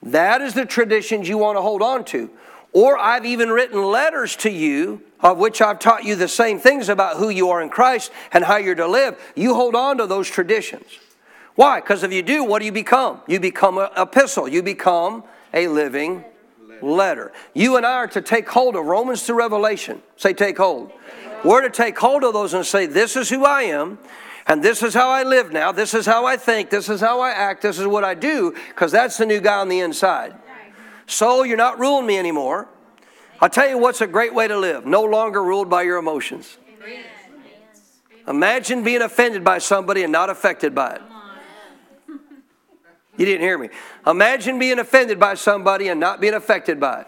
that 0.04 0.42
is 0.42 0.54
the 0.54 0.66
traditions 0.66 1.28
you 1.28 1.38
want 1.38 1.58
to 1.58 1.62
hold 1.62 1.82
on 1.82 2.06
to. 2.06 2.30
Or 2.72 2.98
I've 2.98 3.26
even 3.26 3.50
written 3.50 3.84
letters 3.84 4.36
to 4.38 4.50
you 4.50 5.02
of 5.20 5.38
which 5.38 5.62
I've 5.62 5.80
taught 5.80 6.04
you 6.04 6.16
the 6.16 6.28
same 6.28 6.60
things 6.60 6.90
about 6.90 7.18
who 7.18 7.30
you 7.30 7.50
are 7.50 7.62
in 7.62 7.70
Christ 7.70 8.12
and 8.34 8.44
how 8.44 8.58
you're 8.58 8.76
to 8.76 8.88
live. 8.88 9.18
You 9.36 9.54
hold 9.54 9.74
on 9.74 9.98
to 9.98 10.06
those 10.06 10.30
traditions. 10.30 10.86
Why? 11.56 11.80
Because 11.80 12.04
if 12.04 12.12
you 12.12 12.22
do, 12.22 12.44
what 12.44 12.60
do 12.60 12.66
you 12.66 12.72
become? 12.72 13.22
You 13.28 13.40
become 13.40 13.78
an 13.78 13.90
epistle. 13.96 14.48
You 14.48 14.62
become 14.62 15.24
a 15.54 15.68
living 15.68 16.26
letter. 16.82 17.32
You 17.54 17.78
and 17.78 17.86
I 17.86 17.94
are 17.94 18.08
to 18.08 18.22
take 18.22 18.50
hold 18.50 18.76
of 18.76 18.86
Romans 18.86 19.26
to 19.28 19.34
Revelation. 19.34 20.02
Say, 20.18 20.34
take 20.34 20.58
hold. 20.58 20.92
We're 21.44 21.62
to 21.62 21.70
take 21.70 21.98
hold 21.98 22.24
of 22.24 22.34
those 22.34 22.54
and 22.54 22.66
say, 22.66 22.86
This 22.86 23.16
is 23.16 23.30
who 23.30 23.46
I 23.46 23.64
am. 23.64 24.00
And 24.46 24.62
this 24.62 24.84
is 24.84 24.94
how 24.94 25.10
I 25.10 25.24
live 25.24 25.52
now. 25.52 25.72
This 25.72 25.94
is 25.94 26.06
how 26.06 26.26
I 26.26 26.36
think. 26.38 26.70
This 26.70 26.90
is 26.90 27.00
how 27.00 27.22
I 27.22 27.32
act. 27.32 27.62
This 27.62 27.80
is 27.80 27.88
what 27.88 28.04
I 28.04 28.14
do, 28.14 28.54
because 28.70 28.92
that's 28.92 29.18
the 29.18 29.26
new 29.26 29.40
guy 29.40 29.60
on 29.60 29.70
the 29.70 29.80
inside. 29.80 30.36
So 31.06 31.44
you're 31.44 31.58
not 31.58 31.80
ruling 31.80 32.06
me 32.06 32.18
anymore. 32.18 32.68
I'll 33.42 33.50
tell 33.50 33.68
you 33.68 33.78
what's 33.78 34.02
a 34.02 34.08
great 34.08 34.34
way 34.34 34.48
to 34.48 34.58
live 34.58 34.86
no 34.86 35.04
longer 35.04 35.44
ruled 35.44 35.70
by 35.70 35.84
your 35.84 35.98
emotions. 35.98 36.58
Imagine 38.28 38.84
being 38.84 39.02
offended 39.02 39.44
by 39.44 39.58
somebody 39.58 40.04
and 40.04 40.12
not 40.12 40.30
affected 40.30 40.74
by 40.74 40.96
it. 40.96 41.02
You 43.18 43.26
didn't 43.26 43.42
hear 43.42 43.58
me. 43.58 43.70
Imagine 44.08 44.60
being 44.60 44.80
offended 44.80 45.20
by 45.20 45.36
somebody 45.36 45.90
and 45.90 46.00
not 46.00 46.20
being 46.20 46.34
affected 46.34 46.80
by 46.80 47.02
it. 47.02 47.08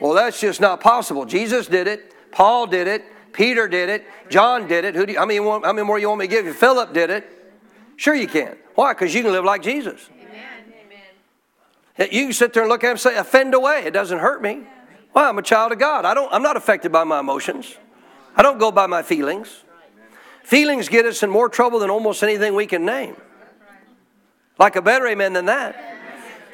Well, 0.00 0.14
that's 0.14 0.40
just 0.40 0.60
not 0.60 0.80
possible. 0.80 1.26
Jesus 1.26 1.66
did 1.66 1.86
it, 1.86 2.12
Paul 2.32 2.66
did 2.66 2.88
it, 2.88 3.04
Peter 3.34 3.68
did 3.68 3.90
it. 3.90 4.06
John 4.30 4.66
did 4.66 4.86
it. 4.86 4.94
Who 4.94 5.04
do 5.04 5.12
you, 5.12 5.18
how, 5.18 5.26
many 5.26 5.40
want, 5.40 5.66
how 5.66 5.72
many 5.72 5.86
more 5.86 5.98
you 5.98 6.08
want 6.08 6.20
me 6.20 6.26
to 6.26 6.30
give 6.30 6.46
you? 6.46 6.54
Philip 6.54 6.94
did 6.94 7.10
it. 7.10 7.28
Sure 7.96 8.14
you 8.14 8.26
can. 8.26 8.56
Why? 8.74 8.94
Because 8.94 9.14
you 9.14 9.22
can 9.22 9.32
live 9.32 9.44
like 9.44 9.62
Jesus. 9.62 10.08
Amen. 11.98 12.08
You 12.10 12.24
can 12.24 12.32
sit 12.32 12.52
there 12.54 12.62
and 12.62 12.70
look 12.70 12.82
at 12.82 12.86
him 12.86 12.92
and 12.92 13.00
say, 13.00 13.16
offend 13.16 13.52
away. 13.52 13.82
It 13.84 13.92
doesn't 13.92 14.18
hurt 14.18 14.40
me. 14.40 14.62
Why? 15.12 15.28
I'm 15.28 15.38
a 15.38 15.42
child 15.42 15.72
of 15.72 15.78
God. 15.78 16.04
I 16.04 16.14
don't, 16.14 16.32
I'm 16.32 16.42
not 16.42 16.56
affected 16.56 16.90
by 16.90 17.04
my 17.04 17.20
emotions. 17.20 17.76
I 18.36 18.42
don't 18.42 18.58
go 18.58 18.72
by 18.72 18.86
my 18.86 19.02
feelings. 19.02 19.62
Feelings 20.42 20.88
get 20.88 21.06
us 21.06 21.22
in 21.22 21.30
more 21.30 21.48
trouble 21.48 21.78
than 21.78 21.90
almost 21.90 22.22
anything 22.22 22.54
we 22.54 22.66
can 22.66 22.84
name. 22.84 23.16
Like 24.58 24.76
a 24.76 24.82
better 24.82 25.06
amen 25.06 25.32
than 25.32 25.46
that. 25.46 25.93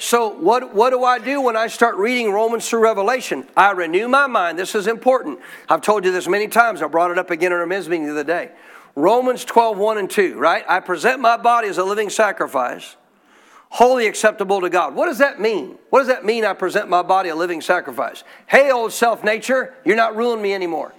So, 0.00 0.28
what, 0.28 0.74
what 0.74 0.90
do 0.90 1.04
I 1.04 1.18
do 1.18 1.42
when 1.42 1.58
I 1.58 1.66
start 1.66 1.94
reading 1.96 2.32
Romans 2.32 2.66
through 2.66 2.80
Revelation? 2.80 3.46
I 3.54 3.72
renew 3.72 4.08
my 4.08 4.26
mind. 4.26 4.58
This 4.58 4.74
is 4.74 4.86
important. 4.86 5.40
I've 5.68 5.82
told 5.82 6.06
you 6.06 6.10
this 6.10 6.26
many 6.26 6.48
times. 6.48 6.80
I 6.80 6.86
brought 6.86 7.10
it 7.10 7.18
up 7.18 7.30
again 7.30 7.52
in 7.52 7.58
our 7.58 7.66
men's 7.66 7.86
meeting 7.86 8.06
the 8.06 8.12
other 8.12 8.24
day. 8.24 8.50
Romans 8.96 9.44
12, 9.44 9.76
1 9.76 9.98
and 9.98 10.08
2, 10.08 10.38
right? 10.38 10.64
I 10.66 10.80
present 10.80 11.20
my 11.20 11.36
body 11.36 11.68
as 11.68 11.76
a 11.76 11.84
living 11.84 12.08
sacrifice, 12.08 12.96
wholly 13.68 14.06
acceptable 14.06 14.62
to 14.62 14.70
God. 14.70 14.94
What 14.94 15.04
does 15.04 15.18
that 15.18 15.38
mean? 15.38 15.76
What 15.90 15.98
does 15.98 16.08
that 16.08 16.24
mean, 16.24 16.46
I 16.46 16.54
present 16.54 16.88
my 16.88 17.02
body 17.02 17.28
a 17.28 17.36
living 17.36 17.60
sacrifice? 17.60 18.24
Hey, 18.46 18.70
old 18.70 18.94
self 18.94 19.22
nature, 19.22 19.74
you're 19.84 19.96
not 19.96 20.16
ruling 20.16 20.40
me 20.40 20.54
anymore. 20.54 20.94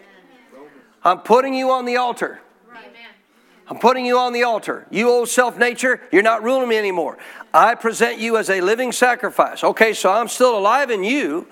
I'm 1.03 1.21
putting 1.21 1.55
you 1.55 1.71
on 1.71 1.85
the 1.85 1.97
altar. 1.97 2.39
I'm 3.71 3.79
putting 3.79 4.05
you 4.05 4.17
on 4.17 4.33
the 4.33 4.43
altar. 4.43 4.85
You 4.91 5.09
old 5.09 5.29
self 5.29 5.57
nature, 5.57 6.01
you're 6.11 6.23
not 6.23 6.43
ruling 6.43 6.67
me 6.67 6.75
anymore. 6.75 7.17
I 7.53 7.73
present 7.75 8.19
you 8.19 8.35
as 8.35 8.49
a 8.49 8.59
living 8.59 8.91
sacrifice. 8.91 9.63
Okay, 9.63 9.93
so 9.93 10.11
I'm 10.11 10.27
still 10.27 10.57
alive 10.57 10.89
in 10.89 11.05
you. 11.05 11.47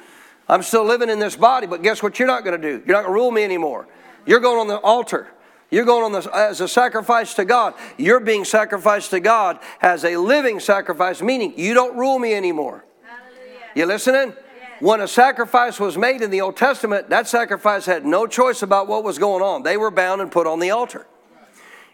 I'm 0.49 0.61
still 0.61 0.84
living 0.84 1.09
in 1.09 1.20
this 1.20 1.38
body, 1.38 1.65
but 1.65 1.82
guess 1.82 2.03
what 2.03 2.20
you're 2.20 2.28
not 2.28 2.43
going 2.43 2.61
to 2.61 2.61
do? 2.61 2.84
You're 2.86 2.97
not 2.97 3.03
going 3.03 3.13
to 3.13 3.13
rule 3.13 3.32
me 3.32 3.45
anymore. 3.45 3.88
You're 4.26 4.41
going 4.41 4.59
on 4.59 4.67
the 4.67 4.80
altar. 4.80 5.30
You're 5.72 5.86
going 5.86 6.03
on 6.03 6.11
the, 6.11 6.30
as 6.36 6.59
a 6.59 6.67
sacrifice 6.67 7.36
to 7.36 7.45
God. 7.45 7.74
You're 7.97 8.20
being 8.20 8.43
sacrificed 8.43 9.11
to 9.11 9.22
God 9.22 9.57
as 9.82 10.03
a 10.03 10.17
living 10.17 10.59
sacrifice, 10.59 11.22
meaning 11.22 11.53
you 11.55 11.74
don't 11.74 11.97
rule 11.97 12.20
me 12.20 12.34
anymore. 12.34 12.84
Hallelujah. 13.01 13.59
You 13.76 13.86
listening? 13.86 14.34
When 14.82 14.99
a 14.99 15.07
sacrifice 15.07 15.80
was 15.80 15.97
made 15.97 16.22
in 16.22 16.32
the 16.32 16.41
Old 16.41 16.57
Testament, 16.57 17.11
that 17.11 17.30
sacrifice 17.30 17.86
had 17.86 18.05
no 18.05 18.28
choice 18.28 18.61
about 18.61 18.89
what 18.89 19.05
was 19.05 19.17
going 19.17 19.41
on. 19.41 19.63
They 19.63 19.78
were 19.78 19.89
bound 19.89 20.20
and 20.20 20.30
put 20.30 20.47
on 20.47 20.59
the 20.59 20.72
altar. 20.72 21.07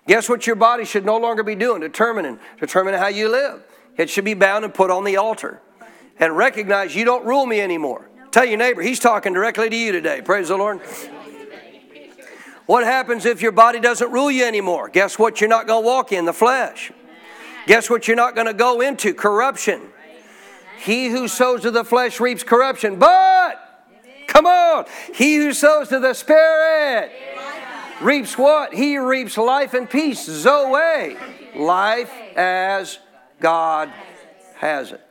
Guess 0.08 0.30
what 0.30 0.46
your 0.46 0.56
body 0.56 0.86
should 0.86 1.06
no 1.06 1.18
longer 1.18 1.44
be 1.44 1.56
doing? 1.56 1.82
Determining, 1.82 2.40
determining 2.60 3.00
how 3.00 3.08
you 3.08 3.30
live. 3.30 3.64
It 3.98 4.10
should 4.10 4.26
be 4.26 4.34
bound 4.34 4.64
and 4.66 4.74
put 4.74 4.92
on 4.92 5.04
the 5.04 5.18
altar. 5.18 5.62
And 6.20 6.38
recognize 6.38 6.96
you 6.96 7.06
don't 7.06 7.26
rule 7.26 7.46
me 7.46 7.60
anymore. 7.60 8.10
Tell 8.32 8.46
your 8.46 8.58
neighbor, 8.58 8.82
he's 8.82 9.00
talking 9.00 9.34
directly 9.34 9.70
to 9.70 9.76
you 9.76 9.92
today. 9.92 10.22
Praise 10.22 10.50
the 10.50 10.58
Lord. 10.58 10.82
What 12.66 12.84
happens 12.84 13.26
if 13.26 13.42
your 13.42 13.52
body 13.52 13.80
doesn't 13.80 14.12
rule 14.12 14.32
you 14.32 14.46
anymore? 14.46 14.90
Guess 14.90 15.20
what? 15.20 15.40
You're 15.40 15.50
not 15.50 15.68
going 15.68 15.84
to 15.84 15.88
walk 15.88 16.12
in 16.12 16.26
the 16.26 16.34
flesh. 16.34 16.92
Guess 17.68 17.90
what? 17.90 18.08
You're 18.08 18.18
not 18.18 18.36
going 18.36 18.48
to 18.48 18.54
go 18.54 18.82
into 18.82 19.14
corruption. 19.14 19.82
He 20.80 21.10
who 21.10 21.28
sows 21.28 21.62
to 21.62 21.72
the 21.72 21.84
flesh 21.84 22.20
reaps 22.20 22.44
corruption. 22.44 22.98
But 22.98 23.66
Come 24.36 24.48
on. 24.48 24.86
He 25.14 25.38
who 25.38 25.54
sows 25.54 25.88
to 25.90 26.00
the 26.00 26.14
Spirit 26.14 27.10
reaps 28.02 28.38
what? 28.38 28.74
He 28.74 28.98
reaps 28.98 29.38
life 29.38 29.74
and 29.74 29.90
peace. 29.90 30.26
Zoe. 30.26 31.18
Life 31.56 32.12
as 32.36 33.00
God 33.40 33.92
has 34.58 34.92
it. 34.92 35.02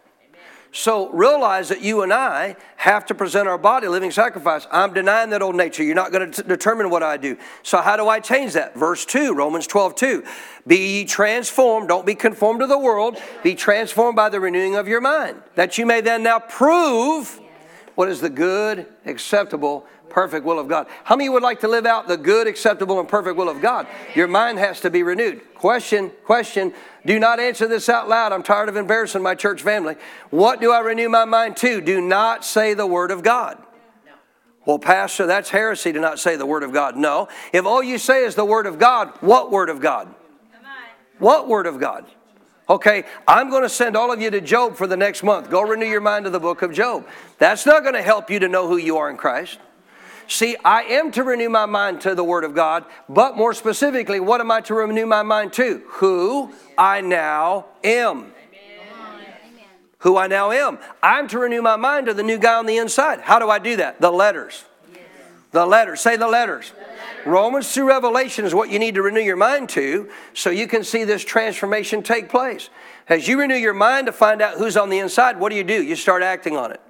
So 0.75 1.09
realize 1.11 1.69
that 1.69 1.83
you 1.83 2.03
and 2.03 2.13
I 2.13 2.57
have 2.77 3.07
to 3.07 3.15
present 3.15 3.47
our 3.47 3.57
body 3.57 3.87
living 3.87 4.11
sacrifice. 4.11 4.67
I'm 4.73 4.93
denying 4.93 5.31
that 5.31 5.41
old 5.41 5.55
nature. 5.55 5.85
You're 5.85 5.95
not 5.95 6.11
going 6.11 6.33
to 6.33 6.43
determine 6.43 6.91
what 6.91 7.05
I 7.05 7.17
do. 7.17 7.39
So 7.63 7.79
how 7.79 7.97
do 7.97 8.09
I 8.09 8.19
change 8.19 8.55
that? 8.55 8.75
Verse 8.75 9.05
2, 9.05 9.35
Romans 9.35 9.69
12, 9.69 9.95
2. 9.95 10.25
Be 10.67 10.77
ye 10.77 11.05
transformed, 11.05 11.87
don't 11.87 12.05
be 12.05 12.17
conformed 12.17 12.59
to 12.59 12.67
the 12.67 12.77
world, 12.77 13.23
be 13.45 13.55
transformed 13.55 14.17
by 14.17 14.29
the 14.29 14.41
renewing 14.41 14.75
of 14.75 14.89
your 14.89 15.01
mind, 15.01 15.41
that 15.55 15.79
you 15.79 15.87
may 15.87 16.01
then 16.01 16.25
now 16.25 16.41
prove 16.41 17.41
what 17.95 18.09
is 18.09 18.21
the 18.21 18.31
good, 18.31 18.87
acceptable, 19.07 19.87
perfect 20.11 20.45
will 20.45 20.59
of 20.59 20.69
God. 20.69 20.87
How 21.05 21.17
many 21.17 21.29
would 21.29 21.43
like 21.43 21.61
to 21.61 21.69
live 21.69 21.87
out 21.87 22.09
the 22.09 22.17
good, 22.17 22.47
acceptable, 22.47 23.01
and 23.01 23.09
perfect 23.09 23.37
will 23.37 23.49
of 23.49 23.61
God? 23.61 23.87
Your 24.15 24.29
mind 24.29 24.59
has 24.59 24.81
to 24.81 24.91
be 24.91 25.03
renewed. 25.03 25.43
Question, 25.55 26.11
question. 26.25 26.73
Do 27.05 27.19
not 27.19 27.41
answer 27.41 27.67
this 27.67 27.89
out 27.89 28.09
loud. 28.09 28.33
I'm 28.33 28.43
tired 28.43 28.69
of 28.69 28.77
embarrassing 28.77 29.23
my 29.23 29.35
church 29.35 29.63
family. 29.63 29.97
What 30.31 30.61
do 30.61 30.73
I 30.73 30.81
renew 30.81 31.09
my 31.09 31.25
mind 31.25 31.57
to? 31.59 31.81
Do 31.81 32.01
not 32.01 32.45
say 32.45 32.75
the 32.75 32.87
word 32.87 33.11
of 33.11 33.23
God. 33.23 33.59
Well, 34.67 34.79
Pastor, 34.79 35.27
that's 35.27 35.51
heresy 35.51 35.93
to 35.93 36.01
not 36.01 36.19
say 36.19 36.37
the 36.37 36.47
Word 36.47 36.63
of 36.63 36.73
God. 36.73 36.97
No. 36.97 37.29
If 37.53 37.67
all 37.67 37.83
you 37.83 37.99
say 37.99 38.25
is 38.25 38.35
the 38.35 38.45
Word 38.45 38.67
of 38.67 38.79
God, 38.79 39.11
what 39.21 39.51
Word 39.51 39.69
of 39.69 39.81
God? 39.81 40.15
What 41.19 41.49
Word 41.49 41.67
of 41.67 41.79
God? 41.79 42.07
Okay, 42.69 43.05
I'm 43.29 43.51
going 43.51 43.63
to 43.63 43.69
send 43.69 43.95
all 43.95 44.11
of 44.11 44.23
you 44.23 44.31
to 44.31 44.41
Job 44.41 44.75
for 44.75 44.87
the 44.87 44.97
next 44.97 45.23
month. 45.23 45.51
Go 45.51 45.61
renew 45.61 45.87
your 45.87 46.01
mind 46.01 46.25
to 46.25 46.31
the 46.31 46.41
book 46.41 46.63
of 46.63 46.73
Job. 46.73 47.07
That's 47.39 47.67
not 47.67 47.83
going 47.83 47.95
to 47.95 48.03
help 48.03 48.31
you 48.31 48.39
to 48.39 48.49
know 48.49 48.67
who 48.67 48.79
you 48.79 48.97
are 48.97 49.11
in 49.11 49.19
Christ. 49.19 49.59
See, 50.27 50.57
I 50.65 50.83
am 50.83 51.11
to 51.13 51.23
renew 51.23 51.49
my 51.49 51.67
mind 51.67 52.01
to 52.03 52.15
the 52.15 52.25
Word 52.25 52.45
of 52.45 52.55
God, 52.55 52.85
but 53.09 53.37
more 53.37 53.55
specifically, 53.55 54.21
what 54.21 54.41
am 54.41 54.51
I 54.51 54.61
to 54.63 54.75
renew 54.75 55.07
my 55.07 55.23
mind 55.23 55.53
to? 55.55 55.83
Who 55.87 56.53
I 56.79 57.01
now 57.01 57.67
am. 57.83 58.33
Who 59.99 60.19
I 60.19 60.27
now 60.27 60.51
am. 60.51 60.79
I'm 61.03 61.29
to 61.29 61.39
renew 61.39 61.63
my 61.63 61.77
mind 61.77 62.07
to 62.07 62.15
the 62.15 62.23
new 62.23 62.39
guy 62.39 62.57
on 62.57 62.67
the 62.67 62.77
inside. 62.77 63.21
How 63.21 63.39
do 63.39 63.49
I 63.49 63.59
do 63.59 63.77
that? 63.77 64.01
The 64.01 64.11
letters. 64.11 64.65
The 65.53 65.65
letters. 65.65 66.01
Say 66.01 66.17
the 66.17 66.29
letters. 66.29 66.73
Romans 67.25 67.73
through 67.73 67.89
Revelation 67.89 68.45
is 68.45 68.55
what 68.55 68.71
you 68.71 68.79
need 68.79 68.97
to 68.97 69.03
renew 69.03 69.21
your 69.21 69.37
mind 69.37 69.71
to 69.71 70.11
so 70.35 70.51
you 70.51 70.67
can 70.67 70.85
see 70.85 71.05
this 71.05 71.25
transformation 71.25 72.03
take 72.03 72.29
place. 72.29 72.69
As 73.09 73.27
you 73.27 73.41
renew 73.41 73.55
your 73.55 73.73
mind 73.73 74.07
to 74.07 74.13
find 74.13 74.43
out 74.43 74.59
who's 74.59 74.77
on 74.77 74.91
the 74.91 74.99
inside, 74.99 75.41
what 75.41 75.49
do 75.49 75.57
you 75.57 75.65
do? 75.65 75.83
You 75.83 75.97
start 75.97 76.23
acting 76.23 76.57
on 76.57 76.71
it. 76.71 76.83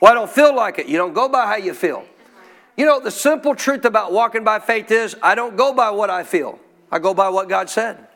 Well, 0.00 0.12
I 0.12 0.14
don't 0.14 0.30
feel 0.30 0.54
like 0.54 0.78
it. 0.78 0.86
You 0.86 0.98
don't 0.98 1.14
go 1.14 1.28
by 1.28 1.46
how 1.46 1.56
you 1.56 1.74
feel. 1.74 2.04
You 2.76 2.84
know, 2.84 3.00
the 3.00 3.10
simple 3.10 3.54
truth 3.54 3.84
about 3.84 4.12
walking 4.12 4.44
by 4.44 4.58
faith 4.58 4.90
is 4.90 5.16
I 5.22 5.34
don't 5.34 5.56
go 5.56 5.72
by 5.72 5.90
what 5.90 6.10
I 6.10 6.24
feel, 6.24 6.58
I 6.90 6.98
go 6.98 7.14
by 7.14 7.28
what 7.30 7.48
God 7.48 7.70
said. 7.70 8.06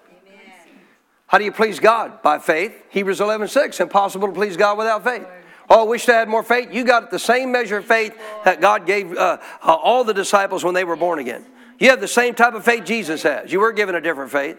How 1.26 1.38
do 1.38 1.44
you 1.44 1.52
please 1.52 1.78
God? 1.78 2.22
By 2.22 2.40
faith. 2.40 2.74
Hebrews 2.90 3.20
11 3.20 3.46
6, 3.46 3.78
impossible 3.78 4.26
to 4.26 4.34
please 4.34 4.56
God 4.56 4.76
without 4.76 5.04
faith. 5.04 5.26
Oh, 5.68 5.82
I 5.82 5.88
wish 5.88 6.08
I 6.08 6.14
had 6.14 6.28
more 6.28 6.42
faith. 6.42 6.70
You 6.72 6.82
got 6.82 7.12
the 7.12 7.20
same 7.20 7.52
measure 7.52 7.76
of 7.76 7.84
faith 7.84 8.18
that 8.44 8.60
God 8.60 8.84
gave 8.84 9.16
uh, 9.16 9.38
uh, 9.62 9.72
all 9.72 10.02
the 10.02 10.12
disciples 10.12 10.64
when 10.64 10.74
they 10.74 10.82
were 10.82 10.96
born 10.96 11.20
again. 11.20 11.46
You 11.78 11.90
have 11.90 12.00
the 12.00 12.08
same 12.08 12.34
type 12.34 12.54
of 12.54 12.64
faith 12.64 12.84
Jesus 12.84 13.22
has. 13.22 13.52
You 13.52 13.60
were 13.60 13.70
given 13.70 13.94
a 13.94 14.00
different 14.00 14.32
faith. 14.32 14.58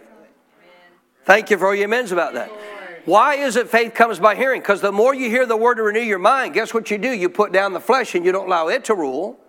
Thank 1.26 1.50
you 1.50 1.58
for 1.58 1.68
all 1.68 1.76
your 1.76 1.86
amens 1.86 2.14
about 2.14 2.36
that. 2.36 2.50
Why 3.04 3.36
is 3.36 3.58
it 3.58 3.70
faith 3.70 3.94
comes 3.94 4.20
by 4.20 4.36
hearing? 4.36 4.62
Because 4.62 4.80
the 4.80 4.94
more 4.94 5.14
you 5.14 5.30
hear 5.30 5.46
the 5.46 5.58
word 5.58 5.76
to 5.76 5.84
renew 5.84 6.00
your 6.00 6.20
mind, 6.20 6.54
guess 6.54 6.74
what 6.74 6.90
you 6.90 6.98
do? 6.98 7.12
You 7.12 7.28
put 7.28 7.52
down 7.52 7.74
the 7.74 7.82
flesh 7.82 8.16
and 8.16 8.24
you 8.24 8.32
don't 8.32 8.48
allow 8.48 8.70
it 8.70 8.86
to 8.86 8.96
rule. 8.96 9.41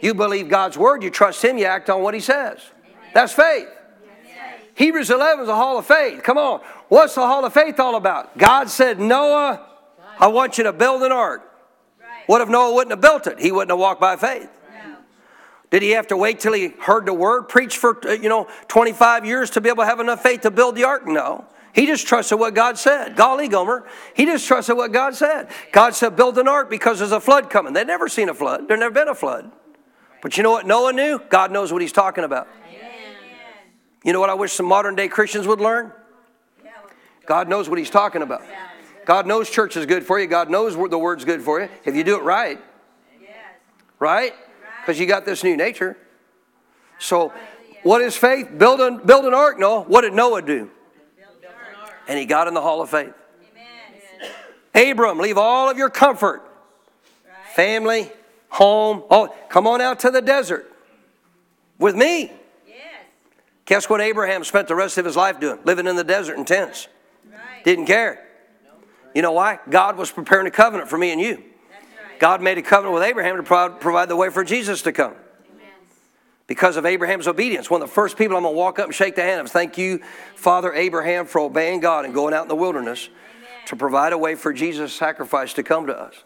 You 0.00 0.14
believe 0.14 0.48
God's 0.48 0.78
word, 0.78 1.02
you 1.02 1.10
trust 1.10 1.44
Him, 1.44 1.58
you 1.58 1.66
act 1.66 1.90
on 1.90 2.02
what 2.02 2.14
He 2.14 2.20
says. 2.20 2.58
That's 3.14 3.32
faith. 3.32 3.68
Hebrews 4.74 5.10
11 5.10 5.44
is 5.44 5.48
a 5.48 5.54
hall 5.54 5.78
of 5.78 5.86
faith. 5.86 6.22
Come 6.22 6.38
on. 6.38 6.60
What's 6.88 7.14
the 7.14 7.20
hall 7.20 7.44
of 7.44 7.52
faith 7.52 7.78
all 7.78 7.96
about? 7.96 8.38
God 8.38 8.70
said, 8.70 8.98
Noah, 8.98 9.66
I 10.18 10.28
want 10.28 10.58
you 10.58 10.64
to 10.64 10.72
build 10.72 11.02
an 11.02 11.12
ark. 11.12 11.42
What 12.26 12.40
if 12.40 12.48
Noah 12.48 12.74
wouldn't 12.74 12.92
have 12.92 13.00
built 13.00 13.26
it? 13.26 13.38
He 13.38 13.52
wouldn't 13.52 13.70
have 13.70 13.78
walked 13.78 14.00
by 14.00 14.16
faith. 14.16 14.48
Did 15.70 15.82
he 15.82 15.90
have 15.90 16.08
to 16.08 16.16
wait 16.16 16.40
till 16.40 16.52
he 16.52 16.68
heard 16.80 17.06
the 17.06 17.14
word 17.14 17.42
preached 17.42 17.76
for, 17.76 18.00
uh, 18.08 18.12
you 18.12 18.28
know, 18.28 18.48
25 18.66 19.24
years 19.24 19.50
to 19.50 19.60
be 19.60 19.68
able 19.68 19.84
to 19.84 19.86
have 19.86 20.00
enough 20.00 20.22
faith 20.22 20.40
to 20.40 20.50
build 20.50 20.74
the 20.74 20.84
ark? 20.84 21.06
No. 21.06 21.44
He 21.72 21.86
just 21.86 22.06
trusted 22.08 22.40
what 22.40 22.54
God 22.54 22.76
said. 22.76 23.14
Golly, 23.14 23.46
Gomer. 23.46 23.86
He 24.14 24.24
just 24.24 24.48
trusted 24.48 24.76
what 24.76 24.92
God 24.92 25.14
said. 25.14 25.48
God 25.70 25.94
said, 25.94 26.16
build 26.16 26.38
an 26.38 26.48
ark 26.48 26.68
because 26.68 26.98
there's 26.98 27.12
a 27.12 27.20
flood 27.20 27.50
coming. 27.50 27.72
They'd 27.72 27.86
never 27.86 28.08
seen 28.08 28.28
a 28.28 28.34
flood. 28.34 28.66
There'd 28.66 28.80
never 28.80 28.92
been 28.92 29.08
a 29.08 29.14
flood. 29.14 29.52
But 30.22 30.36
you 30.36 30.42
know 30.42 30.50
what 30.50 30.66
Noah 30.66 30.92
knew? 30.92 31.20
God 31.28 31.50
knows 31.50 31.72
what 31.72 31.82
he's 31.82 31.92
talking 31.92 32.24
about. 32.24 32.48
You 34.04 34.12
know 34.12 34.20
what 34.20 34.30
I 34.30 34.34
wish 34.34 34.52
some 34.52 34.66
modern 34.66 34.94
day 34.94 35.08
Christians 35.08 35.46
would 35.46 35.60
learn? 35.60 35.92
God 37.26 37.48
knows 37.48 37.68
what 37.68 37.78
he's 37.78 37.90
talking 37.90 38.22
about. 38.22 38.42
God 39.04 39.26
knows 39.26 39.50
church 39.50 39.76
is 39.76 39.86
good 39.86 40.04
for 40.04 40.18
you. 40.18 40.26
God 40.26 40.50
knows 40.50 40.74
the 40.74 40.98
word's 40.98 41.24
good 41.24 41.42
for 41.42 41.60
you 41.60 41.68
if 41.84 41.94
you 41.94 42.04
do 42.04 42.16
it 42.16 42.22
right. 42.22 42.58
Right? 43.98 44.32
Because 44.80 44.98
you 44.98 45.06
got 45.06 45.24
this 45.26 45.44
new 45.44 45.56
nature. 45.56 45.96
So, 46.98 47.32
what 47.82 48.02
is 48.02 48.16
faith? 48.16 48.48
Build 48.56 48.80
an, 48.80 49.04
build 49.04 49.24
an 49.24 49.34
ark, 49.34 49.58
Noah. 49.58 49.82
What 49.82 50.02
did 50.02 50.12
Noah 50.12 50.42
do? 50.42 50.70
And 52.08 52.18
he 52.18 52.24
got 52.24 52.48
in 52.48 52.54
the 52.54 52.60
hall 52.60 52.82
of 52.82 52.90
faith. 52.90 53.12
Abram, 54.74 55.18
leave 55.18 55.36
all 55.36 55.70
of 55.70 55.76
your 55.76 55.90
comfort, 55.90 56.42
family, 57.54 58.10
home. 58.50 59.02
Oh, 59.10 59.34
come 59.48 59.66
on 59.66 59.80
out 59.80 60.00
to 60.00 60.10
the 60.10 60.20
desert 60.20 60.70
with 61.78 61.96
me. 61.96 62.32
Yes. 62.68 62.76
Guess 63.64 63.88
what 63.88 64.00
Abraham 64.00 64.44
spent 64.44 64.68
the 64.68 64.74
rest 64.74 64.98
of 64.98 65.04
his 65.04 65.16
life 65.16 65.40
doing? 65.40 65.58
Living 65.64 65.86
in 65.86 65.96
the 65.96 66.04
desert 66.04 66.36
in 66.36 66.44
tents. 66.44 66.88
Right. 67.30 67.64
Didn't 67.64 67.86
care. 67.86 68.26
You 69.14 69.22
know 69.22 69.32
why? 69.32 69.58
God 69.68 69.96
was 69.96 70.12
preparing 70.12 70.46
a 70.46 70.50
covenant 70.50 70.88
for 70.88 70.98
me 70.98 71.10
and 71.10 71.20
you. 71.20 71.36
Right. 71.36 72.20
God 72.20 72.42
made 72.42 72.58
a 72.58 72.62
covenant 72.62 72.94
with 72.94 73.02
Abraham 73.02 73.42
to 73.42 73.76
provide 73.80 74.08
the 74.08 74.16
way 74.16 74.30
for 74.30 74.44
Jesus 74.44 74.82
to 74.82 74.92
come. 74.92 75.14
Because 76.46 76.76
of 76.76 76.84
Abraham's 76.84 77.28
obedience. 77.28 77.70
One 77.70 77.80
of 77.80 77.88
the 77.88 77.94
first 77.94 78.16
people 78.16 78.36
I'm 78.36 78.42
going 78.42 78.54
to 78.54 78.58
walk 78.58 78.80
up 78.80 78.86
and 78.86 78.94
shake 78.94 79.14
the 79.14 79.22
hand 79.22 79.40
of, 79.40 79.52
thank 79.52 79.78
you, 79.78 80.00
Father 80.34 80.72
Abraham, 80.72 81.26
for 81.26 81.40
obeying 81.40 81.78
God 81.78 82.04
and 82.04 82.12
going 82.12 82.34
out 82.34 82.42
in 82.42 82.48
the 82.48 82.56
wilderness 82.56 83.08
Amen. 83.08 83.66
to 83.66 83.76
provide 83.76 84.12
a 84.12 84.18
way 84.18 84.34
for 84.34 84.52
Jesus' 84.52 84.92
sacrifice 84.92 85.52
to 85.52 85.62
come 85.62 85.86
to 85.86 85.96
us. 85.96 86.24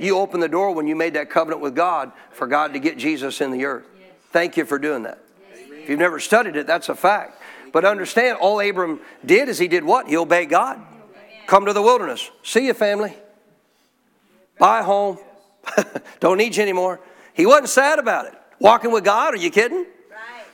You 0.00 0.16
opened 0.16 0.42
the 0.42 0.48
door 0.48 0.72
when 0.72 0.86
you 0.86 0.96
made 0.96 1.14
that 1.14 1.28
covenant 1.28 1.60
with 1.60 1.76
God 1.76 2.10
for 2.32 2.46
God 2.46 2.72
to 2.72 2.78
get 2.78 2.96
Jesus 2.96 3.40
in 3.40 3.50
the 3.50 3.66
earth. 3.66 3.84
Thank 4.32 4.56
you 4.56 4.64
for 4.64 4.78
doing 4.78 5.02
that. 5.02 5.18
If 5.52 5.88
you've 5.88 5.98
never 5.98 6.18
studied 6.18 6.56
it, 6.56 6.66
that's 6.66 6.88
a 6.88 6.94
fact. 6.94 7.40
But 7.72 7.84
understand, 7.84 8.38
all 8.38 8.60
Abram 8.60 9.00
did 9.24 9.48
is 9.48 9.58
he 9.58 9.68
did 9.68 9.84
what? 9.84 10.08
He 10.08 10.16
obeyed 10.16 10.48
God. 10.48 10.80
Come 11.46 11.66
to 11.66 11.72
the 11.72 11.82
wilderness. 11.82 12.30
See 12.42 12.66
you, 12.66 12.74
family. 12.74 13.14
Buy 14.58 14.80
a 14.80 14.82
home. 14.82 15.18
Don't 16.20 16.38
need 16.38 16.56
you 16.56 16.62
anymore. 16.62 17.00
He 17.34 17.44
wasn't 17.44 17.68
sad 17.68 17.98
about 17.98 18.26
it. 18.26 18.34
Walking 18.58 18.92
with 18.92 19.04
God, 19.04 19.34
are 19.34 19.38
you 19.38 19.50
kidding? 19.50 19.86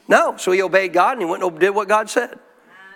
No. 0.08 0.36
So 0.36 0.52
he 0.52 0.62
obeyed 0.62 0.92
God 0.92 1.12
and 1.12 1.20
he 1.20 1.26
went 1.26 1.42
and 1.42 1.58
did 1.58 1.70
what 1.70 1.88
God 1.88 2.10
said. 2.10 2.38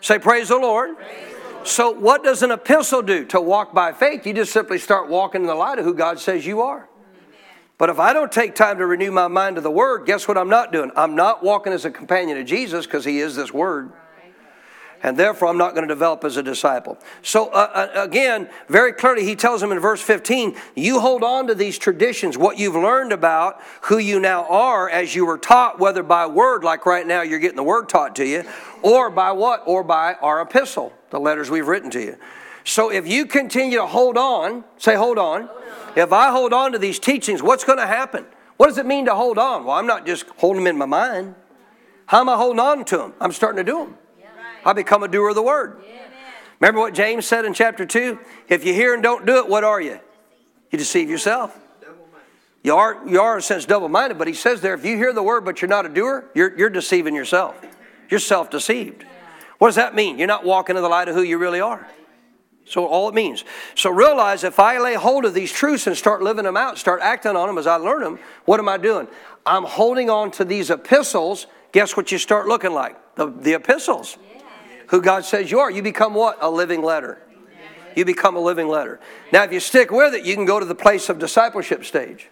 Say, 0.00 0.18
Praise 0.18 0.48
the 0.48 0.56
Lord. 0.56 0.96
Praise 0.96 1.39
so, 1.64 1.90
what 1.90 2.24
does 2.24 2.42
an 2.42 2.50
epistle 2.50 3.02
do? 3.02 3.24
To 3.26 3.40
walk 3.40 3.74
by 3.74 3.92
faith, 3.92 4.26
you 4.26 4.32
just 4.32 4.52
simply 4.52 4.78
start 4.78 5.08
walking 5.08 5.42
in 5.42 5.46
the 5.46 5.54
light 5.54 5.78
of 5.78 5.84
who 5.84 5.94
God 5.94 6.18
says 6.18 6.46
you 6.46 6.62
are. 6.62 6.88
But 7.78 7.88
if 7.88 7.98
I 7.98 8.12
don't 8.12 8.30
take 8.30 8.54
time 8.54 8.78
to 8.78 8.86
renew 8.86 9.10
my 9.10 9.28
mind 9.28 9.56
to 9.56 9.62
the 9.62 9.70
Word, 9.70 10.06
guess 10.06 10.28
what 10.28 10.36
I'm 10.36 10.50
not 10.50 10.72
doing? 10.72 10.90
I'm 10.96 11.14
not 11.14 11.42
walking 11.42 11.72
as 11.72 11.84
a 11.84 11.90
companion 11.90 12.36
of 12.38 12.46
Jesus 12.46 12.84
because 12.86 13.04
He 13.04 13.20
is 13.20 13.36
this 13.36 13.52
Word. 13.52 13.92
And 15.02 15.16
therefore, 15.16 15.48
I'm 15.48 15.56
not 15.56 15.74
going 15.74 15.88
to 15.88 15.92
develop 15.92 16.24
as 16.24 16.36
a 16.36 16.42
disciple. 16.42 16.98
So, 17.22 17.46
uh, 17.48 17.88
uh, 17.94 18.02
again, 18.02 18.50
very 18.68 18.92
clearly, 18.92 19.24
he 19.24 19.34
tells 19.34 19.60
them 19.62 19.72
in 19.72 19.78
verse 19.78 20.02
15 20.02 20.56
you 20.74 21.00
hold 21.00 21.24
on 21.24 21.46
to 21.46 21.54
these 21.54 21.78
traditions, 21.78 22.36
what 22.36 22.58
you've 22.58 22.74
learned 22.74 23.12
about 23.12 23.60
who 23.82 23.98
you 23.98 24.20
now 24.20 24.46
are 24.48 24.90
as 24.90 25.14
you 25.14 25.24
were 25.24 25.38
taught, 25.38 25.78
whether 25.78 26.02
by 26.02 26.26
word, 26.26 26.64
like 26.64 26.84
right 26.84 27.06
now 27.06 27.22
you're 27.22 27.38
getting 27.38 27.56
the 27.56 27.62
word 27.62 27.88
taught 27.88 28.14
to 28.16 28.26
you, 28.26 28.44
or 28.82 29.08
by 29.08 29.32
what? 29.32 29.62
Or 29.66 29.82
by 29.82 30.14
our 30.14 30.42
epistle 30.42 30.92
the 31.10 31.18
letters 31.18 31.50
we've 31.50 31.66
written 31.68 31.90
to 31.90 32.00
you. 32.00 32.16
So 32.64 32.90
if 32.90 33.06
you 33.06 33.26
continue 33.26 33.78
to 33.78 33.86
hold 33.86 34.16
on, 34.16 34.64
say, 34.76 34.94
hold 34.94 35.18
on. 35.18 35.46
Hold 35.46 35.50
on. 35.50 35.98
If 35.98 36.12
I 36.12 36.30
hold 36.30 36.52
on 36.52 36.72
to 36.72 36.78
these 36.78 36.98
teachings, 36.98 37.42
what's 37.42 37.64
going 37.64 37.78
to 37.78 37.86
happen? 37.86 38.26
What 38.56 38.66
does 38.68 38.78
it 38.78 38.86
mean 38.86 39.06
to 39.06 39.14
hold 39.14 39.38
on? 39.38 39.64
Well, 39.64 39.76
I'm 39.76 39.86
not 39.86 40.06
just 40.06 40.26
holding 40.36 40.64
them 40.64 40.74
in 40.74 40.78
my 40.78 40.86
mind. 40.86 41.34
How 42.06 42.20
am 42.20 42.28
I 42.28 42.36
holding 42.36 42.60
on 42.60 42.84
to 42.86 42.96
them? 42.98 43.14
I'm 43.20 43.32
starting 43.32 43.64
to 43.64 43.64
do 43.64 43.78
them. 43.78 43.96
I 44.64 44.72
become 44.72 45.02
a 45.02 45.08
doer 45.08 45.30
of 45.30 45.34
the 45.34 45.42
word. 45.42 45.82
Remember 46.60 46.80
what 46.80 46.94
James 46.94 47.26
said 47.26 47.44
in 47.44 47.54
chapter 47.54 47.86
2? 47.86 48.18
If 48.48 48.64
you 48.64 48.74
hear 48.74 48.92
and 48.92 49.02
don't 49.02 49.24
do 49.24 49.38
it, 49.38 49.48
what 49.48 49.64
are 49.64 49.80
you? 49.80 49.98
You 50.70 50.78
deceive 50.78 51.08
yourself. 51.08 51.58
You 52.62 52.76
are, 52.76 53.08
you 53.08 53.20
are 53.20 53.34
in 53.34 53.38
a 53.38 53.42
sense 53.42 53.64
double 53.64 53.88
minded, 53.88 54.18
but 54.18 54.28
he 54.28 54.34
says 54.34 54.60
there, 54.60 54.74
if 54.74 54.84
you 54.84 54.96
hear 54.96 55.12
the 55.12 55.22
word 55.22 55.44
but 55.44 55.62
you're 55.62 55.68
not 55.68 55.86
a 55.86 55.88
doer, 55.88 56.26
you're, 56.34 56.56
you're 56.58 56.70
deceiving 56.70 57.14
yourself. 57.14 57.56
You're 58.10 58.20
self 58.20 58.50
deceived. 58.50 59.06
What 59.58 59.68
does 59.68 59.76
that 59.76 59.94
mean? 59.94 60.18
You're 60.18 60.28
not 60.28 60.44
walking 60.44 60.76
in 60.76 60.82
the 60.82 60.88
light 60.88 61.08
of 61.08 61.14
who 61.14 61.22
you 61.22 61.38
really 61.38 61.60
are. 61.60 61.86
So 62.66 62.86
all 62.86 63.08
it 63.08 63.14
means. 63.14 63.44
So 63.74 63.90
realize 63.90 64.44
if 64.44 64.60
I 64.60 64.78
lay 64.78 64.94
hold 64.94 65.24
of 65.24 65.34
these 65.34 65.50
truths 65.50 65.86
and 65.86 65.96
start 65.96 66.22
living 66.22 66.44
them 66.44 66.56
out, 66.56 66.78
start 66.78 67.00
acting 67.02 67.34
on 67.34 67.48
them 67.48 67.58
as 67.58 67.66
I 67.66 67.76
learn 67.76 68.02
them, 68.02 68.18
what 68.44 68.60
am 68.60 68.68
I 68.68 68.76
doing? 68.76 69.08
I'm 69.44 69.64
holding 69.64 70.08
on 70.08 70.30
to 70.32 70.44
these 70.44 70.70
epistles. 70.70 71.46
Guess 71.72 71.96
what 71.96 72.12
you 72.12 72.18
start 72.18 72.46
looking 72.46 72.72
like? 72.72 72.96
The, 73.16 73.26
the 73.26 73.54
epistles. 73.54 74.18
Who 74.90 75.00
God 75.00 75.24
says 75.24 75.50
you 75.50 75.60
are. 75.60 75.70
You 75.70 75.82
become 75.82 76.14
what? 76.14 76.38
A 76.40 76.50
living 76.50 76.82
letter. 76.82 77.18
You 77.96 78.04
become 78.04 78.36
a 78.36 78.40
living 78.40 78.68
letter. 78.68 79.00
Now, 79.32 79.44
if 79.44 79.52
you 79.52 79.60
stick 79.60 79.90
with 79.90 80.14
it, 80.14 80.24
you 80.24 80.34
can 80.34 80.44
go 80.44 80.60
to 80.60 80.66
the 80.66 80.74
place 80.74 81.08
of 81.08 81.18
discipleship 81.18 81.84
stage. 81.84 82.28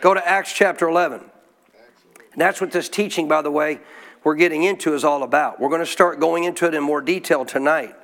Go 0.00 0.14
to 0.14 0.26
Acts 0.26 0.52
chapter 0.52 0.88
11. 0.88 1.20
And 1.20 2.40
that's 2.40 2.60
what 2.60 2.70
this 2.70 2.88
teaching, 2.88 3.28
by 3.28 3.42
the 3.42 3.50
way, 3.50 3.80
we're 4.24 4.34
getting 4.34 4.62
into 4.62 4.94
is 4.94 5.04
all 5.04 5.22
about. 5.22 5.58
We're 5.58 5.68
going 5.70 5.80
to 5.80 5.86
start 5.86 6.20
going 6.20 6.44
into 6.44 6.66
it 6.66 6.74
in 6.74 6.82
more 6.82 7.00
detail 7.00 7.44
tonight. 7.44 7.94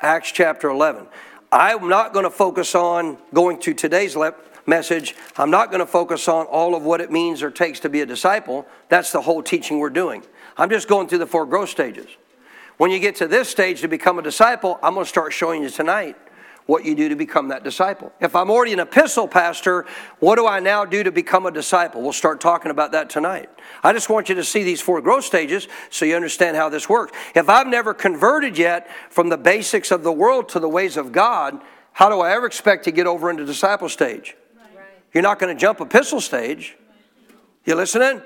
Acts 0.00 0.32
chapter 0.32 0.68
11. 0.68 1.06
I'm 1.50 1.88
not 1.88 2.14
going 2.14 2.24
to 2.24 2.30
focus 2.30 2.74
on 2.74 3.18
going 3.34 3.58
to 3.60 3.74
today's 3.74 4.16
message. 4.66 5.14
I'm 5.36 5.50
not 5.50 5.70
going 5.70 5.80
to 5.80 5.86
focus 5.86 6.26
on 6.26 6.46
all 6.46 6.74
of 6.74 6.84
what 6.84 7.02
it 7.02 7.10
means 7.10 7.42
or 7.42 7.50
takes 7.50 7.80
to 7.80 7.90
be 7.90 8.00
a 8.00 8.06
disciple. 8.06 8.66
That's 8.88 9.12
the 9.12 9.20
whole 9.20 9.42
teaching 9.42 9.78
we're 9.78 9.90
doing. 9.90 10.22
I'm 10.56 10.70
just 10.70 10.88
going 10.88 11.08
through 11.08 11.18
the 11.18 11.26
four 11.26 11.44
growth 11.44 11.68
stages. 11.68 12.06
When 12.76 12.90
you 12.90 12.98
get 12.98 13.16
to 13.16 13.28
this 13.28 13.48
stage 13.48 13.80
to 13.82 13.88
become 13.88 14.18
a 14.18 14.22
disciple, 14.22 14.78
I'm 14.82 14.94
going 14.94 15.04
to 15.04 15.08
start 15.08 15.32
showing 15.32 15.62
you 15.62 15.70
tonight 15.70 16.16
what 16.66 16.84
you 16.84 16.94
do 16.94 17.08
to 17.08 17.16
become 17.16 17.48
that 17.48 17.64
disciple. 17.64 18.12
If 18.20 18.36
I'm 18.36 18.50
already 18.50 18.72
an 18.72 18.80
epistle 18.80 19.26
pastor, 19.26 19.84
what 20.20 20.36
do 20.36 20.46
I 20.46 20.60
now 20.60 20.84
do 20.84 21.02
to 21.02 21.10
become 21.10 21.44
a 21.46 21.50
disciple? 21.50 22.02
We'll 22.02 22.12
start 22.12 22.40
talking 22.40 22.70
about 22.70 22.92
that 22.92 23.10
tonight. 23.10 23.50
I 23.82 23.92
just 23.92 24.08
want 24.08 24.28
you 24.28 24.36
to 24.36 24.44
see 24.44 24.62
these 24.62 24.80
four 24.80 25.00
growth 25.00 25.24
stages 25.24 25.66
so 25.90 26.04
you 26.04 26.14
understand 26.14 26.56
how 26.56 26.68
this 26.68 26.88
works. 26.88 27.12
If 27.34 27.48
I've 27.48 27.66
never 27.66 27.94
converted 27.94 28.56
yet 28.56 28.88
from 29.10 29.28
the 29.28 29.36
basics 29.36 29.90
of 29.90 30.02
the 30.02 30.12
world 30.12 30.48
to 30.50 30.60
the 30.60 30.68
ways 30.68 30.96
of 30.96 31.10
God, 31.10 31.60
how 31.92 32.08
do 32.08 32.20
I 32.20 32.32
ever 32.32 32.46
expect 32.46 32.84
to 32.84 32.92
get 32.92 33.06
over 33.06 33.28
into 33.28 33.44
disciple 33.44 33.88
stage? 33.88 34.36
You're 35.12 35.22
not 35.22 35.38
going 35.38 35.54
to 35.54 35.60
jump 35.60 35.80
epistle 35.80 36.20
stage. 36.20 36.76
You 37.64 37.74
listening? 37.74 38.22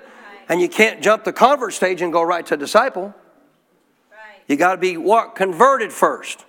And 0.48 0.60
you 0.60 0.68
can't 0.68 1.02
jump 1.02 1.24
the 1.24 1.32
convert 1.32 1.72
stage 1.72 2.00
and 2.00 2.12
go 2.12 2.22
right 2.22 2.46
to 2.46 2.56
disciple. 2.56 3.14
You 4.48 4.56
got 4.56 4.72
to 4.72 4.78
be 4.78 4.96
what? 4.96 5.34
Converted 5.34 5.92
first 5.92 6.44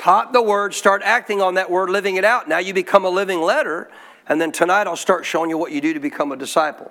taught 0.00 0.32
the 0.32 0.42
word, 0.42 0.72
start 0.72 1.02
acting 1.04 1.42
on 1.42 1.54
that 1.54 1.70
word, 1.70 1.90
living 1.90 2.16
it 2.16 2.24
out. 2.24 2.48
Now 2.48 2.58
you 2.58 2.72
become 2.72 3.04
a 3.04 3.10
living 3.10 3.40
letter. 3.40 3.90
And 4.26 4.40
then 4.40 4.50
tonight 4.50 4.86
I'll 4.86 4.96
start 4.96 5.26
showing 5.26 5.50
you 5.50 5.58
what 5.58 5.72
you 5.72 5.80
do 5.80 5.92
to 5.92 6.00
become 6.00 6.32
a 6.32 6.36
disciple. 6.36 6.90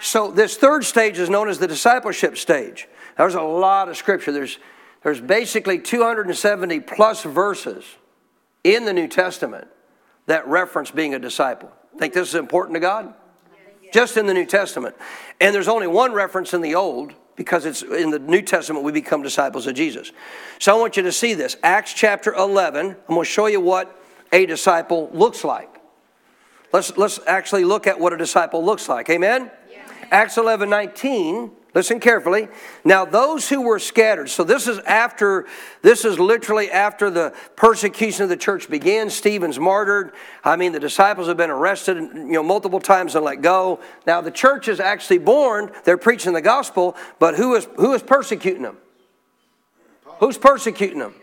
So 0.00 0.30
this 0.30 0.56
third 0.56 0.84
stage 0.84 1.18
is 1.18 1.30
known 1.30 1.48
as 1.48 1.58
the 1.58 1.68
discipleship 1.68 2.36
stage. 2.36 2.88
There's 3.16 3.34
a 3.34 3.42
lot 3.42 3.88
of 3.88 3.96
scripture. 3.96 4.32
There's, 4.32 4.58
there's 5.02 5.20
basically 5.20 5.78
270 5.78 6.80
plus 6.80 7.22
verses 7.22 7.84
in 8.64 8.84
the 8.84 8.92
New 8.92 9.06
Testament 9.06 9.68
that 10.26 10.46
reference 10.48 10.90
being 10.90 11.14
a 11.14 11.18
disciple. 11.18 11.70
Think 11.98 12.14
this 12.14 12.28
is 12.28 12.34
important 12.34 12.74
to 12.74 12.80
God? 12.80 13.14
Just 13.92 14.16
in 14.16 14.26
the 14.26 14.34
New 14.34 14.46
Testament. 14.46 14.96
And 15.40 15.54
there's 15.54 15.68
only 15.68 15.86
one 15.86 16.12
reference 16.12 16.52
in 16.52 16.62
the 16.62 16.74
Old 16.74 17.14
because 17.38 17.64
it's 17.64 17.82
in 17.82 18.10
the 18.10 18.18
New 18.18 18.42
Testament 18.42 18.84
we 18.84 18.90
become 18.90 19.22
disciples 19.22 19.68
of 19.68 19.74
Jesus. 19.74 20.10
So 20.58 20.76
I 20.76 20.78
want 20.78 20.96
you 20.96 21.04
to 21.04 21.12
see 21.12 21.34
this. 21.34 21.56
Acts 21.62 21.94
chapter 21.94 22.34
11, 22.34 22.86
I'm 22.86 22.96
going 23.06 23.20
to 23.20 23.24
show 23.24 23.46
you 23.46 23.60
what 23.60 23.96
a 24.32 24.44
disciple 24.44 25.08
looks 25.14 25.44
like. 25.44 25.70
Let's, 26.72 26.98
let's 26.98 27.20
actually 27.28 27.64
look 27.64 27.86
at 27.86 27.98
what 27.98 28.12
a 28.12 28.16
disciple 28.16 28.62
looks 28.62 28.88
like. 28.88 29.08
Amen? 29.08 29.52
Yeah. 29.70 29.86
Acts 30.10 30.36
11 30.36 30.68
19 30.68 31.52
Listen 31.78 32.00
carefully. 32.00 32.48
Now, 32.84 33.04
those 33.04 33.48
who 33.48 33.62
were 33.62 33.78
scattered, 33.78 34.30
so 34.30 34.42
this 34.42 34.66
is 34.66 34.80
after, 34.80 35.46
this 35.80 36.04
is 36.04 36.18
literally 36.18 36.72
after 36.72 37.08
the 37.08 37.32
persecution 37.54 38.24
of 38.24 38.30
the 38.30 38.36
church 38.36 38.68
began. 38.68 39.10
Stephen's 39.10 39.60
martyred. 39.60 40.10
I 40.42 40.56
mean, 40.56 40.72
the 40.72 40.80
disciples 40.80 41.28
have 41.28 41.36
been 41.36 41.50
arrested, 41.50 41.98
you 41.98 42.32
know, 42.32 42.42
multiple 42.42 42.80
times 42.80 43.14
and 43.14 43.24
let 43.24 43.42
go. 43.42 43.78
Now, 44.08 44.20
the 44.20 44.32
church 44.32 44.66
is 44.66 44.80
actually 44.80 45.18
born. 45.18 45.70
They're 45.84 45.96
preaching 45.96 46.32
the 46.32 46.40
gospel, 46.40 46.96
but 47.20 47.36
who 47.36 47.54
is, 47.54 47.68
who 47.76 47.94
is 47.94 48.02
persecuting 48.02 48.62
them? 48.62 48.78
Who's 50.18 50.36
persecuting 50.36 50.98
them? 50.98 51.14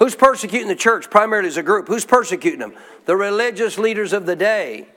Who's 0.00 0.16
persecuting 0.16 0.66
the 0.66 0.74
church 0.74 1.08
primarily 1.08 1.46
as 1.46 1.56
a 1.56 1.62
group? 1.62 1.86
Who's 1.86 2.04
persecuting 2.04 2.58
them? 2.58 2.74
The 3.04 3.14
religious 3.14 3.78
leaders 3.78 4.12
of 4.12 4.26
the 4.26 4.34
day. 4.34 4.88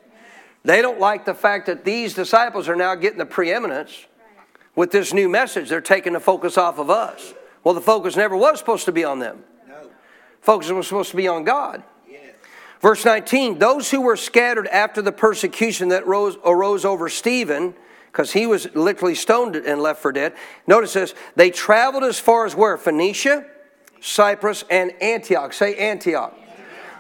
They 0.63 0.81
don't 0.81 0.99
like 0.99 1.25
the 1.25 1.35
fact 1.35 1.67
that 1.67 1.85
these 1.85 2.15
disciples 2.15 2.67
are 2.67 2.75
now 2.75 2.95
getting 2.95 3.19
the 3.19 3.27
preeminence 3.27 4.07
with 4.77 4.91
this 4.91 5.11
new 5.11 5.27
message, 5.27 5.67
they're 5.67 5.81
taking 5.81 6.13
the 6.13 6.19
focus 6.19 6.57
off 6.57 6.77
of 6.77 6.89
us. 6.89 7.33
Well, 7.63 7.73
the 7.73 7.81
focus 7.81 8.15
never 8.15 8.37
was 8.37 8.59
supposed 8.59 8.85
to 8.85 8.93
be 8.93 9.03
on 9.03 9.19
them. 9.19 9.43
No. 9.67 9.89
Focus 10.39 10.69
was 10.71 10.87
supposed 10.87 11.09
to 11.11 11.17
be 11.17 11.27
on 11.27 11.43
God. 11.43 11.83
Verse 12.79 13.03
19, 13.03 13.57
those 13.57 13.89
who 13.89 14.01
were 14.01 14.15
scattered 14.15 14.67
after 14.67 15.01
the 15.01 15.11
persecution 15.11 15.89
that 15.89 16.05
rose, 16.05 16.37
arose 16.45 16.85
over 16.85 17.09
Stephen, 17.09 17.73
because 18.11 18.33
he 18.33 18.45
was 18.45 18.73
literally 18.75 19.15
stoned 19.15 19.55
and 19.55 19.81
left 19.81 19.99
for 19.99 20.11
dead. 20.11 20.35
Notice 20.67 20.93
this, 20.93 21.15
they 21.35 21.49
traveled 21.49 22.03
as 22.03 22.19
far 22.19 22.45
as 22.45 22.55
where? 22.55 22.77
Phoenicia, 22.77 23.47
Cyprus, 23.99 24.63
and 24.69 24.91
Antioch. 25.01 25.53
Say 25.53 25.75
Antioch. 25.75 26.37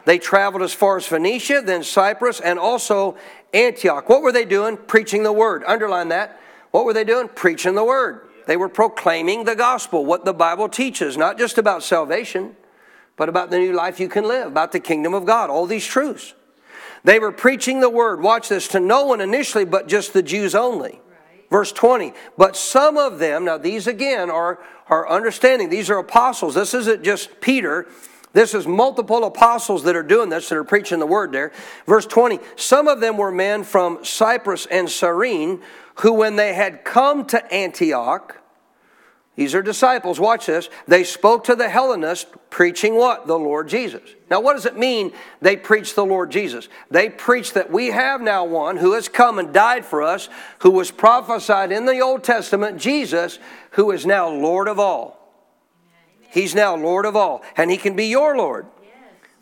They 0.05 0.17
traveled 0.17 0.63
as 0.63 0.73
far 0.73 0.97
as 0.97 1.05
Phoenicia, 1.05 1.61
then 1.63 1.83
Cyprus, 1.83 2.39
and 2.39 2.57
also 2.57 3.15
Antioch. 3.53 4.09
What 4.09 4.23
were 4.23 4.31
they 4.31 4.45
doing? 4.45 4.77
Preaching 4.77 5.21
the 5.21 5.31
word. 5.31 5.63
Underline 5.67 6.07
that. 6.07 6.39
What 6.71 6.85
were 6.85 6.93
they 6.93 7.03
doing? 7.03 7.29
Preaching 7.29 7.75
the 7.75 7.83
word. 7.83 8.27
They 8.45 8.57
were 8.57 8.69
proclaiming 8.69 9.43
the 9.43 9.55
gospel, 9.55 10.05
what 10.05 10.23
the 10.23 10.33
Bible 10.33 10.69
teaches, 10.69 11.17
not 11.17 11.37
just 11.37 11.57
about 11.57 11.83
salvation, 11.83 12.55
but 13.17 13.29
about 13.29 13.49
the 13.49 13.57
new 13.57 13.73
life 13.73 13.99
you 13.99 14.07
can 14.07 14.25
live, 14.25 14.47
about 14.47 14.71
the 14.71 14.79
kingdom 14.79 15.13
of 15.13 15.25
God, 15.25 15.49
all 15.49 15.65
these 15.65 15.85
truths. 15.85 16.33
They 17.03 17.19
were 17.19 17.31
preaching 17.31 17.81
the 17.81 17.89
word, 17.89 18.21
watch 18.21 18.49
this, 18.49 18.67
to 18.69 18.79
no 18.79 19.05
one 19.05 19.21
initially, 19.21 19.65
but 19.65 19.87
just 19.87 20.13
the 20.13 20.23
Jews 20.23 20.55
only. 20.55 21.01
Verse 21.49 21.71
20, 21.71 22.13
but 22.37 22.57
some 22.57 22.97
of 22.97 23.19
them, 23.19 23.45
now 23.45 23.57
these 23.57 23.87
again 23.87 24.29
are, 24.29 24.59
are 24.89 25.07
understanding, 25.07 25.69
these 25.69 25.89
are 25.89 25.97
apostles. 25.97 26.55
This 26.55 26.73
isn't 26.73 27.03
just 27.03 27.39
Peter, 27.39 27.87
this 28.33 28.53
is 28.53 28.67
multiple 28.67 29.23
apostles 29.23 29.83
that 29.83 29.95
are 29.95 30.03
doing 30.03 30.29
this, 30.29 30.49
that 30.49 30.57
are 30.57 30.65
preaching 30.65 30.99
the 30.99 31.07
word 31.07 31.31
there. 31.31 31.53
Verse 31.85 32.05
20, 32.05 32.39
some 32.57 32.87
of 32.87 32.99
them 32.99 33.17
were 33.17 33.31
men 33.31 33.63
from 33.63 34.03
Cyprus 34.03 34.65
and 34.65 34.89
Cyrene 34.89 35.61
who, 35.99 36.13
when 36.13 36.35
they 36.35 36.53
had 36.53 36.83
come 36.83 37.25
to 37.27 37.53
Antioch, 37.53 38.41
these 39.37 39.53
are 39.53 39.61
disciples, 39.61 40.19
watch 40.19 40.47
this, 40.47 40.67
they 40.87 41.03
spoke 41.03 41.43
to 41.43 41.55
the 41.55 41.69
Hellenists, 41.69 42.25
preaching 42.49 42.95
what? 42.95 43.27
The 43.27 43.37
Lord 43.37 43.69
Jesus. 43.69 44.01
Now, 44.31 44.41
what 44.41 44.53
does 44.53 44.65
it 44.65 44.77
mean 44.77 45.13
they 45.41 45.55
preached 45.55 45.93
the 45.95 46.05
Lord 46.05 46.31
Jesus? 46.31 46.67
They 46.89 47.09
preached 47.09 47.53
that 47.53 47.71
we 47.71 47.91
have 47.91 48.19
now 48.19 48.45
one 48.45 48.77
who 48.77 48.93
has 48.93 49.07
come 49.07 49.37
and 49.37 49.53
died 49.53 49.85
for 49.85 50.01
us, 50.01 50.27
who 50.59 50.71
was 50.71 50.89
prophesied 50.89 51.71
in 51.71 51.85
the 51.85 51.99
Old 51.99 52.23
Testament, 52.23 52.81
Jesus, 52.81 53.37
who 53.71 53.91
is 53.91 54.07
now 54.07 54.27
Lord 54.27 54.67
of 54.67 54.79
all. 54.79 55.17
He's 56.31 56.55
now 56.55 56.75
Lord 56.75 57.05
of 57.05 57.15
all, 57.15 57.43
and 57.55 57.69
He 57.69 57.77
can 57.77 57.95
be 57.95 58.07
your 58.07 58.35
Lord. 58.35 58.65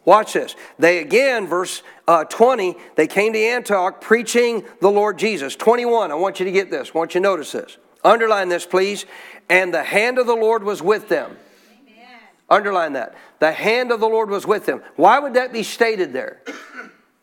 Watch 0.06 0.34
this. 0.34 0.56
They 0.78 1.00
again, 1.00 1.48
verse 1.48 1.82
uh, 2.08 2.24
20, 2.26 2.76
they 2.96 3.08
came 3.08 3.34
to 3.34 3.40
Antioch 3.40 4.00
preaching 4.00 4.64
the 4.80 4.90
Lord 4.90 5.18
Jesus. 5.18 5.56
21, 5.56 6.12
I 6.12 6.16
want 6.16 6.40
you 6.40 6.46
to 6.46 6.52
get 6.52 6.70
this. 6.70 6.92
I 6.94 6.98
want 6.98 7.16
you 7.16 7.22
to 7.22 7.24
notice 7.24 7.52
this. 7.52 7.78
Underline 8.04 8.50
this, 8.50 8.66
please. 8.66 9.06
And 9.50 9.74
the 9.74 9.84
hand 9.84 10.20
of 10.20 10.28
the 10.28 10.36
Lord 10.36 10.64
was 10.64 10.82
with 10.82 11.10
them. 11.10 11.36
Amen. 11.82 12.20
Underline 12.50 12.94
that. 12.94 13.16
The 13.40 13.52
hand 13.52 13.92
of 13.92 14.00
the 14.00 14.08
Lord 14.08 14.30
was 14.30 14.46
with 14.46 14.68
them. 14.68 14.84
Why 14.96 15.18
would 15.18 15.34
that 15.34 15.52
be 15.52 15.64
stated 15.64 16.14
there? 16.14 16.42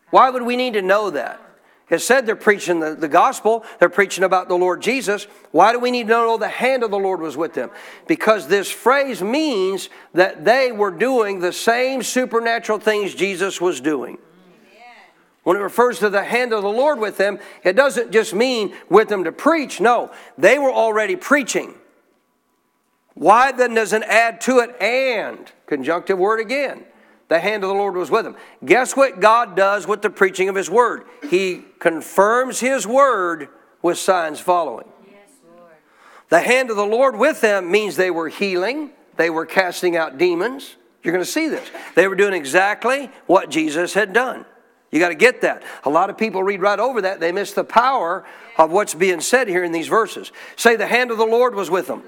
Why 0.09 0.29
would 0.29 0.43
we 0.43 0.57
need 0.57 0.73
to 0.73 0.81
know 0.81 1.09
that? 1.09 1.39
It 1.93 2.01
said 2.01 2.25
they're 2.25 2.35
preaching 2.35 2.79
the, 2.79 2.95
the 2.95 3.07
gospel, 3.07 3.63
they're 3.77 3.87
preaching 3.87 4.23
about 4.23 4.47
the 4.47 4.57
Lord 4.57 4.81
Jesus. 4.81 5.25
Why 5.51 5.71
do 5.71 5.77
we 5.77 5.91
need 5.91 6.07
to 6.07 6.13
know 6.13 6.37
the 6.39 6.47
hand 6.47 6.81
of 6.81 6.89
the 6.89 6.97
Lord 6.97 7.21
was 7.21 7.37
with 7.37 7.53
them? 7.53 7.69
Because 8.07 8.47
this 8.47 8.71
phrase 8.71 9.21
means 9.21 9.89
that 10.13 10.43
they 10.43 10.71
were 10.71 10.89
doing 10.89 11.39
the 11.39 11.53
same 11.53 12.01
supernatural 12.01 12.79
things 12.79 13.13
Jesus 13.13 13.61
was 13.61 13.79
doing. 13.79 14.17
When 15.43 15.55
it 15.55 15.59
refers 15.59 15.99
to 15.99 16.09
the 16.09 16.23
hand 16.23 16.51
of 16.51 16.63
the 16.63 16.69
Lord 16.69 16.97
with 16.97 17.17
them, 17.17 17.37
it 17.63 17.75
doesn't 17.75 18.11
just 18.11 18.33
mean 18.33 18.73
with 18.89 19.07
them 19.07 19.25
to 19.25 19.31
preach. 19.31 19.79
No, 19.79 20.11
they 20.35 20.57
were 20.57 20.71
already 20.71 21.15
preaching. 21.15 21.75
Why 23.13 23.51
then 23.51 23.75
does 23.75 23.93
it 23.93 24.01
add 24.01 24.41
to 24.41 24.59
it 24.59 24.81
and? 24.81 25.51
Conjunctive 25.67 26.17
word 26.17 26.39
again 26.39 26.85
the 27.33 27.39
hand 27.39 27.63
of 27.63 27.69
the 27.69 27.75
Lord 27.75 27.95
was 27.95 28.11
with 28.11 28.25
him. 28.25 28.35
Guess 28.63 28.95
what 28.95 29.19
God 29.19 29.55
does 29.55 29.87
with 29.87 30.03
the 30.03 30.09
preaching 30.09 30.49
of 30.49 30.55
his 30.55 30.69
word? 30.69 31.05
He 31.29 31.65
confirms 31.79 32.59
his 32.59 32.85
word 32.85 33.49
with 33.81 33.97
signs 33.97 34.39
following. 34.39 34.87
Yes, 35.09 35.29
the 36.29 36.41
hand 36.41 36.69
of 36.69 36.75
the 36.75 36.85
Lord 36.85 37.17
with 37.17 37.41
them 37.41 37.71
means 37.71 37.95
they 37.95 38.11
were 38.11 38.29
healing, 38.29 38.91
they 39.17 39.29
were 39.29 39.45
casting 39.45 39.97
out 39.97 40.17
demons. 40.17 40.75
You're 41.01 41.11
going 41.11 41.25
to 41.25 41.29
see 41.29 41.49
this. 41.49 41.69
They 41.95 42.07
were 42.07 42.15
doing 42.15 42.33
exactly 42.33 43.09
what 43.25 43.49
Jesus 43.49 43.93
had 43.93 44.13
done. 44.13 44.45
You 44.91 44.99
got 44.99 45.09
to 45.09 45.15
get 45.15 45.41
that. 45.41 45.63
A 45.83 45.89
lot 45.89 46.09
of 46.09 46.17
people 46.17 46.43
read 46.43 46.61
right 46.61 46.79
over 46.79 47.01
that. 47.01 47.19
They 47.19 47.31
miss 47.31 47.51
the 47.51 47.63
power 47.63 48.23
of 48.57 48.71
what's 48.71 48.93
being 48.93 49.19
said 49.19 49.47
here 49.47 49.63
in 49.63 49.71
these 49.71 49.87
verses. 49.87 50.31
Say, 50.55 50.75
the 50.75 50.87
hand 50.87 51.11
of 51.11 51.17
the 51.17 51.25
Lord 51.25 51.55
was 51.55 51.69
with 51.69 51.87
them. 51.87 52.03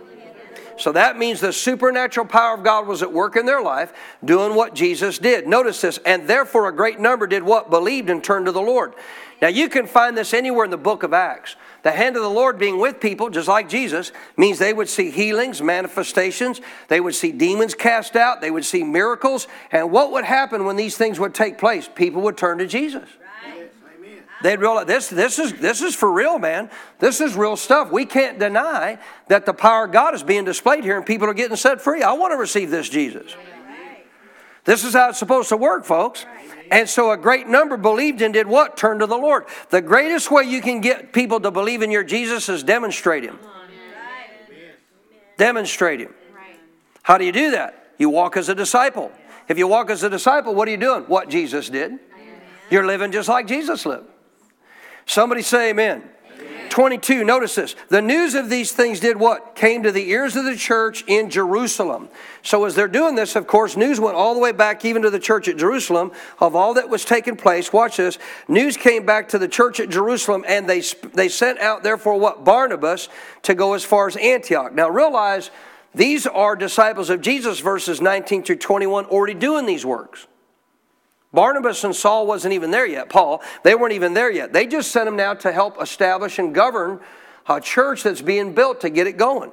So 0.77 0.91
that 0.91 1.17
means 1.17 1.39
the 1.39 1.53
supernatural 1.53 2.25
power 2.25 2.55
of 2.55 2.63
God 2.63 2.87
was 2.87 3.01
at 3.01 3.11
work 3.11 3.35
in 3.35 3.45
their 3.45 3.61
life, 3.61 3.93
doing 4.23 4.55
what 4.55 4.75
Jesus 4.75 5.17
did. 5.17 5.47
Notice 5.47 5.81
this, 5.81 5.99
and 6.05 6.27
therefore 6.27 6.67
a 6.67 6.75
great 6.75 6.99
number 6.99 7.27
did 7.27 7.43
what? 7.43 7.69
Believed 7.69 8.09
and 8.09 8.23
turned 8.23 8.45
to 8.47 8.51
the 8.51 8.61
Lord. 8.61 8.93
Now 9.41 9.47
you 9.47 9.69
can 9.69 9.87
find 9.87 10.17
this 10.17 10.33
anywhere 10.33 10.65
in 10.65 10.71
the 10.71 10.77
book 10.77 11.03
of 11.03 11.13
Acts. 11.13 11.55
The 11.83 11.91
hand 11.91 12.15
of 12.15 12.23
the 12.23 12.29
Lord 12.29 12.57
being 12.57 12.79
with 12.79 12.99
people, 12.99 13.29
just 13.29 13.47
like 13.47 13.69
Jesus, 13.69 14.11
means 14.37 14.57
they 14.57 14.73
would 14.73 14.89
see 14.89 15.11
healings, 15.11 15.61
manifestations, 15.61 16.59
they 16.87 16.99
would 16.99 17.13
see 17.13 17.31
demons 17.31 17.75
cast 17.75 18.15
out, 18.15 18.41
they 18.41 18.49
would 18.49 18.65
see 18.65 18.83
miracles. 18.83 19.47
And 19.71 19.91
what 19.91 20.11
would 20.11 20.25
happen 20.25 20.65
when 20.65 20.77
these 20.77 20.97
things 20.97 21.19
would 21.19 21.35
take 21.35 21.57
place? 21.57 21.87
People 21.93 22.23
would 22.23 22.37
turn 22.37 22.57
to 22.57 22.65
Jesus. 22.65 23.07
They'd 24.43 24.59
realize 24.59 24.85
this, 24.85 25.07
this, 25.07 25.39
is, 25.39 25.53
this 25.53 25.81
is 25.81 25.95
for 25.95 26.11
real, 26.11 26.37
man. 26.39 26.69
This 26.99 27.21
is 27.21 27.35
real 27.35 27.55
stuff. 27.55 27.91
We 27.91 28.05
can't 28.05 28.37
deny 28.37 28.99
that 29.27 29.45
the 29.45 29.53
power 29.53 29.85
of 29.85 29.91
God 29.91 30.13
is 30.13 30.23
being 30.23 30.43
displayed 30.43 30.83
here 30.83 30.97
and 30.97 31.05
people 31.05 31.29
are 31.29 31.33
getting 31.33 31.55
set 31.55 31.81
free. 31.81 32.03
I 32.03 32.13
want 32.13 32.31
to 32.31 32.37
receive 32.37 32.69
this 32.69 32.89
Jesus. 32.89 33.35
This 34.65 34.83
is 34.83 34.93
how 34.93 35.09
it's 35.09 35.19
supposed 35.19 35.49
to 35.49 35.57
work, 35.57 35.85
folks. 35.85 36.25
And 36.71 36.89
so 36.89 37.11
a 37.11 37.17
great 37.17 37.47
number 37.47 37.77
believed 37.77 38.21
and 38.21 38.33
did 38.33 38.47
what? 38.47 38.75
Turn 38.75 38.99
to 38.99 39.05
the 39.05 39.17
Lord. 39.17 39.45
The 39.69 39.81
greatest 39.81 40.31
way 40.31 40.43
you 40.43 40.61
can 40.61 40.81
get 40.81 41.13
people 41.13 41.39
to 41.39 41.51
believe 41.51 41.81
in 41.81 41.91
your 41.91 42.03
Jesus 42.03 42.49
is 42.49 42.63
demonstrate 42.63 43.23
Him. 43.23 43.39
Demonstrate 45.37 45.99
Him. 45.99 46.13
How 47.03 47.17
do 47.19 47.25
you 47.25 47.31
do 47.31 47.51
that? 47.51 47.93
You 47.97 48.09
walk 48.09 48.35
as 48.35 48.49
a 48.49 48.55
disciple. 48.55 49.11
If 49.47 49.59
you 49.59 49.67
walk 49.67 49.91
as 49.91 50.01
a 50.01 50.09
disciple, 50.09 50.55
what 50.55 50.67
are 50.67 50.71
you 50.71 50.77
doing? 50.77 51.03
What 51.03 51.29
Jesus 51.29 51.69
did. 51.69 51.99
You're 52.71 52.87
living 52.87 53.11
just 53.11 53.29
like 53.29 53.45
Jesus 53.45 53.85
lived. 53.85 54.09
Somebody 55.05 55.41
say 55.41 55.69
amen. 55.69 56.03
22, 56.75 57.23
notice 57.23 57.55
this. 57.55 57.73
The 57.87 58.01
news 58.01 58.35
of 58.35 58.49
these 58.49 58.73
things 58.73 58.99
did 58.99 59.17
what? 59.17 59.55
Came 59.55 59.83
to 59.83 59.93
the 59.93 60.09
ears 60.09 60.35
of 60.35 60.43
the 60.43 60.57
church 60.57 61.05
in 61.07 61.29
Jerusalem. 61.29 62.09
So, 62.41 62.65
as 62.65 62.75
they're 62.75 62.89
doing 62.89 63.15
this, 63.15 63.37
of 63.37 63.47
course, 63.47 63.77
news 63.77 63.97
went 63.97 64.17
all 64.17 64.33
the 64.33 64.41
way 64.41 64.51
back 64.51 64.83
even 64.83 65.01
to 65.03 65.09
the 65.09 65.17
church 65.17 65.47
at 65.47 65.55
Jerusalem 65.55 66.11
of 66.39 66.53
all 66.53 66.73
that 66.73 66.89
was 66.89 67.05
taking 67.05 67.37
place. 67.37 67.71
Watch 67.71 67.95
this. 67.95 68.17
News 68.49 68.75
came 68.75 69.05
back 69.05 69.29
to 69.29 69.39
the 69.39 69.47
church 69.47 69.79
at 69.79 69.89
Jerusalem, 69.89 70.43
and 70.47 70.67
they, 70.67 70.81
they 71.13 71.29
sent 71.29 71.59
out, 71.59 71.81
therefore, 71.81 72.19
what? 72.19 72.43
Barnabas 72.43 73.07
to 73.43 73.55
go 73.55 73.73
as 73.73 73.85
far 73.85 74.07
as 74.07 74.17
Antioch. 74.17 74.73
Now, 74.73 74.89
realize 74.89 75.51
these 75.93 76.27
are 76.27 76.57
disciples 76.57 77.09
of 77.09 77.21
Jesus, 77.21 77.61
verses 77.61 78.01
19 78.01 78.43
through 78.43 78.57
21, 78.57 79.05
already 79.05 79.33
doing 79.33 79.65
these 79.65 79.85
works. 79.85 80.27
Barnabas 81.35 81.83
and 81.83 81.95
Saul 81.95 82.25
wasn't 82.25 82.53
even 82.53 82.71
there 82.71 82.87
yet, 82.87 83.09
Paul. 83.09 83.41
They 83.63 83.75
weren't 83.75 83.93
even 83.93 84.13
there 84.13 84.31
yet. 84.31 84.53
They 84.53 84.65
just 84.65 84.91
sent 84.91 85.07
him 85.07 85.15
now 85.15 85.33
to 85.35 85.51
help 85.51 85.81
establish 85.81 86.39
and 86.39 86.55
govern 86.55 86.99
a 87.47 87.61
church 87.61 88.03
that's 88.03 88.21
being 88.21 88.53
built 88.53 88.81
to 88.81 88.89
get 88.89 89.07
it 89.07 89.17
going. 89.17 89.51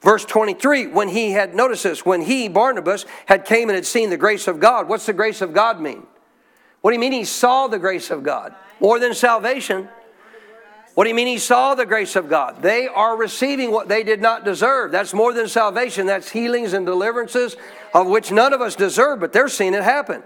Verse 0.00 0.24
23, 0.24 0.88
when 0.88 1.08
he 1.08 1.32
had, 1.32 1.54
notice 1.54 1.82
this, 1.82 2.04
when 2.04 2.22
he, 2.22 2.48
Barnabas, 2.48 3.04
had 3.26 3.44
came 3.44 3.68
and 3.68 3.74
had 3.74 3.86
seen 3.86 4.10
the 4.10 4.16
grace 4.16 4.46
of 4.46 4.60
God. 4.60 4.88
What's 4.88 5.06
the 5.06 5.12
grace 5.12 5.40
of 5.40 5.52
God 5.52 5.80
mean? 5.80 6.06
What 6.82 6.90
do 6.90 6.94
you 6.94 7.00
mean 7.00 7.12
he 7.12 7.24
saw 7.24 7.66
the 7.66 7.78
grace 7.78 8.10
of 8.10 8.22
God? 8.22 8.54
More 8.80 9.00
than 9.00 9.14
salvation. 9.14 9.88
What 10.94 11.04
do 11.04 11.10
you 11.10 11.16
mean 11.16 11.26
he 11.26 11.38
saw 11.38 11.74
the 11.74 11.86
grace 11.86 12.16
of 12.16 12.28
God? 12.28 12.62
They 12.62 12.86
are 12.86 13.16
receiving 13.16 13.70
what 13.70 13.88
they 13.88 14.02
did 14.02 14.20
not 14.20 14.44
deserve. 14.44 14.92
That's 14.92 15.14
more 15.14 15.32
than 15.32 15.48
salvation. 15.48 16.06
That's 16.06 16.30
healings 16.30 16.72
and 16.72 16.86
deliverances 16.86 17.56
of 17.94 18.06
which 18.06 18.30
none 18.30 18.52
of 18.52 18.60
us 18.60 18.76
deserve, 18.76 19.20
but 19.20 19.32
they're 19.32 19.48
seeing 19.48 19.74
it 19.74 19.82
happen. 19.82 20.22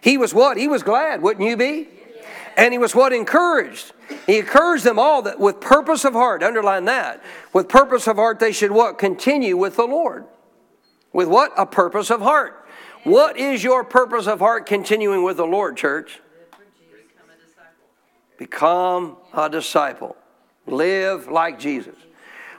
He 0.00 0.16
was 0.16 0.32
what? 0.32 0.56
He 0.56 0.68
was 0.68 0.82
glad, 0.82 1.22
wouldn't 1.22 1.46
you 1.46 1.56
be? 1.56 1.88
And 2.56 2.72
he 2.72 2.78
was 2.78 2.94
what? 2.94 3.12
Encouraged. 3.12 3.92
He 4.26 4.38
encouraged 4.38 4.84
them 4.84 4.98
all 4.98 5.22
that 5.22 5.38
with 5.38 5.60
purpose 5.60 6.04
of 6.04 6.14
heart, 6.14 6.42
underline 6.42 6.84
that. 6.86 7.22
With 7.52 7.68
purpose 7.68 8.06
of 8.06 8.16
heart, 8.16 8.38
they 8.38 8.52
should 8.52 8.70
what? 8.70 8.98
Continue 8.98 9.56
with 9.56 9.76
the 9.76 9.86
Lord. 9.86 10.24
With 11.12 11.28
what? 11.28 11.52
A 11.56 11.66
purpose 11.66 12.10
of 12.10 12.20
heart. 12.20 12.66
What 13.04 13.38
is 13.38 13.64
your 13.64 13.84
purpose 13.84 14.26
of 14.26 14.40
heart 14.40 14.66
continuing 14.66 15.22
with 15.22 15.36
the 15.36 15.46
Lord, 15.46 15.76
church? 15.76 16.20
Become 18.36 19.16
a 19.34 19.48
disciple. 19.48 20.16
Live 20.66 21.28
like 21.28 21.58
Jesus. 21.58 21.94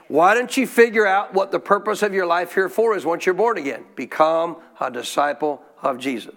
Why 0.08 0.34
don't 0.34 0.54
you 0.56 0.66
figure 0.66 1.06
out 1.06 1.32
what 1.32 1.50
the 1.50 1.58
purpose 1.58 2.02
of 2.02 2.12
your 2.12 2.26
life 2.26 2.54
here 2.54 2.68
for 2.68 2.96
is 2.96 3.04
once 3.04 3.24
you're 3.24 3.34
born 3.34 3.56
again? 3.56 3.84
Become 3.96 4.56
a 4.80 4.90
disciple 4.90 5.62
of 5.80 5.98
Jesus. 5.98 6.34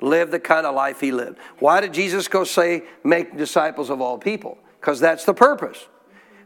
Live 0.00 0.30
the 0.30 0.40
kind 0.40 0.66
of 0.66 0.74
life 0.74 1.00
he 1.00 1.10
lived. 1.10 1.38
Why 1.58 1.80
did 1.80 1.94
Jesus 1.94 2.28
go 2.28 2.44
say, 2.44 2.84
make 3.02 3.36
disciples 3.36 3.88
of 3.88 4.00
all 4.00 4.18
people? 4.18 4.58
Because 4.80 5.00
that's 5.00 5.24
the 5.24 5.34
purpose. 5.34 5.86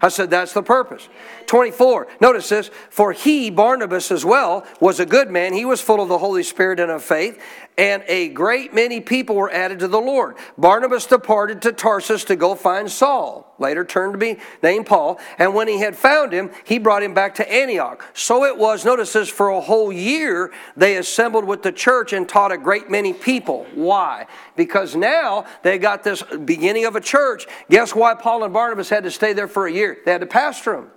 I 0.02 0.08
said, 0.08 0.30
that's 0.30 0.54
the 0.54 0.62
purpose. 0.62 1.08
24, 1.46 2.06
notice 2.20 2.48
this. 2.48 2.70
For 2.88 3.12
he, 3.12 3.50
Barnabas 3.50 4.10
as 4.10 4.24
well, 4.24 4.66
was 4.80 4.98
a 4.98 5.04
good 5.04 5.30
man. 5.30 5.52
He 5.52 5.66
was 5.66 5.80
full 5.82 6.00
of 6.00 6.08
the 6.08 6.18
Holy 6.18 6.42
Spirit 6.42 6.80
and 6.80 6.90
of 6.90 7.02
faith, 7.02 7.42
and 7.80 8.04
a 8.08 8.28
great 8.28 8.74
many 8.74 9.00
people 9.00 9.34
were 9.34 9.50
added 9.50 9.78
to 9.78 9.88
the 9.88 9.98
Lord. 9.98 10.36
Barnabas 10.58 11.06
departed 11.06 11.62
to 11.62 11.72
Tarsus 11.72 12.24
to 12.24 12.36
go 12.36 12.54
find 12.54 12.90
Saul, 12.90 13.54
later 13.58 13.86
turned 13.86 14.12
to 14.12 14.18
be 14.18 14.36
named 14.62 14.84
Paul, 14.84 15.18
and 15.38 15.54
when 15.54 15.66
he 15.66 15.78
had 15.78 15.96
found 15.96 16.30
him, 16.30 16.50
he 16.64 16.76
brought 16.78 17.02
him 17.02 17.14
back 17.14 17.36
to 17.36 17.50
Antioch. 17.50 18.04
So 18.12 18.44
it 18.44 18.58
was, 18.58 18.84
notice 18.84 19.14
this, 19.14 19.30
for 19.30 19.48
a 19.48 19.62
whole 19.62 19.90
year 19.90 20.52
they 20.76 20.98
assembled 20.98 21.46
with 21.46 21.62
the 21.62 21.72
church 21.72 22.12
and 22.12 22.28
taught 22.28 22.52
a 22.52 22.58
great 22.58 22.90
many 22.90 23.14
people. 23.14 23.66
Why? 23.74 24.26
Because 24.56 24.94
now 24.94 25.46
they 25.62 25.78
got 25.78 26.04
this 26.04 26.22
beginning 26.22 26.84
of 26.84 26.96
a 26.96 27.00
church. 27.00 27.46
Guess 27.70 27.94
why 27.94 28.14
Paul 28.14 28.44
and 28.44 28.52
Barnabas 28.52 28.90
had 28.90 29.04
to 29.04 29.10
stay 29.10 29.32
there 29.32 29.48
for 29.48 29.66
a 29.66 29.72
year? 29.72 29.96
They 30.04 30.12
had 30.12 30.20
to 30.20 30.26
pastor 30.26 30.72
them. 30.72 30.90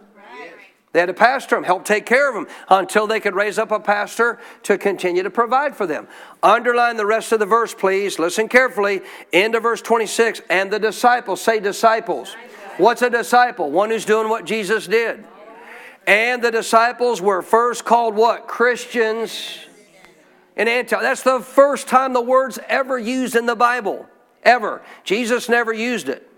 They 0.94 1.00
had 1.00 1.08
to 1.08 1.14
pastor 1.14 1.56
them, 1.56 1.64
help 1.64 1.86
take 1.86 2.06
care 2.06 2.30
of 2.30 2.36
them 2.36 2.48
until 2.70 3.08
they 3.08 3.20
could 3.20 3.34
raise 3.34 3.58
up 3.58 3.72
a 3.72 3.80
pastor 3.80 4.40
to 4.62 4.78
continue 4.78 5.24
to 5.24 5.32
provide 5.32 5.76
for 5.76 5.88
them. 5.88 6.08
Underline 6.44 6.98
the 6.98 7.06
rest 7.06 7.32
of 7.32 7.40
the 7.40 7.48
verse, 7.48 7.74
please. 7.74 8.20
Listen 8.20 8.48
carefully. 8.48 9.02
End 9.34 9.56
of 9.56 9.64
verse 9.64 9.82
26. 9.82 10.42
And 10.52 10.72
the 10.72 10.80
disciples, 10.80 11.42
say 11.42 11.60
disciples. 11.60 12.36
What's 12.78 13.02
a 13.02 13.10
disciple? 13.10 13.72
One 13.72 13.90
who's 13.90 14.06
doing 14.06 14.30
what 14.30 14.46
Jesus 14.46 14.86
did. 14.86 15.26
And 16.06 16.44
the 16.44 16.52
disciples 16.52 17.22
were 17.22 17.42
first 17.42 17.86
called 17.86 18.14
what? 18.14 18.48
Christians 18.48 19.60
in 20.56 20.68
Antioch. 20.68 21.02
That's 21.02 21.24
the 21.24 21.40
first 21.40 21.88
time 21.88 22.14
the 22.14 22.22
word's 22.22 22.60
ever 22.68 23.00
used 23.00 23.36
in 23.36 23.48
the 23.48 23.56
Bible. 23.56 24.06
Ever. 24.44 24.84
Jesus 25.04 25.50
never 25.50 25.74
used 25.74 26.08
it. 26.08 26.30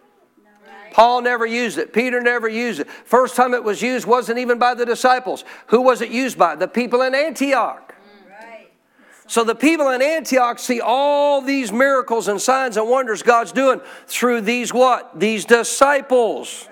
Paul 0.96 1.24
never 1.24 1.46
used 1.46 1.78
it. 1.78 1.92
Peter 1.92 2.22
never 2.22 2.48
used 2.48 2.80
it. 2.80 2.90
First 2.90 3.36
time 3.36 3.54
it 3.54 3.62
was 3.62 3.82
used 3.82 4.08
wasn't 4.08 4.40
even 4.40 4.58
by 4.58 4.74
the 4.76 4.86
disciples. 4.86 5.44
Who 5.68 5.82
was 5.82 6.00
it 6.00 6.10
used 6.10 6.38
by? 6.38 6.56
The 6.56 6.70
people 6.70 7.02
in 7.02 7.14
Antioch. 7.14 7.94
So 9.28 9.44
the 9.44 9.56
people 9.56 9.90
in 9.90 10.02
Antioch 10.02 10.58
see 10.58 10.80
all 10.80 11.42
these 11.42 11.74
miracles 11.74 12.30
and 12.30 12.40
signs 12.40 12.78
and 12.78 12.90
wonders 12.90 13.24
God's 13.24 13.52
doing 13.52 13.82
through 14.08 14.40
these 14.40 14.74
what? 14.74 15.20
These 15.20 15.44
disciples. 15.44 16.70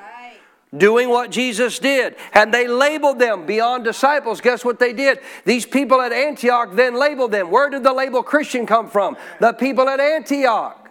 Doing 0.74 1.10
what 1.10 1.30
Jesus 1.30 1.78
did. 1.78 2.16
And 2.34 2.54
they 2.54 2.66
labeled 2.66 3.20
them 3.20 3.46
beyond 3.46 3.84
disciples. 3.84 4.40
Guess 4.40 4.64
what 4.64 4.80
they 4.80 4.94
did? 4.94 5.20
These 5.44 5.66
people 5.66 6.00
at 6.00 6.14
Antioch 6.14 6.70
then 6.72 6.98
labeled 6.98 7.34
them. 7.34 7.52
Where 7.52 7.70
did 7.70 7.84
the 7.84 7.92
label 7.92 8.24
Christian 8.24 8.66
come 8.66 8.90
from? 8.90 9.18
The 9.42 9.52
people 9.52 9.90
at 9.90 10.00
Antioch. 10.00 10.83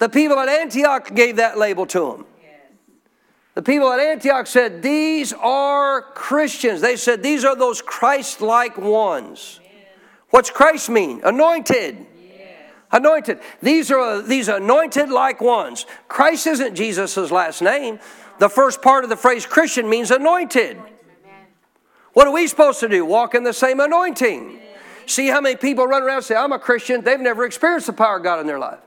The 0.00 0.08
people 0.08 0.38
at 0.38 0.48
Antioch 0.48 1.14
gave 1.14 1.36
that 1.36 1.58
label 1.58 1.84
to 1.86 2.00
them. 2.00 2.26
The 3.54 3.62
people 3.62 3.92
at 3.92 4.00
Antioch 4.00 4.46
said, 4.46 4.82
These 4.82 5.34
are 5.34 6.00
Christians. 6.14 6.80
They 6.80 6.96
said, 6.96 7.22
These 7.22 7.44
are 7.44 7.54
those 7.54 7.82
Christ 7.82 8.40
like 8.40 8.78
ones. 8.78 9.60
What's 10.30 10.50
Christ 10.50 10.88
mean? 10.88 11.20
Anointed. 11.22 12.06
Anointed. 12.90 13.40
These 13.60 13.90
are 13.90 14.22
these 14.22 14.48
anointed 14.48 15.10
like 15.10 15.42
ones. 15.42 15.84
Christ 16.08 16.46
isn't 16.46 16.74
Jesus' 16.74 17.30
last 17.30 17.60
name. 17.60 17.98
The 18.38 18.48
first 18.48 18.80
part 18.80 19.04
of 19.04 19.10
the 19.10 19.18
phrase 19.18 19.44
Christian 19.44 19.88
means 19.90 20.10
anointed. 20.10 20.78
What 22.14 22.26
are 22.26 22.32
we 22.32 22.46
supposed 22.46 22.80
to 22.80 22.88
do? 22.88 23.04
Walk 23.04 23.34
in 23.34 23.44
the 23.44 23.52
same 23.52 23.80
anointing. 23.80 24.60
See 25.04 25.26
how 25.26 25.42
many 25.42 25.56
people 25.56 25.86
run 25.86 26.02
around 26.02 26.16
and 26.16 26.24
say, 26.24 26.36
I'm 26.36 26.52
a 26.52 26.58
Christian. 26.58 27.02
They've 27.04 27.20
never 27.20 27.44
experienced 27.44 27.86
the 27.86 27.92
power 27.92 28.16
of 28.16 28.22
God 28.22 28.40
in 28.40 28.46
their 28.46 28.58
life. 28.58 28.78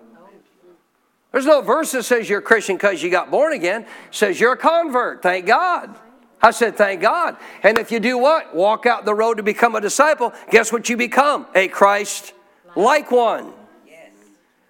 There's 1.34 1.48
no 1.48 1.62
verse 1.62 1.92
that 1.92 2.04
says 2.04 2.30
you're 2.30 2.40
a 2.40 2.44
Christian 2.44 2.78
because 2.78 3.04
you 3.04 3.10
got 3.10 3.30
born 3.32 3.54
again. 3.54 3.82
It 3.82 3.88
says 4.12 4.40
you're 4.40 4.54
a 4.54 4.58
convert. 4.58 5.24
Thank 5.24 5.48
God. 5.48 6.00
I 6.42 6.52
said, 6.52 6.76
thank 6.76 7.02
God. 7.02 7.38
And 7.64 7.80
if 7.80 7.92
you 7.92 8.00
do 8.00 8.18
what? 8.18 8.56
Walk 8.56 8.86
out 8.86 9.04
the 9.04 9.16
road 9.16 9.38
to 9.38 9.44
become 9.44 9.76
a 9.76 9.82
disciple, 9.82 10.32
guess 10.52 10.72
what 10.72 10.90
you 10.90 10.96
become? 10.96 11.48
A 11.56 11.70
Christ 11.70 12.34
like 12.76 13.12
one. 13.12 13.52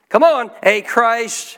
Come 0.08 0.24
on, 0.24 0.52
a 0.62 0.82
Christ 0.84 1.58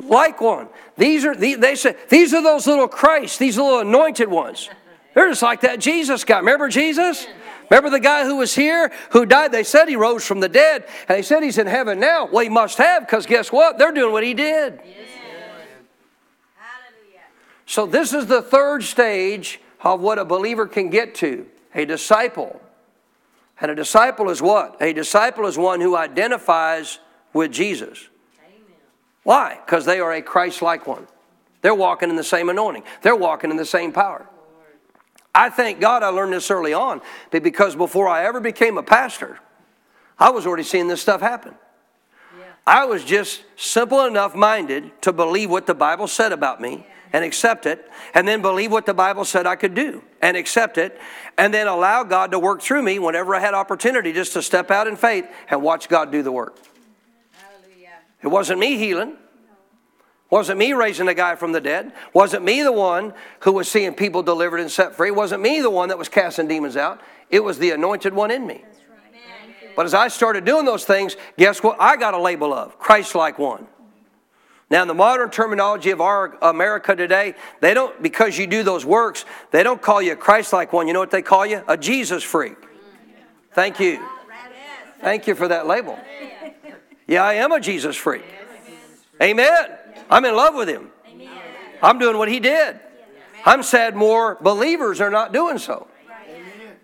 like 0.00 0.40
one. 0.40 0.68
These 0.98 1.24
are 1.24 1.34
they 1.34 1.76
say 1.76 1.94
these 2.08 2.34
are 2.34 2.42
those 2.42 2.66
little 2.66 2.88
Christ, 2.88 3.38
these 3.38 3.56
little 3.56 3.78
anointed 3.78 4.28
ones. 4.28 4.68
They're 5.14 5.28
just 5.28 5.42
like 5.42 5.60
that 5.60 5.78
Jesus 5.78 6.24
guy. 6.24 6.38
Remember 6.38 6.68
Jesus? 6.68 7.26
Remember 7.70 7.90
the 7.90 8.00
guy 8.00 8.24
who 8.24 8.36
was 8.36 8.54
here 8.54 8.92
who 9.10 9.26
died? 9.26 9.52
They 9.52 9.64
said 9.64 9.88
he 9.88 9.96
rose 9.96 10.24
from 10.24 10.40
the 10.40 10.48
dead, 10.48 10.86
and 11.08 11.18
they 11.18 11.22
said 11.22 11.42
he's 11.42 11.58
in 11.58 11.66
heaven 11.66 11.98
now. 11.98 12.26
Well, 12.26 12.44
he 12.44 12.48
must 12.48 12.78
have, 12.78 13.02
because 13.02 13.26
guess 13.26 13.50
what? 13.50 13.78
They're 13.78 13.92
doing 13.92 14.12
what 14.12 14.24
he 14.24 14.34
did. 14.34 14.80
Yes. 14.84 15.06
So, 17.66 17.84
this 17.84 18.12
is 18.12 18.26
the 18.26 18.40
third 18.40 18.84
stage 18.84 19.60
of 19.80 20.00
what 20.00 20.18
a 20.18 20.24
believer 20.24 20.66
can 20.66 20.88
get 20.88 21.16
to. 21.16 21.46
A 21.74 21.84
disciple. 21.84 22.60
And 23.60 23.70
a 23.70 23.74
disciple 23.74 24.30
is 24.30 24.40
what? 24.40 24.76
A 24.80 24.92
disciple 24.92 25.46
is 25.46 25.58
one 25.58 25.80
who 25.80 25.96
identifies 25.96 27.00
with 27.32 27.52
Jesus. 27.52 28.08
Why? 29.24 29.58
Because 29.66 29.84
they 29.84 29.98
are 29.98 30.12
a 30.12 30.22
Christ 30.22 30.62
like 30.62 30.86
one. 30.86 31.06
They're 31.60 31.74
walking 31.74 32.08
in 32.10 32.16
the 32.16 32.24
same 32.24 32.48
anointing, 32.48 32.84
they're 33.02 33.16
walking 33.16 33.50
in 33.50 33.56
the 33.56 33.66
same 33.66 33.92
power. 33.92 34.26
I 35.36 35.50
thank 35.50 35.80
God 35.80 36.02
I 36.02 36.08
learned 36.08 36.32
this 36.32 36.50
early 36.50 36.72
on 36.72 37.02
because 37.30 37.76
before 37.76 38.08
I 38.08 38.24
ever 38.24 38.40
became 38.40 38.78
a 38.78 38.82
pastor, 38.82 39.38
I 40.18 40.30
was 40.30 40.46
already 40.46 40.62
seeing 40.62 40.88
this 40.88 41.02
stuff 41.02 41.20
happen. 41.20 41.54
I 42.66 42.86
was 42.86 43.04
just 43.04 43.44
simple 43.54 44.06
enough 44.06 44.34
minded 44.34 44.90
to 45.02 45.12
believe 45.12 45.50
what 45.50 45.66
the 45.66 45.74
Bible 45.74 46.08
said 46.08 46.32
about 46.32 46.60
me 46.60 46.86
and 47.12 47.22
accept 47.24 47.66
it, 47.66 47.88
and 48.14 48.26
then 48.26 48.42
believe 48.42 48.72
what 48.72 48.84
the 48.84 48.92
Bible 48.92 49.24
said 49.24 49.46
I 49.46 49.56
could 49.56 49.74
do 49.74 50.02
and 50.20 50.36
accept 50.36 50.76
it, 50.76 50.98
and 51.38 51.54
then 51.54 51.66
allow 51.68 52.02
God 52.02 52.32
to 52.32 52.38
work 52.38 52.60
through 52.60 52.82
me 52.82 52.98
whenever 52.98 53.34
I 53.34 53.40
had 53.40 53.54
opportunity 53.54 54.12
just 54.12 54.32
to 54.32 54.42
step 54.42 54.70
out 54.70 54.86
in 54.86 54.96
faith 54.96 55.24
and 55.48 55.62
watch 55.62 55.88
God 55.88 56.10
do 56.10 56.22
the 56.22 56.32
work. 56.32 56.58
Hallelujah. 57.30 57.92
It 58.22 58.28
wasn't 58.28 58.58
me 58.58 58.76
healing. 58.76 59.16
Wasn't 60.28 60.58
me 60.58 60.72
raising 60.72 61.06
a 61.06 61.14
guy 61.14 61.36
from 61.36 61.52
the 61.52 61.60
dead. 61.60 61.92
Wasn't 62.12 62.44
me 62.44 62.62
the 62.62 62.72
one 62.72 63.14
who 63.40 63.52
was 63.52 63.70
seeing 63.70 63.94
people 63.94 64.22
delivered 64.22 64.58
and 64.58 64.70
set 64.70 64.96
free. 64.96 65.10
Wasn't 65.10 65.40
me 65.40 65.60
the 65.60 65.70
one 65.70 65.88
that 65.88 65.98
was 65.98 66.08
casting 66.08 66.48
demons 66.48 66.76
out. 66.76 67.00
It 67.30 67.44
was 67.44 67.58
the 67.58 67.70
anointed 67.70 68.12
one 68.12 68.30
in 68.30 68.46
me. 68.46 68.64
But 69.76 69.86
as 69.86 69.94
I 69.94 70.08
started 70.08 70.44
doing 70.44 70.64
those 70.64 70.84
things, 70.84 71.16
guess 71.36 71.62
what? 71.62 71.76
I 71.78 71.96
got 71.96 72.14
a 72.14 72.18
label 72.18 72.52
of 72.52 72.78
Christ 72.78 73.14
like 73.14 73.38
one. 73.38 73.66
Now, 74.68 74.82
in 74.82 74.88
the 74.88 74.94
modern 74.94 75.30
terminology 75.30 75.90
of 75.90 76.00
our 76.00 76.36
America 76.42 76.96
today, 76.96 77.34
they 77.60 77.72
don't, 77.72 78.02
because 78.02 78.36
you 78.36 78.48
do 78.48 78.64
those 78.64 78.84
works, 78.84 79.24
they 79.52 79.62
don't 79.62 79.80
call 79.80 80.02
you 80.02 80.12
a 80.12 80.16
Christ 80.16 80.52
like 80.52 80.72
one. 80.72 80.88
You 80.88 80.92
know 80.92 80.98
what 80.98 81.12
they 81.12 81.22
call 81.22 81.46
you? 81.46 81.62
A 81.68 81.76
Jesus 81.76 82.24
freak. 82.24 82.56
Thank 83.52 83.78
you. 83.78 84.04
Thank 85.00 85.28
you 85.28 85.36
for 85.36 85.46
that 85.46 85.68
label. 85.68 85.96
Yeah, 87.06 87.22
I 87.22 87.34
am 87.34 87.52
a 87.52 87.60
Jesus 87.60 87.94
freak. 87.94 88.24
Amen. 89.22 89.78
I'm 90.10 90.24
in 90.24 90.34
love 90.34 90.54
with 90.54 90.68
him. 90.68 90.90
I'm 91.82 91.98
doing 91.98 92.18
what 92.18 92.28
he 92.28 92.40
did. 92.40 92.80
I'm 93.44 93.62
sad 93.62 93.94
more 93.94 94.38
believers 94.40 95.00
are 95.00 95.10
not 95.10 95.32
doing 95.32 95.58
so. 95.58 95.86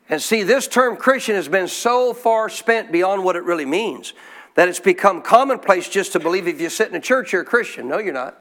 And 0.08 0.20
see, 0.20 0.42
this 0.42 0.68
term 0.68 0.96
Christian 0.96 1.34
has 1.36 1.48
been 1.48 1.68
so 1.68 2.12
far 2.12 2.48
spent 2.48 2.92
beyond 2.92 3.24
what 3.24 3.34
it 3.34 3.44
really 3.44 3.64
means 3.64 4.12
that 4.54 4.68
it's 4.68 4.80
become 4.80 5.22
commonplace 5.22 5.88
just 5.88 6.12
to 6.12 6.20
believe 6.20 6.46
if 6.46 6.60
you 6.60 6.68
sit 6.68 6.88
in 6.88 6.94
a 6.94 7.00
church, 7.00 7.32
you're 7.32 7.42
a 7.42 7.46
Christian. 7.46 7.88
No, 7.88 7.98
you're 7.98 8.12
not. 8.12 8.38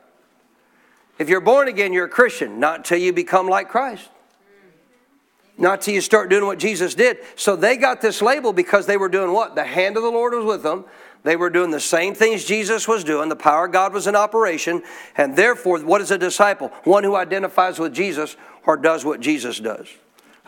If 1.17 1.29
you're 1.29 1.41
born 1.41 1.67
again, 1.67 1.93
you're 1.93 2.05
a 2.05 2.09
Christian, 2.09 2.59
not 2.59 2.77
until 2.77 2.97
you 2.97 3.13
become 3.13 3.47
like 3.47 3.69
Christ. 3.69 4.09
Mm-hmm. 4.09 5.61
Not 5.63 5.81
till 5.81 5.93
you 5.93 6.01
start 6.01 6.29
doing 6.29 6.45
what 6.45 6.59
Jesus 6.59 6.95
did. 6.95 7.19
So 7.35 7.55
they 7.55 7.77
got 7.77 8.01
this 8.01 8.21
label 8.21 8.53
because 8.53 8.85
they 8.85 8.97
were 8.97 9.09
doing 9.09 9.31
what? 9.31 9.55
The 9.55 9.63
hand 9.63 9.97
of 9.97 10.03
the 10.03 10.09
Lord 10.09 10.33
was 10.33 10.45
with 10.45 10.63
them. 10.63 10.85
They 11.23 11.35
were 11.35 11.49
doing 11.49 11.71
the 11.71 11.79
same 11.79 12.15
things 12.15 12.45
Jesus 12.45 12.87
was 12.87 13.03
doing. 13.03 13.29
The 13.29 13.35
power 13.35 13.65
of 13.65 13.71
God 13.71 13.93
was 13.93 14.07
in 14.07 14.15
operation. 14.15 14.81
And 15.15 15.35
therefore, 15.35 15.79
what 15.79 16.01
is 16.01 16.09
a 16.09 16.17
disciple? 16.17 16.69
One 16.83 17.03
who 17.03 17.15
identifies 17.15 17.77
with 17.77 17.93
Jesus 17.93 18.35
or 18.65 18.75
does 18.77 19.05
what 19.05 19.19
Jesus 19.19 19.59
does. 19.59 19.87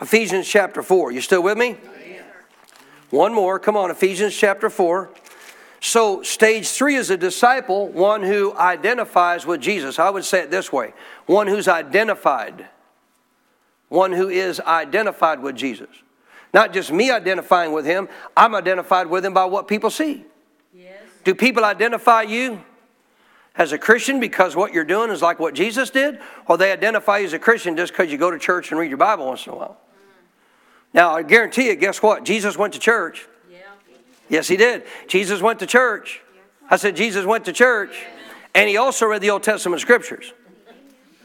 Ephesians 0.01 0.47
chapter 0.47 0.81
4. 0.81 1.11
You 1.11 1.21
still 1.21 1.43
with 1.43 1.57
me? 1.57 1.77
One 3.11 3.33
more. 3.33 3.59
Come 3.59 3.77
on, 3.77 3.91
Ephesians 3.91 4.35
chapter 4.35 4.69
4. 4.69 5.09
So, 5.79 6.23
stage 6.23 6.69
three 6.69 6.95
is 6.95 7.09
a 7.09 7.17
disciple, 7.17 7.89
one 7.89 8.23
who 8.23 8.55
identifies 8.57 9.45
with 9.45 9.59
Jesus. 9.59 9.99
I 9.99 10.09
would 10.09 10.23
say 10.23 10.39
it 10.39 10.49
this 10.49 10.71
way 10.71 10.93
one 11.25 11.45
who's 11.47 11.67
identified, 11.67 12.69
one 13.89 14.13
who 14.13 14.29
is 14.29 14.61
identified 14.61 15.41
with 15.41 15.57
Jesus. 15.57 15.89
Not 16.53 16.71
just 16.71 16.91
me 16.91 17.11
identifying 17.11 17.73
with 17.73 17.85
him, 17.85 18.07
I'm 18.37 18.55
identified 18.55 19.07
with 19.07 19.25
him 19.25 19.33
by 19.33 19.45
what 19.45 19.67
people 19.67 19.89
see. 19.89 20.25
Do 21.23 21.35
people 21.35 21.63
identify 21.63 22.23
you 22.23 22.61
as 23.55 23.71
a 23.71 23.77
Christian 23.77 24.19
because 24.19 24.55
what 24.55 24.73
you're 24.73 24.83
doing 24.83 25.11
is 25.11 25.21
like 25.21 25.39
what 25.39 25.53
Jesus 25.53 25.89
did? 25.89 26.19
Or 26.47 26.57
they 26.57 26.71
identify 26.71 27.19
you 27.19 27.25
as 27.25 27.33
a 27.33 27.39
Christian 27.39 27.77
just 27.77 27.93
because 27.93 28.11
you 28.11 28.17
go 28.17 28.31
to 28.31 28.39
church 28.39 28.71
and 28.71 28.79
read 28.79 28.89
your 28.89 28.97
Bible 28.97 29.27
once 29.27 29.45
in 29.45 29.53
a 29.53 29.55
while? 29.55 29.77
Now, 30.93 31.15
I 31.15 31.23
guarantee 31.23 31.67
you, 31.67 31.75
guess 31.75 32.01
what? 32.01 32.23
Jesus 32.23 32.57
went 32.57 32.73
to 32.73 32.79
church. 32.79 33.27
Yes, 34.29 34.47
he 34.47 34.57
did. 34.57 34.83
Jesus 35.07 35.41
went 35.41 35.59
to 35.59 35.65
church. 35.65 36.21
I 36.69 36.77
said, 36.77 36.95
Jesus 36.95 37.25
went 37.25 37.45
to 37.45 37.53
church. 37.53 38.05
And 38.55 38.69
he 38.69 38.77
also 38.77 39.05
read 39.05 39.21
the 39.21 39.31
Old 39.31 39.43
Testament 39.43 39.81
scriptures. 39.81 40.33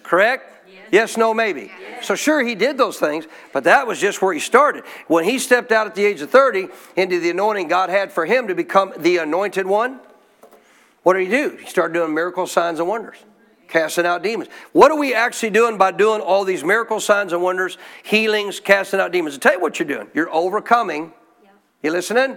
Correct? 0.03 0.58
Yes, 0.91 1.17
no, 1.17 1.35
maybe. 1.35 1.71
So, 2.03 2.15
sure, 2.15 2.43
he 2.43 2.55
did 2.55 2.79
those 2.79 2.99
things, 2.99 3.27
but 3.53 3.65
that 3.65 3.87
was 3.87 4.01
just 4.01 4.23
where 4.23 4.33
he 4.33 4.41
started. 4.41 4.85
When 5.07 5.25
he 5.25 5.39
stepped 5.39 5.73
out 5.73 5.87
at 5.87 5.95
the 5.95 6.05
age 6.05 6.21
of 6.21 6.31
30 6.31 6.69
into 6.97 7.21
the 7.21 7.31
anointing 7.31 7.69
God 7.69 7.91
had 7.91 8.13
for 8.13 8.27
him 8.27 8.49
to 8.49 8.55
become 8.55 8.93
the 8.97 9.19
anointed 9.19 9.67
one, 9.67 10.01
what 11.03 11.15
did 11.15 11.25
he 11.25 11.31
do? 11.31 11.57
He 11.57 11.67
started 11.67 11.95
doing 11.95 12.15
miracle 12.15 12.47
signs 12.47 12.79
and 12.81 12.89
wonders, 12.89 13.17
casting 13.69 14.07
out 14.07 14.23
demons. 14.23 14.49
What 14.73 14.91
are 14.91 14.99
we 14.99 15.15
actually 15.15 15.51
doing 15.51 15.79
by 15.79 15.93
doing 15.93 16.21
all 16.21 16.45
these 16.45 16.65
miracle 16.65 17.01
signs 17.01 17.33
and 17.33 17.43
wonders, 17.43 17.79
healings, 18.03 18.61
casting 18.61 19.01
out 19.01 19.13
demons? 19.13 19.35
I'll 19.35 19.41
tell 19.41 19.55
you 19.55 19.61
what 19.61 19.79
you're 19.79 19.89
doing. 19.89 20.09
You're 20.15 20.33
overcoming. 20.33 21.13
You 21.83 21.93
listening? 21.93 22.37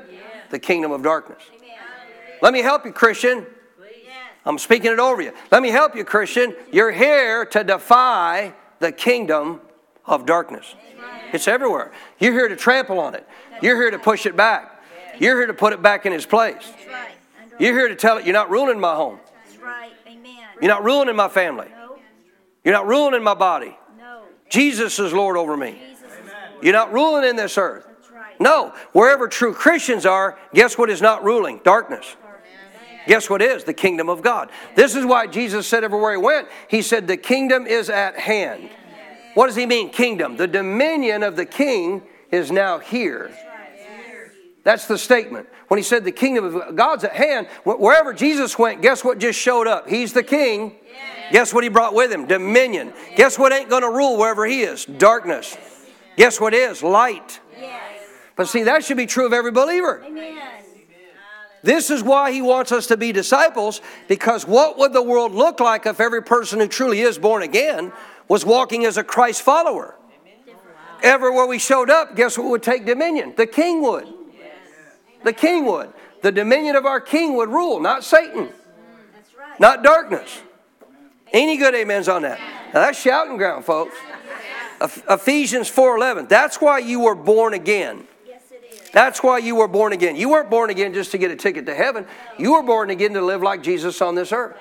the 0.52 0.60
kingdom 0.60 0.92
of 0.92 1.02
darkness. 1.02 1.42
Amen. 1.56 1.70
Let 2.42 2.54
me 2.54 2.60
help 2.60 2.86
you, 2.86 2.92
Christian. 2.92 3.48
I'm 4.46 4.58
speaking 4.58 4.92
it 4.92 5.00
over 5.00 5.22
you. 5.22 5.34
Let 5.52 5.62
me 5.62 5.70
help 5.70 5.96
you, 5.96 6.04
Christian. 6.04 6.56
You're 6.72 6.92
here 6.92 7.46
to 7.46 7.64
defy 7.64 8.54
the 8.80 8.92
kingdom 8.92 9.62
of 10.06 10.26
darkness. 10.26 10.76
It's 11.32 11.48
everywhere. 11.48 11.92
You're 12.20 12.34
here 12.34 12.48
to 12.48 12.56
trample 12.56 13.00
on 13.00 13.16
it. 13.16 13.28
You're 13.62 13.76
here 13.76 13.92
to 13.92 14.00
push 14.00 14.26
it 14.26 14.36
back. 14.36 14.84
You're 15.20 15.38
here 15.38 15.48
to 15.48 15.54
put 15.54 15.74
it 15.74 15.82
back 15.82 16.06
in 16.06 16.14
its 16.14 16.26
place. 16.26 16.74
You're 17.60 17.78
here 17.78 17.88
to 17.88 17.96
tell 17.96 18.18
it 18.18 18.26
you're 18.26 18.34
not 18.34 18.50
ruling 18.50 18.80
my 18.80 18.96
home. 18.96 19.20
You're 20.60 20.70
not 20.70 20.84
ruling 20.84 21.16
my 21.16 21.28
family. 21.28 21.68
You're 22.64 22.74
not 22.74 22.88
ruling 22.88 23.24
my 23.24 23.34
body. 23.34 23.78
Jesus 24.50 25.00
is 25.00 25.14
Lord 25.14 25.38
over 25.38 25.56
me. 25.56 25.82
You're 26.62 26.74
not 26.74 26.92
ruling 26.92 27.28
in 27.28 27.36
this 27.36 27.58
earth. 27.58 27.88
No, 28.40 28.74
wherever 28.92 29.28
true 29.28 29.54
Christians 29.54 30.06
are, 30.06 30.38
guess 30.54 30.78
what 30.78 30.90
is 30.90 31.02
not 31.02 31.24
ruling? 31.24 31.62
Darkness. 31.64 32.16
Guess 33.08 33.30
what 33.30 33.42
is? 33.42 33.64
The 33.64 33.74
kingdom 33.74 34.10
of 34.10 34.22
God. 34.22 34.50
This 34.76 34.96
is 34.96 35.06
why 35.06 35.28
Jesus 35.28 35.68
said 35.68 35.84
everywhere 35.84 36.12
he 36.12 36.18
went, 36.18 36.48
he 36.68 36.82
said, 36.82 37.08
The 37.08 37.18
kingdom 37.18 37.66
is 37.66 37.90
at 37.90 38.18
hand. 38.18 38.70
What 39.34 39.48
does 39.48 39.56
he 39.56 39.66
mean, 39.66 39.90
kingdom? 39.90 40.38
The 40.38 40.48
dominion 40.48 41.24
of 41.24 41.36
the 41.36 41.46
king 41.46 42.04
is 42.32 42.52
now 42.52 42.80
here. 42.80 43.32
That's 44.64 44.88
the 44.88 44.98
statement. 44.98 45.48
When 45.70 45.78
he 45.78 45.84
said 45.84 46.04
the 46.04 46.12
kingdom 46.12 46.56
of 46.56 46.76
God's 46.76 47.04
at 47.04 47.14
hand, 47.14 47.48
wherever 47.64 48.14
Jesus 48.14 48.60
went, 48.60 48.82
guess 48.82 49.04
what 49.04 49.18
just 49.18 49.40
showed 49.40 49.68
up? 49.68 49.88
He's 49.88 50.14
the 50.14 50.24
king. 50.24 50.76
Guess 51.32 51.54
what 51.54 51.64
he 51.64 51.70
brought 51.70 51.94
with 51.94 52.12
him? 52.12 52.28
Dominion. 52.28 52.94
Guess 53.16 53.40
what 53.40 53.54
ain't 53.54 53.70
going 53.70 53.84
to 53.84 53.90
rule 53.90 54.18
wherever 54.18 54.46
he 54.46 54.62
is? 54.62 54.86
Darkness. 54.86 55.58
Guess 56.18 56.42
what 56.42 56.54
is? 56.54 56.84
Light. 56.84 57.40
But 58.36 58.48
see, 58.48 58.64
that 58.64 58.84
should 58.84 58.98
be 58.98 59.06
true 59.06 59.26
of 59.26 59.34
every 59.34 59.52
believer. 59.52 60.04
Amen. 60.06 60.51
This 61.64 61.92
is 61.92 62.02
why 62.02 62.32
he 62.32 62.42
wants 62.42 62.72
us 62.72 62.88
to 62.88 62.98
be 62.98 63.12
disciples, 63.12 63.82
because 64.08 64.48
what 64.48 64.78
would 64.78 64.94
the 64.94 65.02
world 65.04 65.32
look 65.34 65.60
like 65.60 65.86
if 65.86 66.00
every 66.00 66.24
person 66.24 66.60
who 66.60 66.68
truly 66.68 67.02
is 67.02 67.18
born 67.18 67.44
again 67.44 67.92
was 68.28 68.46
walking 68.46 68.86
as 68.86 68.98
a 68.98 69.04
Christ 69.04 69.42
follower? 69.44 69.96
Everywhere 71.04 71.46
we 71.46 71.60
showed 71.60 71.90
up, 71.90 72.16
guess 72.16 72.38
what 72.38 72.48
would 72.50 72.64
take 72.64 72.86
dominion? 72.86 73.34
The 73.36 73.48
king 73.48 73.82
would. 73.82 74.08
The 75.24 75.34
king 75.34 75.66
would. 75.66 75.94
The 76.22 76.32
dominion 76.32 76.76
of 76.76 76.86
our 76.86 77.02
king 77.02 77.36
would 77.36 77.50
rule, 77.50 77.80
not 77.80 78.04
Satan, 78.04 78.50
not 79.60 79.84
darkness. 79.84 80.42
Any 81.34 81.58
good 81.58 81.74
amens 81.76 82.08
on 82.08 82.24
that? 82.24 82.40
Now 82.74 82.82
that's 82.82 83.00
shouting 83.00 83.38
ground, 83.38 83.66
folks. 83.66 83.96
Ephesians 85.10 85.70
4:11. 85.70 86.28
That's 86.28 86.60
why 86.60 86.80
you 86.80 87.00
were 87.02 87.16
born 87.16 87.54
again. 87.54 88.08
That's 88.92 89.24
why 89.24 89.38
you 89.38 89.56
were 89.56 89.68
born 89.68 89.94
again. 89.94 90.16
You 90.16 90.30
weren't 90.30 90.50
born 90.50 90.70
again 90.70 90.94
just 90.94 91.12
to 91.12 91.18
get 91.18 91.32
a 91.32 91.36
ticket 91.36 91.66
to 91.68 91.76
heaven. 91.76 92.06
You 92.38 92.54
were 92.54 92.64
born 92.64 92.90
again 92.90 93.14
to 93.14 93.22
live 93.22 93.42
like 93.42 93.64
Jesus 93.64 94.02
on 94.02 94.16
this 94.16 94.32
earth. 94.32 94.58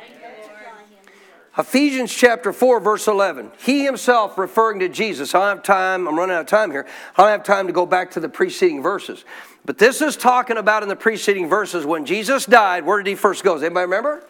Ephesians 1.59 2.15
chapter 2.15 2.53
4, 2.53 2.81
verse 2.81 3.09
11. 3.09 3.51
He 3.65 3.85
himself 3.85 4.39
referring 4.39 4.79
to 4.81 4.89
Jesus. 4.89 5.35
I 5.35 5.41
don't 5.41 5.57
have 5.57 5.65
time, 5.65 6.07
I'm 6.07 6.17
running 6.17 6.37
out 6.37 6.43
of 6.43 6.47
time 6.47 6.71
here. 6.71 6.87
I 7.17 7.23
don't 7.23 7.31
have 7.31 7.43
time 7.43 7.67
to 7.67 7.73
go 7.73 7.85
back 7.87 8.13
to 8.13 8.21
the 8.21 8.29
preceding 8.29 8.83
verses. 8.83 9.25
But 9.65 9.77
this 9.77 10.01
is 10.01 10.17
talking 10.17 10.57
about 10.57 10.83
in 10.85 10.89
the 10.89 10.97
preceding 10.97 11.49
verses 11.49 11.85
when 11.85 12.07
Jesus 12.07 12.47
died, 12.47 12.87
where 12.87 12.99
did 13.03 13.09
he 13.09 13.17
first 13.17 13.43
go? 13.43 13.55
Does 13.55 13.65
anybody 13.65 13.85
remember? 13.85 14.25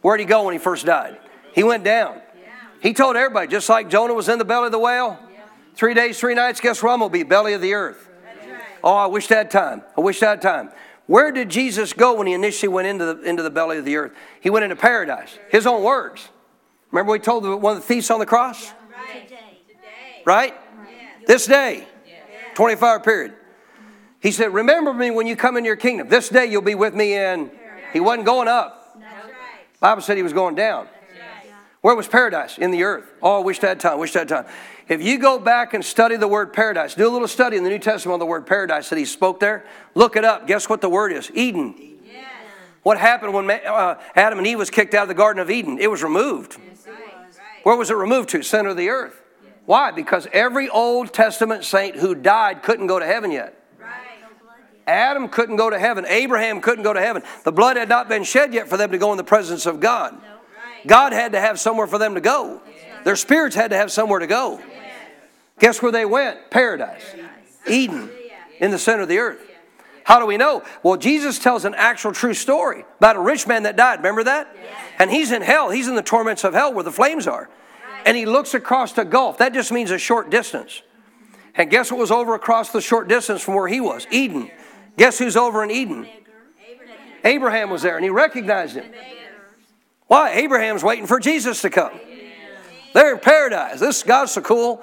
Where 0.00 0.16
did 0.16 0.22
he 0.22 0.28
go 0.28 0.44
when 0.44 0.52
he 0.52 0.58
first 0.58 0.86
died? 0.86 1.18
He 1.54 1.64
went 1.64 1.84
down. 1.84 2.20
He 2.80 2.94
told 2.94 3.16
everybody, 3.16 3.48
just 3.48 3.68
like 3.68 3.90
Jonah 3.90 4.14
was 4.14 4.28
in 4.28 4.38
the 4.38 4.44
belly 4.44 4.66
of 4.66 4.72
the 4.72 4.78
whale, 4.78 5.18
three 5.74 5.92
days, 5.92 6.18
three 6.18 6.34
nights, 6.34 6.60
guess 6.60 6.82
where 6.82 6.92
I'm 6.92 7.00
going 7.00 7.10
to 7.10 7.12
be? 7.12 7.24
Belly 7.24 7.52
of 7.52 7.60
the 7.60 7.74
earth. 7.74 8.08
Oh, 8.82 8.94
I 8.94 9.06
wish 9.06 9.26
that 9.28 9.50
time. 9.50 9.82
I 9.96 10.00
wish 10.00 10.20
that 10.20 10.40
time. 10.42 10.70
Where 11.06 11.32
did 11.32 11.48
Jesus 11.48 11.92
go 11.92 12.14
when 12.14 12.26
he 12.26 12.34
initially 12.34 12.68
went 12.68 12.86
into 12.86 13.04
the, 13.04 13.20
into 13.22 13.42
the 13.42 13.50
belly 13.50 13.78
of 13.78 13.84
the 13.84 13.96
earth? 13.96 14.12
He 14.40 14.48
went 14.48 14.64
into 14.64 14.76
paradise. 14.76 15.38
His 15.50 15.66
own 15.66 15.82
words. 15.82 16.28
Remember 16.92 17.12
we 17.12 17.18
told 17.18 17.44
one 17.44 17.76
of 17.76 17.82
the 17.82 17.86
thieves 17.86 18.10
on 18.10 18.20
the 18.20 18.26
cross? 18.26 18.72
Right? 20.24 20.54
This 21.26 21.46
day, 21.46 21.86
24 22.54 22.88
hour 22.88 23.00
period. 23.00 23.34
He 24.20 24.30
said, 24.32 24.52
Remember 24.52 24.92
me 24.92 25.10
when 25.10 25.26
you 25.26 25.34
come 25.34 25.56
in 25.56 25.64
your 25.64 25.76
kingdom. 25.76 26.08
This 26.08 26.28
day 26.28 26.46
you'll 26.46 26.62
be 26.62 26.74
with 26.74 26.94
me 26.94 27.16
in. 27.16 27.50
He 27.92 28.00
wasn't 28.00 28.26
going 28.26 28.48
up. 28.48 28.76
Bible 29.80 30.02
said 30.02 30.16
he 30.16 30.22
was 30.22 30.32
going 30.32 30.54
down. 30.54 30.86
Where 31.80 31.96
was 31.96 32.06
paradise? 32.06 32.58
In 32.58 32.70
the 32.70 32.82
earth. 32.82 33.10
Oh, 33.22 33.40
I 33.40 33.44
wished 33.44 33.64
I 33.64 33.68
had 33.68 33.80
time. 33.80 33.98
Wished 33.98 34.14
I 34.14 34.20
had 34.20 34.28
time. 34.28 34.46
If 34.90 35.00
you 35.00 35.20
go 35.20 35.38
back 35.38 35.72
and 35.72 35.84
study 35.84 36.16
the 36.16 36.26
word 36.26 36.52
paradise, 36.52 36.96
do 36.96 37.08
a 37.08 37.12
little 37.12 37.28
study 37.28 37.56
in 37.56 37.62
the 37.62 37.70
New 37.70 37.78
Testament 37.78 38.14
on 38.14 38.18
the 38.18 38.26
word 38.26 38.44
paradise 38.44 38.88
that 38.88 38.98
he 38.98 39.04
spoke 39.04 39.38
there. 39.38 39.64
Look 39.94 40.16
it 40.16 40.24
up. 40.24 40.48
Guess 40.48 40.68
what 40.68 40.80
the 40.80 40.88
word 40.88 41.12
is? 41.12 41.30
Eden. 41.32 41.76
What 42.82 42.98
happened 42.98 43.32
when 43.32 43.48
uh, 43.48 44.00
Adam 44.16 44.38
and 44.38 44.46
Eve 44.48 44.58
was 44.58 44.68
kicked 44.68 44.92
out 44.94 45.02
of 45.02 45.08
the 45.08 45.14
Garden 45.14 45.40
of 45.40 45.48
Eden? 45.48 45.78
It 45.78 45.88
was 45.88 46.02
removed. 46.02 46.58
Where 47.62 47.76
was 47.76 47.90
it 47.90 47.94
removed 47.94 48.30
to? 48.30 48.42
Center 48.42 48.70
of 48.70 48.76
the 48.76 48.88
earth. 48.88 49.22
Why? 49.64 49.92
Because 49.92 50.26
every 50.32 50.68
Old 50.68 51.14
Testament 51.14 51.62
saint 51.62 51.94
who 51.94 52.16
died 52.16 52.64
couldn't 52.64 52.88
go 52.88 52.98
to 52.98 53.06
heaven 53.06 53.30
yet. 53.30 53.62
Adam 54.88 55.28
couldn't 55.28 55.54
go 55.54 55.70
to 55.70 55.78
heaven. 55.78 56.04
Abraham 56.08 56.60
couldn't 56.60 56.82
go 56.82 56.92
to 56.92 57.00
heaven. 57.00 57.22
The 57.44 57.52
blood 57.52 57.76
had 57.76 57.88
not 57.88 58.08
been 58.08 58.24
shed 58.24 58.52
yet 58.52 58.68
for 58.68 58.76
them 58.76 58.90
to 58.90 58.98
go 58.98 59.12
in 59.12 59.18
the 59.18 59.22
presence 59.22 59.66
of 59.66 59.78
God. 59.78 60.20
God 60.84 61.12
had 61.12 61.30
to 61.32 61.40
have 61.40 61.60
somewhere 61.60 61.86
for 61.86 61.98
them 61.98 62.16
to 62.16 62.20
go. 62.20 62.60
Their 63.04 63.16
spirits 63.16 63.56
had 63.56 63.70
to 63.70 63.76
have 63.76 63.90
somewhere 63.90 64.20
to 64.20 64.26
go. 64.26 64.60
Guess 65.58 65.82
where 65.82 65.92
they 65.92 66.04
went? 66.04 66.50
Paradise. 66.50 67.02
Eden, 67.66 68.10
in 68.58 68.70
the 68.70 68.78
center 68.78 69.02
of 69.02 69.08
the 69.08 69.18
earth. 69.18 69.46
How 70.04 70.18
do 70.18 70.26
we 70.26 70.36
know? 70.36 70.64
Well, 70.82 70.96
Jesus 70.96 71.38
tells 71.38 71.64
an 71.64 71.74
actual 71.74 72.12
true 72.12 72.34
story 72.34 72.84
about 72.98 73.16
a 73.16 73.20
rich 73.20 73.46
man 73.46 73.64
that 73.64 73.76
died. 73.76 73.98
Remember 73.98 74.24
that? 74.24 74.56
And 74.98 75.10
he's 75.10 75.30
in 75.30 75.42
hell. 75.42 75.70
He's 75.70 75.86
in 75.86 75.94
the 75.94 76.02
torments 76.02 76.42
of 76.42 76.54
hell 76.54 76.72
where 76.72 76.82
the 76.82 76.90
flames 76.90 77.26
are. 77.26 77.48
And 78.04 78.16
he 78.16 78.26
looks 78.26 78.54
across 78.54 78.92
the 78.92 79.04
gulf. 79.04 79.38
That 79.38 79.52
just 79.52 79.70
means 79.70 79.90
a 79.90 79.98
short 79.98 80.30
distance. 80.30 80.82
And 81.54 81.70
guess 81.70 81.90
what 81.90 82.00
was 82.00 82.10
over 82.10 82.34
across 82.34 82.70
the 82.70 82.80
short 82.80 83.08
distance 83.08 83.42
from 83.42 83.54
where 83.54 83.68
he 83.68 83.80
was? 83.80 84.06
Eden. 84.10 84.50
Guess 84.96 85.18
who's 85.18 85.36
over 85.36 85.62
in 85.62 85.70
Eden? 85.70 86.08
Abraham 87.22 87.70
was 87.70 87.82
there 87.82 87.96
and 87.96 88.04
he 88.04 88.10
recognized 88.10 88.76
him. 88.76 88.90
Why? 90.06 90.30
Abraham's 90.32 90.82
waiting 90.82 91.06
for 91.06 91.20
Jesus 91.20 91.60
to 91.62 91.70
come. 91.70 91.92
They're 92.92 93.14
in 93.14 93.20
paradise. 93.20 93.80
This 93.80 94.02
God's 94.02 94.32
so 94.32 94.40
cool. 94.40 94.82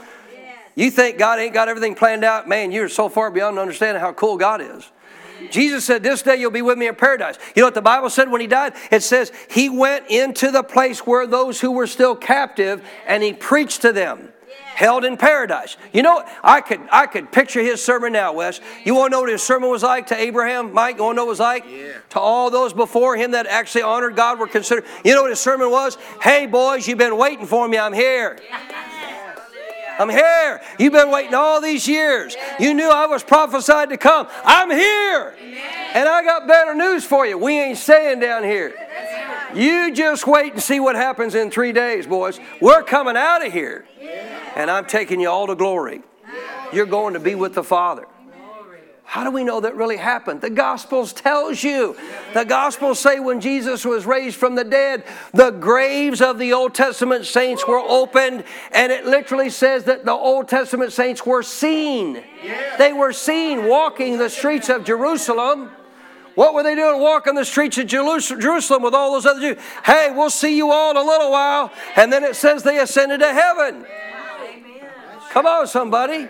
You 0.76 0.92
think 0.92 1.18
God 1.18 1.40
ain't 1.40 1.54
got 1.54 1.70
everything 1.70 1.96
planned 1.96 2.24
out? 2.24 2.48
Man, 2.48 2.72
you're 2.72 2.90
so 2.90 3.10
far 3.10 3.32
beyond 3.32 3.58
understanding 3.58 4.00
how 4.00 4.14
cool 4.14 4.38
God 4.38 4.62
is. 4.62 4.90
Jesus 5.50 5.86
said, 5.86 6.04
This 6.04 6.22
day 6.22 6.36
you'll 6.36 6.52
be 6.52 6.62
with 6.62 6.78
me 6.78 6.88
in 6.88 6.96
paradise. 6.96 7.38
You 7.56 7.62
know 7.62 7.68
what 7.68 7.74
the 7.74 7.82
Bible 7.82 8.10
said 8.10 8.30
when 8.30 8.42
he 8.42 8.48
died? 8.48 8.74
It 8.92 9.02
says, 9.02 9.32
He 9.50 9.70
went 9.70 10.08
into 10.10 10.52
the 10.52 10.64
place 10.64 11.00
where 11.00 11.26
those 11.26 11.62
who 11.62 11.72
were 11.72 11.88
still 11.88 12.16
captive 12.16 12.84
and 13.08 13.24
he 13.24 13.34
preached 13.34 13.82
to 13.82 13.92
them 13.92 14.32
held 14.78 15.04
in 15.06 15.18
paradise. 15.18 15.76
You 15.92 16.04
know, 16.04 16.24
I 16.44 16.62
could 16.62 16.82
I 16.92 17.08
could 17.08 17.32
picture 17.32 17.62
his 17.62 17.84
sermon 17.84 18.14
now, 18.14 18.34
Wes. 18.34 18.62
You 18.84 18.96
want 18.96 19.12
to 19.12 19.16
know 19.16 19.22
what 19.22 19.30
his 19.30 19.42
sermon 19.42 19.70
was 19.70 19.84
like 19.84 20.08
to 20.08 20.16
Abraham, 20.16 20.74
Mike? 20.74 20.98
You 20.98 21.04
want 21.04 21.16
to 21.16 21.18
know 21.18 21.26
what 21.26 21.30
it 21.30 21.32
was 21.32 21.40
like? 21.40 21.66
Yeah. 21.68 21.94
To 22.12 22.20
all 22.20 22.50
those 22.50 22.74
before 22.74 23.18
him 23.18 23.32
that 23.32 23.48
actually 23.48 23.82
honored 23.82 24.16
God 24.16 24.40
were 24.40 24.48
considered. 24.48 24.86
You 25.04 25.16
know 25.16 25.24
what 25.24 25.32
his 25.32 25.40
sermon 25.40 25.72
was? 25.72 25.98
Hey, 26.22 26.46
boys, 26.46 26.88
you've 26.88 26.98
been 26.98 27.18
waiting 27.18 27.46
for 27.46 27.68
me. 27.68 27.78
I'm 27.78 27.94
here. 27.94 28.38
I'm 30.00 30.10
here. 30.10 30.62
You've 30.80 30.94
been 30.94 31.12
waiting 31.12 31.34
all 31.34 31.62
these 31.62 31.88
years. 31.88 32.36
You 32.60 32.74
knew 32.74 32.90
I 32.90 33.06
was 33.06 33.24
prophesied 33.24 33.90
to 33.90 33.98
come. 33.98 34.28
I'm 34.44 34.70
here. 34.70 35.36
And 35.94 36.08
I 36.08 36.24
got 36.24 36.48
better 36.48 36.76
news 36.76 37.06
for 37.06 37.26
you. 37.26 37.38
We 37.38 37.60
ain't 37.60 37.78
staying 37.78 38.20
down 38.20 38.44
here. 38.44 38.74
You 39.56 39.94
just 39.94 40.28
wait 40.28 40.54
and 40.54 40.62
see 40.62 40.80
what 40.80 40.96
happens 40.96 41.34
in 41.34 41.50
three 41.50 41.72
days, 41.72 42.06
boys. 42.06 42.40
We're 42.62 42.84
coming 42.84 43.16
out 43.16 43.46
of 43.46 43.52
here 43.52 43.86
and 44.56 44.72
I'm 44.72 44.86
taking 44.86 45.20
you 45.20 45.30
all 45.30 45.48
to 45.48 45.56
glory. 45.56 46.02
You're 46.74 46.86
going 46.86 47.14
to 47.14 47.20
be 47.20 47.36
with 47.36 47.54
the 47.54 47.64
Father. 47.64 48.08
How 49.10 49.24
do 49.24 49.32
we 49.32 49.46
know 49.46 49.62
that 49.62 49.78
really 49.78 49.96
happened? 49.96 50.42
The 50.42 50.50
Gospels 50.50 51.14
tells 51.14 51.64
you. 51.64 51.96
The 52.34 52.44
Gospels 52.44 53.00
say 53.00 53.22
when 53.22 53.40
Jesus 53.40 53.86
was 53.86 54.06
raised 54.06 54.36
from 54.36 54.56
the 54.56 54.66
dead, 54.66 55.06
the 55.34 55.52
graves 55.52 56.22
of 56.22 56.38
the 56.38 56.52
Old 56.52 56.76
Testament 56.76 57.26
saints 57.26 57.66
were 57.66 57.80
opened, 57.80 58.44
and 58.74 58.92
it 58.92 59.06
literally 59.06 59.50
says 59.50 59.86
that 59.86 60.04
the 60.04 60.12
Old 60.12 60.50
Testament 60.50 60.92
saints 60.92 61.26
were 61.26 61.42
seen. 61.42 62.22
They 62.78 62.92
were 62.92 63.14
seen 63.14 63.70
walking 63.70 64.18
the 64.18 64.30
streets 64.30 64.68
of 64.68 64.84
Jerusalem. 64.84 65.72
What 66.36 66.54
were 66.54 66.64
they 66.64 66.76
doing 66.76 67.00
walking 67.00 67.34
the 67.34 67.46
streets 67.46 67.78
of 67.78 67.88
Jerusalem 67.88 68.84
with 68.84 68.94
all 68.94 69.14
those 69.14 69.26
other 69.26 69.40
Jews? 69.40 69.58
Hey, 69.86 70.12
we'll 70.14 70.30
see 70.30 70.58
you 70.58 70.70
all 70.70 70.92
in 70.92 70.98
a 70.98 71.02
little 71.02 71.32
while. 71.32 71.72
And 71.96 72.12
then 72.12 72.26
it 72.26 72.36
says 72.36 72.62
they 72.62 72.80
ascended 72.80 73.22
to 73.22 73.34
heaven. 73.34 73.86
Come 75.30 75.46
on, 75.46 75.66
somebody. 75.66 76.28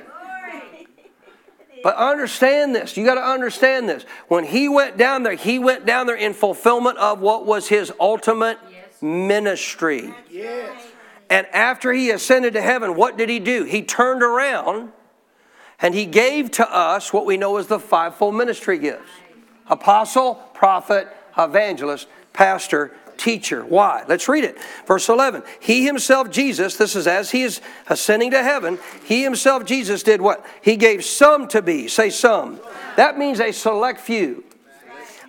But 1.88 1.96
understand 1.96 2.76
this. 2.76 2.98
You 2.98 3.06
got 3.06 3.16
to 3.16 3.26
understand 3.26 3.88
this. 3.88 4.04
When 4.28 4.44
he 4.44 4.68
went 4.68 4.98
down 4.98 5.24
there, 5.24 5.36
he 5.36 5.58
went 5.58 5.86
down 5.86 6.06
there 6.06 6.18
in 6.18 6.34
fulfillment 6.34 6.98
of 6.98 7.22
what 7.22 7.46
was 7.46 7.70
his 7.70 7.94
ultimate 7.98 8.58
yes. 8.70 9.02
ministry. 9.02 10.14
Yes. 10.30 10.86
And 11.30 11.48
after 11.54 11.94
he 11.94 12.10
ascended 12.10 12.52
to 12.56 12.62
heaven, 12.62 12.96
what 12.96 13.18
did 13.18 13.30
he 13.30 13.40
do? 13.40 13.64
He 13.64 13.84
turned 13.84 14.22
around 14.22 14.92
and 15.80 15.96
he 15.96 16.06
gave 16.06 16.52
to 16.52 16.70
us 16.70 17.14
what 17.14 17.26
we 17.26 17.38
know 17.38 17.56
as 17.56 17.68
the 17.68 17.80
fivefold 17.80 18.36
ministry 18.36 18.78
gifts 18.80 19.10
apostle, 19.70 20.36
prophet, 20.54 21.08
evangelist, 21.38 22.10
pastor, 22.34 22.98
teacher. 23.18 23.66
Why? 23.66 24.04
Let's 24.08 24.28
read 24.28 24.44
it. 24.44 24.58
Verse 24.86 25.10
11. 25.10 25.44
He 25.60 25.86
himself, 25.86 26.30
Jesus, 26.30 26.78
this 26.78 26.96
is 26.96 27.08
as 27.08 27.32
he 27.32 27.44
is 27.44 27.62
ascending 27.88 28.32
to 28.32 28.44
heaven, 28.44 28.80
he 29.04 29.24
himself, 29.24 29.66
Jesus, 29.66 30.04
did 30.04 30.22
what? 30.22 30.46
He 30.62 30.76
gave 30.76 31.04
some 31.04 31.48
to 31.50 31.62
be. 31.62 31.88
Say 31.88 32.10
some. 32.10 32.60
That 32.96 33.18
means 33.18 33.40
a 33.40 33.52
select 33.52 34.00
few. 34.00 34.44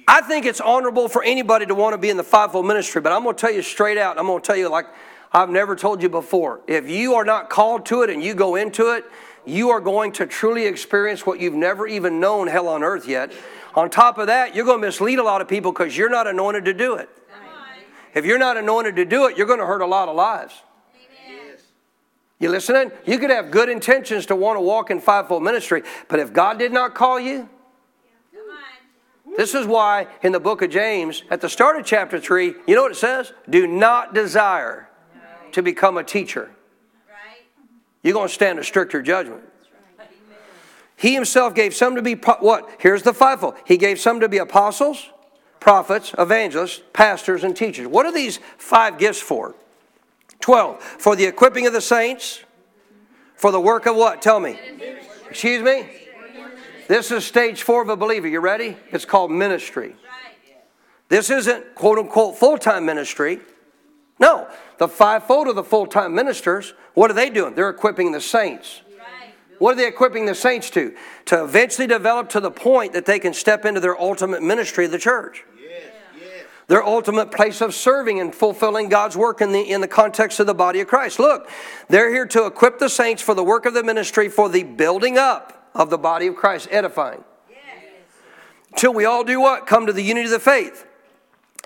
I 0.06 0.22
think 0.22 0.46
it's 0.46 0.60
honorable 0.60 1.08
for 1.08 1.22
anybody 1.22 1.66
to 1.66 1.74
want 1.74 1.92
to 1.92 1.98
be 1.98 2.08
in 2.08 2.16
the 2.16 2.24
fivefold 2.24 2.66
ministry, 2.66 3.02
but 3.02 3.12
I'm 3.12 3.24
going 3.24 3.36
to 3.36 3.40
tell 3.40 3.52
you 3.52 3.60
straight 3.60 3.98
out. 3.98 4.18
I'm 4.18 4.26
going 4.26 4.40
to 4.40 4.46
tell 4.46 4.56
you 4.56 4.70
like 4.70 4.86
I've 5.32 5.50
never 5.50 5.76
told 5.76 6.02
you 6.02 6.08
before. 6.08 6.60
If 6.66 6.88
you 6.88 7.14
are 7.14 7.24
not 7.24 7.50
called 7.50 7.84
to 7.86 8.02
it 8.02 8.10
and 8.10 8.22
you 8.22 8.34
go 8.34 8.56
into 8.56 8.92
it, 8.92 9.04
you 9.44 9.70
are 9.70 9.80
going 9.80 10.12
to 10.12 10.26
truly 10.26 10.66
experience 10.66 11.26
what 11.26 11.40
you've 11.40 11.54
never 11.54 11.86
even 11.86 12.20
known 12.20 12.48
hell 12.48 12.68
on 12.68 12.82
earth 12.82 13.06
yet. 13.06 13.32
On 13.74 13.90
top 13.90 14.18
of 14.18 14.28
that, 14.28 14.54
you're 14.54 14.64
going 14.64 14.80
to 14.80 14.86
mislead 14.86 15.18
a 15.18 15.22
lot 15.22 15.40
of 15.40 15.48
people 15.48 15.72
because 15.72 15.96
you're 15.96 16.10
not 16.10 16.26
anointed 16.26 16.64
to 16.64 16.74
do 16.74 16.94
it. 16.94 17.08
If 18.14 18.24
you're 18.24 18.38
not 18.38 18.56
anointed 18.56 18.96
to 18.96 19.04
do 19.04 19.26
it, 19.26 19.36
you're 19.36 19.46
going 19.46 19.60
to 19.60 19.66
hurt 19.66 19.80
a 19.80 19.86
lot 19.86 20.08
of 20.08 20.16
lives. 20.16 20.62
You 22.40 22.50
listening? 22.50 22.92
You 23.04 23.18
could 23.18 23.30
have 23.30 23.50
good 23.50 23.68
intentions 23.68 24.26
to 24.26 24.36
want 24.36 24.56
to 24.56 24.60
walk 24.60 24.90
in 24.90 25.00
fivefold 25.00 25.42
ministry, 25.42 25.82
but 26.06 26.20
if 26.20 26.32
God 26.32 26.58
did 26.58 26.72
not 26.72 26.94
call 26.94 27.18
you, 27.18 27.48
this 29.36 29.54
is 29.54 29.66
why 29.66 30.06
in 30.22 30.32
the 30.32 30.40
book 30.40 30.62
of 30.62 30.70
James, 30.70 31.22
at 31.30 31.40
the 31.40 31.48
start 31.48 31.78
of 31.78 31.84
chapter 31.84 32.18
3, 32.18 32.54
you 32.66 32.74
know 32.74 32.82
what 32.82 32.92
it 32.92 32.96
says? 32.96 33.32
Do 33.48 33.66
not 33.66 34.14
desire 34.14 34.88
to 35.52 35.62
become 35.62 35.96
a 35.96 36.04
teacher. 36.04 36.50
You're 38.02 38.14
going 38.14 38.28
to 38.28 38.34
stand 38.34 38.58
a 38.58 38.64
stricter 38.64 39.02
judgment. 39.02 39.42
He 40.96 41.14
himself 41.14 41.54
gave 41.54 41.74
some 41.74 41.94
to 41.94 42.02
be 42.02 42.14
what? 42.14 42.68
Here's 42.80 43.02
the 43.02 43.14
fivefold. 43.14 43.54
He 43.64 43.76
gave 43.76 44.00
some 44.00 44.20
to 44.20 44.28
be 44.28 44.38
apostles, 44.38 45.10
prophets, 45.60 46.14
evangelists, 46.18 46.80
pastors, 46.92 47.44
and 47.44 47.56
teachers. 47.56 47.86
What 47.86 48.06
are 48.06 48.12
these 48.12 48.38
five 48.56 48.98
gifts 48.98 49.20
for? 49.20 49.54
12. 50.40 50.82
For 50.82 51.16
the 51.16 51.24
equipping 51.24 51.66
of 51.66 51.72
the 51.72 51.80
saints, 51.80 52.44
for 53.36 53.50
the 53.50 53.60
work 53.60 53.86
of 53.86 53.96
what? 53.96 54.22
Tell 54.22 54.40
me. 54.40 54.58
Excuse 55.28 55.62
me? 55.62 55.86
This 56.88 57.10
is 57.10 57.24
stage 57.24 57.62
four 57.62 57.82
of 57.82 57.88
a 57.88 57.96
believer. 57.96 58.26
You 58.26 58.40
ready? 58.40 58.76
It's 58.90 59.04
called 59.04 59.30
ministry. 59.30 59.94
This 61.08 61.30
isn't 61.30 61.74
quote 61.74 61.98
unquote 61.98 62.38
full 62.38 62.58
time 62.58 62.84
ministry. 62.84 63.40
No, 64.18 64.48
the 64.78 64.88
fivefold 64.88 65.48
of 65.48 65.54
the 65.54 65.62
full 65.62 65.86
time 65.86 66.14
ministers, 66.14 66.74
what 66.94 67.10
are 67.10 67.14
they 67.14 67.30
doing? 67.30 67.54
They're 67.54 67.70
equipping 67.70 68.12
the 68.12 68.20
saints. 68.20 68.82
What 69.58 69.72
are 69.72 69.76
they 69.76 69.88
equipping 69.88 70.26
the 70.26 70.34
saints 70.34 70.70
to? 70.70 70.94
To 71.26 71.44
eventually 71.44 71.86
develop 71.86 72.28
to 72.30 72.40
the 72.40 72.50
point 72.50 72.92
that 72.92 73.06
they 73.06 73.18
can 73.18 73.34
step 73.34 73.64
into 73.64 73.80
their 73.80 74.00
ultimate 74.00 74.42
ministry 74.42 74.84
of 74.84 74.92
the 74.92 74.98
church. 74.98 75.44
Their 76.68 76.84
ultimate 76.84 77.32
place 77.32 77.60
of 77.60 77.74
serving 77.74 78.20
and 78.20 78.34
fulfilling 78.34 78.88
God's 78.88 79.16
work 79.16 79.40
in 79.40 79.52
the, 79.52 79.60
in 79.60 79.80
the 79.80 79.88
context 79.88 80.38
of 80.38 80.46
the 80.46 80.54
body 80.54 80.80
of 80.80 80.86
Christ. 80.86 81.18
Look, 81.18 81.48
they're 81.88 82.10
here 82.10 82.26
to 82.26 82.46
equip 82.46 82.78
the 82.78 82.88
saints 82.88 83.22
for 83.22 83.34
the 83.34 83.42
work 83.42 83.66
of 83.66 83.74
the 83.74 83.82
ministry 83.82 84.28
for 84.28 84.48
the 84.48 84.62
building 84.62 85.18
up 85.18 85.70
of 85.74 85.90
the 85.90 85.98
body 85.98 86.26
of 86.26 86.36
Christ, 86.36 86.68
edifying. 86.70 87.24
Till 88.76 88.92
we 88.92 89.06
all 89.06 89.24
do 89.24 89.40
what? 89.40 89.66
Come 89.66 89.86
to 89.86 89.92
the 89.92 90.02
unity 90.02 90.26
of 90.26 90.30
the 90.30 90.38
faith 90.38 90.86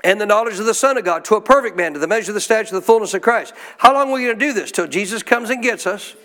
and 0.04 0.20
the 0.20 0.26
knowledge 0.26 0.58
of 0.58 0.66
the 0.66 0.74
Son 0.74 0.96
of 0.96 1.04
God, 1.04 1.24
to 1.26 1.34
a 1.34 1.40
perfect 1.40 1.76
man, 1.76 1.94
to 1.94 1.98
the 1.98 2.08
measure 2.08 2.30
of 2.30 2.34
the 2.34 2.40
stature 2.40 2.74
of 2.74 2.80
the 2.80 2.86
fullness 2.86 3.12
of 3.12 3.22
Christ. 3.22 3.54
How 3.78 3.92
long 3.92 4.10
are 4.10 4.14
we 4.14 4.24
going 4.24 4.38
to 4.38 4.46
do 4.46 4.52
this? 4.52 4.72
Till 4.72 4.86
Jesus 4.86 5.22
comes 5.22 5.50
and 5.50 5.62
gets 5.62 5.86
us 5.86 6.16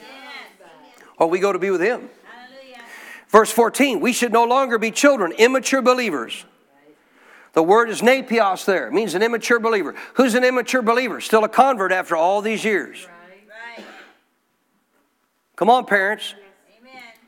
or 1.17 1.27
we 1.27 1.39
go 1.39 1.51
to 1.51 1.59
be 1.59 1.69
with 1.69 1.81
Him. 1.81 2.09
Hallelujah. 2.23 2.81
Verse 3.29 3.51
14, 3.51 3.99
we 3.99 4.13
should 4.13 4.31
no 4.31 4.45
longer 4.45 4.77
be 4.77 4.91
children, 4.91 5.31
immature 5.33 5.81
believers. 5.81 6.45
The 7.57 7.63
word 7.63 7.89
is 7.89 8.03
napios 8.03 8.65
there. 8.65 8.87
It 8.87 8.93
means 8.93 9.15
an 9.15 9.23
immature 9.23 9.59
believer. 9.59 9.95
Who's 10.13 10.35
an 10.35 10.43
immature 10.43 10.83
believer? 10.83 11.19
Still 11.19 11.43
a 11.43 11.49
convert 11.49 11.91
after 11.91 12.15
all 12.15 12.43
these 12.43 12.63
years. 12.63 13.07
Right. 13.49 13.83
Come 15.55 15.67
on, 15.67 15.87
parents. 15.87 16.35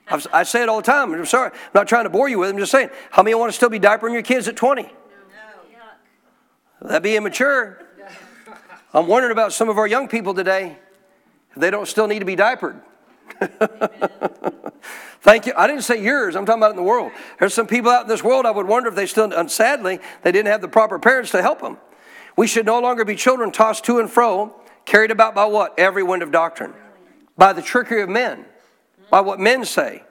I've, 0.07 0.27
i 0.31 0.43
say 0.43 0.61
it 0.61 0.69
all 0.69 0.81
the 0.81 0.83
time. 0.83 1.11
I'm 1.15 1.25
sorry. 1.25 1.49
I'm 1.51 1.71
not 1.73 1.87
trying 1.87 2.03
to 2.03 2.11
bore 2.11 2.29
you 2.29 2.37
with 2.37 2.49
it. 2.49 2.53
I'm 2.53 2.59
just 2.59 2.71
saying. 2.71 2.91
How 3.09 3.23
many 3.23 3.33
want 3.33 3.51
to 3.51 3.55
still 3.55 3.69
be 3.69 3.79
diapering 3.79 4.13
your 4.13 4.21
kids 4.21 4.47
at 4.47 4.55
20? 4.55 4.83
No. 4.83 4.89
That'd 6.87 7.01
be 7.01 7.15
immature. 7.15 7.83
I'm 8.93 9.07
wondering 9.07 9.31
about 9.31 9.51
some 9.51 9.67
of 9.67 9.79
our 9.79 9.87
young 9.87 10.07
people 10.07 10.35
today. 10.35 10.77
They 11.57 11.71
don't 11.71 11.87
still 11.87 12.05
need 12.05 12.19
to 12.19 12.25
be 12.25 12.35
diapered. 12.35 12.79
Thank 15.21 15.45
you. 15.45 15.53
I 15.55 15.67
didn't 15.67 15.83
say 15.83 16.01
yours. 16.01 16.35
I'm 16.35 16.45
talking 16.45 16.61
about 16.61 16.71
in 16.71 16.77
the 16.77 16.83
world. 16.83 17.11
There's 17.39 17.53
some 17.53 17.67
people 17.67 17.91
out 17.91 18.03
in 18.03 18.07
this 18.07 18.23
world 18.23 18.45
I 18.45 18.51
would 18.51 18.67
wonder 18.67 18.89
if 18.89 18.95
they 18.95 19.05
still, 19.05 19.31
and 19.33 19.51
sadly, 19.51 19.99
they 20.21 20.31
didn't 20.31 20.47
have 20.47 20.61
the 20.61 20.67
proper 20.67 20.97
parents 20.97 21.31
to 21.31 21.41
help 21.41 21.61
them. 21.61 21.77
We 22.37 22.47
should 22.47 22.65
no 22.65 22.79
longer 22.79 23.03
be 23.03 23.15
children 23.15 23.51
tossed 23.51 23.83
to 23.85 23.99
and 23.99 24.09
fro, 24.09 24.55
carried 24.85 25.11
about 25.11 25.35
by 25.35 25.45
what? 25.45 25.77
Every 25.77 26.03
wind 26.03 26.23
of 26.23 26.31
doctrine. 26.31 26.73
By 27.37 27.53
the 27.53 27.61
trickery 27.61 28.01
of 28.01 28.09
men, 28.09 28.45
by 29.09 29.21
what 29.21 29.39
men 29.39 29.65
say, 29.65 30.03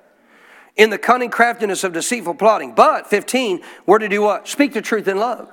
in 0.77 0.91
the 0.91 0.99
cunning 0.99 1.31
craftiness 1.31 1.85
of 1.85 1.93
deceitful 1.93 2.35
plotting. 2.35 2.75
But, 2.75 3.09
15, 3.09 3.62
we're 3.87 3.99
to 3.99 4.09
do 4.09 4.23
what? 4.23 4.47
Speak 4.47 4.75
the 4.75 4.83
truth 4.83 5.09
in 5.09 5.19
love. 5.19 5.51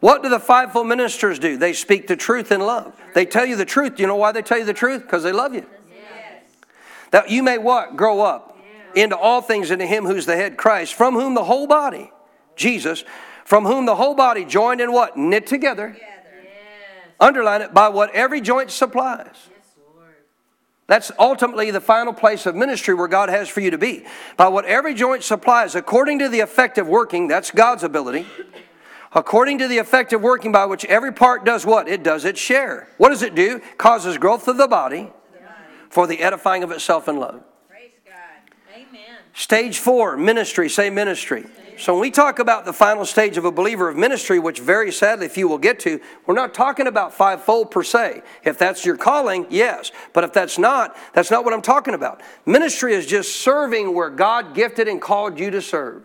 What 0.00 0.22
do 0.22 0.28
the 0.28 0.40
fivefold 0.40 0.86
ministers 0.86 1.38
do? 1.38 1.56
They 1.56 1.72
speak 1.72 2.08
the 2.08 2.16
truth 2.16 2.52
in 2.52 2.60
love. 2.60 2.94
They 3.14 3.24
tell 3.24 3.46
you 3.46 3.56
the 3.56 3.64
truth. 3.64 3.98
You 3.98 4.06
know 4.06 4.16
why 4.16 4.32
they 4.32 4.42
tell 4.42 4.58
you 4.58 4.64
the 4.64 4.74
truth? 4.74 5.02
Because 5.02 5.22
they 5.22 5.32
love 5.32 5.54
you. 5.54 5.64
That 7.14 7.30
you 7.30 7.44
may 7.44 7.58
what? 7.58 7.96
Grow 7.96 8.22
up 8.22 8.58
into 8.96 9.16
all 9.16 9.40
things 9.40 9.70
into 9.70 9.86
him 9.86 10.04
who's 10.04 10.26
the 10.26 10.34
head, 10.34 10.56
Christ, 10.56 10.94
from 10.94 11.14
whom 11.14 11.34
the 11.34 11.44
whole 11.44 11.68
body, 11.68 12.10
Jesus, 12.56 13.04
from 13.44 13.66
whom 13.66 13.86
the 13.86 13.94
whole 13.94 14.16
body 14.16 14.44
joined 14.44 14.80
in 14.80 14.90
what? 14.90 15.16
Knit 15.16 15.46
together. 15.46 15.96
Underline 17.20 17.62
it 17.62 17.72
by 17.72 17.88
what 17.88 18.12
every 18.16 18.40
joint 18.40 18.72
supplies. 18.72 19.48
That's 20.88 21.12
ultimately 21.16 21.70
the 21.70 21.80
final 21.80 22.12
place 22.12 22.46
of 22.46 22.56
ministry 22.56 22.94
where 22.94 23.06
God 23.06 23.28
has 23.28 23.48
for 23.48 23.60
you 23.60 23.70
to 23.70 23.78
be. 23.78 24.04
By 24.36 24.48
what 24.48 24.64
every 24.64 24.92
joint 24.92 25.22
supplies, 25.22 25.76
according 25.76 26.18
to 26.18 26.28
the 26.28 26.40
effective 26.40 26.88
working, 26.88 27.28
that's 27.28 27.52
God's 27.52 27.84
ability 27.84 28.26
according 29.12 29.58
to 29.58 29.68
the 29.68 29.78
effective 29.78 30.20
working 30.20 30.50
by 30.50 30.66
which 30.66 30.84
every 30.86 31.12
part 31.12 31.44
does 31.44 31.64
what? 31.64 31.86
It 31.86 32.02
does 32.02 32.24
its 32.24 32.40
share. 32.40 32.88
What 32.96 33.10
does 33.10 33.22
it 33.22 33.36
do? 33.36 33.60
Causes 33.78 34.18
growth 34.18 34.48
of 34.48 34.56
the 34.56 34.66
body 34.66 35.12
for 35.94 36.08
the 36.08 36.20
edifying 36.20 36.64
of 36.64 36.72
itself 36.72 37.06
in 37.06 37.18
love. 37.18 37.40
Praise 37.68 37.92
God. 38.04 38.52
Amen. 38.74 39.18
Stage 39.32 39.78
four, 39.78 40.16
ministry. 40.16 40.68
Say 40.68 40.90
ministry. 40.90 41.44
So 41.78 41.94
when 41.94 42.00
we 42.00 42.10
talk 42.10 42.40
about 42.40 42.64
the 42.64 42.72
final 42.72 43.04
stage 43.04 43.36
of 43.36 43.44
a 43.44 43.52
believer 43.52 43.88
of 43.88 43.96
ministry, 43.96 44.40
which 44.40 44.58
very 44.58 44.90
sadly 44.90 45.28
few 45.28 45.46
will 45.46 45.58
get 45.58 45.78
to, 45.80 46.00
we're 46.26 46.34
not 46.34 46.52
talking 46.52 46.88
about 46.88 47.14
fivefold 47.14 47.70
per 47.70 47.84
se. 47.84 48.22
If 48.42 48.58
that's 48.58 48.84
your 48.84 48.96
calling, 48.96 49.46
yes. 49.50 49.92
But 50.12 50.24
if 50.24 50.32
that's 50.32 50.58
not, 50.58 50.96
that's 51.12 51.30
not 51.30 51.44
what 51.44 51.54
I'm 51.54 51.62
talking 51.62 51.94
about. 51.94 52.20
Ministry 52.44 52.92
is 52.92 53.06
just 53.06 53.36
serving 53.36 53.94
where 53.94 54.10
God 54.10 54.52
gifted 54.52 54.88
and 54.88 55.00
called 55.00 55.38
you 55.38 55.52
to 55.52 55.62
serve 55.62 56.04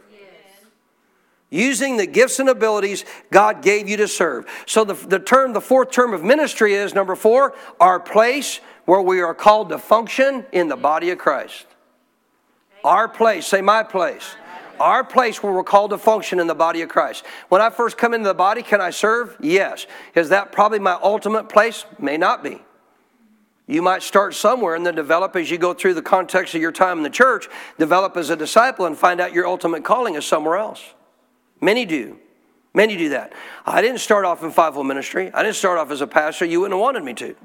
using 1.50 1.98
the 1.98 2.06
gifts 2.06 2.40
and 2.40 2.50
abilities 2.50 3.06
God 3.32 3.62
gave 3.62 3.90
you 3.90 3.98
to 3.98 4.08
serve. 4.08 4.46
So 4.66 4.84
the, 4.84 4.94
the 4.94 5.20
term, 5.20 5.54
the 5.54 5.62
fourth 5.62 5.92
term 5.92 6.14
of 6.14 6.24
ministry 6.24 6.74
is 6.74 6.94
number 6.94 7.16
four, 7.16 7.56
our 7.80 8.00
place 8.00 8.60
where 8.90 9.02
we 9.02 9.22
are 9.22 9.36
called 9.36 9.70
to 9.70 9.78
function 9.78 10.44
in 10.52 10.68
the 10.68 10.76
body 10.76 11.12
of 11.12 11.20
Christ. 11.20 11.68
Our 12.84 13.08
place, 13.08 13.46
say 13.46 13.62
my 13.62 13.84
place. 13.84 14.36
Our 14.80 15.04
place 15.04 15.44
where 15.44 15.54
we're 15.54 15.64
called 15.64 15.92
to 15.92 16.00
function 16.00 16.40
in 16.40 16.48
the 16.48 16.56
body 16.56 16.82
of 16.82 16.90
Christ. 16.90 17.24
When 17.50 17.62
I 17.62 17.70
first 17.70 18.00
come 18.00 18.16
into 18.16 18.28
the 18.28 18.34
body, 18.34 18.64
can 18.64 18.82
I 18.82 18.90
serve? 18.90 19.38
Yes. 19.40 19.86
Is 20.16 20.30
that 20.30 20.52
probably 20.52 20.80
my 20.80 20.98
ultimate 21.04 21.50
place? 21.50 21.86
May 22.00 22.18
not 22.18 22.44
be. 22.44 22.64
You 23.68 23.84
might 23.84 24.02
start 24.02 24.34
somewhere 24.34 24.74
and 24.74 24.84
then 24.84 24.96
develop 24.96 25.36
as 25.36 25.52
you 25.52 25.60
go 25.60 25.76
through 25.76 25.94
the 25.94 26.02
context 26.02 26.56
of 26.56 26.62
your 26.62 26.72
time 26.72 26.98
in 26.98 27.04
the 27.04 27.12
church, 27.12 27.48
develop 27.78 28.18
as 28.18 28.32
a 28.32 28.36
disciple 28.36 28.88
and 28.88 28.98
find 28.98 29.22
out 29.22 29.34
your 29.34 29.46
ultimate 29.46 29.84
calling 29.84 30.16
is 30.16 30.26
somewhere 30.26 30.58
else. 30.58 30.84
Many 31.62 31.86
do. 31.86 32.18
Many 32.74 32.98
do 32.98 33.10
that. 33.10 33.34
I 33.68 33.84
didn't 33.84 34.00
start 34.00 34.26
off 34.26 34.42
in 34.42 34.50
fivefold 34.50 34.88
ministry. 34.88 35.32
I 35.32 35.44
didn't 35.44 35.58
start 35.58 35.78
off 35.78 35.92
as 35.92 36.02
a 36.02 36.08
pastor. 36.08 36.46
You 36.46 36.62
wouldn't 36.62 36.74
have 36.74 36.82
wanted 36.82 37.04
me 37.04 37.14
to. 37.14 37.36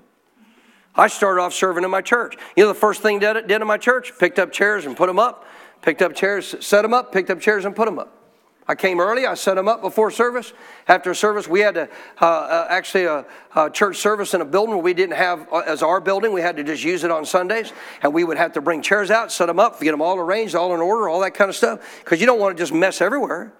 I 0.97 1.09
started 1.09 1.41
off 1.41 1.53
serving 1.53 1.85
in 1.85 1.91
my 1.91 2.03
church. 2.03 2.37
You 2.57 2.65
know 2.65 2.69
the 2.69 2.79
first 2.79 3.03
thing 3.03 3.19
did, 3.19 3.49
did 3.49 3.61
in 3.61 3.67
my 3.67 3.79
church? 3.79 4.13
Picked 4.19 4.39
up 4.39 4.53
chairs 4.53 4.87
and 4.87 4.97
put 4.97 5.07
them 5.07 5.19
up. 5.19 5.47
Picked 5.83 6.01
up 6.01 6.15
chairs, 6.15 6.55
set 6.65 6.83
them 6.83 6.95
up, 6.95 7.13
picked 7.13 7.29
up 7.29 7.41
chairs 7.41 7.67
and 7.67 7.77
put 7.77 7.85
them 7.85 7.99
up. 7.99 8.25
I 8.67 8.75
came 8.75 8.99
early. 8.99 9.27
I 9.27 9.35
set 9.35 9.57
them 9.57 9.69
up 9.69 9.83
before 9.83 10.11
service. 10.11 10.55
After 10.89 11.13
service, 11.13 11.47
we 11.47 11.61
had 11.61 11.75
to 11.75 11.89
uh, 12.23 12.25
uh, 12.25 12.67
actually 12.71 13.05
a, 13.05 13.27
a, 13.55 13.69
church 13.69 13.99
service 13.99 14.33
in 14.33 14.41
a 14.41 14.45
building 14.47 14.75
where 14.75 14.83
we 14.83 14.95
didn't 14.95 15.17
have 15.17 15.47
uh, 15.53 15.59
as 15.59 15.83
our 15.83 16.01
building. 16.01 16.33
We 16.33 16.41
had 16.41 16.57
to 16.57 16.65
just 16.65 16.83
use 16.83 17.05
it 17.05 17.11
on 17.11 17.27
Sundays, 17.27 17.75
and 18.03 18.15
we 18.15 18.25
would 18.25 18.39
have 18.39 18.55
to 18.55 18.63
bring 18.63 18.81
chairs 18.81 19.11
out, 19.11 19.31
set 19.31 19.47
them 19.47 19.61
up, 19.61 19.79
get 19.81 19.91
them 19.91 20.01
all 20.01 20.17
arranged, 20.17 20.55
all 20.55 20.75
in 20.75 20.81
order, 20.81 21.11
all 21.11 21.21
that 21.21 21.35
kind 21.35 21.51
of 21.51 21.57
stuff, 21.57 22.03
because 22.03 22.21
you 22.21 22.27
don't 22.27 22.41
want 22.41 22.57
to 22.57 22.63
just 22.63 22.73
mess 22.73 23.03
everywhere 23.03 23.53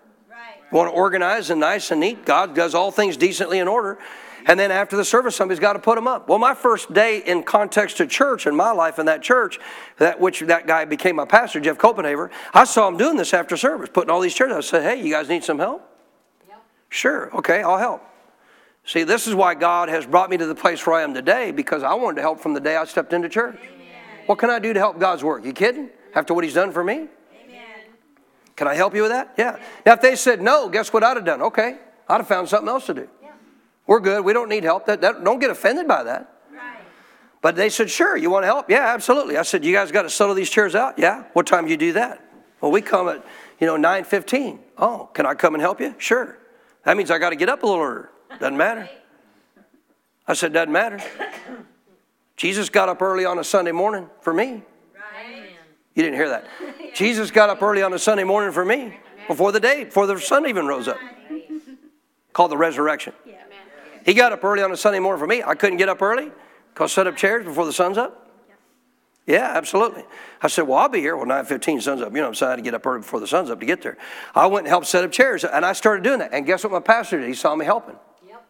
You 0.73 0.79
want 0.79 0.91
to 0.91 0.97
organize 0.97 1.51
and 1.51 1.61
nice 1.61 1.91
and 1.91 2.01
neat. 2.01 2.25
God 2.25 2.55
does 2.55 2.75
all 2.75 2.91
things 2.91 3.19
decently 3.19 3.59
in 3.59 3.69
order. 3.69 3.99
And 4.47 4.59
then 4.61 4.71
after 4.71 4.97
the 4.97 5.05
service, 5.05 5.35
somebody's 5.37 5.61
got 5.61 5.75
to 5.75 5.79
put 5.79 5.95
them 5.95 6.07
up. 6.07 6.29
Well, 6.29 6.39
my 6.39 6.55
first 6.55 6.93
day 6.93 7.19
in 7.19 7.43
context 7.43 7.97
to 7.99 8.07
church 8.07 8.47
in 8.47 8.55
my 8.55 8.73
life 8.73 8.99
in 8.99 9.07
that 9.07 9.23
church, 9.23 9.59
that 9.99 10.21
which 10.21 10.41
that 10.41 10.67
guy 10.67 10.85
became 10.85 11.17
my 11.17 11.25
pastor, 11.25 11.61
Jeff 11.61 11.79
Copenhaver, 11.79 12.31
I 12.53 12.65
saw 12.65 12.89
him 12.89 12.97
doing 12.97 13.17
this 13.17 13.33
after 13.33 13.57
service, 13.57 13.91
putting 13.93 14.11
all 14.11 14.21
these 14.21 14.35
chairs. 14.35 14.53
I 14.53 14.61
said, 14.61 14.83
"Hey, 14.83 15.03
you 15.03 15.11
guys 15.11 15.29
need 15.29 15.45
some 15.45 15.59
help?" 15.59 15.83
Yep. 16.49 16.63
Sure. 16.91 17.37
Okay, 17.37 17.63
I'll 17.63 17.79
help. 17.79 18.03
See, 18.85 19.03
this 19.03 19.27
is 19.27 19.35
why 19.35 19.55
God 19.55 19.89
has 19.89 20.07
brought 20.07 20.29
me 20.29 20.37
to 20.37 20.47
the 20.47 20.55
place 20.55 20.87
where 20.87 20.97
I 20.97 21.03
am 21.03 21.15
today 21.15 21.51
because 21.51 21.83
I 21.83 21.95
wanted 21.95 22.17
to 22.17 22.23
help 22.23 22.41
from 22.41 22.53
the 22.53 22.61
day 22.61 22.77
I 22.77 22.85
stepped 22.85 23.13
into 23.15 23.31
church. 23.31 23.59
Amen. 23.63 23.87
What 24.27 24.39
can 24.39 24.51
I 24.51 24.59
do 24.59 24.75
to 24.75 24.79
help 24.79 24.99
God's 24.99 25.25
work? 25.25 25.45
You 25.45 25.53
kidding? 25.53 25.89
After 26.15 26.35
what 26.35 26.45
He's 26.45 26.55
done 26.55 26.71
for 26.71 26.85
me? 26.85 27.09
Can 28.57 28.69
I 28.69 28.75
help 28.75 28.95
you 28.95 29.03
with 29.03 29.11
that? 29.11 29.35
Yeah. 29.37 29.59
Now, 29.85 29.95
if 29.95 30.01
they 30.01 30.15
said 30.17 30.41
no, 30.41 30.69
guess 30.69 30.93
what 30.93 31.03
I'd 31.03 31.17
have 31.17 31.25
done? 31.25 31.43
Okay, 31.43 31.77
I'd 32.09 32.19
have 32.19 32.29
found 32.29 32.49
something 32.49 32.69
else 32.69 32.87
to 32.87 32.95
do. 32.95 33.09
Yeah. 33.87 33.93
We're 33.93 34.01
good. 34.01 34.25
We 34.25 34.33
don't 34.33 34.49
need 34.49 34.65
help. 34.65 34.87
That, 34.87 35.01
that, 35.01 35.25
don't 35.25 35.39
get 35.39 35.51
offended 35.51 35.87
by 35.87 36.05
that. 36.05 36.33
Right. 36.53 36.79
But 37.43 37.57
they 37.57 37.69
said, 37.69 37.91
sure, 37.91 38.17
you 38.17 38.31
want 38.31 38.45
to 38.45 38.47
help? 38.47 38.71
Yeah, 38.71 38.93
absolutely. 38.95 39.37
I 39.37 39.43
said, 39.43 39.65
you 39.65 39.73
guys 39.73 39.93
got 39.93 40.03
to 40.03 40.11
settle 40.11 40.35
these 40.35 40.51
chairs 40.51 40.75
out? 40.75 40.99
Yeah. 40.99 41.25
What 41.33 41.47
time 41.47 41.67
do 41.67 41.71
you 41.71 41.77
do 41.77 41.93
that? 41.95 42.21
Well, 42.61 42.71
we 42.73 42.81
come 42.81 43.09
at, 43.09 43.25
you 43.61 43.67
know, 43.67 43.77
9.15. 43.77 44.59
Oh, 44.79 45.11
can 45.13 45.27
I 45.27 45.35
come 45.35 45.55
and 45.55 45.61
help 45.61 45.81
you? 45.81 45.95
Sure. 45.99 46.39
That 46.85 46.97
means 46.97 47.11
I 47.11 47.19
got 47.19 47.31
to 47.31 47.37
get 47.37 47.49
up 47.49 47.63
a 47.63 47.67
little 47.67 47.83
earlier. 47.83 48.11
Doesn't 48.41 48.57
matter. 48.57 48.89
I 50.27 50.33
said, 50.33 50.53
doesn't 50.53 50.73
matter. 50.73 50.99
Jesus 52.37 52.69
got 52.69 52.89
up 52.89 53.03
early 53.03 53.25
on 53.25 53.39
a 53.39 53.45
Sunday 53.45 53.73
morning 53.73 54.09
for 54.21 54.33
me. 54.33 54.63
You 55.95 56.03
didn't 56.03 56.17
hear 56.17 56.29
that. 56.31 56.47
Jesus 56.95 57.31
got 57.31 57.51
up 57.51 57.63
early 57.63 57.83
on 57.83 57.93
a 57.93 57.99
Sunday 57.99 58.25
morning 58.25 58.53
for 58.53 58.65
me 58.65 58.99
before 59.29 59.53
the 59.53 59.61
day, 59.61 59.85
before 59.85 60.07
the 60.07 60.19
sun 60.19 60.49
even 60.49 60.67
rose 60.67 60.89
up. 60.89 60.99
Called 62.33 62.51
the 62.51 62.57
resurrection. 62.57 63.13
He 64.05 64.15
got 64.15 64.33
up 64.33 64.45
early 64.45 64.63
on 64.63 64.71
a 64.71 64.77
Sunday 64.77 64.99
morning 64.99 65.19
for 65.19 65.27
me. 65.27 65.43
I 65.43 65.55
couldn't 65.55 65.79
get 65.79 65.89
up 65.89 66.03
early 66.03 66.31
because 66.73 66.93
set 66.93 67.07
up 67.07 67.17
chairs 67.17 67.45
before 67.45 67.65
the 67.65 67.73
sun's 67.73 67.99
up. 67.99 68.25
Yeah, 69.27 69.53
absolutely. 69.55 70.05
I 70.43 70.49
said, 70.49 70.63
well, 70.63 70.79
I'll 70.79 70.91
be 70.91 71.01
here. 71.01 71.17
Well, 71.17 71.27
9.15, 71.27 71.81
sun's 71.81 72.03
up. 72.03 72.13
You 72.13 72.21
know, 72.21 72.29
I'm 72.29 72.35
saying 72.35 72.49
I 72.49 72.51
had 72.53 72.57
to 72.57 72.63
get 72.63 72.75
up 72.75 72.85
early 72.85 73.01
before 73.01 73.21
the 73.21 73.27
sun's 73.27 73.49
up 73.49 73.59
to 73.61 73.67
get 73.67 73.81
there. 73.81 73.97
I 74.35 74.47
went 74.47 74.67
and 74.67 74.69
helped 74.69 74.87
set 74.87 75.03
up 75.03 75.13
chairs, 75.13 75.45
and 75.45 75.65
I 75.65 75.73
started 75.73 76.05
doing 76.05 76.19
that. 76.19 76.35
And 76.35 76.45
guess 76.45 76.63
what 76.63 76.73
my 76.73 76.81
pastor 76.81 77.19
did? 77.19 77.29
He 77.29 77.35
saw 77.35 77.57
me 77.57 77.65
helping. 77.65 77.97
Yep. 78.29 78.45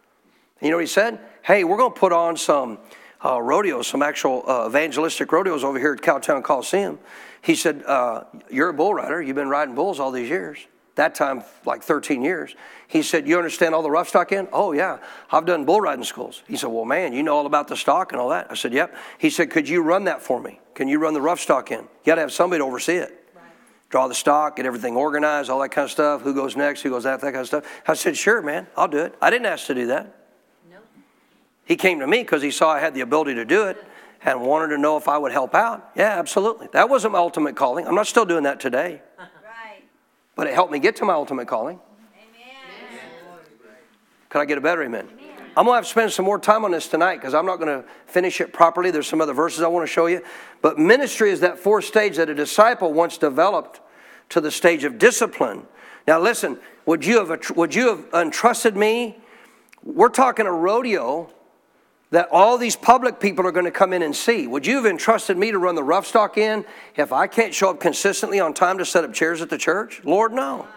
You 0.61 0.71
know 0.71 0.77
what 0.77 0.83
he 0.83 0.89
said? 0.89 1.21
Hey, 1.43 1.63
we're 1.63 1.77
going 1.77 1.95
to 1.95 1.99
put 1.99 2.13
on 2.13 2.37
some 2.37 2.79
uh, 3.25 3.41
rodeos, 3.41 3.87
some 3.87 4.03
actual 4.03 4.43
uh, 4.49 4.67
evangelistic 4.67 5.31
rodeos 5.31 5.63
over 5.63 5.79
here 5.79 5.93
at 5.93 6.01
Cowtown 6.01 6.43
Coliseum. 6.43 6.99
He 7.41 7.55
said, 7.55 7.85
uh, 7.85 8.25
You're 8.51 8.71
a 8.71 8.75
bull 8.75 8.95
rider. 8.95 9.23
You've 9.23 9.37
been 9.37 9.49
riding 9.49 9.77
bulls 9.77 10.01
all 10.01 10.11
these 10.11 10.29
years. 10.29 10.59
That 10.97 11.17
time, 11.17 11.43
like 11.65 11.83
13 11.83 12.23
years. 12.23 12.55
He 12.87 13.03
said, 13.03 13.27
You 13.27 13.37
understand 13.37 13.75
all 13.75 13.83
the 13.83 13.91
rough 13.91 14.09
stock 14.09 14.31
in? 14.31 14.47
Oh, 14.53 14.73
yeah. 14.73 14.99
I've 15.31 15.45
done 15.45 15.65
bull 15.65 15.81
riding 15.81 16.05
schools. 16.05 16.43
He 16.47 16.57
said, 16.57 16.69
Well, 16.69 16.85
man, 16.85 17.13
you 17.13 17.23
know 17.25 17.37
all 17.37 17.47
about 17.47 17.67
the 17.67 17.77
stock 17.77 18.13
and 18.13 18.21
all 18.21 18.29
that. 18.29 18.47
I 18.51 18.55
said, 18.55 18.73
Yep. 18.73 18.95
He 19.19 19.31
said, 19.31 19.51
Could 19.51 19.69
you 19.69 19.83
run 19.83 20.05
that 20.05 20.23
for 20.23 20.41
me? 20.41 20.61
Can 20.75 20.87
you 20.87 21.01
run 21.01 21.13
the 21.13 21.21
rough 21.21 21.41
stock 21.41 21.73
in? 21.73 21.81
You 21.81 21.89
got 22.07 22.15
to 22.17 22.21
have 22.21 22.33
somebody 22.33 22.61
to 22.61 22.65
oversee 22.65 22.97
it. 22.97 23.21
Draw 23.91 24.09
the 24.09 24.15
stock, 24.15 24.57
get 24.57 24.67
everything 24.67 24.97
organized, 24.97 25.51
all 25.51 25.61
that 25.61 25.69
kind 25.69 25.85
of 25.85 25.91
stuff. 25.91 26.23
Who 26.23 26.35
goes 26.35 26.57
next? 26.57 26.83
Who 26.83 26.91
goes 26.91 27.07
after 27.07 27.27
that 27.27 27.33
kind 27.33 27.43
of 27.43 27.47
stuff? 27.47 27.83
I 27.87 27.95
said, 27.95 28.17
Sure, 28.17 28.41
man, 28.41 28.69
I'll 28.77 28.89
do 28.89 28.99
it. 28.99 29.17
I 29.21 29.31
didn't 29.31 29.47
ask 29.47 29.67
to 29.67 29.75
do 29.75 29.87
that. 29.89 30.15
No. 30.71 30.79
He 31.65 31.75
came 31.75 31.99
to 32.01 32.07
me 32.07 32.19
because 32.19 32.43
he 32.43 32.53
saw 32.53 32.71
I 32.71 32.79
had 32.79 32.95
the 32.95 33.01
ability 33.01 33.35
to 33.35 33.45
do 33.45 33.67
it 33.67 33.85
and 34.25 34.41
wanted 34.41 34.69
to 34.69 34.79
know 34.79 34.97
if 34.97 35.09
I 35.09 35.19
would 35.19 35.33
help 35.33 35.55
out. 35.55 35.91
Yeah, 35.97 36.19
absolutely. 36.19 36.69
That 36.73 36.89
wasn't 36.89 37.13
my 37.13 37.19
ultimate 37.19 37.57
calling. 37.57 37.87
I'm 37.87 37.95
not 37.95 38.07
still 38.07 38.25
doing 38.25 38.45
that 38.45 38.61
today. 38.61 39.03
But 40.37 40.47
it 40.47 40.55
helped 40.55 40.73
me 40.73 40.79
get 40.79 40.97
to 40.97 41.05
my 41.05 41.13
ultimate 41.13 41.47
calling. 41.47 41.79
Amen. 42.17 43.11
Could 44.29 44.41
I 44.41 44.45
get 44.45 44.59
a 44.59 44.61
better 44.61 44.83
amen? 44.83 45.09
amen. 45.13 45.35
I'm 45.57 45.67
going 45.67 45.75
to 45.75 45.77
have 45.77 45.85
to 45.85 45.91
spend 45.91 46.13
some 46.13 46.25
more 46.25 46.39
time 46.39 46.65
on 46.65 46.73
this 46.73 46.89
tonight 46.89 47.17
because 47.17 47.35
I'm 47.35 47.47
not 47.47 47.57
going 47.57 47.83
to 47.83 47.89
finish 48.07 48.41
it 48.41 48.53
properly. 48.53 48.91
There's 48.91 49.07
some 49.07 49.21
other 49.21 49.33
verses 49.33 49.63
I 49.63 49.69
want 49.69 49.87
to 49.87 49.93
show 49.93 50.07
you. 50.07 50.23
But 50.63 50.79
ministry 50.79 51.31
is 51.31 51.41
that 51.41 51.59
fourth 51.59 51.85
stage 51.85 52.17
that 52.17 52.29
a 52.29 52.35
disciple 52.35 52.93
once 52.93 53.19
developed 53.19 53.81
to 54.31 54.41
the 54.41 54.51
stage 54.51 54.83
of 54.83 54.99
discipline. 54.99 55.67
Now, 56.09 56.21
listen, 56.21 56.59
would 56.87 57.05
you 57.05 57.25
have, 57.25 57.57
would 57.57 57.75
you 57.75 57.89
have 57.89 58.07
entrusted 58.13 58.77
me? 58.77 59.19
We're 59.85 60.09
talking 60.09 60.47
a 60.47 60.53
rodeo 60.53 61.31
that 62.15 62.29
all 62.31 62.57
these 62.59 62.77
public 62.77 63.19
people 63.19 63.45
are 63.45 63.51
going 63.51 63.65
to 63.65 63.73
come 63.73 63.93
in 63.93 64.01
and 64.01 64.15
see. 64.15 64.47
Would 64.47 64.67
you 64.67 64.77
have 64.77 64.87
entrusted 64.87 65.37
me 65.37 65.51
to 65.51 65.59
run 65.59 65.75
the 65.75 65.83
rough 65.83 66.07
stock 66.07 66.39
in 66.39 66.65
if 66.95 67.13
I 67.13 67.27
can't 67.27 67.53
show 67.53 67.71
up 67.71 67.81
consistently 67.81 68.39
on 68.39 68.55
time 68.55 68.79
to 68.79 68.85
set 68.85 69.03
up 69.03 69.13
chairs 69.13 69.43
at 69.43 69.51
the 69.51 69.59
church? 69.59 70.01
Lord, 70.05 70.33
no. 70.33 70.69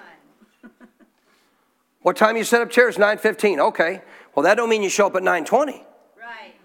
What 2.02 2.16
time 2.16 2.38
you 2.38 2.44
set 2.44 2.62
up 2.62 2.72
chairs? 2.72 2.98
9:15. 2.98 3.60
Okay. 3.60 4.02
Well, 4.34 4.44
that 4.44 4.56
don't 4.56 4.70
mean 4.70 4.82
you 4.82 4.90
show 4.90 5.08
up 5.08 5.16
at 5.16 5.24
9:20. 5.24 5.84
Right. 6.18 6.56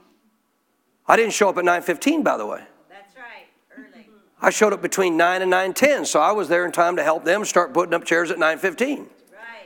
I 1.07 1.17
didn't 1.17 1.33
show 1.33 1.51
up 1.51 1.59
at 1.59 1.65
9:15 1.65 2.23
by 2.23 2.37
the 2.37 2.47
way. 2.47 2.63
That's 2.89 3.15
right. 3.17 3.49
Early. 3.77 4.07
I 4.41 4.51
showed 4.51 4.73
up 4.73 4.81
between 4.81 5.17
9 5.17 5.43
and 5.43 5.51
9:10, 5.51 6.07
so 6.07 6.21
I 6.21 6.33
was 6.33 6.49
there 6.49 6.65
in 6.65 6.73
time 6.73 6.97
to 6.97 7.03
help 7.03 7.25
them 7.25 7.45
start 7.45 7.75
putting 7.75 7.93
up 7.93 8.05
chairs 8.05 8.31
at 8.31 8.39
9:15. 8.39 9.09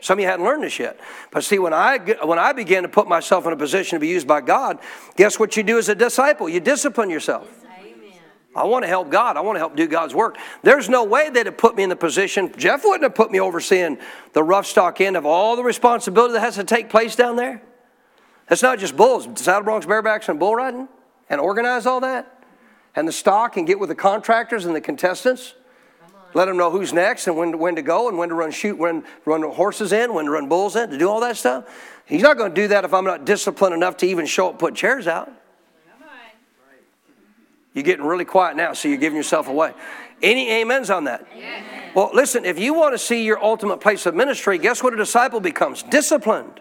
Some 0.07 0.21
of 0.21 0.23
you 0.23 0.29
hadn't 0.29 0.45
learned 0.45 0.63
this 0.63 0.79
yet. 0.79 1.01
But 1.33 1.43
see, 1.43 1.59
when 1.59 1.73
I, 1.73 1.99
when 2.23 2.39
I 2.39 2.53
began 2.53 2.85
to 2.85 2.89
put 2.89 3.09
myself 3.09 3.45
in 3.45 3.53
a 3.53 3.57
position 3.57 3.97
to 3.97 4.01
be 4.01 4.07
used 4.07 4.29
by 4.29 4.41
God, 4.41 4.79
guess 5.17 5.37
what 5.37 5.57
you 5.57 5.65
do 5.65 5.79
as 5.79 5.89
a 5.89 5.97
disciple? 5.97 6.49
You 6.49 6.61
discipline 6.61 7.11
yourself. 7.11 7.49
Amen. 7.77 8.13
I 8.55 8.63
want 8.67 8.85
to 8.85 8.89
help 8.89 9.11
God. 9.11 9.37
I 9.37 9.41
want 9.41 9.57
to 9.57 9.59
help 9.59 9.75
do 9.75 9.89
God's 9.89 10.15
work. 10.15 10.39
There's 10.63 10.89
no 10.89 11.03
way 11.03 11.29
they'd 11.31 11.47
have 11.47 11.59
put 11.59 11.75
me 11.75 11.83
in 11.83 11.89
the 11.89 11.97
position, 11.97 12.53
Jeff 12.57 12.85
wouldn't 12.85 13.03
have 13.03 13.17
put 13.17 13.33
me 13.33 13.41
overseeing 13.41 13.99
the 14.33 14.45
rough 14.45 14.67
stock 14.67 15.01
end 15.01 15.17
of 15.17 15.27
all 15.27 15.57
the 15.57 15.65
responsibility 15.65 16.35
that 16.35 16.41
has 16.41 16.55
to 16.55 16.63
take 16.63 16.89
place 16.89 17.17
down 17.17 17.35
there. 17.35 17.61
It's 18.49 18.63
not 18.63 18.79
just 18.79 18.97
bulls, 18.97 19.27
Saddle 19.35 19.65
Broncs, 19.65 19.87
barebacks, 19.87 20.29
and 20.29 20.39
bull 20.39 20.55
riding, 20.55 20.87
and 21.29 21.41
organize 21.41 21.85
all 21.85 21.99
that, 22.03 22.45
and 22.95 23.09
the 23.09 23.13
stock, 23.13 23.57
and 23.57 23.67
get 23.67 23.81
with 23.81 23.89
the 23.89 23.97
contractors 23.97 24.67
and 24.67 24.77
the 24.77 24.81
contestants. 24.81 25.55
Let 26.37 26.45
them 26.45 26.59
know 26.59 26.70
who's 26.70 26.93
next 26.93 27.28
and 27.28 27.37
when, 27.39 27.59
when 27.59 27.76
to 27.76 27.82
go 27.82 28.11
and 28.11 28.18
when 28.18 28.28
to 28.28 28.34
run 28.34 28.51
shoot, 28.51 28.76
when 28.76 29.05
run 29.24 29.41
horses 29.41 29.91
in, 29.91 30.12
when 30.12 30.26
to 30.26 30.30
run 30.30 30.51
bulls 30.51 30.76
in, 30.76 30.91
to 30.91 30.99
do 30.99 31.09
all 31.09 31.20
that 31.20 31.39
stuff. 31.39 31.64
He's 32.05 32.20
not 32.20 32.37
going 32.37 32.55
to 32.55 32.55
do 32.55 32.68
that 32.68 32.84
if 32.84 32.93
I'm 32.93 33.07
not 33.07 33.24
disciplined 33.24 33.72
enough 33.72 33.97
to 33.99 34.07
even 34.07 34.26
show 34.26 34.51
up, 34.51 34.59
put 34.59 34.74
chairs 34.74 35.07
out. 35.07 35.32
You're 37.72 37.84
getting 37.84 38.05
really 38.05 38.26
quiet 38.26 38.55
now, 38.55 38.74
so 38.74 38.87
you're 38.87 38.99
giving 38.99 39.16
yourself 39.16 39.49
away. 39.49 39.72
Any 40.22 40.61
amens 40.61 40.91
on 40.91 41.05
that? 41.05 41.26
Well, 41.95 42.11
listen, 42.12 42.45
if 42.45 42.59
you 42.59 42.74
want 42.74 42.93
to 42.93 42.99
see 42.99 43.24
your 43.24 43.43
ultimate 43.43 43.80
place 43.80 44.05
of 44.05 44.14
ministry, 44.14 44.59
guess 44.59 44.82
what 44.82 44.93
a 44.93 44.99
disciple 44.99 45.41
becomes? 45.41 45.84
Disciplined. 45.84 46.61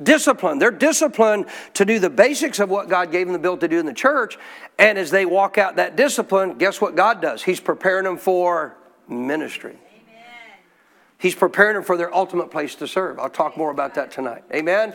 Amen. 0.00 0.04
Disciplined. 0.04 0.62
They're 0.62 0.70
disciplined 0.70 1.46
to 1.74 1.84
do 1.84 1.98
the 1.98 2.10
basics 2.10 2.58
of 2.60 2.70
what 2.70 2.88
God 2.88 3.10
gave 3.10 3.26
them 3.26 3.32
the 3.32 3.38
ability 3.38 3.60
to 3.60 3.68
do 3.68 3.78
in 3.78 3.86
the 3.86 3.92
church. 3.92 4.38
And 4.78 4.98
as 4.98 5.10
they 5.10 5.26
walk 5.26 5.58
out 5.58 5.76
that 5.76 5.96
discipline, 5.96 6.58
guess 6.58 6.80
what 6.80 6.96
God 6.96 7.20
does? 7.20 7.42
He's 7.42 7.60
preparing 7.60 8.04
them 8.04 8.16
for 8.16 8.76
ministry. 9.08 9.72
Amen. 9.72 10.58
He's 11.18 11.34
preparing 11.34 11.74
them 11.74 11.82
for 11.82 11.96
their 11.96 12.14
ultimate 12.14 12.50
place 12.50 12.74
to 12.76 12.88
serve. 12.88 13.18
I'll 13.18 13.30
talk 13.30 13.56
more 13.56 13.70
about 13.70 13.94
that 13.94 14.10
tonight. 14.10 14.44
Amen? 14.54 14.94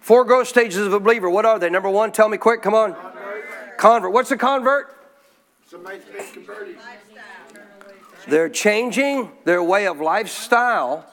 Four 0.00 0.24
growth 0.24 0.46
stages 0.46 0.86
of 0.86 0.92
a 0.92 1.00
believer. 1.00 1.28
What 1.28 1.44
are 1.44 1.58
they? 1.58 1.68
Number 1.68 1.90
one, 1.90 2.12
tell 2.12 2.28
me 2.28 2.36
quick. 2.36 2.62
Come 2.62 2.74
on. 2.74 2.94
Convert. 3.76 4.12
What's 4.12 4.30
a 4.30 4.36
convert? 4.36 4.94
Somebody's 5.68 6.04
been 6.04 6.24
converted. 6.32 6.76
They're 8.28 8.48
changing 8.48 9.32
their 9.44 9.62
way 9.62 9.86
of 9.86 10.00
lifestyle 10.00 11.04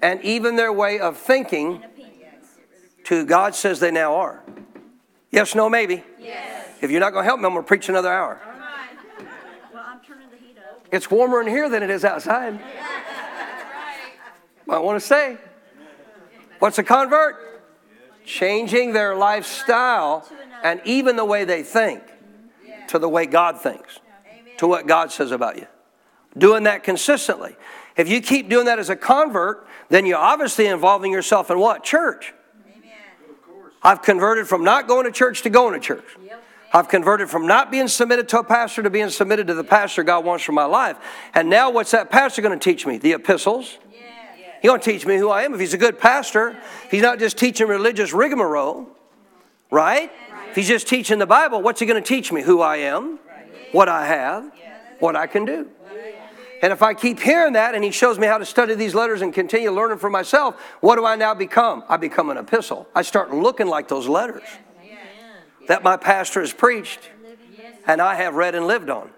and 0.00 0.22
even 0.22 0.56
their 0.56 0.72
way 0.72 0.98
of 0.98 1.16
thinking 1.16 1.82
to 3.08 3.20
who 3.20 3.24
God 3.24 3.54
says 3.54 3.80
they 3.80 3.90
now 3.90 4.16
are. 4.16 4.42
Yes, 5.30 5.54
no, 5.54 5.70
maybe. 5.70 6.04
Yes. 6.20 6.68
If 6.82 6.90
you're 6.90 7.00
not 7.00 7.14
going 7.14 7.22
to 7.22 7.26
help 7.26 7.40
me, 7.40 7.46
I'm 7.46 7.52
going 7.52 7.64
to 7.64 7.66
preach 7.66 7.88
another 7.88 8.12
hour. 8.12 8.38
Come 8.44 8.60
on. 8.60 9.28
Well, 9.72 9.84
I'm 9.86 10.00
turning 10.00 10.28
the 10.28 10.36
heat 10.36 10.56
up. 10.58 10.86
It's 10.92 11.10
warmer 11.10 11.40
in 11.40 11.46
here 11.46 11.70
than 11.70 11.82
it 11.82 11.90
is 11.90 12.04
outside. 12.04 12.60
Right. 14.66 14.76
I 14.76 14.80
want 14.80 15.00
to 15.00 15.06
say. 15.06 15.38
What's 16.58 16.76
a 16.76 16.82
convert? 16.82 17.62
Changing 18.26 18.92
their 18.92 19.16
lifestyle 19.16 20.28
and 20.62 20.82
even 20.84 21.16
the 21.16 21.24
way 21.24 21.46
they 21.46 21.62
think 21.62 22.02
to 22.88 22.98
the 22.98 23.08
way 23.08 23.24
God 23.24 23.58
thinks, 23.58 23.98
to 24.58 24.66
what 24.66 24.86
God 24.86 25.10
says 25.10 25.30
about 25.30 25.56
you. 25.56 25.66
Doing 26.36 26.64
that 26.64 26.84
consistently. 26.84 27.56
If 27.96 28.10
you 28.10 28.20
keep 28.20 28.50
doing 28.50 28.66
that 28.66 28.78
as 28.78 28.90
a 28.90 28.96
convert, 28.96 29.66
then 29.88 30.04
you're 30.04 30.18
obviously 30.18 30.66
involving 30.66 31.12
yourself 31.12 31.50
in 31.50 31.58
what? 31.58 31.82
Church. 31.82 32.34
I've 33.82 34.02
converted 34.02 34.48
from 34.48 34.64
not 34.64 34.88
going 34.88 35.04
to 35.04 35.12
church 35.12 35.42
to 35.42 35.50
going 35.50 35.74
to 35.74 35.80
church. 35.80 36.04
Yep. 36.24 36.44
I've 36.72 36.88
converted 36.88 37.30
from 37.30 37.46
not 37.46 37.70
being 37.70 37.88
submitted 37.88 38.28
to 38.30 38.40
a 38.40 38.44
pastor 38.44 38.82
to 38.82 38.90
being 38.90 39.08
submitted 39.08 39.46
to 39.46 39.54
the 39.54 39.64
pastor 39.64 40.02
God 40.02 40.24
wants 40.24 40.44
for 40.44 40.52
my 40.52 40.64
life. 40.64 40.98
And 41.34 41.48
now, 41.48 41.70
what's 41.70 41.92
that 41.92 42.10
pastor 42.10 42.42
going 42.42 42.58
to 42.58 42.62
teach 42.62 42.86
me? 42.86 42.98
The 42.98 43.12
epistles. 43.12 43.78
Yeah. 43.90 43.98
He's 44.60 44.68
going 44.68 44.80
to 44.80 44.84
teach 44.84 45.06
me 45.06 45.16
who 45.16 45.30
I 45.30 45.44
am. 45.44 45.54
If 45.54 45.60
he's 45.60 45.74
a 45.74 45.78
good 45.78 45.98
pastor, 45.98 46.58
he's 46.90 47.02
not 47.02 47.18
just 47.18 47.38
teaching 47.38 47.68
religious 47.68 48.12
rigmarole, 48.12 48.88
right? 49.70 50.12
If 50.50 50.56
he's 50.56 50.68
just 50.68 50.88
teaching 50.88 51.18
the 51.18 51.26
Bible, 51.26 51.62
what's 51.62 51.80
he 51.80 51.86
going 51.86 52.02
to 52.02 52.06
teach 52.06 52.32
me? 52.32 52.42
Who 52.42 52.60
I 52.60 52.78
am, 52.78 53.18
what 53.72 53.88
I 53.88 54.06
have, 54.06 54.52
what 54.98 55.16
I 55.16 55.26
can 55.26 55.44
do. 55.44 55.68
And 56.60 56.72
if 56.72 56.82
I 56.82 56.94
keep 56.94 57.20
hearing 57.20 57.52
that 57.52 57.74
and 57.74 57.84
he 57.84 57.90
shows 57.90 58.18
me 58.18 58.26
how 58.26 58.38
to 58.38 58.44
study 58.44 58.74
these 58.74 58.94
letters 58.94 59.22
and 59.22 59.32
continue 59.32 59.70
learning 59.70 59.98
for 59.98 60.10
myself, 60.10 60.60
what 60.80 60.96
do 60.96 61.04
I 61.04 61.16
now 61.16 61.34
become? 61.34 61.84
I 61.88 61.96
become 61.96 62.30
an 62.30 62.36
epistle. 62.36 62.88
I 62.94 63.02
start 63.02 63.32
looking 63.32 63.66
like 63.66 63.88
those 63.88 64.08
letters 64.08 64.42
that 65.68 65.82
my 65.82 65.96
pastor 65.96 66.40
has 66.40 66.52
preached 66.52 67.10
and 67.86 68.02
I 68.02 68.16
have 68.16 68.34
read 68.34 68.54
and 68.54 68.66
lived 68.66 68.90
on. 68.90 69.10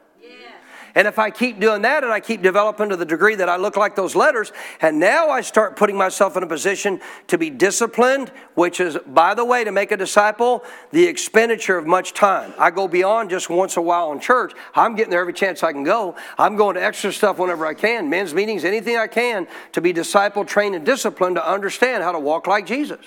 And 0.94 1.06
if 1.06 1.18
I 1.18 1.30
keep 1.30 1.60
doing 1.60 1.82
that 1.82 2.02
and 2.04 2.12
I 2.12 2.20
keep 2.20 2.42
developing 2.42 2.88
to 2.88 2.96
the 2.96 3.04
degree 3.04 3.34
that 3.36 3.48
I 3.48 3.56
look 3.56 3.76
like 3.76 3.96
those 3.96 4.14
letters, 4.16 4.52
and 4.80 4.98
now 4.98 5.30
I 5.30 5.40
start 5.40 5.76
putting 5.76 5.96
myself 5.96 6.36
in 6.36 6.42
a 6.42 6.46
position 6.46 7.00
to 7.28 7.38
be 7.38 7.50
disciplined, 7.50 8.30
which 8.54 8.80
is, 8.80 8.98
by 9.06 9.34
the 9.34 9.44
way, 9.44 9.64
to 9.64 9.72
make 9.72 9.92
a 9.92 9.96
disciple, 9.96 10.64
the 10.90 11.06
expenditure 11.06 11.78
of 11.78 11.86
much 11.86 12.12
time. 12.12 12.52
I 12.58 12.70
go 12.70 12.88
beyond 12.88 13.30
just 13.30 13.50
once 13.50 13.76
a 13.76 13.82
while 13.82 14.12
in 14.12 14.20
church. 14.20 14.52
I'm 14.74 14.96
getting 14.96 15.10
there 15.10 15.20
every 15.20 15.32
chance 15.32 15.62
I 15.62 15.72
can 15.72 15.84
go. 15.84 16.16
I'm 16.38 16.56
going 16.56 16.74
to 16.74 16.82
extra 16.82 17.12
stuff 17.12 17.38
whenever 17.38 17.66
I 17.66 17.74
can, 17.74 18.10
men's 18.10 18.34
meetings, 18.34 18.64
anything 18.64 18.96
I 18.96 19.06
can 19.06 19.46
to 19.72 19.80
be 19.80 19.92
disciple, 19.92 20.44
trained, 20.44 20.74
and 20.74 20.84
disciplined 20.84 21.36
to 21.36 21.48
understand 21.48 22.02
how 22.02 22.12
to 22.12 22.18
walk 22.18 22.46
like 22.46 22.66
Jesus. 22.66 23.04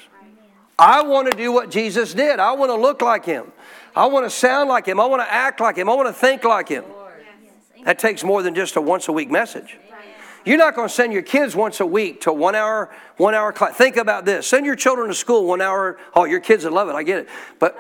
I 0.77 1.03
want 1.03 1.31
to 1.31 1.37
do 1.37 1.51
what 1.51 1.69
Jesus 1.69 2.13
did. 2.13 2.39
I 2.39 2.53
want 2.53 2.71
to 2.71 2.75
look 2.75 3.01
like 3.01 3.25
him. 3.25 3.51
I 3.95 4.07
want 4.07 4.25
to 4.25 4.29
sound 4.29 4.69
like 4.69 4.87
him. 4.87 4.99
I 4.99 5.05
want 5.05 5.21
to 5.21 5.31
act 5.31 5.59
like 5.59 5.75
him. 5.75 5.87
I 5.87 5.93
want 5.93 6.07
to 6.07 6.13
think 6.13 6.43
like 6.43 6.67
him. 6.67 6.83
That 7.83 7.99
takes 7.99 8.23
more 8.23 8.41
than 8.41 8.55
just 8.55 8.75
a 8.75 8.81
once 8.81 9.07
a 9.07 9.11
week 9.11 9.29
message. 9.29 9.77
You're 10.45 10.57
not 10.57 10.75
going 10.75 10.89
to 10.89 10.93
send 10.93 11.13
your 11.13 11.21
kids 11.21 11.55
once 11.55 11.79
a 11.79 11.85
week 11.85 12.21
to 12.21 12.33
one 12.33 12.53
hour, 12.53 12.93
one 13.15 13.33
hour 13.33 13.53
class. 13.53 13.75
Think 13.75 13.95
about 13.95 14.25
this. 14.25 14.45
Send 14.45 14.65
your 14.65 14.75
children 14.75 15.07
to 15.07 15.13
school 15.13 15.45
one 15.45 15.61
hour. 15.61 15.97
Oh, 16.13 16.25
your 16.25 16.41
kids 16.41 16.65
would 16.65 16.73
love 16.73 16.89
it. 16.89 16.95
I 16.95 17.03
get 17.03 17.19
it. 17.19 17.29
But 17.59 17.79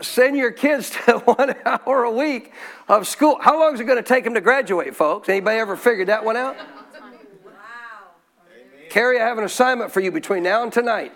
send 0.00 0.36
your 0.36 0.50
kids 0.50 0.90
to 1.06 1.18
one 1.18 1.54
hour 1.64 2.04
a 2.04 2.10
week 2.10 2.52
of 2.88 3.06
school. 3.06 3.38
How 3.40 3.58
long 3.58 3.74
is 3.74 3.80
it 3.80 3.84
going 3.84 4.02
to 4.02 4.08
take 4.08 4.24
them 4.24 4.34
to 4.34 4.40
graduate, 4.40 4.96
folks? 4.96 5.28
Anybody 5.28 5.58
ever 5.58 5.76
figured 5.76 6.08
that 6.08 6.24
one 6.24 6.36
out? 6.36 6.56
Wow. 6.56 7.52
Carrie, 8.90 9.20
I 9.20 9.26
have 9.26 9.38
an 9.38 9.44
assignment 9.44 9.92
for 9.92 10.00
you 10.00 10.10
between 10.10 10.42
now 10.42 10.64
and 10.64 10.72
tonight. 10.72 11.12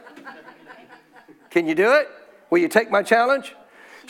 Can 1.50 1.66
you 1.66 1.74
do 1.74 1.92
it? 1.94 2.08
Will 2.50 2.58
you 2.58 2.68
take 2.68 2.90
my 2.90 3.02
challenge? 3.02 3.54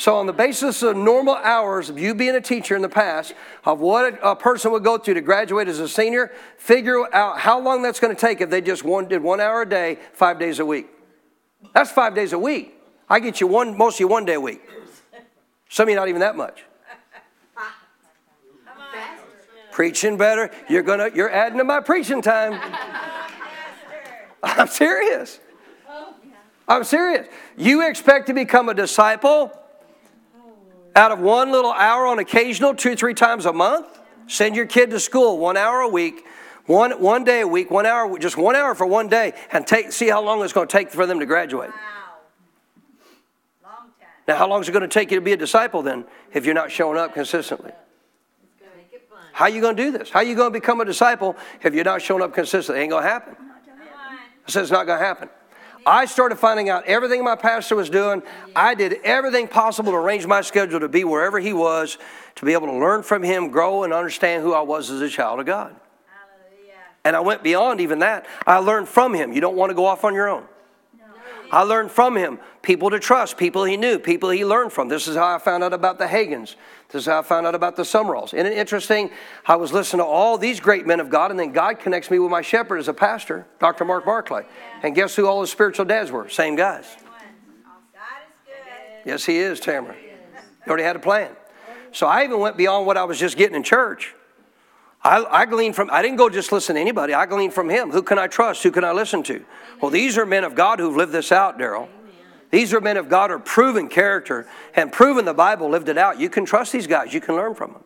So, 0.03 0.17
on 0.17 0.27
the 0.27 0.33
basis 0.33 0.83
of 0.83 0.97
normal 0.97 1.37
hours 1.37 1.89
of 1.89 1.97
you 1.97 2.13
being 2.13 2.35
a 2.35 2.41
teacher 2.41 2.75
in 2.75 2.83
the 2.83 2.89
past, 2.89 3.35
of 3.65 3.79
what 3.79 4.19
a, 4.21 4.35
person 4.35 4.73
would 4.73 4.83
go 4.83 4.99
through 4.99 5.15
to 5.15 5.21
graduate 5.21 5.69
as 5.69 5.79
a 5.79 5.87
senior, 5.87 6.33
figure 6.59 7.07
out 7.15 7.39
how 7.39 7.61
long 7.61 7.83
that's 7.83 8.01
going 8.01 8.13
to 8.13 8.21
take 8.21 8.41
if 8.41 8.51
they 8.51 8.61
just 8.61 8.83
one, 8.83 9.07
did 9.07 9.23
one 9.23 9.41
hour 9.41 9.63
a 9.63 9.69
day, 9.69 10.01
five 10.13 10.41
days 10.41 10.59
a 10.59 10.67
week. 10.67 10.89
That's 11.73 11.93
five 11.93 12.17
days 12.17 12.33
a 12.33 12.39
week. 12.41 12.75
I 13.09 13.21
get 13.21 13.41
you 13.41 13.47
one, 13.47 13.79
most 13.79 13.95
of 13.95 14.01
you 14.01 14.09
one 14.09 14.25
day 14.25 14.35
a 14.35 14.41
week. 14.41 14.69
Some 15.69 15.85
of 15.85 15.91
you 15.91 15.95
not 15.95 16.09
even 16.09 16.21
that 16.23 16.35
much. 16.35 16.65
Preaching 19.71 20.17
better. 20.17 20.51
You're 20.69 20.83
gonna. 20.83 21.11
You're 21.15 21.31
adding 21.31 21.59
to 21.59 21.65
my 21.65 21.79
preaching 21.79 22.23
time. 22.23 22.61
I'm 24.43 24.67
serious. 24.67 25.39
I'm 26.67 26.83
serious. 26.83 27.29
You 27.57 27.89
expect 27.89 28.27
to 28.27 28.35
become 28.35 28.69
a 28.69 28.75
disciple 28.75 29.62
out 30.95 31.13
of 31.13 31.19
one 31.21 31.53
little 31.53 31.73
hour 31.73 32.07
on 32.07 32.19
occasional, 32.19 32.75
two, 32.75 32.97
three 32.97 33.15
times 33.15 33.47
a 33.47 33.53
month? 33.53 34.01
Send 34.27 34.57
your 34.57 34.67
kid 34.67 34.91
to 34.91 35.01
school 35.01 35.39
one 35.39 35.57
hour 35.57 35.81
a 35.81 35.89
week, 35.89 36.25
one, 36.67 36.93
one 37.03 37.25
day 37.25 37.41
a 37.41 37.47
week, 37.47 37.71
one 37.71 37.87
hour, 37.87 38.19
just 38.19 38.37
one 38.37 38.57
hour 38.57 38.75
for 38.75 38.87
one 38.87 39.09
day, 39.09 39.33
and 39.51 39.67
take, 39.67 39.93
see 39.93 40.09
how 40.09 40.23
long 40.23 40.43
it's 40.45 40.53
going 40.53 40.69
to 40.69 40.73
take 40.73 40.91
for 40.91 41.07
them 41.07 41.21
to 41.21 41.27
graduate. 41.27 41.71
Wow. 41.71 41.77
Long 43.63 43.91
time. 44.01 44.09
Now, 44.29 44.37
how 44.37 44.49
long 44.49 44.61
is 44.61 44.69
it 44.69 44.73
going 44.73 44.83
to 44.83 44.89
take 44.89 45.11
you 45.11 45.17
to 45.17 45.21
be 45.21 45.33
a 45.33 45.37
disciple 45.37 45.83
then 45.83 46.05
if 46.33 46.45
you're 46.47 46.55
not 46.55 46.71
showing 46.71 46.99
up 46.99 47.15
consistently? 47.15 47.73
Make 48.77 48.93
it 48.93 49.09
fun. 49.11 49.19
How 49.33 49.47
are 49.47 49.51
you 49.51 49.61
going 49.61 49.77
to 49.77 49.83
do 49.83 49.91
this? 49.91 50.11
How 50.11 50.21
are 50.21 50.25
you 50.25 50.37
going 50.37 50.53
to 50.53 50.59
become 50.59 50.81
a 50.81 50.85
disciple 50.85 51.37
if 51.63 51.75
you're 51.75 51.85
not 51.85 52.01
showing 52.01 52.23
up 52.23 52.33
consistently? 52.33 52.81
It 52.81 52.85
ain't 52.85 52.93
going 52.93 53.03
to 53.03 53.09
happen. 53.09 53.37
I 54.47 54.51
said 54.51 54.63
it's 54.63 54.73
not 54.73 54.87
going 54.87 54.99
to 54.99 55.05
happen. 55.05 55.29
I 55.85 56.05
started 56.07 56.37
finding 56.37 56.69
out 56.69 56.85
everything 56.87 57.25
my 57.25 57.37
pastor 57.37 57.77
was 57.77 57.91
doing. 57.91 58.23
I 58.55 58.75
did 58.75 58.99
everything 59.05 59.49
possible 59.49 59.93
to 59.93 59.99
arrange 59.99 60.27
my 60.27 60.41
schedule 60.41 60.81
to 60.81 60.89
be 60.89 61.05
wherever 61.05 61.39
he 61.39 61.53
was, 61.53 61.99
to 62.37 62.45
be 62.45 62.53
able 62.53 62.69
to 62.69 62.79
learn 62.79 63.03
from 63.03 63.23
him, 63.23 63.51
grow, 63.51 63.85
and 63.85 63.93
understand 63.93 64.43
who 64.43 64.53
I 64.53 64.61
was 64.61 64.91
as 64.91 65.01
a 65.01 65.09
child 65.09 65.41
of 65.41 65.47
God. 65.47 65.75
Hallelujah. 66.07 66.75
And 67.05 67.17
I 67.17 67.21
went 67.21 67.43
beyond 67.43 67.81
even 67.81 68.01
that. 68.01 68.27
I 68.47 68.59
learned 68.59 68.89
from 68.89 69.15
him. 69.15 69.33
You 69.33 69.41
don't 69.41 69.57
want 69.57 69.71
to 69.71 69.75
go 69.75 69.87
off 69.87 70.05
on 70.05 70.15
your 70.15 70.29
own. 70.29 70.47
I 71.53 71.63
learned 71.65 71.91
from 71.91 72.17
him 72.17 72.39
people 72.63 72.89
to 72.91 72.99
trust, 72.99 73.37
people 73.37 73.65
he 73.65 73.77
knew, 73.77 73.99
people 73.99 74.31
he 74.31 74.45
learned 74.45 74.73
from. 74.73 74.89
This 74.89 75.07
is 75.07 75.17
how 75.17 75.35
I 75.35 75.39
found 75.39 75.63
out 75.63 75.75
about 75.75 75.99
the 75.99 76.07
Hagins. 76.07 76.57
This 76.93 77.05
is 77.05 77.07
how 77.07 77.21
I 77.21 77.23
found 77.23 77.47
out 77.47 77.55
about 77.55 77.77
the 77.77 77.85
Sumralls. 77.85 78.35
Isn't 78.35 78.47
it 78.47 78.59
interesting? 78.59 79.11
I 79.47 79.57
was 79.57 79.73
listening 79.73 80.01
to 80.01 80.05
all 80.05 80.37
these 80.37 80.61
great 80.61 80.87
men 80.87 81.01
of 81.01 81.09
God, 81.09 81.31
and 81.31 81.41
then 81.41 81.51
God 81.51 81.79
connects 81.79 82.11
me 82.11 82.19
with 82.19 82.31
my 82.31 82.43
shepherd 82.43 82.79
as 82.79 82.89
a 82.89 82.93
pastor, 82.93 83.47
Dr. 83.59 83.87
Mark 83.87 84.05
Barclay. 84.05 84.45
And 84.83 84.95
guess 84.95 85.17
who 85.17 85.27
all 85.27 85.41
his 85.41 85.51
spiritual 85.51 85.87
dads 85.87 86.13
were? 86.13 86.29
Same 86.29 86.55
guys. 86.55 86.85
God 87.95 88.03
is 88.29 88.35
good. 88.45 89.09
Yes, 89.11 89.25
he 89.25 89.39
is, 89.39 89.59
Tamara. 89.59 89.95
He 89.95 90.69
already 90.69 90.83
had 90.83 90.97
a 90.97 91.01
plan. 91.01 91.31
So 91.93 92.07
I 92.07 92.25
even 92.25 92.41
went 92.41 92.59
beyond 92.59 92.87
what 92.87 92.99
I 92.99 93.05
was 93.05 93.19
just 93.19 93.39
getting 93.39 93.57
in 93.57 93.63
church. 93.63 94.15
I, 95.03 95.25
I 95.25 95.47
gleaned 95.47 95.75
from, 95.75 95.91
I 95.91 96.03
didn't 96.03 96.19
go 96.19 96.29
just 96.29 96.53
listen 96.53 96.75
to 96.75 96.81
anybody. 96.81 97.15
I 97.15 97.25
gleaned 97.25 97.55
from 97.55 97.71
him. 97.71 97.91
Who 97.91 98.03
can 98.03 98.19
I 98.19 98.27
trust? 98.27 98.63
Who 98.63 98.71
can 98.71 98.85
I 98.85 98.93
listen 98.93 99.23
to? 99.25 99.45
Well, 99.81 99.91
these 99.91 100.19
are 100.19 100.27
men 100.27 100.45
of 100.45 100.55
God 100.55 100.79
who've 100.79 100.95
lived 100.95 101.13
this 101.13 101.33
out, 101.33 101.59
Daryl. 101.59 101.89
These 102.53 102.75
are 102.75 102.81
men 102.81 102.99
of 102.99 103.09
God 103.09 103.31
who 103.31 103.37
are 103.37 103.41
proven 103.41 103.89
character 103.89 104.47
and 104.77 104.93
proven 104.93 105.25
the 105.25 105.35
Bible, 105.35 105.71
lived 105.71 105.89
it 105.89 105.97
out. 105.97 106.21
You 106.21 106.29
can 106.29 106.45
trust 106.45 106.71
these 106.71 106.87
guys. 106.87 107.13
You 107.13 107.21
can 107.21 107.35
learn 107.35 107.55
from 107.55 107.73
them. 107.73 107.83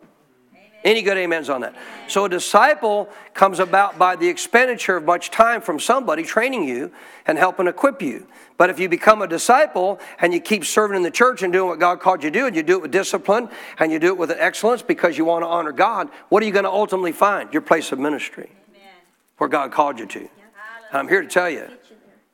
Any 0.83 1.01
good 1.01 1.17
amens 1.17 1.49
on 1.49 1.61
that? 1.61 1.73
So 2.07 2.25
a 2.25 2.29
disciple 2.29 3.09
comes 3.33 3.59
about 3.59 3.97
by 3.97 4.15
the 4.15 4.27
expenditure 4.27 4.97
of 4.97 5.05
much 5.05 5.31
time 5.31 5.61
from 5.61 5.79
somebody 5.79 6.23
training 6.23 6.67
you 6.67 6.91
and 7.25 7.37
helping 7.37 7.67
equip 7.67 8.01
you. 8.01 8.27
But 8.57 8.69
if 8.69 8.77
you 8.79 8.89
become 8.89 9.21
a 9.21 9.27
disciple 9.27 9.99
and 10.19 10.33
you 10.33 10.39
keep 10.39 10.65
serving 10.65 10.97
in 10.97 11.03
the 11.03 11.11
church 11.11 11.43
and 11.43 11.51
doing 11.53 11.69
what 11.69 11.79
God 11.79 11.99
called 11.99 12.21
you 12.21 12.29
to 12.29 12.39
do, 12.39 12.45
and 12.45 12.55
you 12.55 12.61
do 12.61 12.73
it 12.73 12.81
with 12.81 12.91
discipline 12.91 13.49
and 13.79 13.91
you 13.91 13.99
do 13.99 14.07
it 14.07 14.17
with 14.17 14.31
excellence 14.31 14.81
because 14.81 15.17
you 15.17 15.25
want 15.25 15.43
to 15.43 15.47
honor 15.47 15.71
God, 15.71 16.09
what 16.29 16.43
are 16.43 16.45
you 16.45 16.51
going 16.51 16.65
to 16.65 16.71
ultimately 16.71 17.11
find? 17.13 17.51
Your 17.53 17.61
place 17.61 17.91
of 17.91 17.99
ministry, 17.99 18.51
where 19.37 19.49
God 19.49 19.71
called 19.71 19.97
you 19.97 20.05
to. 20.07 20.19
And 20.19 20.29
I'm 20.93 21.07
here 21.07 21.21
to 21.21 21.27
tell 21.27 21.49
you, 21.49 21.67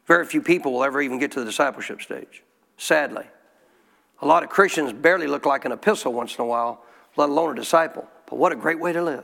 very 0.06 0.26
few 0.26 0.42
people 0.42 0.74
will 0.74 0.84
ever 0.84 1.02
even 1.02 1.20
get 1.20 1.32
to 1.34 1.40
the 1.40 1.46
discipleship 1.46 2.02
stage. 2.02 2.44
Sadly, 2.78 3.26
a 4.22 4.28
lot 4.28 4.44
of 4.44 4.50
Christians 4.50 4.94
barely 4.94 5.28
look 5.28 5.46
like 5.46 5.66
an 5.66 5.72
epistle 5.72 6.14
once 6.14 6.36
in 6.36 6.42
a 6.42 6.46
while, 6.46 6.84
let 7.16 7.30
alone 7.30 7.52
a 7.52 7.56
disciple. 7.56 8.08
But 8.30 8.38
what 8.38 8.52
a 8.52 8.56
great 8.56 8.80
way 8.80 8.94
to 8.94 9.02
live. 9.02 9.24